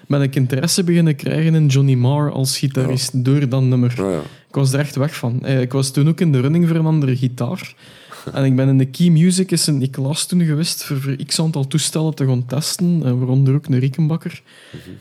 Ben 0.08 0.22
ik 0.22 0.36
interesse 0.36 0.84
beginnen 0.84 1.16
krijgen 1.16 1.56
in 1.56 1.68
Johnny 1.68 1.94
Marr 1.96 2.32
als 2.32 2.58
gitarist 2.58 3.26
door 3.26 3.50
dat 3.50 3.62
nummer. 3.62 3.90
Ah, 4.00 4.12
ja. 4.12 4.20
Ik 4.48 4.56
was 4.56 4.74
er 4.74 4.80
echt 4.80 4.96
weg 4.96 5.16
van. 5.16 5.46
Eh, 5.46 5.62
Ik 5.62 5.72
was 5.72 5.92
toen 5.92 6.08
ook 6.08 6.20
in 6.20 6.32
de 6.32 6.40
running 6.40 6.68
voor 6.68 6.76
een 6.76 6.86
andere 6.86 7.16
gitaar. 7.18 7.76
En 8.34 8.46
ik 8.46 8.56
ben 8.56 8.68
in 8.68 8.78
de 8.78 8.86
Key 8.86 9.10
Music 9.10 9.52
is 9.52 9.68
in 9.68 9.82
Iclas 9.82 10.26
toen 10.26 10.46
geweest 10.46 10.84
voor, 10.84 11.02
voor 11.02 11.16
x 11.26 11.40
aantal 11.40 11.68
toestellen 11.68 12.16
te 12.16 12.26
gaan 12.26 12.46
testen, 12.46 13.20
waaronder 13.20 13.54
ook 13.54 13.66
een 13.66 13.80
Rickenbacker. 13.80 14.42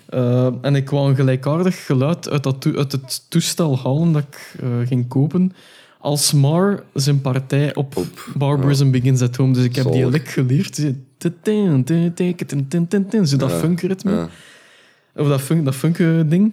Eh, 0.07 0.49
en 0.61 0.75
ik 0.75 0.91
wou 0.91 1.09
een 1.09 1.17
gelijkaardig 1.17 1.87
geluid 1.87 2.31
uit, 2.31 2.43
dat 2.43 2.67
uit 2.77 2.93
het 2.93 3.27
toestel 3.29 3.79
halen 3.79 4.13
dat 4.13 4.23
ik 4.23 4.55
eh, 4.61 4.69
ging 4.87 5.09
kopen, 5.09 5.53
als 5.99 6.33
Mar 6.33 6.83
zijn 6.95 7.21
partij 7.21 7.75
op, 7.75 7.97
Op, 7.97 8.29
Barbarism 8.35 8.91
Begins 8.91 9.21
at 9.21 9.37
Home. 9.37 9.53
Dus 9.53 9.65
ik 9.65 9.77
heb 9.77 9.93
die 9.93 10.11
lick 10.11 10.29
geleerd. 10.29 10.77
Zo 13.27 13.37
dat 13.37 13.53
funkritme. 13.53 14.29
Of 15.15 15.29
dat, 15.29 15.41
funk, 15.41 15.65
dat 15.65 15.75
funk-ding. 15.75 16.53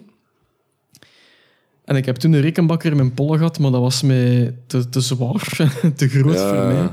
En 1.85 1.95
ik 1.95 2.05
heb 2.05 2.15
toen 2.15 2.33
een 2.33 2.41
rekenbakker 2.41 2.91
in 2.91 2.97
mijn 2.97 3.13
pollen 3.13 3.37
gehad, 3.37 3.59
maar 3.59 3.71
dat 3.71 3.81
was 3.81 4.01
mij 4.01 4.55
te, 4.67 4.89
te 4.89 5.01
zwaar, 5.01 5.71
te 5.95 6.07
groot 6.09 6.33
Ja. 6.33 6.47
voor 6.47 6.65
mij. 6.73 6.89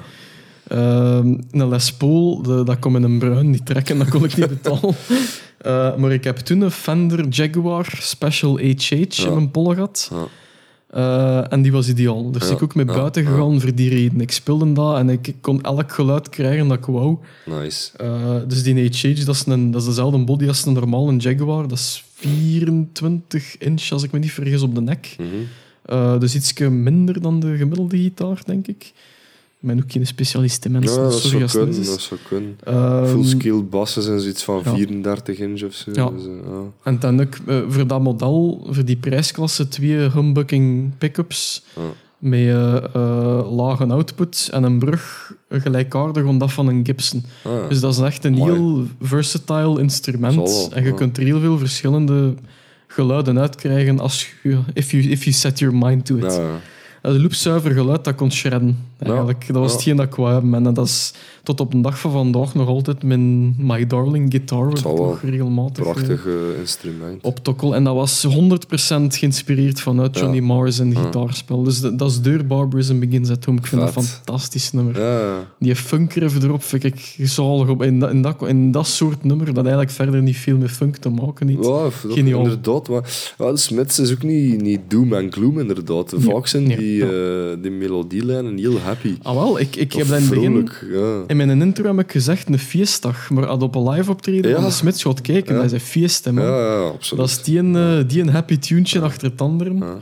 Ehm, 0.68 1.38
een 1.50 1.68
Les 1.68 1.92
Paul, 1.92 2.42
de- 2.42 2.64
dat 2.64 2.78
kon 2.78 2.96
in 2.96 3.02
een 3.02 3.18
bruin 3.18 3.50
niet 3.50 3.66
trekken, 3.66 3.98
dat 3.98 4.08
kon 4.08 4.24
ik 4.24 4.36
niet 4.36 4.48
betalen. 4.62 4.94
Eh, 5.58 5.96
maar 5.96 6.12
ik 6.12 6.24
heb 6.24 6.36
toen 6.36 6.60
een 6.60 6.70
Fender 6.70 7.28
Jaguar 7.28 7.94
Special 8.00 8.58
HH 8.58 8.90
in 8.90 9.34
mijn 9.34 9.50
pollen 9.50 9.74
gehad. 9.74 10.08
Ja. 10.12 10.26
Eh, 10.90 11.52
en 11.52 11.62
die 11.62 11.72
was 11.72 11.88
ideaal. 11.88 12.30
Dus 12.30 12.48
Ja, 12.48 12.54
ik 12.54 12.62
ook 12.62 12.74
mee 12.74 12.86
ja, 12.86 12.92
buiten 12.92 13.22
ja. 13.22 13.28
gegaan 13.28 13.60
voor 13.60 13.74
die 13.74 13.88
reden. 13.88 14.20
Ik 14.20 14.30
speelde 14.30 14.72
dat 14.72 14.96
en 14.96 15.08
ik 15.08 15.34
kon 15.40 15.62
elk 15.62 15.92
geluid 15.92 16.28
krijgen 16.28 16.68
dat 16.68 16.78
ik 16.78 16.84
wou. 16.84 17.18
Nice. 17.46 17.90
Eh, 17.96 18.36
dus 18.46 18.62
die 18.62 18.74
HH, 18.74 19.24
dat 19.24 19.34
is, 19.34 19.46
een, 19.46 19.70
dat 19.70 19.80
is 19.80 19.86
dezelfde 19.86 20.24
body 20.24 20.48
als 20.48 20.64
een 20.64 20.72
normale 20.72 21.16
Jaguar. 21.16 21.68
Dat 21.68 21.78
is 21.78 22.04
24 22.14 23.58
inch, 23.58 23.90
als 23.90 24.02
ik 24.02 24.12
me 24.12 24.18
niet 24.18 24.32
vergis, 24.32 24.62
op 24.62 24.74
de 24.74 24.80
nek. 24.80 25.16
Mhm. 25.18 25.28
Eh, 25.82 26.18
dus 26.18 26.34
iets 26.34 26.52
minder 26.68 27.20
dan 27.20 27.40
de 27.40 27.56
gemiddelde 27.56 27.96
gitaar, 27.96 28.40
denk 28.44 28.66
ik. 28.66 28.92
Ben 29.62 29.78
ook 29.82 29.92
geen 29.92 30.06
specialist 30.06 30.64
in 30.64 30.72
Ja, 30.72 30.78
mensen. 30.78 31.02
dat 31.02 31.12
zou 31.12 31.44
kunnen. 31.44 31.84
Dat 31.84 32.00
zou 32.00 32.20
kunnen. 32.28 32.56
Ehm, 32.64 33.06
Full 33.06 33.24
scale 33.24 33.62
bassen 33.62 34.02
zijn 34.02 34.20
zoiets 34.20 34.42
van 34.42 34.60
ja. 34.64 34.74
34 34.74 35.38
inch 35.38 35.62
of 35.62 35.74
zo. 35.74 35.90
Ja. 35.92 36.10
Dus, 36.10 36.24
eh, 36.24 36.30
ja. 36.46 36.62
En 36.82 36.98
dan 36.98 37.20
ook 37.20 37.34
eh, 37.46 37.60
voor 37.68 37.86
dat 37.86 38.00
model, 38.00 38.66
voor 38.70 38.84
die 38.84 38.96
prijsklasse, 38.96 39.68
twee 39.68 40.10
humbucking 40.10 40.92
pickups 40.98 41.64
met 42.18 42.48
eh, 42.92 43.52
lage 43.56 43.86
output 43.86 44.48
en 44.52 44.62
een 44.62 44.78
brug 44.78 45.32
gelijkaardig 45.48 46.26
aan 46.26 46.38
dat 46.38 46.52
van 46.52 46.66
een 46.68 46.86
Gibson. 46.86 47.24
Ah, 47.44 47.52
ja. 47.52 47.68
Dus 47.68 47.80
dat 47.80 47.92
is 47.92 47.98
echt 48.00 48.24
een 48.24 48.34
Mooi. 48.34 48.52
heel 48.52 48.86
versatile 49.00 49.80
instrument. 49.80 50.34
Wel, 50.34 50.72
en 50.72 50.84
je 50.84 50.94
kunt 50.94 51.16
er 51.16 51.22
heel 51.22 51.40
veel 51.40 51.58
verschillende 51.58 52.34
geluiden 52.86 53.38
uitkrijgen 53.38 53.98
als 54.00 54.26
je, 54.42 54.58
if 54.72 54.90
you, 54.90 55.02
if 55.02 55.24
you 55.24 55.34
set 55.36 55.58
your 55.58 55.76
mind 55.76 56.06
to 56.06 56.16
it. 56.16 56.40
Een 57.02 57.22
loopzuiver 57.22 57.70
geluid 57.70 58.04
dat 58.04 58.14
kon 58.14 58.32
shredden. 58.32 58.78
Eigenlijk. 58.98 59.44
Dat 59.46 59.56
was 59.56 59.68
Ja. 59.70 59.74
hetgeen 59.76 59.96
dat 59.96 60.06
ik 60.06 60.14
wou 60.14 60.32
hebben. 60.32 60.54
En 60.54 60.74
dat 60.74 60.86
is 60.86 61.12
tot 61.42 61.60
op 61.60 61.72
de 61.72 61.80
dag 61.80 61.98
van 62.00 62.10
vandaag 62.12 62.54
nog 62.54 62.68
altijd 62.68 63.02
mijn 63.02 63.54
My 63.66 63.86
Darling 63.86 64.30
guitar, 64.30 64.72
nog 64.82 65.20
regelmatig 65.22 65.84
eh, 65.86 65.92
Prachtig 65.92 66.26
instrument. 66.60 67.22
op 67.24 67.38
tokkel. 67.44 67.74
En 67.74 67.84
dat 67.84 67.94
was 67.94 68.26
100% 68.26 69.16
geïnspireerd 69.16 69.80
vanuit 69.80 70.14
Ja. 70.14 70.20
Johnny 70.20 70.40
Mars 70.40 70.78
en 70.78 70.96
gitaarspel. 70.96 71.62
Dus 71.62 71.80
dat, 71.80 71.98
dat 71.98 72.10
is 72.10 72.20
Deur 72.20 72.46
Barbarism 72.46 72.98
Begins 72.98 73.30
at 73.30 73.44
Home. 73.44 73.58
Ik 73.58 73.66
vind 73.66 73.80
dat 73.80 73.96
een 73.96 74.02
Vet. 74.02 74.12
fantastisch 74.12 74.72
nummer. 74.72 75.00
Die 75.58 75.76
funkriff 75.76 76.42
erop 76.42 76.62
vind 76.62 76.84
ik 76.84 77.16
zalig. 77.22 77.68
Op. 77.68 77.82
In, 77.82 77.98
dat, 77.98 78.10
in, 78.10 78.22
dat, 78.22 78.46
in 78.46 78.70
dat 78.70 78.86
soort 78.86 79.24
nummer, 79.24 79.46
dat 79.46 79.56
eigenlijk 79.64 79.90
verder 79.90 80.22
niet 80.22 80.36
veel 80.36 80.56
met 80.56 80.70
funk 80.70 80.96
te 80.96 81.08
maken 81.08 81.48
heeft. 81.48 81.64
Ja, 81.64 81.88
Geniaal. 82.08 82.42
inderdaad. 82.42 82.88
Maar 82.88 83.32
ja, 83.38 83.50
de 83.50 83.56
Smits 83.56 83.98
is 83.98 84.12
ook 84.12 84.22
niet, 84.22 84.60
niet 84.62 84.80
doom 84.88 85.12
en 85.12 85.32
gloom, 85.32 85.58
inderdaad. 85.60 86.12
Vaak 86.16 86.46
zijn 86.46 86.62
nee, 86.66 86.89
die, 86.90 87.04
ja. 87.04 87.50
eh, 87.50 87.62
die 87.62 87.70
melodielijnen 87.70 88.56
heel 88.56 88.78
happy. 88.78 89.16
Ah 89.22 89.34
wel, 89.34 89.60
ik, 89.60 89.76
ik 89.76 89.92
Of 89.94 89.98
heb 89.98 90.08
dat 90.08 90.16
in 90.18 90.54
het 90.56 90.64
begin... 90.64 90.90
ja. 90.92 91.22
In 91.26 91.36
mijn 91.36 91.62
intro 91.62 91.84
heb 91.84 91.98
ik 91.98 92.12
gezegd 92.12 92.48
een 92.48 92.58
feestdag, 92.58 93.30
maar 93.30 93.46
als 93.46 93.62
op 93.62 93.74
een 93.74 93.88
live 93.88 94.10
optreden 94.10 94.50
Ja. 94.50 94.64
de 94.64 94.70
Smits 94.70 95.02
gaat 95.02 95.20
kijken, 95.20 95.54
dat 95.54 95.64
is 95.64 95.72
een 95.72 95.80
feest, 95.80 96.24
hè, 96.24 96.32
man. 96.32 96.44
Ja, 96.44 96.74
ja, 96.74 96.88
absoluut. 96.88 97.20
Dat 97.20 97.30
is 97.30 97.42
die 97.42 97.58
een, 97.58 97.76
eh, 97.76 98.08
die 98.08 98.20
een 98.22 98.28
happy 98.28 98.58
tuentje 98.58 99.00
achter 99.00 99.30
het 99.30 99.40
andere. 99.40 99.98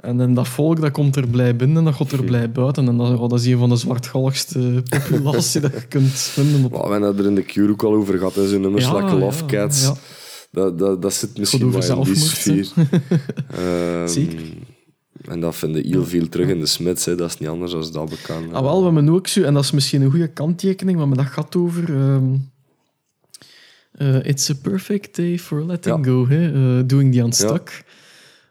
En 0.00 0.16
dan 0.16 0.34
dat 0.34 0.48
volk 0.48 0.80
dat 0.80 0.90
komt 0.90 1.16
er 1.16 1.28
blij 1.28 1.56
binnen 1.56 1.76
en 1.76 1.84
dat 1.84 1.94
gaat 1.94 2.12
er 2.12 2.24
blij 2.24 2.50
buiten. 2.50 2.88
En 2.88 2.96
dat, 2.96 3.18
oh, 3.18 3.28
dat 3.28 3.40
is 3.40 3.46
een 3.46 3.58
van 3.58 3.68
de 3.68 3.76
zwartgalligste 3.76 4.82
populatie 4.90 5.60
dat 5.60 5.72
je 5.72 5.86
kunt 5.88 6.10
vinden. 6.10 6.64
Op... 6.64 6.70
We 6.72 6.78
hebben 6.78 7.02
het 7.02 7.18
er 7.18 7.26
in 7.26 7.34
de 7.34 7.44
Cure 7.44 7.72
ook 7.72 7.82
al 7.82 7.94
over 7.94 8.18
gehad, 8.18 8.32
zo'n 8.34 8.60
nummers 8.60 8.84
Ja, 8.84 8.94
like 8.94 9.16
Love 9.16 9.40
ja, 9.40 9.46
Cats. 9.46 9.92
Dat, 10.50 10.78
dat, 10.78 11.02
dat 11.02 11.14
zit 11.14 11.38
misschien 11.38 11.72
wel 11.72 11.96
in 11.96 12.02
die 12.02 12.16
sfeer. 12.16 12.68
Ehm, 13.56 14.08
Zeker. 14.08 14.40
En 15.28 15.40
dat 15.40 15.56
vinden 15.56 15.84
heel 15.86 16.04
veel 16.06 16.28
terug 16.28 16.48
in 16.48 16.58
de 16.60 16.66
Smits. 16.66 17.04
Hè. 17.04 17.14
Dat 17.14 17.28
is 17.30 17.38
niet 17.38 17.48
anders 17.48 17.72
dan 17.72 17.92
dat 17.92 18.08
bekend. 18.10 18.52
Ah, 18.52 18.62
wel, 18.62 18.78
we 18.78 18.84
hebben 18.84 19.08
ook 19.14 19.26
zo, 19.26 19.42
en 19.42 19.54
dat 19.54 19.62
is 19.64 19.70
misschien 19.70 20.02
een 20.02 20.10
goede 20.10 20.28
kanttekening, 20.32 20.98
maar 20.98 21.16
dat 21.16 21.26
gaat 21.26 21.56
over. 21.56 21.94
ehm, 21.94 22.34
eh, 23.92 24.24
It's 24.24 24.50
a 24.50 24.54
perfect 24.62 25.16
day 25.16 25.38
for 25.38 25.64
letting 25.66 25.96
Ja. 26.06 26.10
go, 26.12 26.28
hè? 26.28 26.52
eh, 26.78 26.82
Doing 26.86 27.12
the 27.14 27.20
Unstuck. 27.20 27.84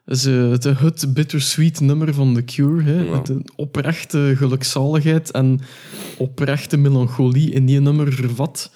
Dat 0.05 0.17
is 0.17 0.25
eh, 0.25 0.49
het, 0.49 0.63
het 0.63 1.13
bittersweet 1.13 1.79
nummer 1.79 2.13
van 2.13 2.33
The 2.33 2.43
Cure. 2.43 2.83
Hè? 2.83 3.01
Ja. 3.01 3.11
Met 3.11 3.29
een 3.29 3.45
oprechte 3.55 4.33
gelukzaligheid 4.37 5.31
en 5.31 5.59
oprechte 6.17 6.77
melancholie 6.77 7.51
in 7.51 7.65
die 7.65 7.79
nummer 7.79 8.13
vervat. 8.13 8.71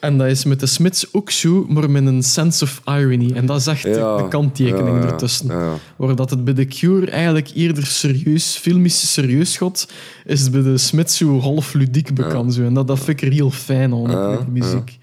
En 0.00 0.18
dat 0.18 0.26
is 0.26 0.44
met 0.44 0.60
de 0.60 0.66
Smiths 0.66 1.14
ook 1.14 1.30
zo, 1.30 1.66
maar 1.68 1.90
met 1.90 2.06
een 2.06 2.22
sense 2.22 2.64
of 2.64 2.80
irony. 2.84 3.32
En 3.34 3.46
dat 3.46 3.60
is 3.60 3.66
echt 3.66 3.82
Ja, 3.82 4.16
de 4.16 4.28
kanttekening 4.28 4.96
ja, 4.96 5.04
ja, 5.04 5.10
ertussen. 5.10 5.48
Waar 5.96 6.16
dat 6.16 6.30
het 6.30 6.44
bij 6.44 6.54
The 6.54 6.64
Cure 6.64 7.10
eigenlijk 7.10 7.50
eerder 7.54 7.86
serieus, 7.86 8.56
filmisch 8.56 9.12
serieus 9.12 9.56
gaat, 9.56 9.88
is 10.24 10.40
het 10.40 10.50
bij 10.50 10.62
de 10.62 10.78
Smiths 10.78 11.16
zo 11.16 11.40
half 11.40 11.74
ludiek 11.74 12.14
bekend. 12.14 12.54
Zo. 12.54 12.64
En 12.64 12.74
dat, 12.74 12.86
dat 12.86 12.98
vind 12.98 13.22
ik 13.22 13.32
heel 13.32 13.50
fijn 13.50 13.92
aan, 13.92 14.30
met 14.30 14.48
muziek. 14.48 14.98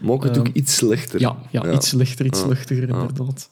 Maak 0.00 0.22
het 0.22 0.38
ook 0.38 0.46
Ehm, 0.46 0.58
iets 0.58 0.80
lichter. 0.80 1.20
Ja, 1.20 1.36
ja, 1.50 1.72
iets 1.72 1.92
lichter, 1.92 2.26
iets 2.26 2.44
luchtiger, 2.44 2.88
inderdaad. 2.88 3.49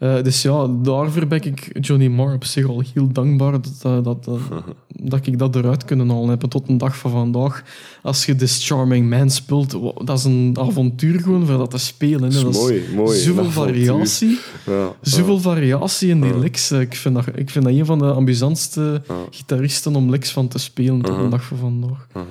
Eh, 0.00 0.22
dus 0.22 0.42
ja, 0.42 0.66
daarvoor 0.82 1.26
ben 1.26 1.42
ik 1.42 1.78
Johnny 1.80 2.06
Marr 2.06 2.34
op 2.34 2.44
zich 2.44 2.66
al 2.66 2.82
heel 2.94 3.12
dankbaar 3.12 3.52
dat, 3.52 3.70
dat, 3.82 4.04
dat, 4.04 4.24
dat, 4.24 4.40
dat 4.88 5.26
ik 5.26 5.38
dat 5.38 5.56
eruit 5.56 5.84
kunnen 5.84 6.10
halen 6.10 6.28
heb. 6.28 6.40
Tot 6.40 6.68
een 6.68 6.78
dag 6.78 6.96
van 6.96 7.10
vandaag. 7.10 7.62
Als 8.02 8.26
je 8.26 8.34
This 8.36 8.66
Charming 8.66 9.08
Man 9.10 9.30
speelt, 9.30 9.70
dat 10.04 10.18
is 10.18 10.24
een 10.24 10.56
avontuur 10.60 11.20
gewoon 11.20 11.46
voor 11.46 11.58
dat 11.58 11.70
te 11.70 11.78
spelen. 11.78 12.20
Dat 12.20 12.32
is 12.32 12.40
Dat 12.40 12.54
is 12.54 12.58
mooi, 12.60 12.82
mooi. 12.94 13.18
Zoveel 13.18 13.44
Een 13.44 13.50
variatie. 13.50 14.38
Ja, 14.66 14.92
Zoveel 15.00 15.40
variatie 15.40 16.08
in 16.08 16.20
die 16.20 16.38
licks. 16.38 16.72
Ik 16.72 16.94
vind, 16.96 17.14
dat, 17.14 17.26
ik 17.34 17.50
vind 17.50 17.64
dat 17.64 17.74
een 17.74 17.84
van 17.86 17.98
de 17.98 18.14
amusantste 18.14 19.02
gitaristen 19.30 19.96
om 19.96 20.10
licks 20.10 20.30
van 20.32 20.48
te 20.48 20.58
spelen 20.58 21.00
tot 21.02 21.08
Uh-huh. 21.10 21.24
de 21.24 21.30
dag 21.30 21.44
van 21.44 21.58
vandaag. 21.58 22.06
Uh-huh. 22.16 22.28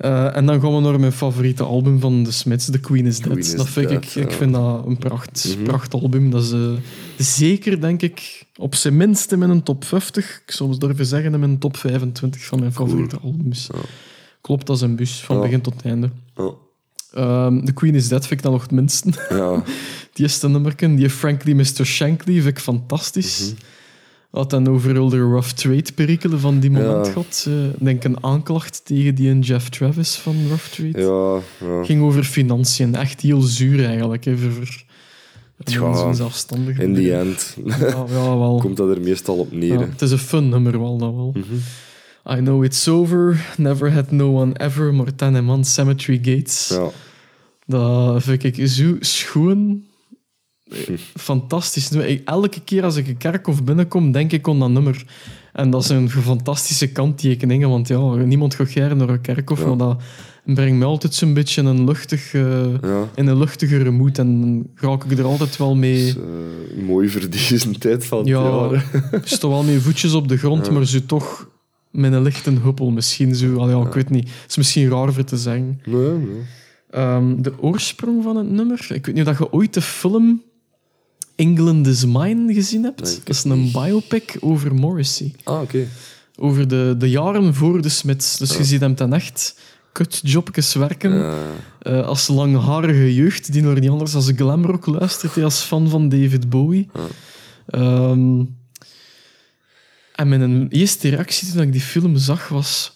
Eh, 0.00 0.36
en 0.36 0.46
dan 0.46 0.60
gaan 0.60 0.74
we 0.74 0.80
naar 0.80 1.00
mijn 1.00 1.12
favoriete 1.12 1.62
album 1.62 2.00
van 2.00 2.24
The 2.24 2.32
Smiths, 2.32 2.70
The 2.70 2.78
Queen 2.80 3.06
is 3.06 3.18
Dead. 3.18 3.36
Is 3.36 3.54
dat 3.54 3.68
vind 3.68 3.88
Dead, 3.88 4.02
ik, 4.04 4.14
ik 4.14 4.32
vind 4.32 4.52
dat 4.52 4.86
een 4.86 4.96
pracht, 4.98 5.54
Mhm. 5.56 5.64
prachtalbum. 5.64 6.30
Dat 6.30 6.42
is 6.42 6.52
eh, 6.52 6.70
zeker, 7.18 7.80
denk 7.80 8.02
ik, 8.02 8.46
op 8.56 8.74
zijn 8.74 8.96
minst 8.96 9.32
in 9.32 9.38
mijn 9.38 9.62
top 9.62 9.84
50. 9.84 10.42
Ik 10.46 10.50
zou 10.52 10.78
durven 10.78 11.06
zeggen 11.06 11.32
in 11.32 11.40
mijn 11.40 11.58
top 11.58 11.76
25 11.76 12.44
van 12.44 12.60
mijn 12.60 12.72
Cool. 12.72 12.88
favoriete 12.88 13.18
albums. 13.22 13.68
Ja. 13.72 13.78
Klopt 14.40 14.68
als 14.68 14.80
een 14.80 14.96
bus, 14.96 15.20
van 15.20 15.36
Ja. 15.36 15.42
begin 15.42 15.60
tot 15.60 15.82
einde. 15.82 16.10
Ehm, 17.12 17.64
The 17.64 17.72
Queen 17.72 17.94
is 17.94 18.08
Dead 18.08 18.20
vind 18.26 18.32
ik 18.32 18.42
dan 18.42 18.52
nog 18.52 18.62
het 18.62 18.70
minste. 18.70 19.10
Ja. 19.28 19.62
Die 20.12 20.24
eerste 20.24 20.48
nummerken, 20.48 20.94
die 20.96 21.10
Frankly 21.10 21.52
Mr. 21.52 21.84
Shankly, 21.86 22.34
vind 22.34 22.46
ik 22.46 22.58
fantastisch. 22.58 23.40
Mhm. 23.40 23.60
Had 24.30 24.50
dan 24.50 24.68
over 24.68 24.92
heel 24.92 25.08
de 25.08 25.18
rough 25.20 25.48
trade 25.48 25.92
perikelen 25.94 26.40
van 26.40 26.60
die 26.60 26.70
moment 26.70 27.06
Ja. 27.06 27.12
gehad. 27.12 27.44
Eh, 27.48 27.54
denk 27.78 28.04
een 28.04 28.24
aanklacht 28.24 28.80
tegen 28.84 29.14
die 29.14 29.30
een 29.30 29.40
Jeff 29.40 29.68
Travis 29.68 30.14
van 30.14 30.36
Rough 30.48 30.66
Trade. 30.68 31.00
Ja, 31.00 31.40
ja. 31.68 31.84
ging 31.84 32.02
over 32.02 32.24
financiën. 32.24 32.94
Echt 32.94 33.20
heel 33.20 33.40
zuur 33.40 33.84
eigenlijk. 33.84 34.24
Hè, 34.24 34.36
voor, 34.36 34.82
Ja, 35.64 36.12
zelfstandige. 36.12 36.82
In 36.82 36.94
the 36.94 37.14
end 37.16 37.56
Ja, 37.80 38.06
wel. 38.06 38.58
komt 38.62 38.76
dat 38.76 38.88
er 38.96 39.00
meestal 39.00 39.36
op 39.36 39.52
neer. 39.52 39.80
Het 39.80 40.02
is 40.02 40.10
een 40.10 40.18
fun 40.18 40.48
nummer 40.48 40.78
wel, 40.80 40.96
dat 40.98 41.14
wel. 41.14 41.34
Mhm. 41.36 42.38
I 42.38 42.42
know 42.42 42.64
it's 42.64 42.88
over, 42.88 43.46
never 43.56 43.92
had 43.92 44.10
no 44.10 44.40
one 44.40 44.54
ever, 44.58 44.94
maar 44.94 45.14
Tenement 45.14 45.66
Cemetery 45.66 46.18
Gates. 46.22 46.68
Ja. 46.68 46.88
Dat 47.66 48.22
vind 48.22 48.44
ik 48.44 48.66
zo 48.68 48.96
schoon. 49.00 49.84
Fantastisch. 51.16 51.90
Elke 52.24 52.60
keer 52.64 52.84
als 52.84 52.96
ik 52.96 53.08
een 53.08 53.16
kerkhof 53.16 53.64
binnenkom, 53.64 54.12
denk 54.12 54.32
ik 54.32 54.48
aan 54.48 54.58
dat 54.58 54.70
nummer. 54.70 55.04
En 55.52 55.70
dat 55.70 55.84
zijn 55.84 56.10
fantastische 56.10 56.86
kanttekeningen, 56.92 57.68
want 57.68 57.88
ja, 57.88 58.14
niemand 58.14 58.54
gaat 58.54 58.70
graag 58.70 58.94
naar 58.94 59.08
een 59.08 59.20
kerkhof, 59.20 59.60
Ja. 59.60 59.66
maar 59.66 59.76
dat 59.76 60.02
brengt 60.44 60.78
mij 60.78 60.86
altijd 60.86 61.14
zo'n 61.14 61.34
beetje 61.34 61.60
in 61.60 61.66
een, 61.66 61.84
luchtig, 61.84 62.34
eh, 62.34 62.72
Ja. 62.82 63.08
in 63.14 63.26
een 63.26 63.38
luchtigere 63.38 63.90
moed. 63.90 64.18
En 64.18 64.40
dan 64.40 64.66
raak 64.74 65.04
ik 65.04 65.18
er 65.18 65.24
altijd 65.24 65.56
wel 65.56 65.74
mee... 65.74 66.04
Dus, 66.04 66.16
eh, 66.16 66.82
mooi 66.86 67.08
voor 67.08 67.30
deze 67.30 67.70
tijd 67.78 68.06
van 68.06 68.18
het 68.18 68.26
Ja, 68.26 68.42
jaar. 68.42 68.84
hè. 69.40 69.48
wel 69.48 69.62
met 69.62 69.82
voetjes 69.82 70.12
op 70.14 70.28
de 70.28 70.36
grond, 70.36 70.66
Ja. 70.66 70.72
maar 70.72 70.86
zo 70.86 70.98
toch 71.06 71.48
met 71.90 72.12
een 72.12 72.22
lichte 72.22 72.50
huppel 72.62 72.90
misschien 72.90 73.34
zo. 73.34 73.68
Ja, 73.68 73.86
ik 73.86 73.92
weet 73.92 74.10
niet. 74.10 74.28
Het 74.40 74.50
is 74.50 74.56
misschien 74.56 74.90
raar 74.90 75.12
voor 75.12 75.24
te 75.24 75.36
zeggen. 75.36 75.80
Nee, 75.84 76.10
nee. 76.10 76.42
Ehm, 76.90 77.42
de 77.42 77.52
oorsprong 77.62 78.22
van 78.22 78.36
het 78.36 78.50
nummer. 78.50 78.86
Ik 78.88 79.06
weet 79.06 79.14
niet 79.14 79.26
of 79.28 79.38
je 79.38 79.52
ooit 79.52 79.74
de 79.74 79.80
film 79.82 80.42
England 81.40 81.86
is 81.86 82.04
Mine 82.04 82.54
gezien 82.54 82.82
hebt. 82.84 83.02
Nee, 83.02 83.18
dat 83.24 83.34
is 83.36 83.44
een 83.44 83.70
biopic 83.72 84.36
over 84.40 84.74
Morrissey. 84.74 85.32
Ah, 85.44 85.60
oké. 85.60 85.86
Over 86.36 86.68
de, 86.68 86.94
de 86.98 87.10
jaren 87.10 87.54
voor 87.54 87.82
de 87.82 87.88
Smiths. 87.88 88.36
Dus 88.36 88.56
je 88.56 88.64
ziet 88.64 88.80
hem 88.80 88.94
dan 88.94 89.12
echt 89.12 89.60
kutjobjes 89.92 90.74
werken. 90.74 91.34
Eh, 91.80 92.06
als 92.06 92.28
langharige 92.28 93.14
jeugd 93.14 93.52
die 93.52 93.62
naar 93.62 93.80
niet 93.80 93.90
anders 93.90 94.14
als 94.14 94.32
glamrock 94.36 94.86
luistert. 94.86 95.34
hè, 95.34 95.42
Als 95.44 95.60
fan 95.60 95.88
van 95.88 96.08
David 96.08 96.48
Bowie. 96.50 96.88
Ehm, 97.66 98.42
En 100.14 100.28
mijn 100.28 100.68
eerste 100.68 101.08
reactie 101.08 101.52
toen 101.52 101.62
ik 101.62 101.72
die 101.72 101.80
film 101.80 102.16
zag 102.16 102.48
was... 102.48 102.92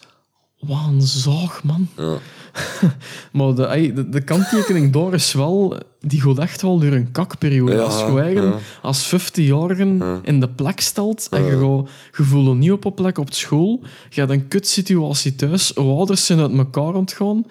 Wat 0.59 0.77
een 0.87 1.01
zaag, 1.01 1.63
man. 1.63 1.87
Ja. 1.97 2.17
Maar 3.31 3.55
de, 3.55 3.91
de, 3.93 4.09
de 4.09 4.21
kanttekening 4.21 4.93
daar 4.93 5.13
is 5.13 5.33
wel... 5.33 5.77
Die 5.99 6.21
gaat 6.21 6.37
echt 6.37 6.61
wel 6.61 6.79
door 6.79 6.91
een 6.91 7.11
kakperiode. 7.11 7.71
Ja, 7.73 7.81
als 7.81 7.99
je 7.99 8.19
eigen 8.21 8.43
ja. 8.43 8.57
als 8.81 9.13
50-jarigen 9.15 9.97
Ja. 9.97 10.19
in 10.23 10.39
de 10.39 10.49
plek 10.49 10.79
stelt 10.79 11.27
en 11.31 11.43
je, 11.43 11.85
gaat, 12.11 12.27
je 12.33 12.53
niet 12.53 12.71
op 12.71 12.85
een 12.85 12.93
plek 12.93 13.17
op 13.17 13.33
school, 13.33 13.83
je 14.09 14.19
hebt 14.19 14.31
een 14.31 14.47
kutsituatie 14.47 15.35
thuis, 15.35 15.67
je 15.67 15.81
ouders 15.81 16.25
zijn 16.25 16.39
uit 16.39 16.51
elkaar 16.57 16.93
ontgaan, 16.93 17.45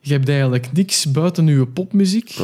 je 0.00 0.12
hebt 0.12 0.28
eigenlijk 0.28 0.72
niks 0.72 1.10
buiten 1.10 1.46
je 1.46 1.66
popmuziek. 1.66 2.36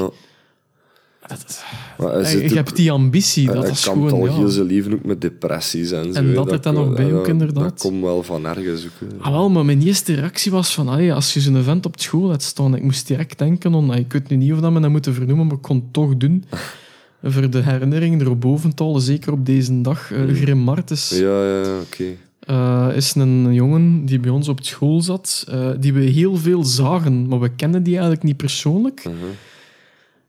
Ja. 1.28 1.34
Dat 1.36 1.44
is- 1.48 1.60
Maar 1.98 2.12
hij 2.12 2.44
ook- 2.44 2.50
hebt 2.50 2.76
die 2.76 2.90
ambitie, 2.92 3.46
dat 3.46 3.68
is 3.68 3.84
gewoon... 3.84 4.12
al 4.12 4.26
ja. 4.26 4.32
heel 4.34 4.48
zijn 4.48 4.66
leven 4.66 4.92
ook 4.92 5.04
met 5.04 5.20
depressies 5.20 5.90
en 5.90 6.12
zo. 6.12 6.18
En 6.18 6.34
dat 6.34 6.52
er 6.52 6.60
dan 6.60 6.74
nog 6.74 6.94
bij 6.94 7.12
ook, 7.14 7.28
inderdaad. 7.28 7.62
Dat 7.64 7.80
komt 7.80 8.02
wel 8.02 8.22
van 8.22 8.46
ergens 8.46 8.84
ook. 8.84 9.08
Ah, 9.20 9.30
wel, 9.32 9.50
maar 9.50 9.64
mijn 9.64 9.82
eerste 9.82 10.14
reactie 10.14 10.52
was 10.52 10.74
van, 10.74 10.88
allee, 10.88 11.12
als 11.14 11.34
je 11.34 11.40
zo'n 11.40 11.56
event 11.56 11.86
op 11.86 12.00
school 12.00 12.30
hebt 12.30 12.42
staan, 12.42 12.74
ik 12.76 12.82
moest 12.82 13.06
direct 13.06 13.38
denken 13.38 13.74
aan, 13.74 13.94
ik 13.94 14.12
weet 14.12 14.28
nu 14.28 14.36
niet 14.36 14.52
of 14.52 14.60
dat 14.60 14.72
we 14.72 14.80
dat 14.80 14.90
moeten 14.90 15.14
vernoemen, 15.14 15.46
maar 15.46 15.56
ik 15.56 15.62
kon 15.62 15.76
het 15.76 15.92
toch 15.92 16.16
doen. 16.16 16.44
Voor 17.22 17.50
de 17.50 17.58
herinnering 17.62 18.20
erboven 18.20 18.74
te 18.74 18.82
halen, 18.84 19.00
zeker 19.00 19.32
op 19.32 19.46
deze 19.46 19.80
dag. 19.80 20.12
eh 20.12 20.18
Grim 20.34 20.58
Martens 20.58 21.10
Ja, 21.10 21.44
ja, 21.46 21.60
ja, 21.62 21.78
oké. 21.80 22.04
eh, 22.40 22.88
is 22.96 23.14
een 23.14 23.54
jongen 23.54 24.04
die 24.04 24.20
bij 24.20 24.30
ons 24.30 24.48
op 24.48 24.64
school 24.64 25.00
zat, 25.02 25.44
eh, 25.48 25.68
die 25.80 25.92
we 25.92 26.00
heel 26.02 26.36
veel 26.36 26.64
zagen, 26.64 27.28
maar 27.28 27.40
we 27.40 27.48
kennen 27.48 27.82
die 27.82 27.92
eigenlijk 27.92 28.22
niet 28.22 28.36
persoonlijk. 28.36 29.04
Mhm. 29.04 29.14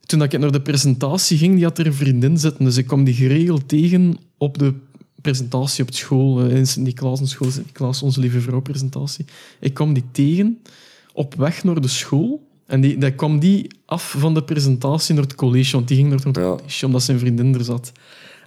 Toen 0.07 0.21
ik 0.23 0.39
naar 0.39 0.51
de 0.51 0.61
presentatie 0.61 1.37
ging, 1.37 1.55
die 1.55 1.63
had 1.63 1.77
er 1.77 1.85
een 1.85 1.93
vriendin 1.93 2.37
zitten, 2.37 2.65
dus 2.65 2.77
ik 2.77 2.87
kwam 2.87 3.03
die 3.03 3.13
geregeld 3.13 3.67
tegen 3.67 4.17
op 4.37 4.57
de 4.57 4.73
presentatie 5.21 5.83
op 5.83 5.93
school, 5.93 6.43
eh, 6.43 6.55
in 6.55 6.67
Sint-Niklaas, 6.67 7.19
een 7.19 7.27
school 7.27 7.51
Sint-Niklaas, 7.51 8.01
onze 8.01 8.19
lieve 8.19 8.41
vrouw 8.41 8.59
presentatie. 8.61 9.25
Ik 9.59 9.73
kwam 9.73 9.93
die 9.93 10.03
tegen 10.11 10.57
op 11.13 11.35
weg 11.35 11.63
naar 11.63 11.81
de 11.81 11.87
school. 11.87 12.45
En 12.65 12.81
die, 12.81 12.97
dan 12.97 13.15
kwam 13.15 13.39
die 13.39 13.67
af 13.85 14.15
van 14.17 14.33
de 14.33 14.43
presentatie 14.43 15.13
naar 15.13 15.23
het 15.23 15.35
college, 15.35 15.71
want 15.71 15.87
die 15.87 15.97
ging 15.97 16.09
naar 16.09 16.19
het 16.23 16.35
Ja. 16.35 16.41
college, 16.55 16.85
omdat 16.85 17.03
zijn 17.03 17.19
vriendin 17.19 17.55
er 17.55 17.63
zat. 17.63 17.91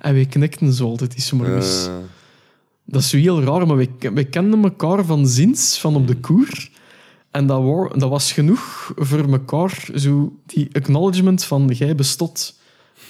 En 0.00 0.14
wij 0.14 0.26
knikten 0.26 0.72
zo 0.72 0.84
altijd 0.88 1.14
iets 1.14 1.32
morgens. 1.32 1.84
Ja, 1.84 2.00
Dat 2.84 3.02
is 3.02 3.12
heel 3.12 3.42
raar, 3.42 3.66
maar 3.66 3.76
wij, 3.76 3.88
wij 4.14 4.24
kenden 4.24 4.62
elkaar 4.62 5.04
van 5.04 5.28
zins, 5.28 5.78
van 5.78 5.96
op 5.96 6.06
de 6.06 6.14
koer. 6.16 6.69
En 7.30 7.46
dat, 7.46 7.90
dat 8.00 8.10
was 8.10 8.32
genoeg 8.32 8.92
voor 8.96 9.30
elkaar, 9.32 9.88
zo 9.94 10.36
die 10.46 10.68
acknowledgement 10.72 11.44
van 11.44 11.66
jij 11.68 11.94
bestot. 11.94 12.58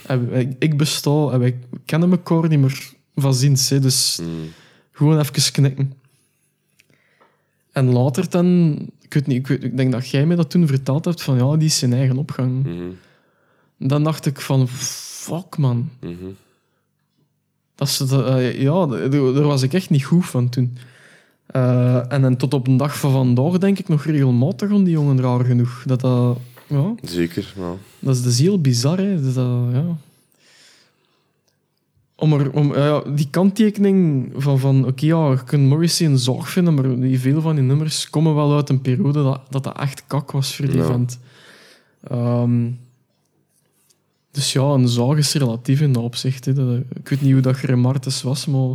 En 0.07 0.57
ik 0.59 0.77
besta 0.77 1.29
en 1.33 1.39
wij 1.39 1.59
kennen 1.85 2.11
elkaar 2.11 2.49
niet 2.49 2.59
meer 2.59 2.91
van 3.15 3.35
zins. 3.35 3.69
Hè, 3.69 3.79
dus 3.81 4.19
Mm. 4.23 4.29
gewoon 4.93 5.19
even 5.19 5.53
knikken. 5.53 5.93
En 7.73 7.93
later 7.93 8.31
dan, 8.31 8.77
ik, 9.01 9.15
weet 9.15 9.27
niet, 9.27 9.37
ik, 9.39 9.47
weet- 9.47 9.65
ik 9.65 9.77
denk 9.77 9.93
dat 9.93 10.09
jij 10.11 10.27
mij 10.27 10.37
dat 10.37 10.51
toen 10.51 10.67
verteld 10.67 11.05
hebt, 11.05 11.23
van 11.23 11.37
ja, 11.37 11.57
die 11.57 11.67
is 11.67 11.79
zijn 11.79 11.93
eigen 11.93 12.17
opgang. 12.19 12.65
Mhm. 12.65 12.89
Dan 13.79 14.05
dacht 14.05 14.27
ik 14.27 14.41
van, 14.41 14.69
fuck 14.69 15.57
man. 15.57 15.91
Mhm. 16.01 16.15
Dat 17.75 17.89
is, 17.89 17.97
dat, 17.97 18.27
eh, 18.27 18.61
ja, 18.63 18.87
daar 18.87 19.43
was 19.43 19.63
ik 19.63 19.73
echt 19.73 19.91
niet 19.91 20.05
goed 20.05 20.27
van 20.27 20.49
toen. 20.49 20.77
Eh, 21.53 22.13
en 22.13 22.23
dan 22.23 22.37
tot 22.37 22.55
op 22.55 22.65
de 22.65 22.77
dag 22.77 22.99
van 22.99 23.11
vandaag 23.13 23.59
denk 23.59 23.79
ik 23.79 23.89
nog 23.89 24.05
regelmatig 24.05 24.71
aan 24.71 24.85
die 24.85 24.93
jongen, 24.93 25.21
raar 25.21 25.45
genoeg. 25.45 25.83
Dat, 25.87 26.01
dat, 26.01 26.39
ja, 26.67 26.95
Zeker, 27.03 27.53
ja. 27.57 27.73
dat 27.99 28.15
is 28.17 28.23
dus 28.23 28.39
heel 28.39 28.61
bizar. 28.61 28.99
Hè. 28.99 29.23
Dat, 29.23 29.35
dat, 29.35 29.45
ja. 29.73 29.97
Om 32.15 32.33
er, 32.33 32.53
om, 32.53 32.75
ja, 32.75 33.01
die 33.15 33.29
kanttekening 33.31 34.29
van, 34.37 34.59
van 34.59 34.87
oké, 34.87 35.07
ja, 35.07 35.31
je 35.31 35.45
kunt 35.45 35.69
Morrissey 35.69 36.07
een 36.07 36.19
zorg 36.19 36.49
vinden, 36.51 36.75
maar 36.75 37.01
die, 37.01 37.21
veel 37.21 37.41
van 37.41 37.55
die 37.55 37.65
nummers 37.65 38.11
komen 38.11 38.35
wel 38.35 38.57
uit 38.57 38.69
een 38.69 38.81
periode 38.81 39.23
dat 39.23 39.41
dat, 39.49 39.63
dat 39.65 39.79
echt 39.79 40.03
kak 40.07 40.31
was 40.31 40.57
voor 40.57 40.67
die 40.67 40.77
Ja. 40.77 40.85
vent. 40.87 41.19
Ehm, 42.03 42.69
dus 44.31 44.53
ja, 44.53 44.63
een 44.63 44.89
zaag 44.89 45.17
is 45.17 45.33
relatief 45.33 45.81
in 45.81 45.93
dat 45.93 46.03
opzicht. 46.03 46.45
Hè. 46.45 46.53
Dat, 46.53 46.81
ik 46.95 47.09
weet 47.09 47.21
niet 47.21 47.33
hoe 47.33 47.41
dat 47.41 47.57
Gremartes 47.57 48.23
was, 48.23 48.47
maar 48.47 48.75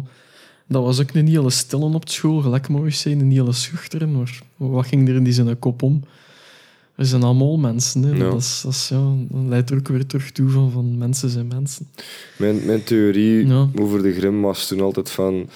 dat 0.67 0.83
was 0.83 1.01
ook 1.01 1.11
een 1.13 1.27
hele 1.27 1.49
stille 1.49 1.93
op 1.93 2.09
school, 2.09 2.41
gelijk 2.41 2.67
Morrissey, 2.67 3.11
een 3.11 3.31
hele 3.31 3.51
schuchteren. 3.53 4.11
Maar 4.11 4.39
wat 4.57 4.85
ging 4.85 5.09
er 5.09 5.15
in 5.15 5.23
die 5.23 5.33
zijn 5.33 5.59
kop 5.59 5.81
om? 5.81 6.03
We 6.95 7.05
zijn 7.05 7.23
allemaal 7.23 7.57
mensen. 7.57 8.03
Hè. 8.03 8.11
Ja. 8.15 8.29
Dat, 8.29 8.39
is, 8.41 8.61
dat, 8.63 8.71
is, 8.71 8.87
ja, 8.89 9.13
dat 9.29 9.47
leidt 9.47 9.69
er 9.69 9.77
ook 9.77 9.87
weer 9.87 10.05
terug 10.05 10.31
toe 10.31 10.49
van, 10.49 10.71
van 10.71 10.97
mensen 10.97 11.29
zijn 11.29 11.47
mensen. 11.47 11.87
Mijn, 12.37 12.65
mijn 12.65 12.83
theorie 12.83 13.47
Ja. 13.47 13.69
over 13.79 14.03
de 14.03 14.13
Grim 14.13 14.41
was 14.41 14.67
toen 14.67 14.81
altijd 14.81 15.09
van... 15.09 15.49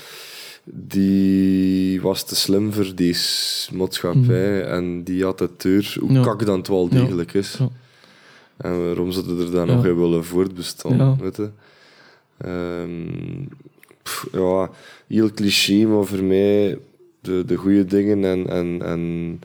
Die 0.71 2.01
was 2.01 2.23
te 2.23 2.35
slim 2.35 2.73
voor 2.73 2.91
deze 2.95 3.75
maatschappij 3.75 4.63
en 4.63 5.03
die 5.03 5.23
had 5.23 5.39
het 5.39 5.61
deur, 5.61 5.97
hoe 5.99 6.21
kak 6.21 6.45
dan 6.45 6.57
het 6.57 6.67
wel 6.67 6.89
degelijk 6.89 7.33
is. 7.33 7.57
En 8.57 8.85
waarom 8.85 9.11
zouden 9.11 9.39
er 9.39 9.51
dan 9.51 9.67
nog 9.67 9.85
in 9.85 9.97
willen 9.97 10.25
voortbestaan, 10.25 11.17
weet 11.17 11.35
je? 11.35 11.49
Ehm, 12.37 13.45
pff, 14.03 14.27
ja, 14.31 14.69
heel 15.07 15.31
cliché, 15.31 15.85
maar 15.85 16.05
voor 16.05 16.23
mij 16.23 16.77
de, 17.21 17.45
de 17.45 17.55
goede 17.55 17.85
dingen 17.85 18.23
en, 18.23 18.49
en, 18.49 18.81
en 18.81 19.41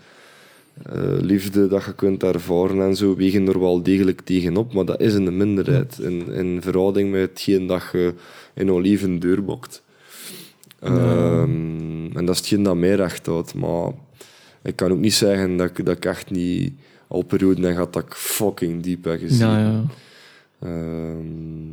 eh, 0.83 1.21
liefde 1.21 1.69
dat 1.69 1.85
je 1.85 1.95
kunt 1.95 2.23
ervaren 2.23 2.83
en 2.83 2.97
zo 2.97 3.17
wegen 3.17 3.49
er 3.49 3.61
wel 3.61 3.83
degelijk 3.83 4.21
tegenop, 4.21 4.73
maar 4.73 4.85
dat 4.85 5.01
is 5.01 5.15
in 5.15 5.25
de 5.25 5.31
minderheid 5.31 5.99
in, 5.99 6.33
in 6.33 6.63
verhouding 6.63 7.11
met 7.11 7.21
hetgeen 7.21 7.67
dat 7.67 7.83
je 7.93 8.15
in 8.55 8.73
je 8.73 8.81
leven 8.81 9.19
deurbokt. 9.19 9.83
Ehm, 10.81 12.17
en 12.17 12.25
dat 12.25 12.35
is 12.35 12.37
hetgeen 12.39 12.63
dat 12.63 12.77
mij 12.77 12.95
recht 12.95 13.27
houdt, 13.27 13.55
maar 13.55 13.93
ik 14.63 14.77
kan 14.77 14.93
ook 14.93 14.99
niet 14.99 15.15
zeggen 15.15 15.57
dat 15.57 15.79
ik, 15.79 15.87
dat 15.87 15.97
ik 15.97 16.05
echt 16.05 16.31
niet 16.31 16.73
al 17.09 17.23
perioden 17.23 17.65
heb 17.65 17.73
gehad 17.73 17.93
dat 17.93 18.03
ik 18.03 18.15
fucking 18.15 18.83
diep 18.83 19.05
heb 19.05 19.19
gezien. 19.19 19.49
Ja, 19.49 19.59
ja. 19.59 19.85
Ehm, 20.59 21.71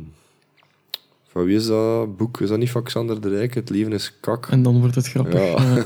van 1.32 1.44
wie 1.44 1.56
is 1.56 1.66
dat 1.66 2.16
boek? 2.16 2.40
Is 2.40 2.48
dat 2.48 2.58
niet 2.58 2.70
van 2.70 2.82
Xander 2.82 3.20
de 3.20 3.28
Rijk? 3.28 3.54
Het 3.54 3.70
leven 3.70 3.92
is 3.92 4.12
kak. 4.20 4.46
En 4.50 4.62
dan 4.62 4.80
wordt 4.80 4.94
het 4.94 5.08
grappig. 5.08 5.34
Ja. 5.34 5.84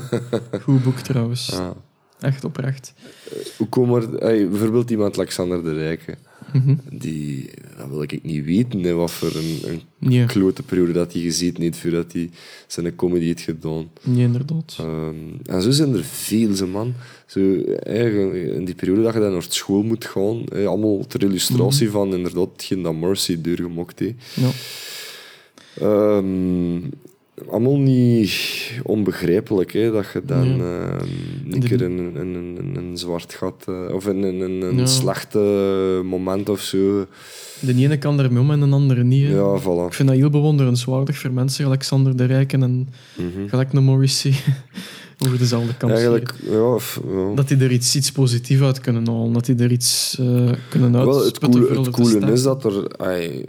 Ja. 0.51 0.59
Goed 0.63 0.83
boek 0.83 0.97
trouwens. 0.99 1.47
Ja. 1.47 1.73
Echt 2.19 2.43
oprecht. 2.43 2.93
Hoe 3.57 3.67
komen 3.67 4.01
er... 4.01 4.19
Hey, 4.19 4.49
bijvoorbeeld 4.49 4.89
iemand 4.89 5.17
like 5.17 5.29
Xander 5.29 5.63
de 5.63 5.73
Rijke. 5.73 6.17
Mhm. 6.53 6.75
Die... 6.91 7.49
Dat 7.77 7.89
wil 7.89 8.01
ik 8.01 8.23
niet 8.23 8.45
weten, 8.45 8.83
hè, 8.83 8.93
wat 8.93 9.11
voor 9.11 9.35
een, 9.35 9.59
een 9.63 9.81
Nee, 9.99 10.25
klote 10.25 10.63
periode 10.63 10.91
dat 10.91 11.13
hij 11.13 11.21
gezeten 11.21 11.61
heeft 11.63 11.77
voordat 11.77 12.11
hij 12.13 12.29
zijn 12.67 12.95
comedy 12.95 13.25
heeft 13.25 13.41
gedaan. 13.41 13.89
nee, 14.03 14.23
inderdaad. 14.23 14.75
Ehm, 14.79 15.15
en 15.45 15.61
zo 15.61 15.71
zijn 15.71 15.93
er 15.93 16.03
veel, 16.03 16.55
ze 16.55 16.65
man. 16.65 16.93
Zo, 17.25 17.61
eigenlijk 17.83 18.33
in 18.53 18.65
die 18.65 18.75
periode 18.75 19.01
dat 19.01 19.13
je 19.13 19.19
dan 19.19 19.31
naar 19.31 19.45
school 19.49 19.83
moet 19.83 20.05
gaan, 20.05 20.41
hè, 20.49 20.65
allemaal 20.65 21.07
ter 21.07 21.23
illustratie 21.23 21.89
van 21.89 22.13
inderdaad 22.13 22.49
hetgeen 22.51 22.81
dat 22.81 22.95
Mercy 22.95 23.41
doorgemokt 23.41 23.99
heeft. 23.99 24.15
Ja. 24.33 24.49
Ehm, 25.81 26.79
allemaal 27.49 27.77
niet 27.77 28.31
onbegrijpelijk, 28.83 29.71
hè, 29.73 29.91
dat 29.91 30.05
je 30.13 30.21
dan 30.25 30.57
Nee. 30.57 30.67
ehm, 30.67 31.05
een 31.53 31.59
De- 31.59 31.67
keer 31.67 31.81
in 31.81 31.97
een, 31.97 32.15
een- 32.15 32.75
een 32.75 32.97
zwart 32.97 33.33
gat, 33.33 33.65
eh, 33.67 33.93
of 33.93 34.07
in 34.07 34.23
een, 34.23 34.39
een, 34.39 34.61
een 34.61 34.77
Ja. 34.77 34.85
slechte 34.85 35.39
moment 36.05 36.49
of 36.49 36.59
zo. 36.59 37.05
De 37.59 37.73
ene 37.75 37.97
kan 37.97 38.19
ermee 38.19 38.39
om 38.41 38.51
en 38.51 38.59
de 38.59 38.65
andere 38.75 39.03
niet. 39.03 39.27
hè. 39.27 39.33
Ja, 39.35 39.53
Ik 39.55 39.61
voilà. 39.61 39.95
vind 39.95 40.07
dat 40.09 40.17
heel 40.17 40.29
bewonderenswaardig 40.29 41.17
voor 41.17 41.31
mensen 41.31 41.63
gelijk 41.63 41.83
Sander 41.83 42.15
de 42.17 42.25
Rijken 42.25 42.63
en 42.63 42.89
Mhm. 43.17 43.47
gelijk 43.47 43.73
een 43.73 43.83
Morrissey 43.83 44.33
over 45.25 45.37
dezelfde 45.37 45.77
kant. 45.77 45.91
Eigenlijk, 45.91 46.33
ja, 46.49 46.77
ja. 47.07 47.33
Dat 47.35 47.47
die 47.47 47.57
er 47.57 47.71
iets, 47.71 47.95
iets 47.95 48.11
positiefs 48.11 48.61
uit 48.61 48.79
kunnen 48.81 49.07
halen. 49.07 49.33
Dat 49.33 49.45
die 49.45 49.55
er 49.55 49.71
iets 49.71 50.17
eh, 50.19 50.51
kunnen 50.69 50.91
Wel, 50.91 51.07
het 51.15 51.23
uitsputten. 51.23 51.61
coole, 51.65 51.79
het 51.81 51.89
coole 51.89 52.31
is 52.31 52.43
dat 52.43 52.65
er 52.65 52.97
ai, 52.97 53.43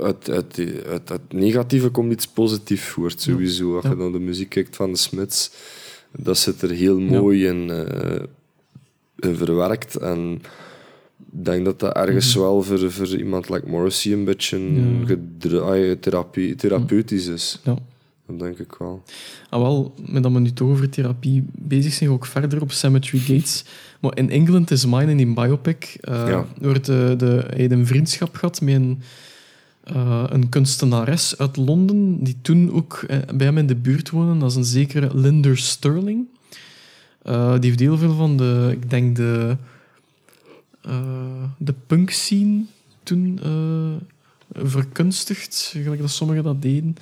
uit, 0.00 0.30
uit, 0.30 1.20
negatieve 1.32 1.88
komt 1.88 2.12
iets 2.12 2.26
positiefs 2.26 2.84
voort, 2.86 3.20
sowieso. 3.20 3.76
Als 3.76 3.84
je 3.84 3.94
naar 3.96 4.12
de 4.12 4.18
muziek 4.18 4.48
kijkt 4.48 4.76
van 4.76 4.90
de 4.92 4.98
Smits, 4.98 5.50
dat 6.16 6.38
zit 6.38 6.62
er 6.62 6.70
heel 6.70 7.00
mooi 7.00 7.46
in, 7.46 7.70
eh, 7.70 8.22
in 9.16 9.36
verwerkt. 9.36 9.96
En 9.96 10.32
ik 11.32 11.44
denk 11.44 11.64
dat 11.64 11.80
dat 11.80 11.94
ergens 11.96 12.34
wel 12.34 12.62
voor, 12.62 12.90
voor 12.90 13.16
iemand 13.16 13.48
like 13.48 13.68
Morrissey 13.68 14.12
een 14.12 14.24
beetje 14.24 14.58
Mhm. 14.58 15.16
Ja. 15.48 15.94
therapie, 16.00 16.54
therapeutisch 16.54 17.26
is. 17.26 17.60
Ja. 17.64 17.76
Dat 18.26 18.38
denk 18.38 18.58
ik 18.58 18.74
wel. 18.78 19.02
Ah, 19.50 19.60
wel, 19.60 19.94
met 20.06 20.22
dat 20.22 20.32
we 20.32 20.38
nu 20.40 20.52
toch 20.52 20.68
over 20.68 20.88
therapie 20.90 21.44
bezig 21.52 21.92
zijn, 21.92 22.10
ook 22.10 22.26
verder 22.26 22.60
op 22.62 22.72
Cemetery 22.72 23.18
Gates. 23.18 23.64
Maar 24.00 24.16
in 24.16 24.30
England 24.30 24.70
is 24.70 24.86
Mine 24.86 25.10
in 25.10 25.16
die 25.16 25.34
biopic 25.34 25.96
eh 26.00 26.28
Ja. 26.28 26.46
wordt 26.60 26.84
de, 26.86 27.14
de, 27.18 27.44
hij 27.46 27.70
een 27.70 27.86
vriendschap 27.86 28.34
gehad 28.36 28.60
met 28.60 28.74
een, 28.74 29.02
eh, 29.86 30.24
een 30.28 30.48
kunstenares 30.48 31.38
uit 31.38 31.56
Londen, 31.56 32.24
die 32.24 32.36
toen 32.42 32.72
ook 32.72 33.04
eh, 33.08 33.18
bij 33.34 33.46
hem 33.46 33.58
in 33.58 33.66
de 33.66 33.74
buurt 33.74 34.10
woonde. 34.10 34.38
Dat 34.38 34.50
is 34.50 34.56
een 34.56 34.64
zekere 34.64 35.18
Linder 35.18 35.58
Sterling. 35.58 36.26
Eh, 37.22 37.52
die 37.52 37.68
heeft 37.68 37.80
heel 37.80 37.98
veel 37.98 38.14
van 38.14 38.36
de, 38.36 38.68
ik 38.70 38.90
denk 38.90 39.16
de, 39.16 39.56
de 41.58 41.74
punk 41.86 42.10
scene 42.10 42.64
toen 43.02 43.40
verkunstigd, 44.52 45.74
gelijk 45.82 46.00
dat 46.00 46.10
sommigen 46.10 46.44
dat 46.44 46.62
deden. 46.62 46.96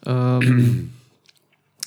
Ehm, 0.00 0.72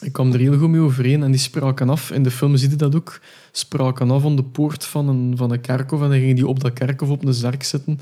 Ik 0.01 0.14
kwam 0.14 0.31
er 0.31 0.39
heel 0.39 0.57
goed 0.57 0.69
mee 0.69 0.81
overeen 0.81 1.23
en 1.23 1.31
die 1.31 1.39
spraken 1.39 1.89
af. 1.89 2.11
In 2.11 2.23
de 2.23 2.31
film 2.31 2.57
zie 2.57 2.69
je 2.69 2.76
dat 2.76 2.95
ook. 2.95 3.19
Spraken 3.51 4.11
af 4.11 4.26
aan 4.26 4.35
de 4.35 4.43
poort 4.43 4.85
van 4.85 5.07
een, 5.07 5.38
van 5.38 5.51
een 5.51 5.61
kerkhof 5.61 6.01
en 6.01 6.10
dan 6.10 6.19
gingen 6.19 6.35
die 6.35 6.47
op 6.47 6.60
dat 6.60 6.73
kerkhof 6.73 7.10
op 7.10 7.26
een 7.26 7.34
zerk 7.34 7.64
zitten. 7.64 7.99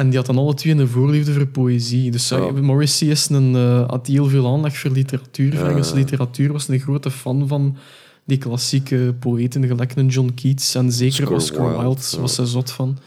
En 0.00 0.08
die 0.08 0.18
hadden 0.18 0.38
alle 0.38 0.54
twee 0.54 0.74
een 0.74 0.88
voorliefde 0.88 1.32
voor 1.32 1.46
poëzie. 1.46 2.10
Dus 2.10 2.28
Ja. 2.28 2.38
uh, 2.38 2.52
Morrissey 2.60 3.08
is 3.08 3.28
een, 3.28 3.54
eh, 3.54 3.88
had 3.88 4.06
heel 4.06 4.26
veel 4.28 4.52
aandacht 4.52 4.78
voor 4.78 4.90
literatuur, 4.90 5.56
voor. 5.56 5.68
Engelse 5.68 5.94
literatuur. 5.94 6.52
Was 6.52 6.68
een 6.68 6.78
grote 6.78 7.10
fan 7.10 7.48
van 7.48 7.76
die 8.24 8.38
klassieke 8.38 9.14
poëten, 9.18 9.66
gelijk 9.66 9.96
een 9.96 10.08
John 10.08 10.32
Keats. 10.34 10.74
En 10.74 10.92
zeker 10.92 11.32
Oscar 11.32 11.36
Oscar, 11.36 11.80
Wilde, 11.80 12.20
was 12.20 12.36
hij 12.36 12.46
zot 12.46 12.70
van. 12.70 12.98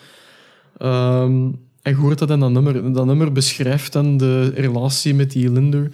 Ehm, 0.77 1.49
en 1.81 1.91
je 1.91 1.95
hoort 1.95 2.19
dat 2.19 2.29
in 2.29 2.39
dat 2.39 2.51
nummer. 2.51 2.93
Dat 2.93 3.05
nummer 3.05 3.31
beschrijft 3.31 3.93
dan 3.93 4.17
de 4.17 4.51
relatie 4.55 5.13
met 5.13 5.31
die 5.31 5.51
Linder, 5.51 5.91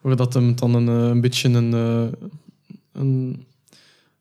waar 0.00 0.16
dat 0.16 0.34
hem 0.34 0.56
dan 0.56 0.74
een, 0.74 0.88
eh, 0.88 1.08
een 1.08 1.20
beetje 1.20 1.48
een, 1.48 1.74
eh, 1.74 2.28
een, 2.92 3.44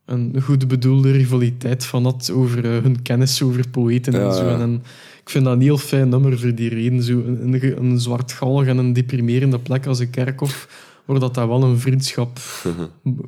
een 0.06 0.42
goed 0.42 0.68
bedoelde 0.68 1.12
rivaliteit 1.12 1.86
van 1.86 2.04
had 2.04 2.32
over 2.34 2.66
eh, 2.66 2.82
hun 2.82 3.02
kennis 3.02 3.42
over 3.42 3.70
poëten 3.70 4.14
Ja, 4.14 4.28
en 4.28 4.34
zo. 4.34 4.48
En 4.48 4.84
ik 5.26 5.31
vind 5.31 5.45
dat 5.45 5.53
een 5.53 5.61
heel 5.61 5.77
fijn 5.77 6.10
nummer 6.10 6.39
voor 6.39 6.56
die 6.56 6.69
reden. 6.69 7.03
Zo 7.03 7.11
een, 7.11 7.77
een, 7.77 7.99
zwartgallig 7.99 8.68
en 8.68 8.77
een 8.77 8.93
deprimerende 8.93 9.60
plek 9.60 9.85
als 9.85 9.99
een 9.99 10.10
kerkhof, 10.10 10.68
waar 11.06 11.19
dat, 11.19 11.34
dat 11.34 11.47
wel 11.47 11.64
een 11.64 11.80
vriendschap 11.80 12.39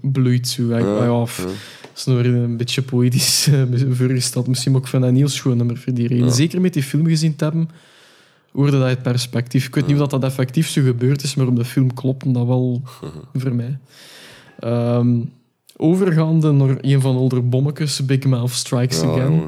bloeit. 0.01 0.47
Zo. 0.47 0.63
Ja, 0.63 1.03
Ja, 1.03 1.19
dat 1.81 1.95
is 1.95 2.05
nog 2.05 2.17
een 2.23 2.57
beetje 2.57 2.81
poëtisch 2.81 3.47
eh, 3.51 3.61
voorgesteld 3.89 4.47
misschien, 4.47 4.71
maar 4.71 4.81
ik 4.81 4.87
vind 4.87 5.01
dat 5.01 5.11
een 5.11 5.17
heel 5.17 5.27
schoon 5.27 5.57
nummer 5.57 5.77
voor 5.77 5.93
die 5.93 6.07
reden. 6.07 6.25
Ja. 6.25 6.31
Zeker 6.31 6.61
met 6.61 6.73
die 6.73 6.83
film 6.83 7.05
gezien 7.05 7.35
te 7.35 7.43
hebben, 7.43 7.69
hoorde 8.51 8.71
dat 8.71 8.81
uit 8.81 9.01
perspectief. 9.01 9.67
Ik 9.67 9.75
weet 9.75 9.87
niet 9.87 9.95
of 9.95 10.07
dat, 10.07 10.21
dat 10.21 10.23
effectief 10.23 10.67
zo 10.67 10.81
gebeurd 10.81 11.23
is, 11.23 11.35
maar 11.35 11.47
op 11.47 11.55
de 11.55 11.65
film 11.65 11.93
klopte 11.93 12.31
dat 12.31 12.45
wel 12.45 12.81
voor 13.33 13.55
mij. 13.55 13.79
Ehm, 14.59 15.19
overgaande 15.77 16.51
naar 16.51 16.77
een 16.81 17.01
van 17.01 17.29
de 17.29 17.41
bommetjes, 17.41 18.05
Big 18.05 18.25
Mouth 18.25 18.51
Strikes 18.51 19.01
Again. 19.01 19.43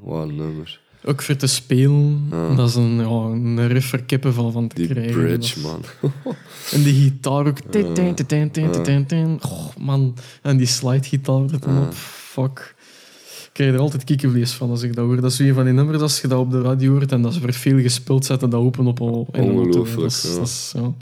Wat 0.00 0.28
een 0.28 0.36
nummer. 0.36 0.79
Ook 1.04 1.22
voor 1.22 1.36
te 1.36 1.46
spelen, 1.46 2.26
Ja. 2.30 2.54
dat 2.54 2.68
is 2.68 2.74
een, 2.74 2.94
ja, 2.96 3.06
een 3.08 3.68
riff 3.68 3.92
er 3.92 4.02
kippenvel 4.02 4.50
van 4.50 4.68
te 4.68 4.74
Die 4.74 4.88
krijgen. 4.88 5.12
bridge, 5.22 5.60
man. 5.60 5.82
En 6.72 6.82
die 6.82 6.94
gitaar 7.02 7.46
ook. 7.46 7.58
Goh, 9.40 9.76
man. 9.78 10.14
En 10.42 10.56
die 10.56 10.66
slidegitaar 10.66 11.42
er 11.42 11.60
dan 11.60 11.78
op. 11.86 11.94
Fuck. 11.94 12.74
Ik 13.44 13.50
krijg 13.52 13.72
er 13.72 13.78
altijd 13.80 14.04
kiekenvlees 14.04 14.52
van 14.52 14.70
als 14.70 14.82
ik 14.82 14.94
dat 14.94 15.04
hoor. 15.04 15.20
Dat 15.20 15.32
is 15.32 15.38
een 15.38 15.54
van 15.54 15.64
die 15.64 15.72
nummers 15.72 16.00
als 16.02 16.20
je 16.20 16.28
dat 16.28 16.38
op 16.38 16.50
de 16.50 16.60
radio 16.60 16.92
hoort 16.92 17.12
en 17.12 17.22
dat 17.22 17.34
ze 17.34 17.40
voor 17.40 17.52
veel 17.52 17.78
gespeeld 17.80 18.24
zetten, 18.24 18.50
dat 18.50 18.60
open 18.60 18.86
op 18.86 19.00
al. 19.00 19.28
Ongelooflijk, 19.32 20.00
Dat 20.00 20.10
is, 20.12 20.22
ja. 20.32 20.38
dat, 20.38 20.46
is, 20.46 20.72
ja. 20.74 20.92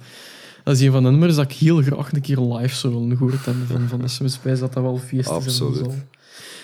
dat 0.64 0.76
is 0.76 0.80
een 0.82 0.92
van 0.92 1.02
de 1.02 1.10
nummers 1.10 1.34
dat 1.34 1.44
ik 1.50 1.56
heel 1.56 1.82
graag 1.82 2.12
een 2.12 2.20
keer 2.20 2.38
live 2.40 2.74
zou 2.76 2.94
willen 2.94 3.16
gehoord 3.16 3.44
hebben. 3.44 3.66
Van, 3.66 3.88
van 3.88 4.00
de 4.00 4.28
Spijs, 4.28 4.58
dat 4.60 4.72
dat 4.72 4.82
wel 4.82 4.98
feest 4.98 5.12
is. 5.12 5.26
en 5.28 5.32
Absoluut. 5.34 5.86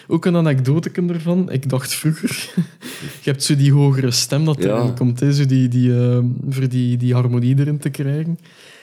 Ook 0.09 0.25
een 0.25 0.37
anekdote 0.37 0.91
ervan. 1.09 1.51
Ik 1.51 1.69
dacht 1.69 1.95
vroeger, 1.95 2.49
je 3.23 3.31
hebt 3.31 3.43
zo 3.43 3.57
die 3.57 3.73
hogere 3.73 4.11
stem 4.11 4.45
dat 4.45 4.63
Ja. 4.63 4.77
erin 4.77 4.95
komt, 4.95 5.21
hè, 5.21 5.33
zo 5.33 5.47
die, 5.47 5.69
die, 5.69 5.99
eh, 6.09 6.19
voor 6.49 6.69
die, 6.69 6.97
die 6.97 7.15
harmonie 7.15 7.59
erin 7.59 7.79
te 7.79 7.91
krijgen. 7.91 8.39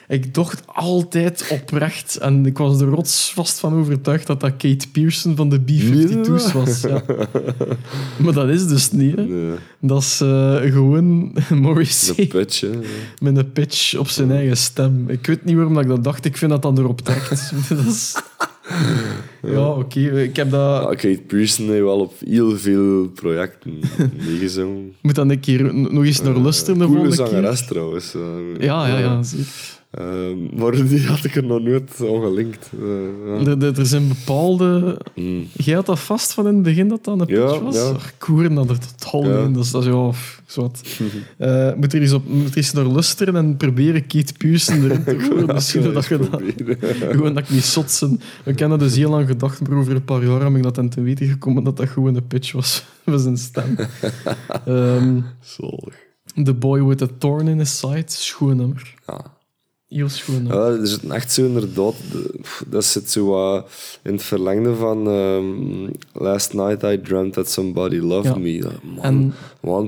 Ik 0.08 0.34
dacht 0.34 0.64
altijd 0.66 1.48
oprecht, 1.50 2.18
en 2.18 2.46
ik 2.46 2.58
was 2.58 2.82
er 2.82 2.88
rotsvast 2.88 3.60
van 3.60 3.74
overtuigd 3.74 4.28
dat 4.28 4.40
dat 4.40 4.52
Kate 4.58 4.90
Pearson 4.92 5.36
van 5.36 5.50
de 5.50 5.60
B-52's 5.60 6.52
was. 6.52 6.82
Ja. 6.82 7.04
Maar 8.24 8.34
dat 8.34 8.50
is 8.50 8.68
dus 8.68 8.92
niet. 8.92 9.16
Nee, 9.16 9.52
Dat 9.80 10.02
is 10.02 10.22
eh, 10.22 10.56
gewoon 10.56 11.32
de 11.50 11.56
Morrissey 11.66 12.26
pitch, 12.28 12.60
hè. 12.62 12.70
met 13.22 13.38
een 13.38 13.52
pitch 13.52 13.96
op 13.96 14.08
zijn 14.08 14.32
eigen 14.32 14.58
stem. 14.58 15.10
Ik 15.10 15.26
weet 15.28 15.46
niet 15.46 15.56
waarom 15.56 15.74
dat 15.74 15.84
ik 15.84 15.90
dat 15.90 16.04
dacht. 16.04 16.26
Ik 16.26 16.38
vind 16.38 16.52
dat 16.52 16.62
dat 16.62 16.78
erop 16.78 17.02
trekt. 17.02 17.52
dat 17.70 17.86
is... 17.86 18.16
Ja, 19.54 19.68
oké. 19.70 20.00
Ik 20.00 20.36
heb 20.36 20.50
dat... 20.52 20.82
Ja, 20.84 20.90
Kate 20.90 21.22
Pearson 21.28 21.68
heeft 21.68 21.82
wel 21.82 22.00
op 22.00 22.14
heel 22.26 22.58
veel 22.58 23.08
projecten 23.08 23.80
meegezongen. 24.28 24.88
Ik 24.88 24.94
moet 25.02 25.16
dan 25.16 25.30
een 25.30 25.40
keer 25.40 25.74
nog 25.76 26.04
eens 26.06 26.22
naar 26.22 26.34
luisteren 26.38 26.80
de 26.80 26.86
Coole 26.86 27.12
zangeres 27.12 27.66
trouwens. 27.66 28.14
eh. 28.16 28.22
Ja, 28.60 28.88
ja, 28.88 28.98
ja. 28.98 29.20
Eh, 29.92 30.04
maar 30.60 30.72
die 30.88 31.06
had 31.08 31.24
ik 31.24 31.36
er 31.36 31.44
nog 31.44 31.62
nooit 31.62 31.92
aan 32.00 32.22
gelinkt. 32.22 32.70
Eh, 32.80 32.88
ja. 33.46 33.52
Er, 33.52 33.64
er- 33.64 33.80
er 33.80 33.86
zijn 33.86 34.08
bepaalde... 34.08 35.02
Mm. 35.16 35.48
Jij 35.54 35.76
had 35.76 35.86
dat 35.86 36.00
vast 36.00 36.34
van 36.34 36.48
in 36.48 36.54
het 36.54 36.64
begin 36.64 36.88
dat 36.88 37.04
dat 37.04 37.20
een 37.20 37.26
pitch 37.26 37.40
Ja, 37.40 37.62
was? 37.62 37.76
ja. 37.76 37.90
Ach, 37.90 38.14
hoorde 38.20 38.54
dat 38.54 38.70
er 38.70 38.78
totaal 38.96 39.30
Ja. 39.30 39.44
in. 39.44 39.54
Dat 39.54 39.64
is, 39.64 39.72
dat 39.72 39.82
is 39.86 39.90
ja, 39.90 40.12
zwart. 40.46 40.82
Eh, 41.38 41.74
moet 41.74 41.94
er 41.94 42.02
eens 42.02 42.12
op, 42.12 42.28
moet 42.28 42.52
er 42.52 42.58
eens 42.58 42.74
naar 42.74 42.86
luisteren 42.86 43.36
en 43.36 43.58
proberen 43.58 44.08
Kate 44.08 44.34
Pearson 44.38 44.84
erin 44.84 45.04
te 45.04 45.16
horen. 45.30 45.54
Misschien 45.56 45.94
dat 45.94 46.06
je 46.06 46.18
dat... 46.18 46.42
Gewoon 47.12 47.34
dat 47.34 47.44
ik 47.44 47.50
niet 47.50 47.64
zot 47.64 47.98
ben. 48.00 48.20
We 48.44 48.54
kennen 48.54 48.80
dus 48.80 48.96
heel 48.96 49.10
lang 49.10 49.28
gedacht, 49.28 49.68
maar 49.70 49.78
over 49.78 49.96
een 49.96 50.04
paar 50.06 50.26
jaar 50.26 50.42
heb 50.44 50.56
ik 50.56 50.64
dat 50.64 50.76
dan 50.76 50.90
te 50.90 51.02
weten 51.02 51.28
gekomen 51.28 51.64
dat 51.64 51.78
dat 51.78 51.90
gewoon 51.90 52.16
een 52.16 52.28
pitch 52.28 52.52
was 52.52 52.84
van 53.06 53.20
zijn 53.20 53.38
stem. 53.38 53.76
Zalig. 55.42 55.96
the 56.44 56.54
Boy 56.54 56.84
with 56.84 57.02
a 57.02 57.08
Thorn 57.18 57.48
in 57.48 57.58
His 57.58 57.78
Side, 57.78 58.04
schoon 58.06 58.56
nummer. 58.58 58.94
Ja. 59.08 59.40
Schoon 60.08 60.44
nummer. 60.44 60.72
Ja, 60.74 60.80
er 60.80 60.88
zit 60.88 61.04
echt 61.10 61.32
zo 61.32 61.50
pff, 62.42 62.64
Dat 62.68 62.86
zit 62.86 63.10
zo 63.10 63.56
in 64.04 64.14
het 64.14 64.24
verlengde 64.24 64.76
van... 64.76 65.08
ehm, 65.08 65.90
Last 66.24 66.54
night 66.54 66.84
I 66.84 67.02
dreamt 67.02 67.34
that 67.34 67.50
somebody 67.50 67.98
loved 67.98 68.34
Ja. 68.34 68.38
me. 68.40 68.68
Man, 68.96 69.04
En- 69.04 69.34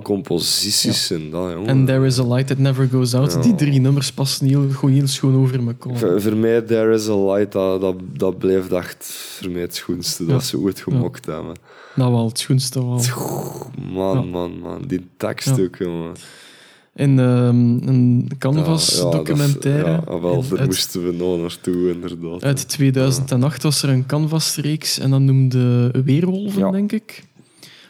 composities 0.01 1.07
zijn 1.07 1.29
dat, 1.29 1.51
jongen. 1.51 1.67
En 1.67 1.85
There 1.85 2.05
is 2.05 2.19
a 2.19 2.27
Light 2.27 2.47
That 2.47 2.57
Never 2.57 2.87
Goes 2.91 3.13
Out. 3.15 3.33
Ja. 3.33 3.41
Die 3.41 3.55
drie 3.55 3.79
nummers 3.79 4.11
passen 4.11 4.47
heel, 4.47 4.69
gewoon 4.69 4.95
heel 4.95 5.07
schoon 5.07 5.35
over 5.35 5.67
elkaar. 5.67 5.97
Voor, 5.97 6.21
voor 6.21 6.35
mij, 6.35 6.61
There 6.61 6.93
is 6.93 7.07
a 7.09 7.17
Light, 7.25 7.51
dat, 7.51 7.81
dat, 7.81 7.95
dat 8.13 8.37
blijft 8.37 8.71
echt 8.71 9.05
voor 9.39 9.49
mij 9.51 9.61
het 9.61 9.75
schoonste 9.75 10.25
dat 10.25 10.41
Ja. 10.41 10.47
ze 10.47 10.57
ooit 10.59 10.79
gemokt 10.79 11.25
hebben. 11.25 11.55
Nou 11.95 12.11
wel, 12.11 12.27
het 12.27 12.39
schoonste 12.39 12.85
wel. 12.85 13.01
Man, 13.93 14.15
Ja. 14.17 14.23
man, 14.23 14.59
man. 14.59 14.81
Die 14.87 15.07
tekst 15.17 15.55
Ja. 15.55 15.63
ook, 15.63 15.75
jongen. 15.75 16.13
In 16.95 17.19
ehm, 17.19 17.87
een 17.87 18.25
Ja, 18.29 18.35
Canvas 18.37 18.97
ja, 18.97 19.03
ah, 20.05 20.21
wel, 20.21 20.43
daar 20.49 20.59
uit, 20.59 20.67
moesten 20.67 21.05
we 21.05 21.11
nog 21.11 21.39
naartoe, 21.39 21.91
inderdaad. 21.91 22.43
uit 22.43 22.67
2008 22.69 23.63
was 23.63 23.83
er 23.83 23.89
een 23.89 24.05
Canvas-reeks 24.05 24.99
en 24.99 25.09
dat 25.09 25.19
noemde 25.19 25.91
Weerwolven, 26.05 26.59
Ja. 26.59 26.71
denk 26.71 26.91
ik. 26.91 27.23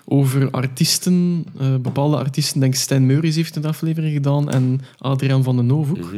Over 0.05 0.49
artiesten, 0.51 1.45
eh, 1.59 1.75
bepaalde 1.75 2.17
artiesten. 2.17 2.59
Denk 2.59 2.75
Stijn 2.75 3.05
Meuris 3.05 3.35
heeft 3.35 3.55
een 3.55 3.65
aflevering 3.65 4.13
gedaan 4.13 4.49
en 4.49 4.81
Adriaan 4.97 5.43
van 5.43 5.55
den 5.55 5.69
Hoof 5.69 5.89
ook. 5.89 5.97
Mhm. 5.97 6.15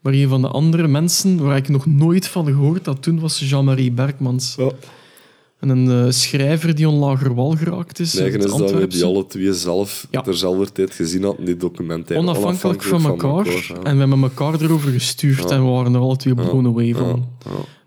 Maar 0.00 0.12
een 0.12 0.28
van 0.28 0.40
de 0.42 0.48
andere 0.48 0.88
mensen 0.88 1.38
waar 1.38 1.56
ik 1.56 1.68
nog 1.68 1.86
nooit 1.86 2.26
van 2.28 2.46
gehoord 2.46 2.86
had 2.86 3.02
toen 3.02 3.20
was 3.20 3.38
Jean-Marie 3.48 3.92
Berkmans. 3.92 4.54
Ja. 4.58 4.70
En 5.58 5.68
een 5.68 6.04
eh, 6.04 6.10
schrijver 6.12 6.74
die 6.74 6.88
onlager 6.88 7.34
wal 7.34 7.50
geraakt 7.56 7.98
is. 7.98 8.20
Uit 8.20 8.34
is 8.44 8.50
dat 8.50 8.70
we 8.70 8.86
die 8.86 9.04
alle 9.04 9.26
twee 9.26 9.52
zelf 9.52 10.06
Ja. 10.10 10.20
terzelfde 10.20 10.72
tijd 10.72 10.94
gezien 10.94 11.22
hadden, 11.22 11.44
die 11.44 11.56
documentaire. 11.56 12.26
Onafhankelijk 12.26 12.82
van 12.82 13.04
elkaar. 13.06 13.46
ja. 13.46 13.82
En 13.82 13.92
we 13.94 13.98
hebben 14.00 14.22
elkaar 14.22 14.60
erover 14.60 14.92
gestuurd 14.92 15.42
Ja. 15.48 15.56
en 15.56 15.64
we 15.64 15.70
waren 15.70 15.94
er 15.94 16.00
alle 16.00 16.16
twee 16.16 16.34
blown 16.34 16.66
away 16.66 16.94
van. 16.94 17.26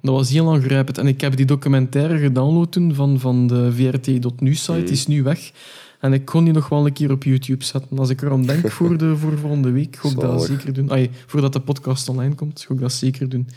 Dat 0.02 0.14
was 0.16 0.30
heel 0.30 0.54
aangrijpend. 0.54 0.98
En 0.98 1.08
ik 1.08 1.22
heb 1.22 1.36
die 1.36 1.46
documentaire 1.46 2.18
gedownload 2.18 2.72
toen 2.72 2.94
van, 2.96 3.20
van 3.20 3.48
de 3.48 3.72
VRT.nu-site. 3.76 4.72
Mhm. 4.72 4.84
Die 4.84 4.92
is 4.94 5.08
nu 5.08 5.24
weg. 5.24 5.52
En 6.00 6.14
ik 6.14 6.26
kon 6.26 6.44
die 6.44 6.54
nog 6.54 6.70
wel 6.70 6.86
een 6.86 6.94
keer 6.94 7.12
op 7.12 7.24
YouTube 7.24 7.64
zetten. 7.64 7.98
Als 7.98 8.10
ik 8.10 8.22
erom 8.22 8.46
denk 8.48 8.72
voor, 8.72 8.98
de, 8.98 9.18
voor 9.18 9.38
volgende 9.38 9.72
week, 9.72 9.96
ga 9.96 10.10
ik 10.10 10.20
dat 10.20 10.44
zeker 10.44 10.74
doen. 10.74 10.90
Ay, 10.92 11.10
voordat 11.26 11.54
de 11.54 11.60
podcast 11.60 12.10
online 12.10 12.36
komt, 12.36 12.66
ga 12.68 12.74
ik 12.74 12.80
dat 12.80 12.92
zeker 12.94 13.30
doen. 13.30 13.48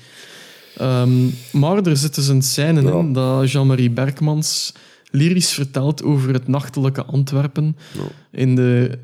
Ehm, 0.76 1.26
maar 1.52 1.76
er 1.86 1.96
zit 1.96 2.14
dus 2.14 2.28
een 2.28 2.42
scène 2.42 2.82
Ja. 2.82 2.98
in 2.98 3.12
dat 3.12 3.50
Jean-Marie 3.50 3.90
Berkmans 3.90 4.72
lyrisch 5.10 5.52
vertelt 5.52 6.02
over 6.02 6.32
het 6.32 6.48
nachtelijke 6.48 7.04
Antwerpen 7.04 7.76
Ja. 7.92 8.00
in 8.30 8.54
de, 8.54 8.98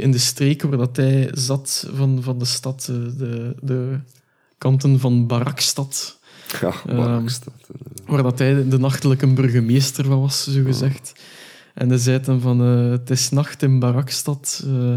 in 0.00 0.10
de 0.10 0.18
streek 0.18 0.62
waar 0.62 0.78
dat 0.78 0.96
hij 0.96 1.28
zat 1.32 1.88
van, 1.94 2.18
van 2.22 2.38
de 2.38 2.44
stad, 2.44 2.86
eh, 2.90 2.96
de, 3.18 3.54
de 3.62 3.98
kanten 4.58 5.00
van 5.00 5.26
Barakstad, 5.26 6.18
Ja, 6.60 6.72
Ehm, 6.86 6.96
Barakstad. 6.96 7.52
waar 8.06 8.22
dat 8.22 8.38
hij 8.38 8.68
de 8.68 8.78
nachtelijke 8.78 9.26
burgemeester 9.26 10.04
van 10.04 10.20
was, 10.20 10.44
zo 10.44 10.62
gezegd. 10.64 11.12
En 11.74 11.88
hij 11.88 11.98
zei 11.98 12.20
dan 12.20 12.40
van, 12.40 12.60
eh, 12.62 12.90
het 12.90 13.10
is 13.10 13.30
nacht 13.30 13.62
in 13.62 13.78
Barakstad 13.78 14.64
eh, 14.66 14.96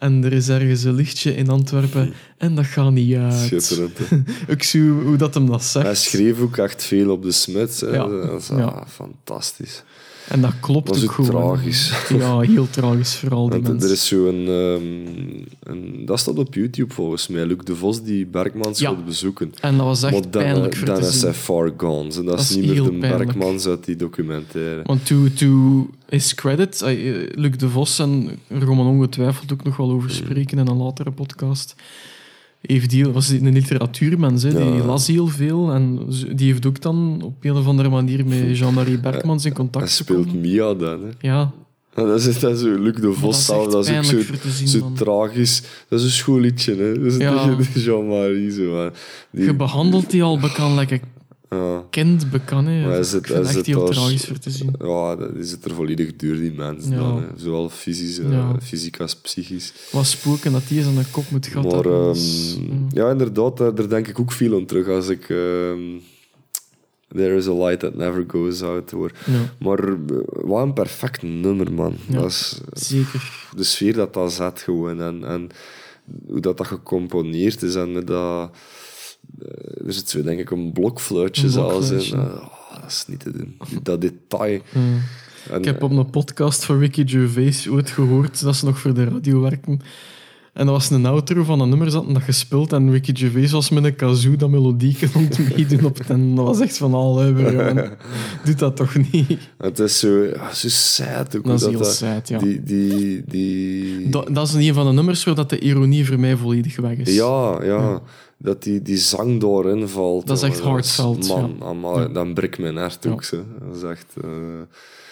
en 0.00 0.24
er 0.24 0.32
is 0.32 0.48
ergens 0.48 0.84
een 0.84 0.94
lichtje 0.94 1.34
in 1.34 1.48
Antwerpen 1.48 2.12
en 2.38 2.54
dat 2.54 2.66
gaat 2.66 2.92
niet 2.92 3.16
uit. 3.16 3.34
Schitterend. 3.34 3.98
Ik 4.46 4.62
zie 4.62 4.82
hoe, 4.82 5.02
hoe 5.02 5.16
dat 5.16 5.34
hem 5.34 5.46
dat 5.46 5.64
zegt. 5.64 5.86
Hij 5.86 5.94
schreef 5.94 6.40
ook 6.40 6.56
echt 6.56 6.84
veel 6.84 7.10
op 7.10 7.22
de. 7.22 7.44
Hè. 7.80 7.86
Ja. 7.86 8.06
Dat 8.06 8.40
is 8.40 8.50
ah, 8.50 8.86
fantastisch. 8.88 9.82
En 10.30 10.40
dat 10.40 10.52
klopt 10.60 10.86
Dat 10.86 10.96
is 10.96 11.08
ook 11.08 11.24
tragisch. 11.26 11.92
Ja, 12.08 12.40
heel 12.40 12.70
tragisch 12.70 13.14
voor 13.16 13.30
al 13.30 13.48
die 13.48 13.60
Want 13.62 13.66
er 13.66 13.72
mensen. 13.72 13.90
is 13.90 14.06
zo'n... 14.06 14.46
ehm, 14.46 15.72
een, 15.72 16.02
dat 16.06 16.20
staat 16.20 16.38
op 16.38 16.54
YouTube 16.54 16.94
volgens 16.94 17.28
mij. 17.28 17.46
Luc 17.46 17.56
de 17.64 17.76
Vos 17.76 18.02
die 18.02 18.26
Bergmans 18.26 18.78
Ja. 18.78 18.88
gaat 18.90 19.04
bezoeken. 19.04 19.54
En 19.60 19.76
dat 19.76 19.86
was 19.86 20.02
echt 20.02 20.12
Maar 20.12 20.30
dan, 20.30 20.42
pijnlijk 20.42 20.76
voor 20.76 20.86
dan 20.86 21.00
te 21.00 21.06
is 21.06 21.22
hij 21.22 21.34
far 21.34 21.72
gone. 21.76 22.02
En 22.14 22.14
dat, 22.14 22.24
Dat 22.26 22.40
is 22.40 22.56
niet 22.56 22.66
meer 22.66 22.82
de 22.82 22.92
pijnlijk. 22.92 23.32
Bergmans 23.32 23.66
uit 23.66 23.84
die 23.84 23.96
documentaire. 23.96 24.82
Want 24.84 25.06
to, 25.06 25.16
to 25.34 25.88
his 26.08 26.34
credit, 26.34 26.82
eh, 26.82 27.26
Luc 27.34 27.56
de 27.56 27.68
Vos, 27.68 27.98
en 27.98 28.28
er 28.48 28.60
gaan 28.60 28.76
we 28.76 28.82
ongetwijfeld 28.82 29.52
ook 29.52 29.64
nog 29.64 29.76
wel 29.76 29.90
over 29.90 30.10
spreken 30.10 30.58
in 30.58 30.66
een 30.66 30.76
latere 30.76 31.10
podcast, 31.10 31.74
heeft 32.60 32.90
die, 32.90 33.08
was 33.08 33.28
een 33.28 33.52
literatuurmens, 33.52 34.42
hè, 34.42 34.50
die 34.50 34.64
Ja. 34.74 34.84
las 34.84 35.06
heel 35.06 35.26
veel. 35.26 35.70
En 35.72 35.98
die 36.34 36.46
heeft 36.52 36.66
ook 36.66 36.80
dan 36.80 37.20
op 37.24 37.44
een 37.44 37.52
of 37.56 37.66
andere 37.66 37.88
manier 37.88 38.26
met 38.26 38.58
Jean-Marie 38.58 38.98
Bergmans 38.98 39.44
in 39.44 39.50
Hij 39.52 39.60
contact 39.60 39.90
speelt 39.90 40.18
gekomen. 40.24 40.40
Mia 40.40 40.74
dan. 40.74 41.00
Hè. 41.02 41.28
Ja, 41.28 41.52
dan 41.94 42.18
zit 42.20 42.40
hij 42.42 42.54
zo, 42.54 42.78
Luc 42.78 42.94
de 42.94 43.00
dat 43.00 43.14
Vos 43.14 43.38
is 43.38 43.46
dat 43.46 43.88
is 43.88 43.96
ook 43.96 44.04
zo, 44.04 44.18
zien, 44.50 44.92
tragisch. 44.94 45.62
Dat 45.88 45.98
is 45.98 46.04
een 46.04 46.10
schoolliedje, 46.10 46.74
hè. 46.76 46.94
Dat 46.94 47.12
is 47.12 47.16
Ja. 47.16 47.56
Jean-Marie, 47.74 48.50
zo. 48.50 48.90
Die, 49.30 49.44
je 49.44 49.54
behandelt 49.54 50.10
die 50.10 50.22
al 50.22 50.38
bekend, 50.38 50.74
lekker 50.74 51.00
ja. 51.50 51.84
kind. 51.90 52.22
Hè. 52.46 52.62
Maar 52.62 52.72
hij 52.90 52.98
Ik 53.00 53.04
vind 53.06 53.26
het 53.28 53.30
echt 53.30 53.52
zit 53.52 53.66
heel 53.66 53.86
als- 53.86 53.96
tragisch 53.96 54.24
voor 54.24 54.38
te 54.38 54.50
zien. 54.50 54.74
Ja, 54.78 55.16
dat 55.16 55.34
is 55.34 55.50
het 55.50 55.64
er 55.64 55.74
volledig 55.74 56.16
duur, 56.16 56.36
die 56.38 56.52
mensen. 56.52 56.92
Ja. 56.92 56.98
Dan. 56.98 57.24
Zowel 57.36 57.68
fysisch, 57.68 58.18
eh, 58.18 58.30
Ja. 58.32 58.56
fysiek 58.62 59.00
als 59.00 59.16
psychisch. 59.16 59.72
Wat 59.92 60.06
spoken 60.06 60.52
dat 60.52 60.62
die 60.68 60.78
eens 60.78 60.86
aan 60.86 60.94
de 60.94 61.04
kop 61.10 61.30
moet 61.30 61.46
gaan. 61.46 61.66
Maar 61.66 61.84
ehm, 61.86 62.10
is- 62.10 62.56
mm. 62.60 62.86
ja, 62.92 63.10
inderdaad, 63.10 63.56
daar, 63.56 63.74
daar 63.74 63.88
denk 63.88 64.08
ik 64.08 64.20
ook 64.20 64.32
veel 64.32 64.54
aan 64.56 64.66
terug 64.66 64.88
als 64.88 65.08
ik 65.08 65.28
ehm, 65.28 65.80
There 67.14 67.36
is 67.36 67.46
a 67.48 67.52
light 67.54 67.80
that 67.80 67.94
never 67.96 68.24
goes 68.28 68.62
out 68.62 68.90
hoor. 68.90 69.10
Ja, 69.26 69.54
Maar 69.58 69.78
eh, 69.88 69.94
wat 70.24 70.62
een 70.62 70.72
perfect 70.72 71.22
nummer, 71.22 71.72
man. 71.72 71.96
Ja. 72.08 72.20
Dat 72.20 72.30
is 72.30 72.60
zeker. 72.72 73.48
de 73.56 73.62
sfeer 73.64 73.94
dat 73.94 74.14
dat 74.14 74.32
zet 74.32 74.60
gewoon. 74.60 75.00
En, 75.00 75.24
en 75.24 75.48
hoe 76.26 76.40
dat, 76.40 76.56
dat 76.58 76.66
gecomponeerd 76.66 77.62
is. 77.62 77.74
En 77.74 77.92
met 77.92 78.06
dat... 78.06 78.50
Er 79.86 79.92
zit 79.92 80.08
zo, 80.08 80.22
denk 80.22 80.40
ik, 80.40 80.50
een 80.50 80.72
blokfluitje 80.72 81.44
Een 81.44 81.50
zelfs 81.50 81.90
in. 81.90 82.18
oh, 82.18 82.80
dat 82.80 82.90
is 82.90 83.04
niet 83.08 83.20
te 83.20 83.30
doen. 83.32 83.56
Dat 83.82 84.00
detail. 84.00 84.60
En, 85.50 85.58
Ik 85.58 85.64
heb 85.64 85.82
op 85.82 85.90
een 85.90 86.10
podcast 86.10 86.64
van 86.64 86.78
Ricky 86.78 87.06
Gervais 87.06 87.68
ooit 87.68 87.90
gehoord 87.90 88.42
dat 88.42 88.56
ze 88.56 88.64
nog 88.64 88.78
voor 88.78 88.94
de 88.94 89.04
radio 89.04 89.40
werken. 89.40 89.80
En 90.52 90.66
dat 90.66 90.74
was 90.74 90.90
een 90.90 91.06
outro 91.06 91.44
van 91.44 91.60
een 91.60 91.68
nummer 91.68 91.90
zat 91.90 92.06
en 92.06 92.12
dat 92.14 92.22
gespeeld. 92.22 92.72
En 92.72 92.90
Ricky 92.90 93.14
Gervais 93.14 93.50
was 93.50 93.70
met 93.70 93.84
een 93.84 93.96
kazoo 93.96 94.36
dat 94.36 94.50
melodie 94.50 94.96
kon 95.12 95.28
meedoen 95.56 95.84
op. 95.84 96.00
En 96.08 96.34
dat 96.34 96.44
was 96.44 96.60
echt 96.60 96.76
van 96.76 96.94
al, 96.94 97.18
hè, 97.18 97.32
bro, 97.32 97.74
man. 97.74 97.88
Doe 98.44 98.54
dat 98.54 98.76
toch 98.76 98.96
niet? 99.12 99.38
Het 99.58 99.78
is 99.78 99.98
zo, 99.98 100.24
ja, 100.24 100.54
zo 100.54 100.68
sad 100.68 101.36
ook. 101.36 101.44
Dat 101.44 101.60
is 101.60 101.66
heel 101.66 101.78
dat, 101.78 101.92
sad, 101.94 102.28
ja. 102.28 102.38
Die, 102.38 102.62
die, 102.62 103.22
die... 103.26 104.08
Dat, 104.08 104.34
dat 104.34 104.48
is 104.48 104.54
een 104.54 104.74
van 104.74 104.86
de 104.86 104.92
nummers 104.92 105.24
waar 105.24 105.34
dat 105.34 105.50
de 105.50 105.58
ironie 105.58 106.06
voor 106.06 106.20
mij 106.20 106.36
volledig 106.36 106.76
weg 106.76 106.96
is. 106.96 107.14
Ja, 107.14 107.64
ja. 107.64 108.02
Dat 108.42 108.62
die, 108.62 108.82
die 108.82 108.96
zang 108.96 109.40
doorin 109.40 109.88
valt. 109.88 110.26
Dat 110.26 110.36
is 110.36 110.42
echt 110.42 110.62
heartfelt, 110.62 111.28
Man, 111.28 111.56
ja. 111.58 111.64
amai, 111.66 112.00
Ja. 112.00 112.08
dan 112.08 112.34
breekt 112.34 112.58
mijn 112.58 112.76
hart 112.76 113.06
ook. 113.06 113.24
Zo. 113.24 113.44
Dat 113.66 113.76
is 113.76 113.82
echt... 113.82 114.06
eh, 114.22 114.28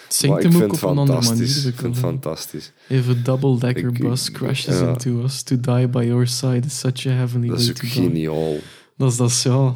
zingt 0.09 0.36
ik 0.36 0.42
hem 0.42 0.52
vind 0.52 0.64
ook 0.64 0.72
op 0.72 0.82
een 0.82 0.88
andere 0.88 1.06
manier. 1.06 1.22
fantastisch. 1.28 1.64
Ik 1.64 1.74
vind 1.76 1.94
het 1.94 2.05
fantastisch. 2.05 2.72
If 2.88 3.09
a 3.09 3.14
double-decker 3.24 3.88
Ik- 3.88 3.98
bus 3.98 4.30
crashes 4.32 4.78
ja. 4.78 4.88
into 4.88 5.22
us, 5.22 5.42
to 5.42 5.60
die 5.60 5.88
by 5.88 6.05
your 6.06 6.26
side 6.26 6.62
is 6.66 6.78
such 6.78 7.06
a 7.06 7.10
heavenly 7.10 7.48
Dat 7.48 7.60
is 7.60 7.70
ook 7.70 7.78
geniaal. 7.78 8.56
Dat 8.96 9.10
is, 9.10 9.16
dat 9.16 9.42
ja... 9.42 9.74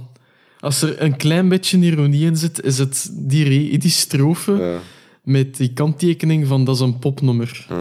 Als 0.61 0.83
er 0.83 1.03
een 1.03 1.17
klein 1.17 1.49
beetje 1.49 1.79
ironie 1.79 2.27
in 2.27 2.37
zit, 2.37 2.63
is 2.65 2.79
het 2.79 3.11
die, 3.13 3.79
die 3.79 3.91
strofe 3.91 4.53
Ja, 4.53 4.79
met 5.23 5.57
die 5.57 5.73
kanttekening 5.73 6.47
van 6.47 6.65
dat 6.65 6.75
is 6.75 6.81
een 6.81 6.99
popnummer. 6.99 7.67
ja. 7.69 7.77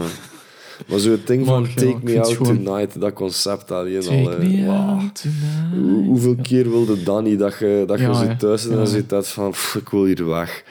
Maar 0.88 0.98
zo 0.98 1.10
het 1.10 1.26
ding 1.26 1.46
van 1.46 1.66
Take 1.74 1.96
Me 2.02 2.20
Out 2.20 2.36
gewoon- 2.36 2.64
Tonight, 2.64 3.00
dat 3.00 3.12
concept 3.12 3.70
al. 3.70 3.84
Take 3.84 4.10
hè. 4.10 4.38
me 4.38 4.66
Wauw. 4.66 4.98
out 4.98 5.22
tonight. 5.22 5.74
Hoe- 5.74 6.04
Hoeveel 6.04 6.36
keer 6.42 6.70
wilde 6.70 7.02
Danny 7.02 7.36
dat 7.36 7.58
je, 7.58 7.84
dat 7.86 7.98
je 7.98 8.04
Ja, 8.04 8.14
zit 8.14 8.38
thuis 8.38 8.68
en 8.68 8.76
dan 8.76 8.86
zit 8.86 9.08
dat 9.08 9.28
van, 9.28 9.50
"Pff, 9.50 9.74
ik 9.74 9.88
wil 9.88 10.04
hier 10.04 10.26
weg. 10.26 10.64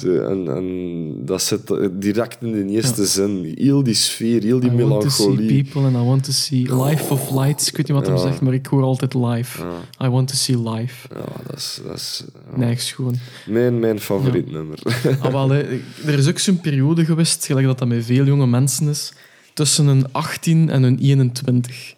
Zo, 0.00 0.14
en, 0.14 0.48
en 0.56 1.12
dat 1.24 1.42
zit 1.42 1.72
direct 1.92 2.36
in 2.40 2.52
de 2.52 2.66
eerste 2.66 3.06
zin. 3.06 3.52
Heel 3.54 3.82
die 3.82 3.94
sfeer, 3.94 4.42
heel 4.42 4.60
die 4.60 4.70
I 4.70 4.76
want 4.84 5.02
to 5.02 5.08
see 5.08 5.26
melancholie. 5.28 5.62
people 5.62 5.82
and 5.82 5.94
I 6.04 6.08
want 6.08 6.24
to 6.24 6.32
see 6.32 6.82
life 6.84 7.12
of 7.12 7.30
lights. 7.30 7.68
Ik 7.68 7.76
weet 7.76 7.88
niet 7.88 7.96
wat 7.96 8.06
Ja. 8.06 8.16
zegt, 8.16 8.40
maar 8.40 8.54
ik 8.54 8.66
hoor 8.66 8.82
altijd 8.82 9.14
live. 9.14 9.62
Ja, 9.98 10.06
I 10.06 10.10
want 10.10 10.28
to 10.28 10.34
see 10.34 10.70
life. 10.70 11.08
ja, 11.14 11.24
dat 11.46 11.56
is, 11.56 11.80
dat 11.86 11.94
is 11.96 12.92
gewoon. 12.92 13.14
mijn, 13.46 13.78
mijn 13.80 14.00
favoriet 14.00 14.50
nummer. 14.50 14.78
Ah, 15.20 15.32
wel, 15.32 15.48
hè. 15.50 15.60
er 16.06 16.18
is 16.18 16.28
ook 16.28 16.38
zo'n 16.38 16.60
periode 16.60 17.04
geweest, 17.04 17.46
gelijk 17.46 17.66
dat 17.66 17.78
dat 17.78 17.88
met 17.88 18.04
veel 18.04 18.24
jonge 18.24 18.46
mensen 18.46 18.88
is, 18.88 19.12
tussen 19.54 19.86
een 19.86 20.12
18 20.12 20.70
en 20.70 20.82
een 20.82 20.98
21. 20.98 21.94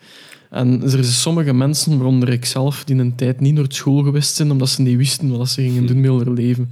En 0.51 0.83
er 0.83 0.89
zijn 0.91 1.05
sommige 1.05 1.53
mensen, 1.53 1.97
waaronder 1.99 2.29
ik 2.29 2.45
zelf, 2.45 2.85
die 2.85 2.97
een 2.97 3.15
tijd 3.15 3.41
niet 3.41 3.55
naar 3.55 3.65
school 3.69 4.03
geweest 4.03 4.35
zijn, 4.35 4.51
omdat 4.51 4.69
ze 4.69 4.83
niet 4.83 4.97
wisten 4.97 5.37
wat 5.37 5.49
ze 5.49 5.63
gingen 5.63 5.87
doen 5.87 6.01
met 6.01 6.11
hun 6.27 6.33
leven. 6.35 6.71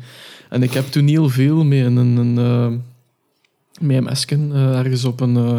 En 0.50 0.62
ik 0.62 0.72
heb 0.72 0.86
toen 0.90 1.06
heel 1.06 1.28
veel 1.28 1.64
met 1.64 1.84
een, 1.84 1.96
een, 1.96 2.16
een, 2.16 2.38
eh, 2.38 2.66
met 3.80 3.96
een 3.96 4.04
mesken, 4.04 4.50
eh, 4.52 4.78
ergens 4.78 5.04
op 5.04 5.20
een... 5.20 5.36
eh, 5.36 5.56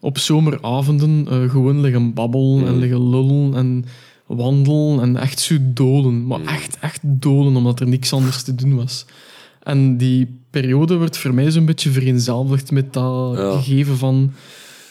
op 0.00 0.18
zomeravonden 0.18 1.26
gewoon 1.50 1.80
liggen 1.80 2.14
babbelen 2.14 2.66
en 2.66 2.72
Mm. 2.74 2.78
liggen 2.80 3.10
lullen 3.10 3.54
en 3.54 3.84
wandelen 4.26 5.00
en 5.00 5.16
echt 5.16 5.40
zo 5.40 5.56
dolen. 5.60 6.26
Maar 6.26 6.38
Mm. 6.38 6.46
echt, 6.46 6.78
echt 6.80 7.00
dolen, 7.02 7.56
omdat 7.56 7.80
er 7.80 7.88
niks 7.88 8.12
anders 8.12 8.42
te 8.42 8.54
doen 8.54 8.76
was. 8.76 9.04
En 9.70 9.96
die 9.96 10.38
periode 10.50 10.96
wordt 10.96 11.16
voor 11.18 11.34
mij 11.34 11.50
zo'n 11.50 11.64
beetje 11.64 11.90
vereenzelvigd 11.90 12.70
met 12.70 12.92
dat 12.92 13.36
Ja. 13.36 13.52
gegeven 13.60 13.96
van 13.96 14.32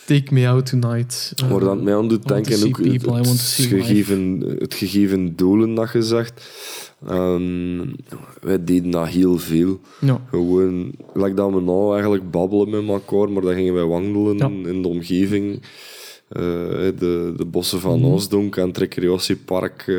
Take 0.06 0.34
Me 0.34 0.48
Out 0.48 0.66
Tonight. 0.66 1.34
Waar 1.50 1.60
dat 1.60 1.82
mij 1.82 1.96
aan 1.96 2.08
doet 2.08 2.28
denken 2.28 2.68
ook 2.68 2.78
het, 2.78 2.88
people, 3.02 3.24
gegeven, 3.26 4.40
het 4.60 4.74
gegeven 4.74 5.36
doelen 5.36 5.74
dat 5.76 5.92
je 5.94 6.02
zegt. 6.02 6.50
Ehm, 7.08 7.86
wij 8.42 8.64
deden 8.64 8.92
dat 8.92 9.08
heel 9.08 9.38
veel. 9.38 9.80
ja. 10.02 10.22
Gewoon, 10.30 10.92
like 11.14 11.34
dat 11.34 11.54
we 11.54 11.62
nou 11.62 11.94
eigenlijk 11.94 12.32
babbelen 12.32 12.70
met 12.86 12.88
elkaar, 13.06 13.32
maar 13.32 13.42
dan 13.42 13.54
gingen 13.54 13.74
wij 13.74 13.84
wandelen 13.86 14.38
Ja. 14.38 14.70
in 14.70 14.82
de 14.82 14.88
omgeving. 14.88 15.62
Eh, 16.30 16.42
de, 16.98 17.34
de 17.38 17.46
bossen 17.46 17.80
van 17.80 18.00
Mhm. 18.00 18.08
Oosdonk 18.10 18.56
en 18.56 18.68
het 18.68 18.78
recreatiepark, 18.78 19.80
eh, 19.88 19.96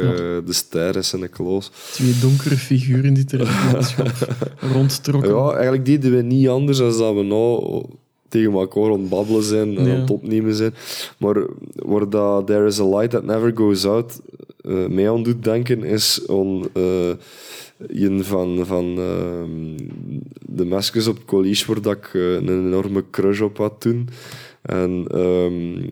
de 0.46 0.52
Ster 0.52 0.96
en 0.96 1.04
Sint-Niklaas. 1.04 1.70
Twee 1.92 2.18
donkere 2.20 2.56
figuren 2.56 3.14
die 3.14 3.24
er 3.28 3.40
in 3.40 3.46
het 3.46 3.72
landschap 3.72 4.12
rondtrokken. 4.74 5.34
Ja, 5.34 5.50
eigenlijk 5.52 5.84
deden 5.84 6.16
we 6.16 6.22
niet 6.22 6.48
anders 6.48 6.78
dan 6.78 6.98
dat 6.98 7.14
we 7.14 7.22
nou 7.22 7.82
tegen 8.28 8.52
elkaar 8.52 8.84
aan 8.92 9.00
het 9.00 9.08
babbelen 9.08 9.42
zijn 9.42 9.76
en 9.76 9.84
Ja. 9.86 9.94
aan 9.94 10.00
het 10.00 10.10
opnemen 10.10 10.54
zijn. 10.54 10.74
Maar 11.18 11.46
waar 11.74 12.08
dat 12.10 12.46
There 12.46 12.66
is 12.66 12.80
a 12.80 12.88
Light 12.88 13.10
That 13.10 13.24
Never 13.24 13.52
Goes 13.54 13.84
Out 13.86 14.20
eh, 14.60 14.86
mij 14.86 15.10
aan 15.10 15.22
doet 15.22 15.44
denken, 15.44 15.84
is 15.84 16.22
aan 16.28 16.62
eh, 16.72 17.10
een 17.88 18.24
van, 18.24 18.66
van 18.66 18.98
ehm, 18.98 19.86
de 20.46 20.64
meisjes 20.64 21.06
op 21.06 21.16
het 21.16 21.24
college 21.24 21.64
waar 21.66 21.82
dat 21.82 21.96
ik 21.96 22.10
een 22.14 22.48
enorme 22.48 23.04
crush 23.10 23.40
op 23.40 23.56
had 23.56 23.80
toen. 23.80 24.08
En 24.62 25.04
ehm, 25.08 25.88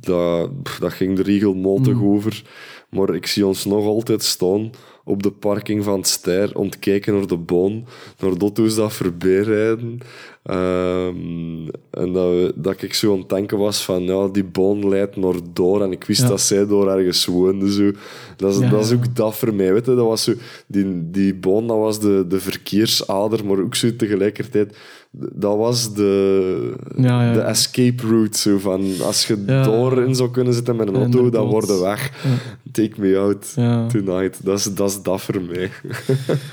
dat, 0.00 0.50
ging 0.80 1.18
er 1.18 1.24
regelmatig 1.24 1.94
Mm. 1.94 2.04
over. 2.04 2.42
Maar 2.90 3.14
ik 3.14 3.26
zie 3.26 3.46
ons 3.46 3.64
nog 3.64 3.84
altijd 3.86 4.22
staan 4.22 4.70
op 5.04 5.22
de 5.22 5.30
parking 5.30 5.84
van 5.84 5.98
het 5.98 6.08
Ster 6.08 6.56
om 6.58 6.70
te 6.70 6.78
kijken 6.78 7.14
naar 7.14 7.26
de 7.26 7.36
boon, 7.36 7.84
naar 8.18 8.38
Dotto's 8.38 8.74
dat 8.74 8.92
voorbij 8.92 9.40
rijden. 9.40 9.98
Ehm, 10.42 11.68
en 11.90 12.12
dat, 12.12 12.28
we, 12.30 12.52
dat 12.56 12.82
ik 12.82 12.94
zo 12.94 13.12
aan 13.12 13.18
het 13.18 13.28
denken 13.28 13.58
was 13.58 13.84
van, 13.84 14.02
ja, 14.02 14.28
die 14.28 14.44
boon 14.44 14.88
leidt 14.88 15.16
naar 15.16 15.34
door 15.52 15.82
en 15.82 15.92
ik 15.92 16.04
wist 16.04 16.20
Ja. 16.20 16.28
dat 16.28 16.40
zij 16.40 16.66
door 16.66 16.88
ergens 16.90 17.24
woonde. 17.26 17.72
Zo. 17.72 17.90
Dat, 18.36 18.54
is, 18.54 18.60
Ja, 18.60 18.70
dat 18.70 18.84
is 18.84 18.92
ook 18.92 19.16
dat 19.16 19.36
voor 19.36 19.54
mij. 19.54 19.72
Weet 19.72 19.86
je? 19.86 19.94
Dat 19.94 20.06
was 20.06 20.22
zo, 20.24 20.32
die, 20.66 21.10
die 21.10 21.34
boon 21.34 21.66
dat 21.66 21.78
was 21.78 22.00
de, 22.00 22.24
de 22.28 22.40
verkeersader, 22.40 23.46
maar 23.46 23.58
ook 23.60 23.74
zo 23.74 23.96
tegelijkertijd, 23.96 24.76
dat 25.14 25.56
was 25.56 25.94
de, 25.94 26.74
Ja, 26.96 27.24
ja. 27.24 27.32
de 27.32 27.40
escape 27.40 28.06
route. 28.06 28.38
Zo 28.38 28.58
van, 28.58 28.92
als 29.02 29.26
je 29.26 29.42
Ja. 29.46 29.62
doorin 29.62 30.14
zou 30.14 30.30
kunnen 30.30 30.54
zitten 30.54 30.76
met 30.76 30.88
een 30.88 30.94
auto, 30.96 31.30
dan 31.30 31.46
worden 31.46 31.80
weg. 31.80 32.24
Take 32.72 32.92
me 33.00 33.18
out 33.18 33.52
tonight. 33.88 34.44
Dat 34.44 34.58
is, 34.58 34.64
dat 34.74 34.90
is 34.90 35.02
dat 35.02 35.20
voor 35.20 35.42
mij. 35.42 35.70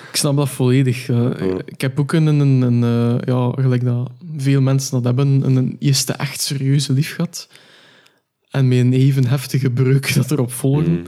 Ik 0.09 0.15
snap 0.15 0.35
dat 0.35 0.49
volledig. 0.49 1.09
eh. 1.09 1.51
Ik 1.65 1.81
heb 1.81 1.99
ook 1.99 2.11
een, 2.13 2.25
een, 2.25 2.61
een, 2.61 2.83
eh, 2.83 3.15
ja, 3.25 3.51
gelijk 3.55 3.83
dat 3.85 4.11
veel 4.37 4.61
mensen 4.61 4.91
dat 4.91 5.03
hebben, 5.03 5.27
een, 5.43 5.55
een 5.55 5.75
eerste 5.79 6.13
echt 6.13 6.41
serieuze 6.41 6.93
lief 6.93 7.15
gehad. 7.15 7.47
En 8.49 8.67
met 8.67 8.77
een 8.77 8.93
even 8.93 9.27
heftige 9.27 9.69
breuk 9.71 10.13
dat 10.15 10.31
erop 10.31 10.51
volgde. 10.51 10.89
Mm. 10.89 11.03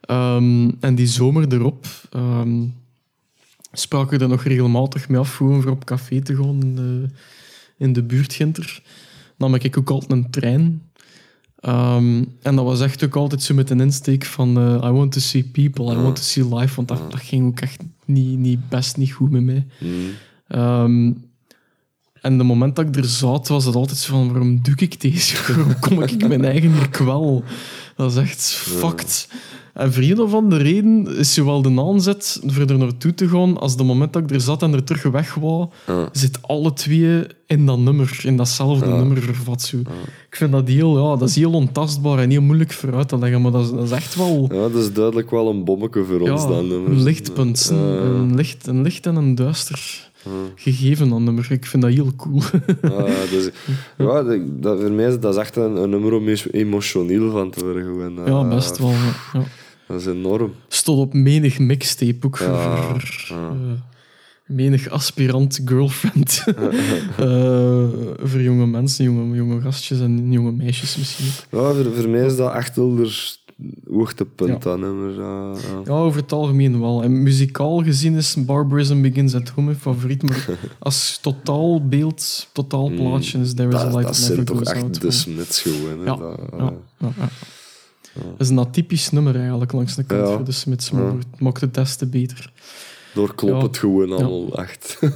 Ehm, 0.00 0.70
en 0.80 0.94
die 0.94 1.06
zomer 1.06 1.52
erop 1.52 1.86
ehm 2.10 2.62
spraken 3.72 4.18
we 4.18 4.24
er 4.24 4.30
nog 4.30 4.42
regelmatig 4.42 5.08
mee 5.08 5.18
af, 5.18 5.34
gewoon 5.34 5.62
voor 5.62 5.70
op 5.70 5.84
café 5.84 6.20
te 6.20 6.36
gaan 6.36 6.62
in 6.62 6.74
de, 6.74 7.06
in 7.76 7.92
de 7.92 8.02
buurt 8.02 8.32
Ginter. 8.32 8.82
Nam 9.36 9.54
ik 9.54 9.78
ook 9.78 9.90
altijd 9.90 10.12
een 10.12 10.30
trein. 10.30 10.82
Ehm, 11.60 12.24
en 12.42 12.56
dat 12.56 12.64
was 12.64 12.80
echt 12.80 13.04
ook 13.04 13.16
altijd 13.16 13.42
zo 13.42 13.54
met 13.54 13.70
een 13.70 13.80
insteek 13.80 14.24
van 14.24 14.58
eh, 14.58 14.88
I 14.88 14.92
want 14.92 15.12
to 15.12 15.20
see 15.20 15.44
people, 15.44 15.92
I 15.92 15.96
want 15.96 16.16
to 16.16 16.22
see 16.22 16.54
life, 16.54 16.74
want 16.74 16.88
dat, 16.88 17.10
dat 17.10 17.20
ging 17.20 17.46
ook 17.46 17.60
echt 17.60 17.82
niet, 18.04 18.38
niet, 18.38 18.68
best 18.68 18.96
niet 18.96 19.12
goed 19.12 19.30
met 19.30 19.42
mij. 19.42 19.66
Ehm, 20.46 21.12
en 22.20 22.38
de 22.38 22.44
moment 22.44 22.76
dat 22.76 22.86
ik 22.86 22.96
er 22.96 23.04
zat, 23.04 23.48
was 23.48 23.64
het 23.64 23.74
altijd 23.74 23.98
zo 23.98 24.12
van, 24.12 24.28
waarom 24.28 24.62
doe 24.62 24.74
ik 24.76 25.00
deze? 25.00 25.36
Waarom 25.52 25.78
kom 25.78 26.02
ik 26.02 26.28
mijn 26.28 26.44
eigen 26.44 26.72
hier 26.72 26.88
kwel? 26.88 27.44
Dat 28.00 28.10
is 28.10 28.16
echt 28.16 28.44
fucked. 28.52 29.28
En 29.74 29.92
voor 29.92 30.02
een 30.02 30.20
of 30.20 30.34
andere 30.34 30.62
reden 30.62 31.16
is 31.16 31.34
zowel 31.34 31.62
de 31.62 31.80
aanzet 31.80 32.40
voor 32.46 32.66
er 32.66 32.78
naartoe 32.78 33.14
te 33.14 33.28
gaan, 33.28 33.58
als 33.58 33.76
de 33.76 33.82
moment 33.82 34.12
dat 34.12 34.22
ik 34.22 34.30
er 34.30 34.40
zat 34.40 34.62
en 34.62 34.72
er 34.72 34.84
terug 34.84 35.02
weg 35.02 35.34
wou, 35.34 35.68
Ja. 35.86 36.08
zit 36.12 36.38
alle 36.42 36.72
twee 36.72 37.22
in 37.46 37.66
dat 37.66 37.78
nummer, 37.78 38.20
in 38.24 38.36
datzelfde 38.36 38.86
Ja. 38.86 38.96
nummer. 38.96 39.22
Zo. 39.58 39.76
Ik 40.30 40.36
vind 40.36 40.52
dat 40.52 40.68
heel, 40.68 40.98
ja, 41.10 41.16
dat 41.16 41.28
is 41.28 41.36
heel 41.36 41.52
ontastbaar 41.52 42.18
en 42.18 42.30
heel 42.30 42.42
moeilijk 42.42 42.72
voor 42.72 42.94
uit 42.94 43.08
te 43.08 43.18
leggen, 43.18 43.42
maar 43.42 43.52
dat 43.52 43.64
is, 43.64 43.70
dat 43.70 43.84
is 43.84 43.90
echt 43.90 44.14
wel 44.14 44.48
Ja, 44.52 44.68
dat 44.68 44.74
is 44.82 44.92
duidelijk 44.92 45.30
wel 45.30 45.48
een 45.50 45.64
bommetje 45.64 46.04
voor 46.04 46.20
ons 46.30 46.42
dan. 46.42 46.70
een 46.70 47.02
lichtpunt. 47.02 47.68
Een, 47.72 48.34
licht, 48.34 48.66
een 48.66 48.82
licht 48.82 49.06
en 49.06 49.16
een 49.16 49.34
duister 49.34 50.09
gegeven 50.54 51.08
dat 51.08 51.20
nummer. 51.20 51.46
Ik 51.50 51.66
vind 51.66 51.82
dat 51.82 51.92
heel 51.92 52.12
cool. 52.16 52.42
Ja, 52.82 53.04
dus, 53.30 53.50
ja, 53.98 54.22
dat, 54.60 54.80
voor 54.80 54.90
mij 54.90 55.06
is 55.08 55.20
dat 55.20 55.36
echt 55.36 55.56
een, 55.56 55.76
een 55.76 55.90
nummer 55.90 56.12
om 56.12 56.28
emotioneel 56.50 57.30
van 57.30 57.50
te 57.50 57.64
worden. 57.64 57.82
gewoon. 57.84 58.14
ja, 58.14 58.22
Ah, 58.32 58.48
best 58.48 58.78
wel. 58.78 58.90
ja. 58.90 59.12
Ja. 59.32 59.44
Dat 59.86 60.00
is 60.00 60.06
enorm. 60.06 60.52
Stond 60.68 60.98
op 60.98 61.12
menig 61.14 61.58
mixtape 61.58 62.26
ook 62.26 62.36
voor, 62.36 62.46
Ja, 62.52 62.76
voor, 62.82 63.02
ja. 63.28 63.48
eh, 63.50 63.80
menig 64.46 64.88
aspirant 64.88 65.60
girlfriend. 65.64 66.44
Eh, 67.16 67.84
voor 68.22 68.40
jonge 68.40 68.66
mensen, 68.66 69.04
jonge, 69.04 69.36
jonge 69.36 69.60
gastjes 69.60 70.00
en 70.00 70.32
jonge 70.32 70.52
meisjes 70.52 70.96
misschien. 70.96 71.26
Ja, 71.50 71.72
voor, 71.72 71.94
voor 71.94 72.08
mij 72.08 72.26
is 72.26 72.36
dat 72.36 72.54
echt 72.54 72.76
wel 72.76 72.94
hoogtepunt, 73.90 74.50
Ja. 74.50 74.58
dat 74.70 74.78
nummer. 74.78 75.12
Ja, 75.14 75.50
ja. 75.52 75.80
Ja, 75.84 75.92
over 75.92 76.20
het 76.20 76.32
algemeen 76.32 76.80
wel. 76.80 77.02
En 77.02 77.22
muzikaal 77.22 77.82
gezien 77.82 78.16
is 78.16 78.36
Barbarism 78.44 79.00
Begins 79.00 79.34
at 79.34 79.48
Home 79.48 79.66
mijn 79.66 79.78
favoriet, 79.80 80.22
maar 80.22 80.48
als 80.78 81.18
totaalbeeld, 81.22 82.48
totaalplaatje 82.52 83.38
is 83.38 83.54
There 83.54 83.68
is 83.68 83.74
a 83.80 83.84
Light 83.86 84.02
dat 84.02 84.16
zijn 84.16 84.44
toch 84.44 84.62
echt 84.62 85.00
de 85.00 85.10
Smiths 85.10 85.60
gewoon. 85.62 86.04
Ja, 86.04 86.16
Dat, 86.58 86.74
Ja. 86.98 87.12
Dat 88.14 88.40
is 88.40 88.48
een 88.48 88.58
atypisch 88.58 89.10
nummer 89.10 89.36
eigenlijk 89.36 89.72
langs 89.72 89.94
de 89.94 90.02
kant 90.04 90.28
voor 90.28 90.44
de 90.44 90.52
Smiths, 90.52 90.90
maar 90.90 91.04
het 91.06 91.40
maakt 91.40 91.60
het 91.60 91.74
des 91.74 91.96
te 91.96 92.06
beter. 92.06 92.52
Door 93.14 93.34
klopt 93.34 93.56
Ja. 93.56 93.62
het 93.62 93.78
gewoon 93.78 94.12
allemaal 94.12 94.58
echt. 94.58 94.98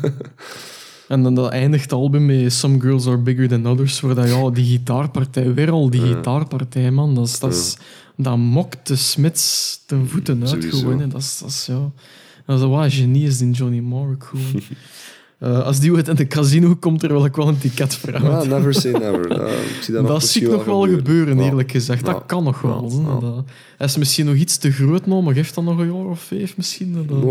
En 1.08 1.22
dan 1.22 1.34
dat 1.34 1.50
eindigt 1.50 1.82
het 1.82 1.92
album 1.92 2.26
met 2.26 2.52
Some 2.52 2.80
Girls 2.80 3.06
Are 3.06 3.18
Bigger 3.18 3.48
Than 3.48 3.66
Others, 3.68 4.00
waar 4.00 4.14
dat, 4.14 4.28
ja, 4.28 4.50
die 4.50 4.64
gitaarpartij, 4.64 5.54
weer 5.54 5.70
al 5.70 5.90
die 5.90 6.00
gitaarpartij, 6.00 6.90
man, 6.90 7.14
dat, 7.14 7.26
is, 7.26 7.38
dat, 7.38 7.52
is, 7.52 7.76
dat 8.16 8.36
mokt 8.36 8.86
de 8.86 8.96
Smiths 8.96 9.80
ten 9.86 10.08
voeten 10.08 10.40
uit 10.40 10.48
Sowieso. 10.50 10.78
gewoon. 10.78 11.08
Dat 11.08 11.20
is, 11.20 11.38
dat 11.38 11.48
is, 11.48 11.66
ja... 11.66 11.90
Dat 12.46 12.60
is 12.60 12.66
wat 12.66 12.92
genie 12.92 13.26
is 13.26 13.38
die 13.38 13.50
Johnny 13.50 13.92
ook 13.92 14.24
gewoon. 14.24 14.62
Eh, 15.38 15.64
als 15.64 15.80
die 15.80 15.92
ooit 15.92 16.08
in 16.08 16.14
de 16.14 16.26
casino 16.26 16.74
komt, 16.76 17.02
er 17.02 17.08
wil 17.12 17.24
ik 17.24 17.36
wel 17.36 17.48
een 17.48 17.58
ticket 17.58 17.94
vragen. 17.94 18.30
Ja, 18.30 18.44
never 18.44 18.74
say 18.74 18.92
never. 18.98 19.32
Ja, 19.32 19.46
ik 19.46 19.78
zie 19.82 19.94
dat, 19.94 20.06
dat 20.06 20.24
zie 20.24 20.42
ik 20.42 20.50
nog 20.50 20.64
wel 20.64 20.88
gebeuren, 20.88 21.36
Ja. 21.36 21.44
eerlijk 21.44 21.70
gezegd. 21.70 22.06
Ja. 22.06 22.12
Dat 22.12 22.22
kan 22.26 22.44
nog 22.44 22.60
wel. 22.60 22.90
Ja. 23.06 23.20
Dat, 23.20 23.44
hij 23.76 23.86
is 23.86 23.96
misschien 23.96 24.26
nog 24.26 24.34
iets 24.34 24.56
te 24.56 24.72
groot 24.72 25.06
nog, 25.06 25.24
maar 25.24 25.34
geeft 25.34 25.54
dat 25.54 25.64
nog 25.64 25.78
een 25.78 25.86
jaar 25.86 26.04
of 26.06 26.20
vijf 26.20 26.56
misschien. 26.56 27.06
Dat, 27.06 27.22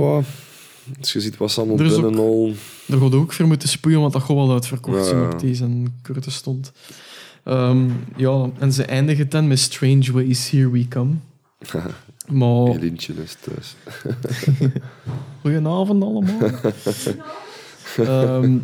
als 0.99 1.13
je 1.13 1.21
ziet 1.21 1.37
wat 1.37 1.57
allemaal 1.57 1.79
Er 1.79 1.89
binnen 1.89 2.15
al... 2.19 2.53
Daar 2.85 2.99
gaat 2.99 3.13
ook 3.13 3.33
voor 3.33 3.47
moeten 3.47 3.69
spuien, 3.69 3.99
want 3.99 4.13
dat 4.13 4.21
gaat 4.21 4.35
wel 4.35 4.51
uitverkocht 4.51 5.05
zijn 5.05 5.33
op 5.33 5.39
deze 5.39 5.63
en 5.63 5.99
Curtis 6.01 6.35
stond. 6.35 6.71
Ehm, 7.43 7.89
ja, 8.15 8.49
en 8.59 8.73
ze 8.73 8.83
eindigen 8.83 9.29
dan 9.29 9.47
met 9.47 9.59
Strange 9.59 10.11
Ways, 10.11 10.49
Here 10.49 10.71
We 10.71 10.87
Come. 10.87 11.13
Maar, 12.31 12.67
Elientje 12.67 13.13
is 13.23 13.35
thuis. 13.41 13.75
goedenavond 15.41 16.03
allemaal. 16.03 16.49
Ehm 17.97 18.57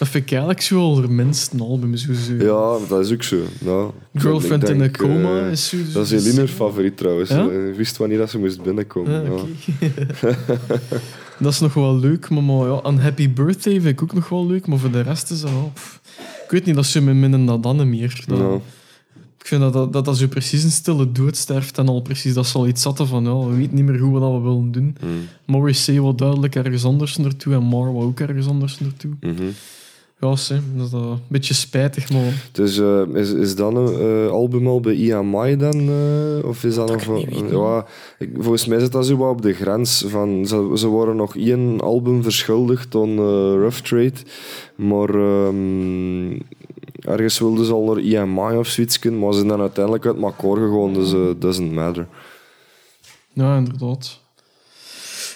dat 0.00 0.08
vind 0.08 0.24
ik 0.24 0.30
eigenlijk 0.30 0.60
zo 0.62 0.80
album. 0.80 1.96
Zo, 1.96 2.12
zo. 2.12 2.34
Ja, 2.34 2.86
dat 2.88 3.04
is 3.04 3.12
ook 3.12 3.22
zo. 3.22 3.36
Ja. 3.64 3.90
Girlfriend 4.14 4.68
in 4.68 4.76
a 4.76 4.78
denk, 4.78 4.96
Coma 4.96 5.40
eh, 5.40 5.50
is 5.50 5.68
zo... 5.68 5.76
Dat 5.92 6.10
is 6.10 6.26
Eline's 6.26 6.50
favoriet 6.50 6.96
trouwens. 6.96 7.30
Ja? 7.30 7.48
Eh, 7.48 7.68
Ik 7.68 7.74
wist 7.74 7.96
wanneer 7.96 8.18
dat 8.18 8.30
ze 8.30 8.38
moest 8.38 8.62
binnenkomen. 8.62 9.20
Ah, 9.20 9.38
ja. 9.80 9.88
dat 11.40 11.52
is 11.52 11.60
nog 11.60 11.74
wel 11.74 11.98
leuk, 11.98 12.30
maar, 12.30 12.42
maar 12.42 12.68
ja, 12.68 12.80
een 12.82 12.98
Happy 12.98 13.32
Birthday 13.32 13.72
vind 13.72 13.86
ik 13.86 14.02
ook 14.02 14.12
nog 14.12 14.28
wel 14.28 14.46
leuk, 14.46 14.66
maar 14.66 14.78
voor 14.78 14.90
de 14.90 15.00
rest 15.00 15.30
is 15.30 15.40
dat. 15.40 15.50
Ik 16.50 16.56
weet 16.56 16.66
niet, 16.66 16.74
dat 16.74 16.86
ze 16.86 17.02
me 17.02 17.12
minnen 17.14 17.44
dan 17.44 17.60
dan 17.60 17.88
meer. 17.88 18.24
Dat. 18.26 18.60
Ik 19.38 19.46
vind 19.46 19.60
dat 19.60 19.72
dat, 19.72 19.92
dat 19.92 20.04
dat 20.04 20.16
zo 20.16 20.26
precies 20.26 20.62
een 20.62 20.70
stille 20.70 21.12
dood 21.12 21.36
sterft 21.36 21.78
en 21.78 21.88
al 21.88 22.00
precies 22.00 22.34
dat 22.34 22.46
ze 22.46 22.58
al 22.58 22.66
iets 22.66 22.82
zaten 22.82 23.06
van 23.06 23.24
ja, 23.24 23.38
we 23.38 23.56
weten 23.56 23.74
niet 23.74 23.84
meer 23.84 23.98
hoe 23.98 24.14
we 24.14 24.20
dat 24.20 24.32
we 24.32 24.40
willen 24.40 24.72
doen. 24.72 24.96
Mm. 25.04 25.28
Morrissey 25.46 26.00
wat 26.00 26.18
duidelijk 26.18 26.54
ergens 26.54 26.84
anders 26.84 27.16
naartoe 27.16 27.54
en 27.54 27.62
Mar 27.62 27.92
wou 27.92 28.04
ook 28.04 28.20
ergens 28.20 28.46
anders 28.46 28.80
naartoe. 28.80 29.10
Mhm. 29.20 29.44
Ja, 30.20 30.36
sim, 30.36 30.62
dat 30.76 30.86
is 30.86 30.92
een 30.92 31.18
beetje 31.28 31.54
spijtig, 31.54 32.12
maar 32.12 32.48
Dus 32.52 32.78
eh, 32.78 33.02
is, 33.12 33.32
is 33.32 33.54
dat 33.54 33.74
een 33.74 34.00
eh, 34.00 34.30
album 34.30 34.66
al 34.66 34.80
bij 34.80 34.92
EMI 34.94 35.56
dan? 35.56 35.88
eh, 35.88 36.48
of 36.48 36.64
is 36.64 36.74
dat, 36.74 37.06
nog... 37.06 37.50
ja, 37.50 37.86
ik, 38.18 38.30
volgens 38.34 38.66
mij 38.66 38.78
zit 38.78 38.92
dat 38.92 39.06
zo 39.06 39.16
wat 39.16 39.30
op 39.30 39.42
de 39.42 39.52
grens. 39.52 40.04
Van, 40.06 40.46
ze, 40.46 40.72
ze 40.74 40.86
worden 40.86 41.16
nog 41.16 41.36
één 41.36 41.80
album 41.80 42.22
verschuldigd 42.22 42.94
aan 42.94 43.10
eh, 43.10 43.54
Rough 43.54 43.78
Trade. 43.78 44.12
Maar 44.80 45.08
ehm, 45.08 46.40
ergens 47.00 47.38
wilden 47.38 47.64
ze 47.64 47.72
al 47.72 47.84
naar 47.84 47.96
EMI 47.96 48.56
of 48.56 48.68
zoiets 48.68 48.98
kunnen. 48.98 49.20
Maar 49.20 49.32
ze 49.32 49.38
zijn 49.38 49.48
dan 49.50 49.60
uiteindelijk 49.60 50.06
uit 50.06 50.16
elkaar 50.16 50.56
gegaan. 50.56 50.92
Dus 50.92 51.12
eh 51.12 51.30
doesn't 51.38 51.72
matter. 51.72 52.08
ja, 53.32 53.56
inderdaad. 53.56 54.20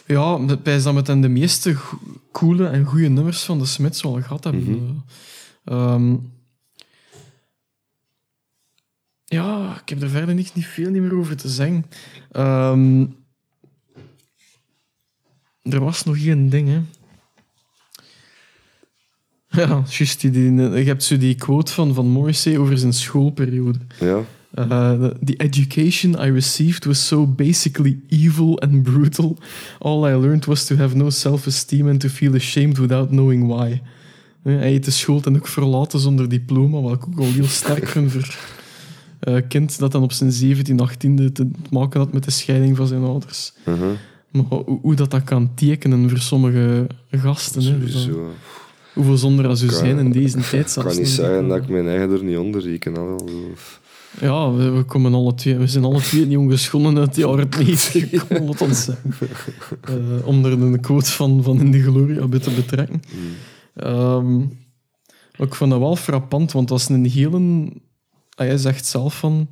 Ja, 0.07 0.57
bij 0.57 0.83
dat 0.83 0.95
met 0.95 1.07
de 1.07 1.29
meeste 1.29 1.77
coole 2.33 2.67
en 2.67 2.85
goede 2.85 3.09
nummers 3.09 3.43
van 3.43 3.59
de 3.59 3.65
Smiths 3.65 4.03
wel 4.03 4.23
gehad 4.23 4.45
hebben. 4.45 4.63
Mhm. 4.63 4.91
Eh, 5.65 5.93
ehm, 5.93 6.17
ja, 9.25 9.79
ik 9.81 9.89
heb 9.89 10.03
er 10.03 10.09
verder 10.09 10.35
niet, 10.35 10.55
niet 10.55 10.67
veel 10.67 10.91
meer 10.91 11.15
over 11.15 11.37
te 11.37 11.49
zeggen. 11.49 11.85
Ehm, 12.31 13.07
er 15.63 15.81
was 15.81 16.05
nog 16.05 16.17
één 16.17 16.49
ding, 16.49 16.69
hè. 16.69 16.81
Ja, 19.67 19.83
juist. 19.89 20.21
Die, 20.21 20.31
die, 20.31 20.53
je 20.53 20.85
hebt 20.85 21.03
zo 21.03 21.17
die 21.17 21.35
quote 21.35 21.73
van, 21.73 21.95
van 21.95 22.07
Morrissey 22.07 22.59
over 22.59 22.79
zijn 22.79 22.93
schoolperiode. 22.93 23.79
Ja. 24.01 24.21
Uh, 24.59 25.05
the 25.25 25.37
education 25.37 26.13
I 26.27 26.31
received 26.31 26.85
was 26.85 27.07
so 27.07 27.27
basically 27.27 27.99
evil 28.09 28.59
and 28.61 28.83
brutal. 28.83 29.37
All 29.79 30.09
I 30.09 30.15
learned 30.17 30.45
was 30.45 30.65
to 30.67 30.77
have 30.77 30.97
no 30.97 31.11
self-esteem 31.11 31.89
and 31.89 32.01
to 32.01 32.09
feel 32.09 32.35
ashamed 32.35 32.79
without 32.79 33.09
knowing 33.09 33.47
why. 33.47 33.81
Eh, 34.43 34.57
Hij 34.57 34.71
heeft 34.71 34.85
de 34.85 34.91
school 34.91 35.21
dan 35.21 35.37
ook 35.37 35.47
verlaten 35.47 35.99
zonder 36.01 36.29
diploma, 36.29 36.81
wat 36.81 36.93
ik 36.95 37.07
ook 37.07 37.19
al 37.19 37.33
heel 37.33 37.47
sterk 37.47 37.89
vind 37.89 38.13
voor 38.13 38.37
een 39.21 39.47
kind 39.47 39.79
dat 39.79 39.93
dan 39.93 40.03
op 40.03 40.13
zijn 40.13 40.33
17, 40.33 40.81
18e 40.89 41.33
te 41.33 41.51
maken 41.71 42.01
had 42.01 42.13
met 42.13 42.25
de 42.25 42.31
scheiding 42.31 42.77
van 42.77 42.87
zijn 42.87 43.03
ouders. 43.03 43.53
Mhm. 43.65 43.79
Maar 44.31 44.45
hoe, 44.49 44.79
hoe 44.83 44.95
dat, 44.95 45.11
dat 45.11 45.25
kan 45.25 45.51
tekenen 45.55 46.09
voor 46.11 46.19
sommige 46.19 46.87
gasten. 47.11 47.63
Hè, 47.63 47.69
Sowieso. 47.69 48.33
Hoeveel 48.95 49.17
zonder 49.17 49.45
dat 49.45 49.59
zo 49.59 49.67
Kan- 49.67 49.77
zijn 49.77 49.99
in 49.99 50.13
deze 50.13 50.39
tijd. 50.51 50.77
Ik 50.77 50.83
kan 50.85 50.97
niet 50.97 51.09
zeggen 51.09 51.49
dat 51.49 51.57
ik 51.63 51.69
mijn 51.69 51.89
eigen 51.89 52.11
er 52.11 52.25
niet 52.25 52.37
onder 52.37 52.61
reken. 52.63 52.97
al. 52.97 53.29
Ja, 54.21 54.53
we, 54.53 54.71
we 54.71 54.83
komen 54.83 55.15
alle 55.15 55.35
twee, 55.35 55.57
we 55.57 55.67
zijn 55.67 55.85
alle 55.85 56.01
twee 56.01 56.27
niet 56.27 56.37
ongeschonden 56.39 56.99
uit 56.99 57.15
de 57.15 57.21
jaren 57.21 57.49
90 57.59 58.09
gekomen, 58.11 58.59
ons 58.61 58.85
zeggen. 58.85 60.25
Om 60.25 60.45
er 60.45 60.53
een 60.53 60.81
quote 60.81 61.11
van, 61.11 61.43
van 61.43 61.61
In 61.61 61.71
de 61.71 61.83
Gloria 61.83 62.27
bij 62.27 62.39
te 62.39 62.51
betrekken. 62.51 63.03
Maar 65.39 65.47
ik 65.47 65.55
vond 65.55 65.71
dat 65.71 65.81
wel 65.81 65.97
frappant, 65.97 66.53
want 66.53 66.69
was 66.69 66.89
een 66.89 67.05
hele... 67.07 67.69
Ah, 68.35 68.47
hij 68.47 68.57
zegt 68.57 68.87
zelf 68.87 69.19
van... 69.19 69.49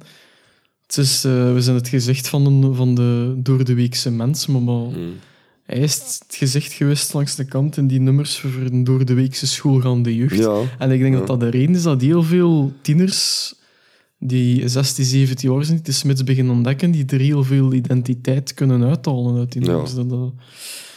Het 0.87 0.97
is, 0.97 1.25
eh, 1.25 1.53
we 1.53 1.61
zijn 1.61 1.77
het 1.77 1.89
gezicht 1.89 2.29
van, 2.29 2.47
een, 2.47 2.75
van 2.75 2.95
de 2.95 3.35
door 3.37 3.65
de 3.65 3.75
weekse 3.75 4.11
mens, 4.11 4.47
maar, 4.47 4.63
maar 4.63 4.75
Mm. 4.75 5.13
Hij 5.63 5.79
is 5.79 5.95
het 5.95 6.25
gezicht 6.37 6.73
geweest 6.73 7.15
langs 7.15 7.35
de 7.35 7.45
kant 7.45 7.77
in 7.77 7.87
die 7.87 8.01
nummers 8.01 8.39
voor 8.39 8.51
een 8.71 8.85
door 8.85 9.05
de 9.05 9.15
weekse 9.15 9.47
schoolgaande 9.47 10.15
jeugd. 10.17 10.37
Ja. 10.39 10.61
En 10.79 10.91
ik 10.91 11.01
denk 11.01 11.13
Ja. 11.13 11.19
dat 11.19 11.27
dat 11.27 11.41
de 11.41 11.49
reden 11.49 11.75
is 11.75 11.83
dat 11.83 12.01
heel 12.01 12.23
veel 12.23 12.73
tieners 12.83 13.55
die 14.19 14.69
16, 14.69 15.05
17 15.05 15.53
jaar 15.53 15.65
zijn, 15.65 15.77
die 15.77 15.87
de 15.87 15.93
Smits 15.93 16.25
beginnen 16.25 16.55
ontdekken, 16.55 16.91
die 16.91 17.05
er 17.07 17.21
heel 17.21 17.45
veel 17.45 17.73
identiteit 17.73 18.55
kunnen 18.55 18.85
uithalen 18.85 19.39
uit 19.39 19.53
die 19.53 19.63
Ja. 19.65 19.69
nummers. 19.71 19.95
Dat- 19.95 20.33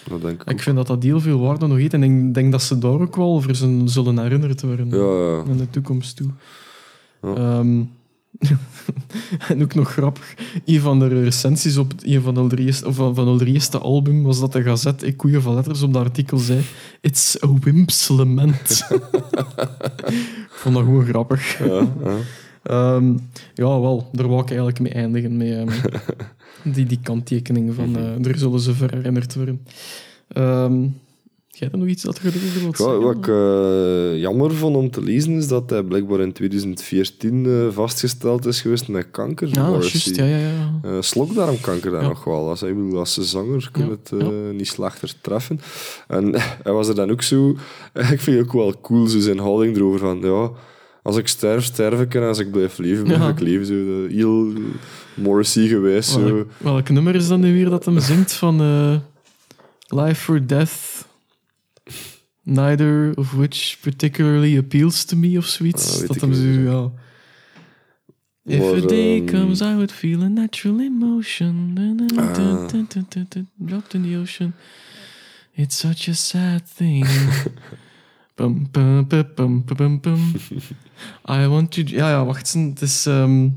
Dat 0.10 0.22
denk 0.22 0.42
ik 0.42 0.50
ik 0.50 0.62
vind 0.62 0.76
dat 0.76 0.88
dat 0.88 1.04
heel 1.04 1.20
veel 1.22 1.40
waarde 1.40 1.68
nog 1.68 1.78
heeft. 1.78 1.94
En 1.94 2.04
ik 2.04 2.34
denk 2.34 2.52
dat 2.52 2.62
ze 2.64 2.78
daar 2.78 3.00
ook 3.00 3.16
wel 3.16 3.42
voor 3.42 3.56
zullen, 3.86 4.20
herinnerd 4.20 4.62
worden 4.62 4.90
Ja, 4.90 4.96
ja. 4.98 5.44
in 5.52 5.58
de 5.58 5.70
toekomst 5.70 6.16
toe. 6.16 6.30
Ja. 7.22 7.64
En 9.48 9.62
ook 9.64 9.74
nog 9.74 9.92
grappig, 9.92 10.36
een 10.66 10.80
van 10.80 11.00
de 11.00 11.08
recensies 11.08 11.78
op 11.78 11.94
een 12.02 12.22
van 12.22 12.34
de 12.34 12.40
allereerste, 12.40 12.88
of 12.88 12.96
van, 12.96 13.16
van 13.16 13.28
allereerste 13.28 13.78
album 13.78 14.24
was 14.24 14.40
dat 14.40 14.52
de 14.52 14.64
gazet, 14.64 15.04
ik 15.04 15.18
koeien 15.18 15.42
van 15.42 15.56
letters, 15.56 15.82
op 15.82 15.94
dat 15.94 16.04
artikel 16.04 16.38
zei 16.38 16.62
It's 17.02 17.44
a 17.44 17.48
Wimp's 17.62 18.08
Lament. 18.08 18.88
ik 20.50 20.50
vond 20.50 20.76
dat 20.76 20.84
gewoon 20.84 21.06
grappig. 21.06 21.58
Ja, 21.60 21.88
ja. 22.04 22.16
Ehm, 22.64 23.14
ja, 23.54 23.80
wel, 23.80 24.10
daar 24.12 24.28
wou 24.28 24.42
ik 24.42 24.48
eigenlijk 24.48 24.80
mee 24.80 24.92
eindigen. 24.94 25.38
Met, 25.38 25.48
ehm, 25.52 25.70
die, 26.74 26.86
die 26.86 27.00
kanttekening 27.04 27.74
van 27.76 27.90
Mhm. 27.90 28.00
eh 28.00 28.26
er 28.32 28.38
zullen 28.38 28.60
ze 28.60 28.74
voor 28.76 28.90
herinnerd 28.90 29.36
worden. 29.36 29.62
Ehm, 30.28 30.88
Jij 31.58 31.70
nog 31.72 31.88
iets 31.88 32.04
dat 32.04 32.20
wilt 32.22 32.78
Ja, 32.78 32.98
wat 32.98 33.16
ik 33.16 33.28
eh, 33.28 34.20
jammer 34.22 34.52
vond 34.54 34.76
om 34.76 34.92
te 34.92 35.02
lezen 35.02 35.34
is 35.38 35.48
dat 35.48 35.70
hij 35.70 35.84
blijkbaar 35.84 36.20
in 36.20 36.32
2014 36.32 37.46
eh, 37.46 37.68
vastgesteld 37.76 38.46
is 38.46 38.62
geweest 38.62 38.88
met 38.88 39.08
kanker. 39.12 39.48
Ja, 39.52 39.70
juist. 39.70 40.16
Ja, 40.16 40.26
ja, 40.26 40.38
ja. 40.38 40.80
Eh, 40.84 40.92
slokdarmkanker 41.00 41.92
daar 41.92 42.02
Ja. 42.02 42.08
nog 42.08 42.24
wel. 42.24 42.50
Als, 42.50 42.64
ik 42.64 42.76
bedoel, 42.76 43.00
als 43.00 43.14
zanger 43.18 43.70
kun 43.72 43.84
je 43.86 43.98
Ja, 44.18 44.26
het 44.26 44.54
niet 44.56 44.68
slechter 44.68 45.14
treffen. 45.22 45.60
En 46.08 46.34
hij 46.64 46.72
was 46.74 46.88
er 46.88 46.96
dan 46.96 47.12
ook 47.12 47.22
zo... 47.22 47.50
Ik 48.12 48.22
vind 48.22 48.38
het 48.38 48.40
ook 48.46 48.54
wel 48.54 48.74
cool, 48.82 49.08
zo 49.08 49.20
zijn 49.20 49.40
houding 49.40 49.76
erover 49.76 50.00
van... 50.00 50.20
Ja, 50.22 50.52
als 51.04 51.18
ik 51.18 51.28
sterf, 51.28 51.64
sterf 51.64 52.00
ik. 52.02 52.16
En 52.16 52.24
als 52.24 52.40
ik 52.40 52.52
blijf 52.52 52.78
leven, 52.78 53.04
blijf 53.04 53.20
Ja. 53.22 53.30
ik 53.30 53.40
leven. 53.40 53.66
Zo, 53.66 53.74
de, 53.74 54.08
heel 54.10 54.48
Morrissey 55.14 55.68
geweest. 55.68 56.10
Zo. 56.10 56.24
Welk, 56.24 56.48
welk 56.58 56.90
nummer 56.90 57.16
is 57.16 57.28
dat 57.28 57.40
nu 57.40 57.54
weer 57.54 57.70
dat 57.70 57.86
hem 57.86 58.00
zingt 58.00 58.34
van 58.34 58.62
Life 59.88 60.32
or 60.32 60.48
Death? 60.48 61.06
Neither 62.48 63.12
of 63.16 63.34
which 63.34 63.78
particularly 63.82 64.58
appeals 64.58 65.04
to 65.06 65.16
me 65.16 65.38
of 65.38 65.46
zoiets. 65.46 66.02
Ah, 66.02 66.08
dat 66.08 66.22
hem 66.22 66.34
zo, 66.34 66.44
ja. 66.44 66.92
If 68.44 68.60
Maar, 68.60 68.84
a 68.84 68.88
day 68.88 69.18
ehm, 69.18 69.26
comes, 69.26 69.62
I 69.62 69.74
would 69.74 69.92
feel 69.92 70.22
a 70.22 70.28
natural 70.28 70.80
emotion. 70.80 71.74
Ah. 72.16 72.68
Dropped 73.56 73.94
in 73.94 74.02
the 74.04 74.18
ocean. 74.18 74.54
It's 75.54 75.78
such 75.78 76.08
a 76.10 76.14
sad 76.14 76.76
thing. 76.76 77.08
I 81.26 81.48
want 81.48 81.72
to... 81.72 81.82
Ja, 81.86 82.10
ja, 82.10 82.26
wacht. 82.26 82.54
Het 82.54 82.82
is... 82.82 83.06
ehm, 83.06 83.48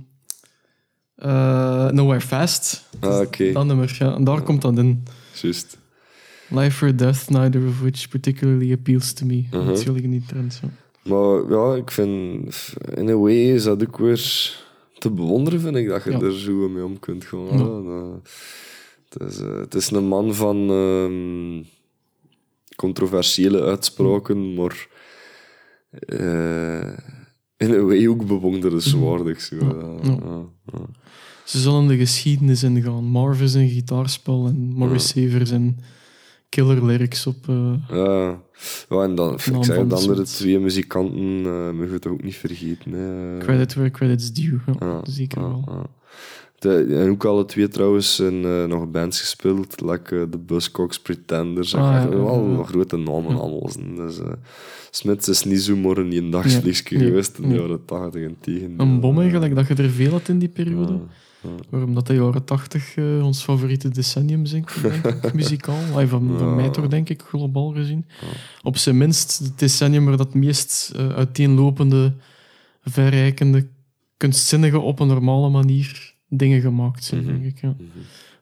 eh, 1.14 1.90
Nowhere 1.90 2.20
Fast. 2.20 2.88
Ah, 3.00 3.20
oké. 3.20 3.52
Dat 3.52 3.66
nummer, 3.66 3.96
ja. 3.98 4.14
En 4.14 4.24
daar 4.24 4.42
komt 4.42 4.62
dat 4.62 4.78
in. 4.78 5.04
Juist. 5.42 5.77
Life 6.48 6.84
or 6.84 6.96
death, 6.96 7.28
neither 7.30 7.66
of 7.66 7.80
which 7.80 8.08
particularly 8.08 8.72
appeals 8.72 9.12
to 9.12 9.26
me. 9.26 9.44
Mhm. 9.50 9.66
Dat 9.66 9.78
is 9.78 9.84
jullie 9.84 10.08
niet 10.08 10.28
trend, 10.28 10.60
ja. 10.62 10.68
Maar 11.10 11.50
ja, 11.50 11.74
ik 11.74 11.90
vind... 11.90 12.54
In 12.94 13.08
a 13.08 13.16
way 13.16 13.52
is 13.54 13.62
dat 13.62 13.82
ook 13.86 13.98
weer 13.98 14.54
te 14.98 15.10
bewonderen, 15.10 15.60
vind 15.60 15.76
ik, 15.76 15.88
dat 15.88 16.04
je 16.04 16.10
Ja. 16.10 16.20
er 16.20 16.38
zo 16.38 16.68
mee 16.68 16.84
om 16.84 16.98
kunt 16.98 17.24
gaan. 17.24 17.58
Ja. 17.84 18.20
Het, 19.08 19.28
is, 19.32 19.38
eh, 19.40 19.56
het 19.58 19.74
is 19.74 19.90
een 19.90 20.06
man 20.06 20.34
van 20.34 20.70
ehm, 20.70 21.62
controversiële 22.76 23.62
uitspraken, 23.62 24.54
maar 24.54 24.88
eh, 25.90 26.92
in 27.56 27.72
een 27.72 27.86
way 27.86 28.06
ook 28.06 28.26
bewonderenswaardig. 28.26 29.40
Zo. 29.40 29.56
Ja, 30.02 30.10
ja. 30.10 30.46
Ze 31.44 31.58
zullen 31.58 31.86
de 31.86 31.96
geschiedenis 31.96 32.62
ingaan. 32.62 33.04
Marv 33.04 33.40
is 33.40 33.54
een 33.54 33.68
gitaarspel 33.68 34.46
en 34.46 34.72
Morrissey 34.74 35.22
heeft 35.22 35.48
zijn 35.48 35.78
killer 36.48 36.86
lyrics 36.86 37.26
op... 37.26 37.48
eh, 37.48 37.72
Ja, 37.88 38.40
ja 38.88 39.02
en 39.02 39.14
dan, 39.14 39.34
ik 39.34 39.40
van 39.40 39.60
de 39.60 39.86
de 39.86 39.94
andere 39.94 40.22
twee 40.22 40.58
muzikanten 40.58 41.44
uh, 41.44 41.70
moet 41.70 41.86
je 41.86 41.92
het 41.92 42.06
ook 42.06 42.22
niet 42.22 42.36
vergeten. 42.36 42.92
Hè. 42.92 43.38
credit 43.38 43.74
where 43.74 43.90
credit's 43.90 44.32
due. 44.32 44.60
Ja, 44.66 44.74
Ja, 44.86 45.00
zeker 45.04 45.40
wel. 45.40 45.86
De, 46.58 46.84
en 46.90 47.10
ook 47.10 47.24
alle 47.24 47.44
twee 47.44 47.68
trouwens 47.68 48.20
in 48.20 48.44
eh, 48.44 48.64
nog 48.64 48.90
bands 48.90 49.20
gespeeld, 49.20 49.80
like 49.80 50.20
eh, 50.20 50.22
de 50.30 50.38
Buzzcocks, 50.38 51.00
Pretenders. 51.00 51.74
Ah, 51.74 51.82
ja, 51.82 52.08
wel 52.08 52.48
ja, 52.48 52.64
grote 52.64 52.96
namen 52.96 53.40
allemaal. 53.40 53.70
Dus, 53.96 54.18
eh, 54.18 54.32
Smits 54.90 55.28
is 55.28 55.44
niet 55.44 55.60
zomaar 55.60 55.96
een 55.96 56.12
eendagsvliegje 56.12 56.98
geweest 56.98 57.38
in 57.38 57.48
de 57.48 57.54
jaren 57.54 57.84
80 57.84 58.22
en 58.22 58.36
tegen. 58.40 58.74
Een 58.76 59.00
bom 59.00 59.20
eigenlijk, 59.20 59.54
dat 59.54 59.66
je 59.68 59.74
er 59.74 59.90
veel 59.90 60.10
had 60.10 60.28
in 60.28 60.38
die 60.38 60.48
periode. 60.48 61.00
Waarom 61.70 61.94
dat 61.94 62.06
de 62.06 62.14
jaren 62.14 62.44
tachtig 62.44 62.94
eh, 62.96 63.24
ons 63.24 63.42
favoriete 63.42 63.88
decennium 63.88 64.46
zijn, 64.46 64.64
denk 64.82 65.04
ik, 65.06 65.32
muzikaal. 65.40 66.06
Van, 66.06 66.54
mij 66.56 66.70
toch, 66.70 66.88
denk 66.88 67.08
ik, 67.08 67.22
globaal 67.22 67.72
gezien. 67.72 68.06
Op 68.62 68.76
zijn 68.76 68.96
minst 68.96 69.38
het 69.38 69.58
decennium 69.58 70.04
waar 70.04 70.16
dat 70.16 70.34
meest 70.34 70.92
eh, 70.96 71.08
uiteenlopende, 71.08 72.14
verrijkende, 72.82 73.68
kunstzinnige, 74.16 74.78
op 74.78 75.00
een 75.00 75.06
normale 75.06 75.48
manier 75.48 76.14
dingen 76.28 76.60
gemaakt 76.60 77.04
zijn, 77.04 77.22
Mhm. 77.24 77.32
denk 77.32 77.44
ik. 77.44 77.60
Ja. 77.60 77.68
Mhm. 77.68 77.82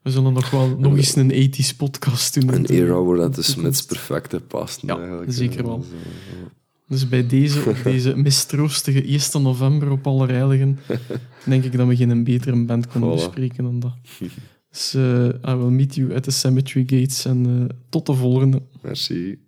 We 0.02 0.10
zullen 0.12 0.32
nog 0.32 0.50
wel 0.50 0.76
nog 0.78 0.96
eens 0.96 1.16
een 1.16 1.30
80s 1.32 1.76
podcast 1.76 2.40
doen. 2.40 2.54
Een 2.54 2.66
era 2.66 3.02
waar 3.02 3.16
dat 3.16 3.34
de. 3.34 3.42
Smits 3.42 3.82
perfect 3.82 4.32
in 4.32 4.46
past. 4.46 4.82
Ja, 4.82 4.96
eigenlijk. 4.98 5.32
zeker 5.32 5.64
wel. 5.64 5.84
Dus, 6.88 7.08
bij 7.08 7.26
deze, 7.26 7.68
op 7.68 7.76
deze 7.92 8.16
mistroostige 8.16 9.02
1 9.04 9.42
november 9.42 9.90
op 9.90 10.06
Allerheiligen, 10.06 10.78
denk 11.44 11.64
ik 11.64 11.76
dat 11.76 11.86
we 11.86 11.96
geen 11.96 12.24
betere 12.24 12.64
band 12.64 12.86
kunnen 12.86 13.10
Voilà. 13.10 13.14
bespreken 13.14 13.64
dan 13.64 13.80
dat. 13.80 13.96
Dus 14.70 14.94
eh, 14.94 15.52
I 15.52 15.54
will 15.54 15.70
meet 15.70 15.94
you 15.94 16.14
at 16.14 16.22
the 16.22 16.30
cemetery 16.30 16.84
gates 16.86 17.24
en 17.24 17.46
eh, 17.46 17.76
tot 17.88 18.06
de 18.06 18.14
volgende. 18.14 18.62
Merci. 18.82 19.38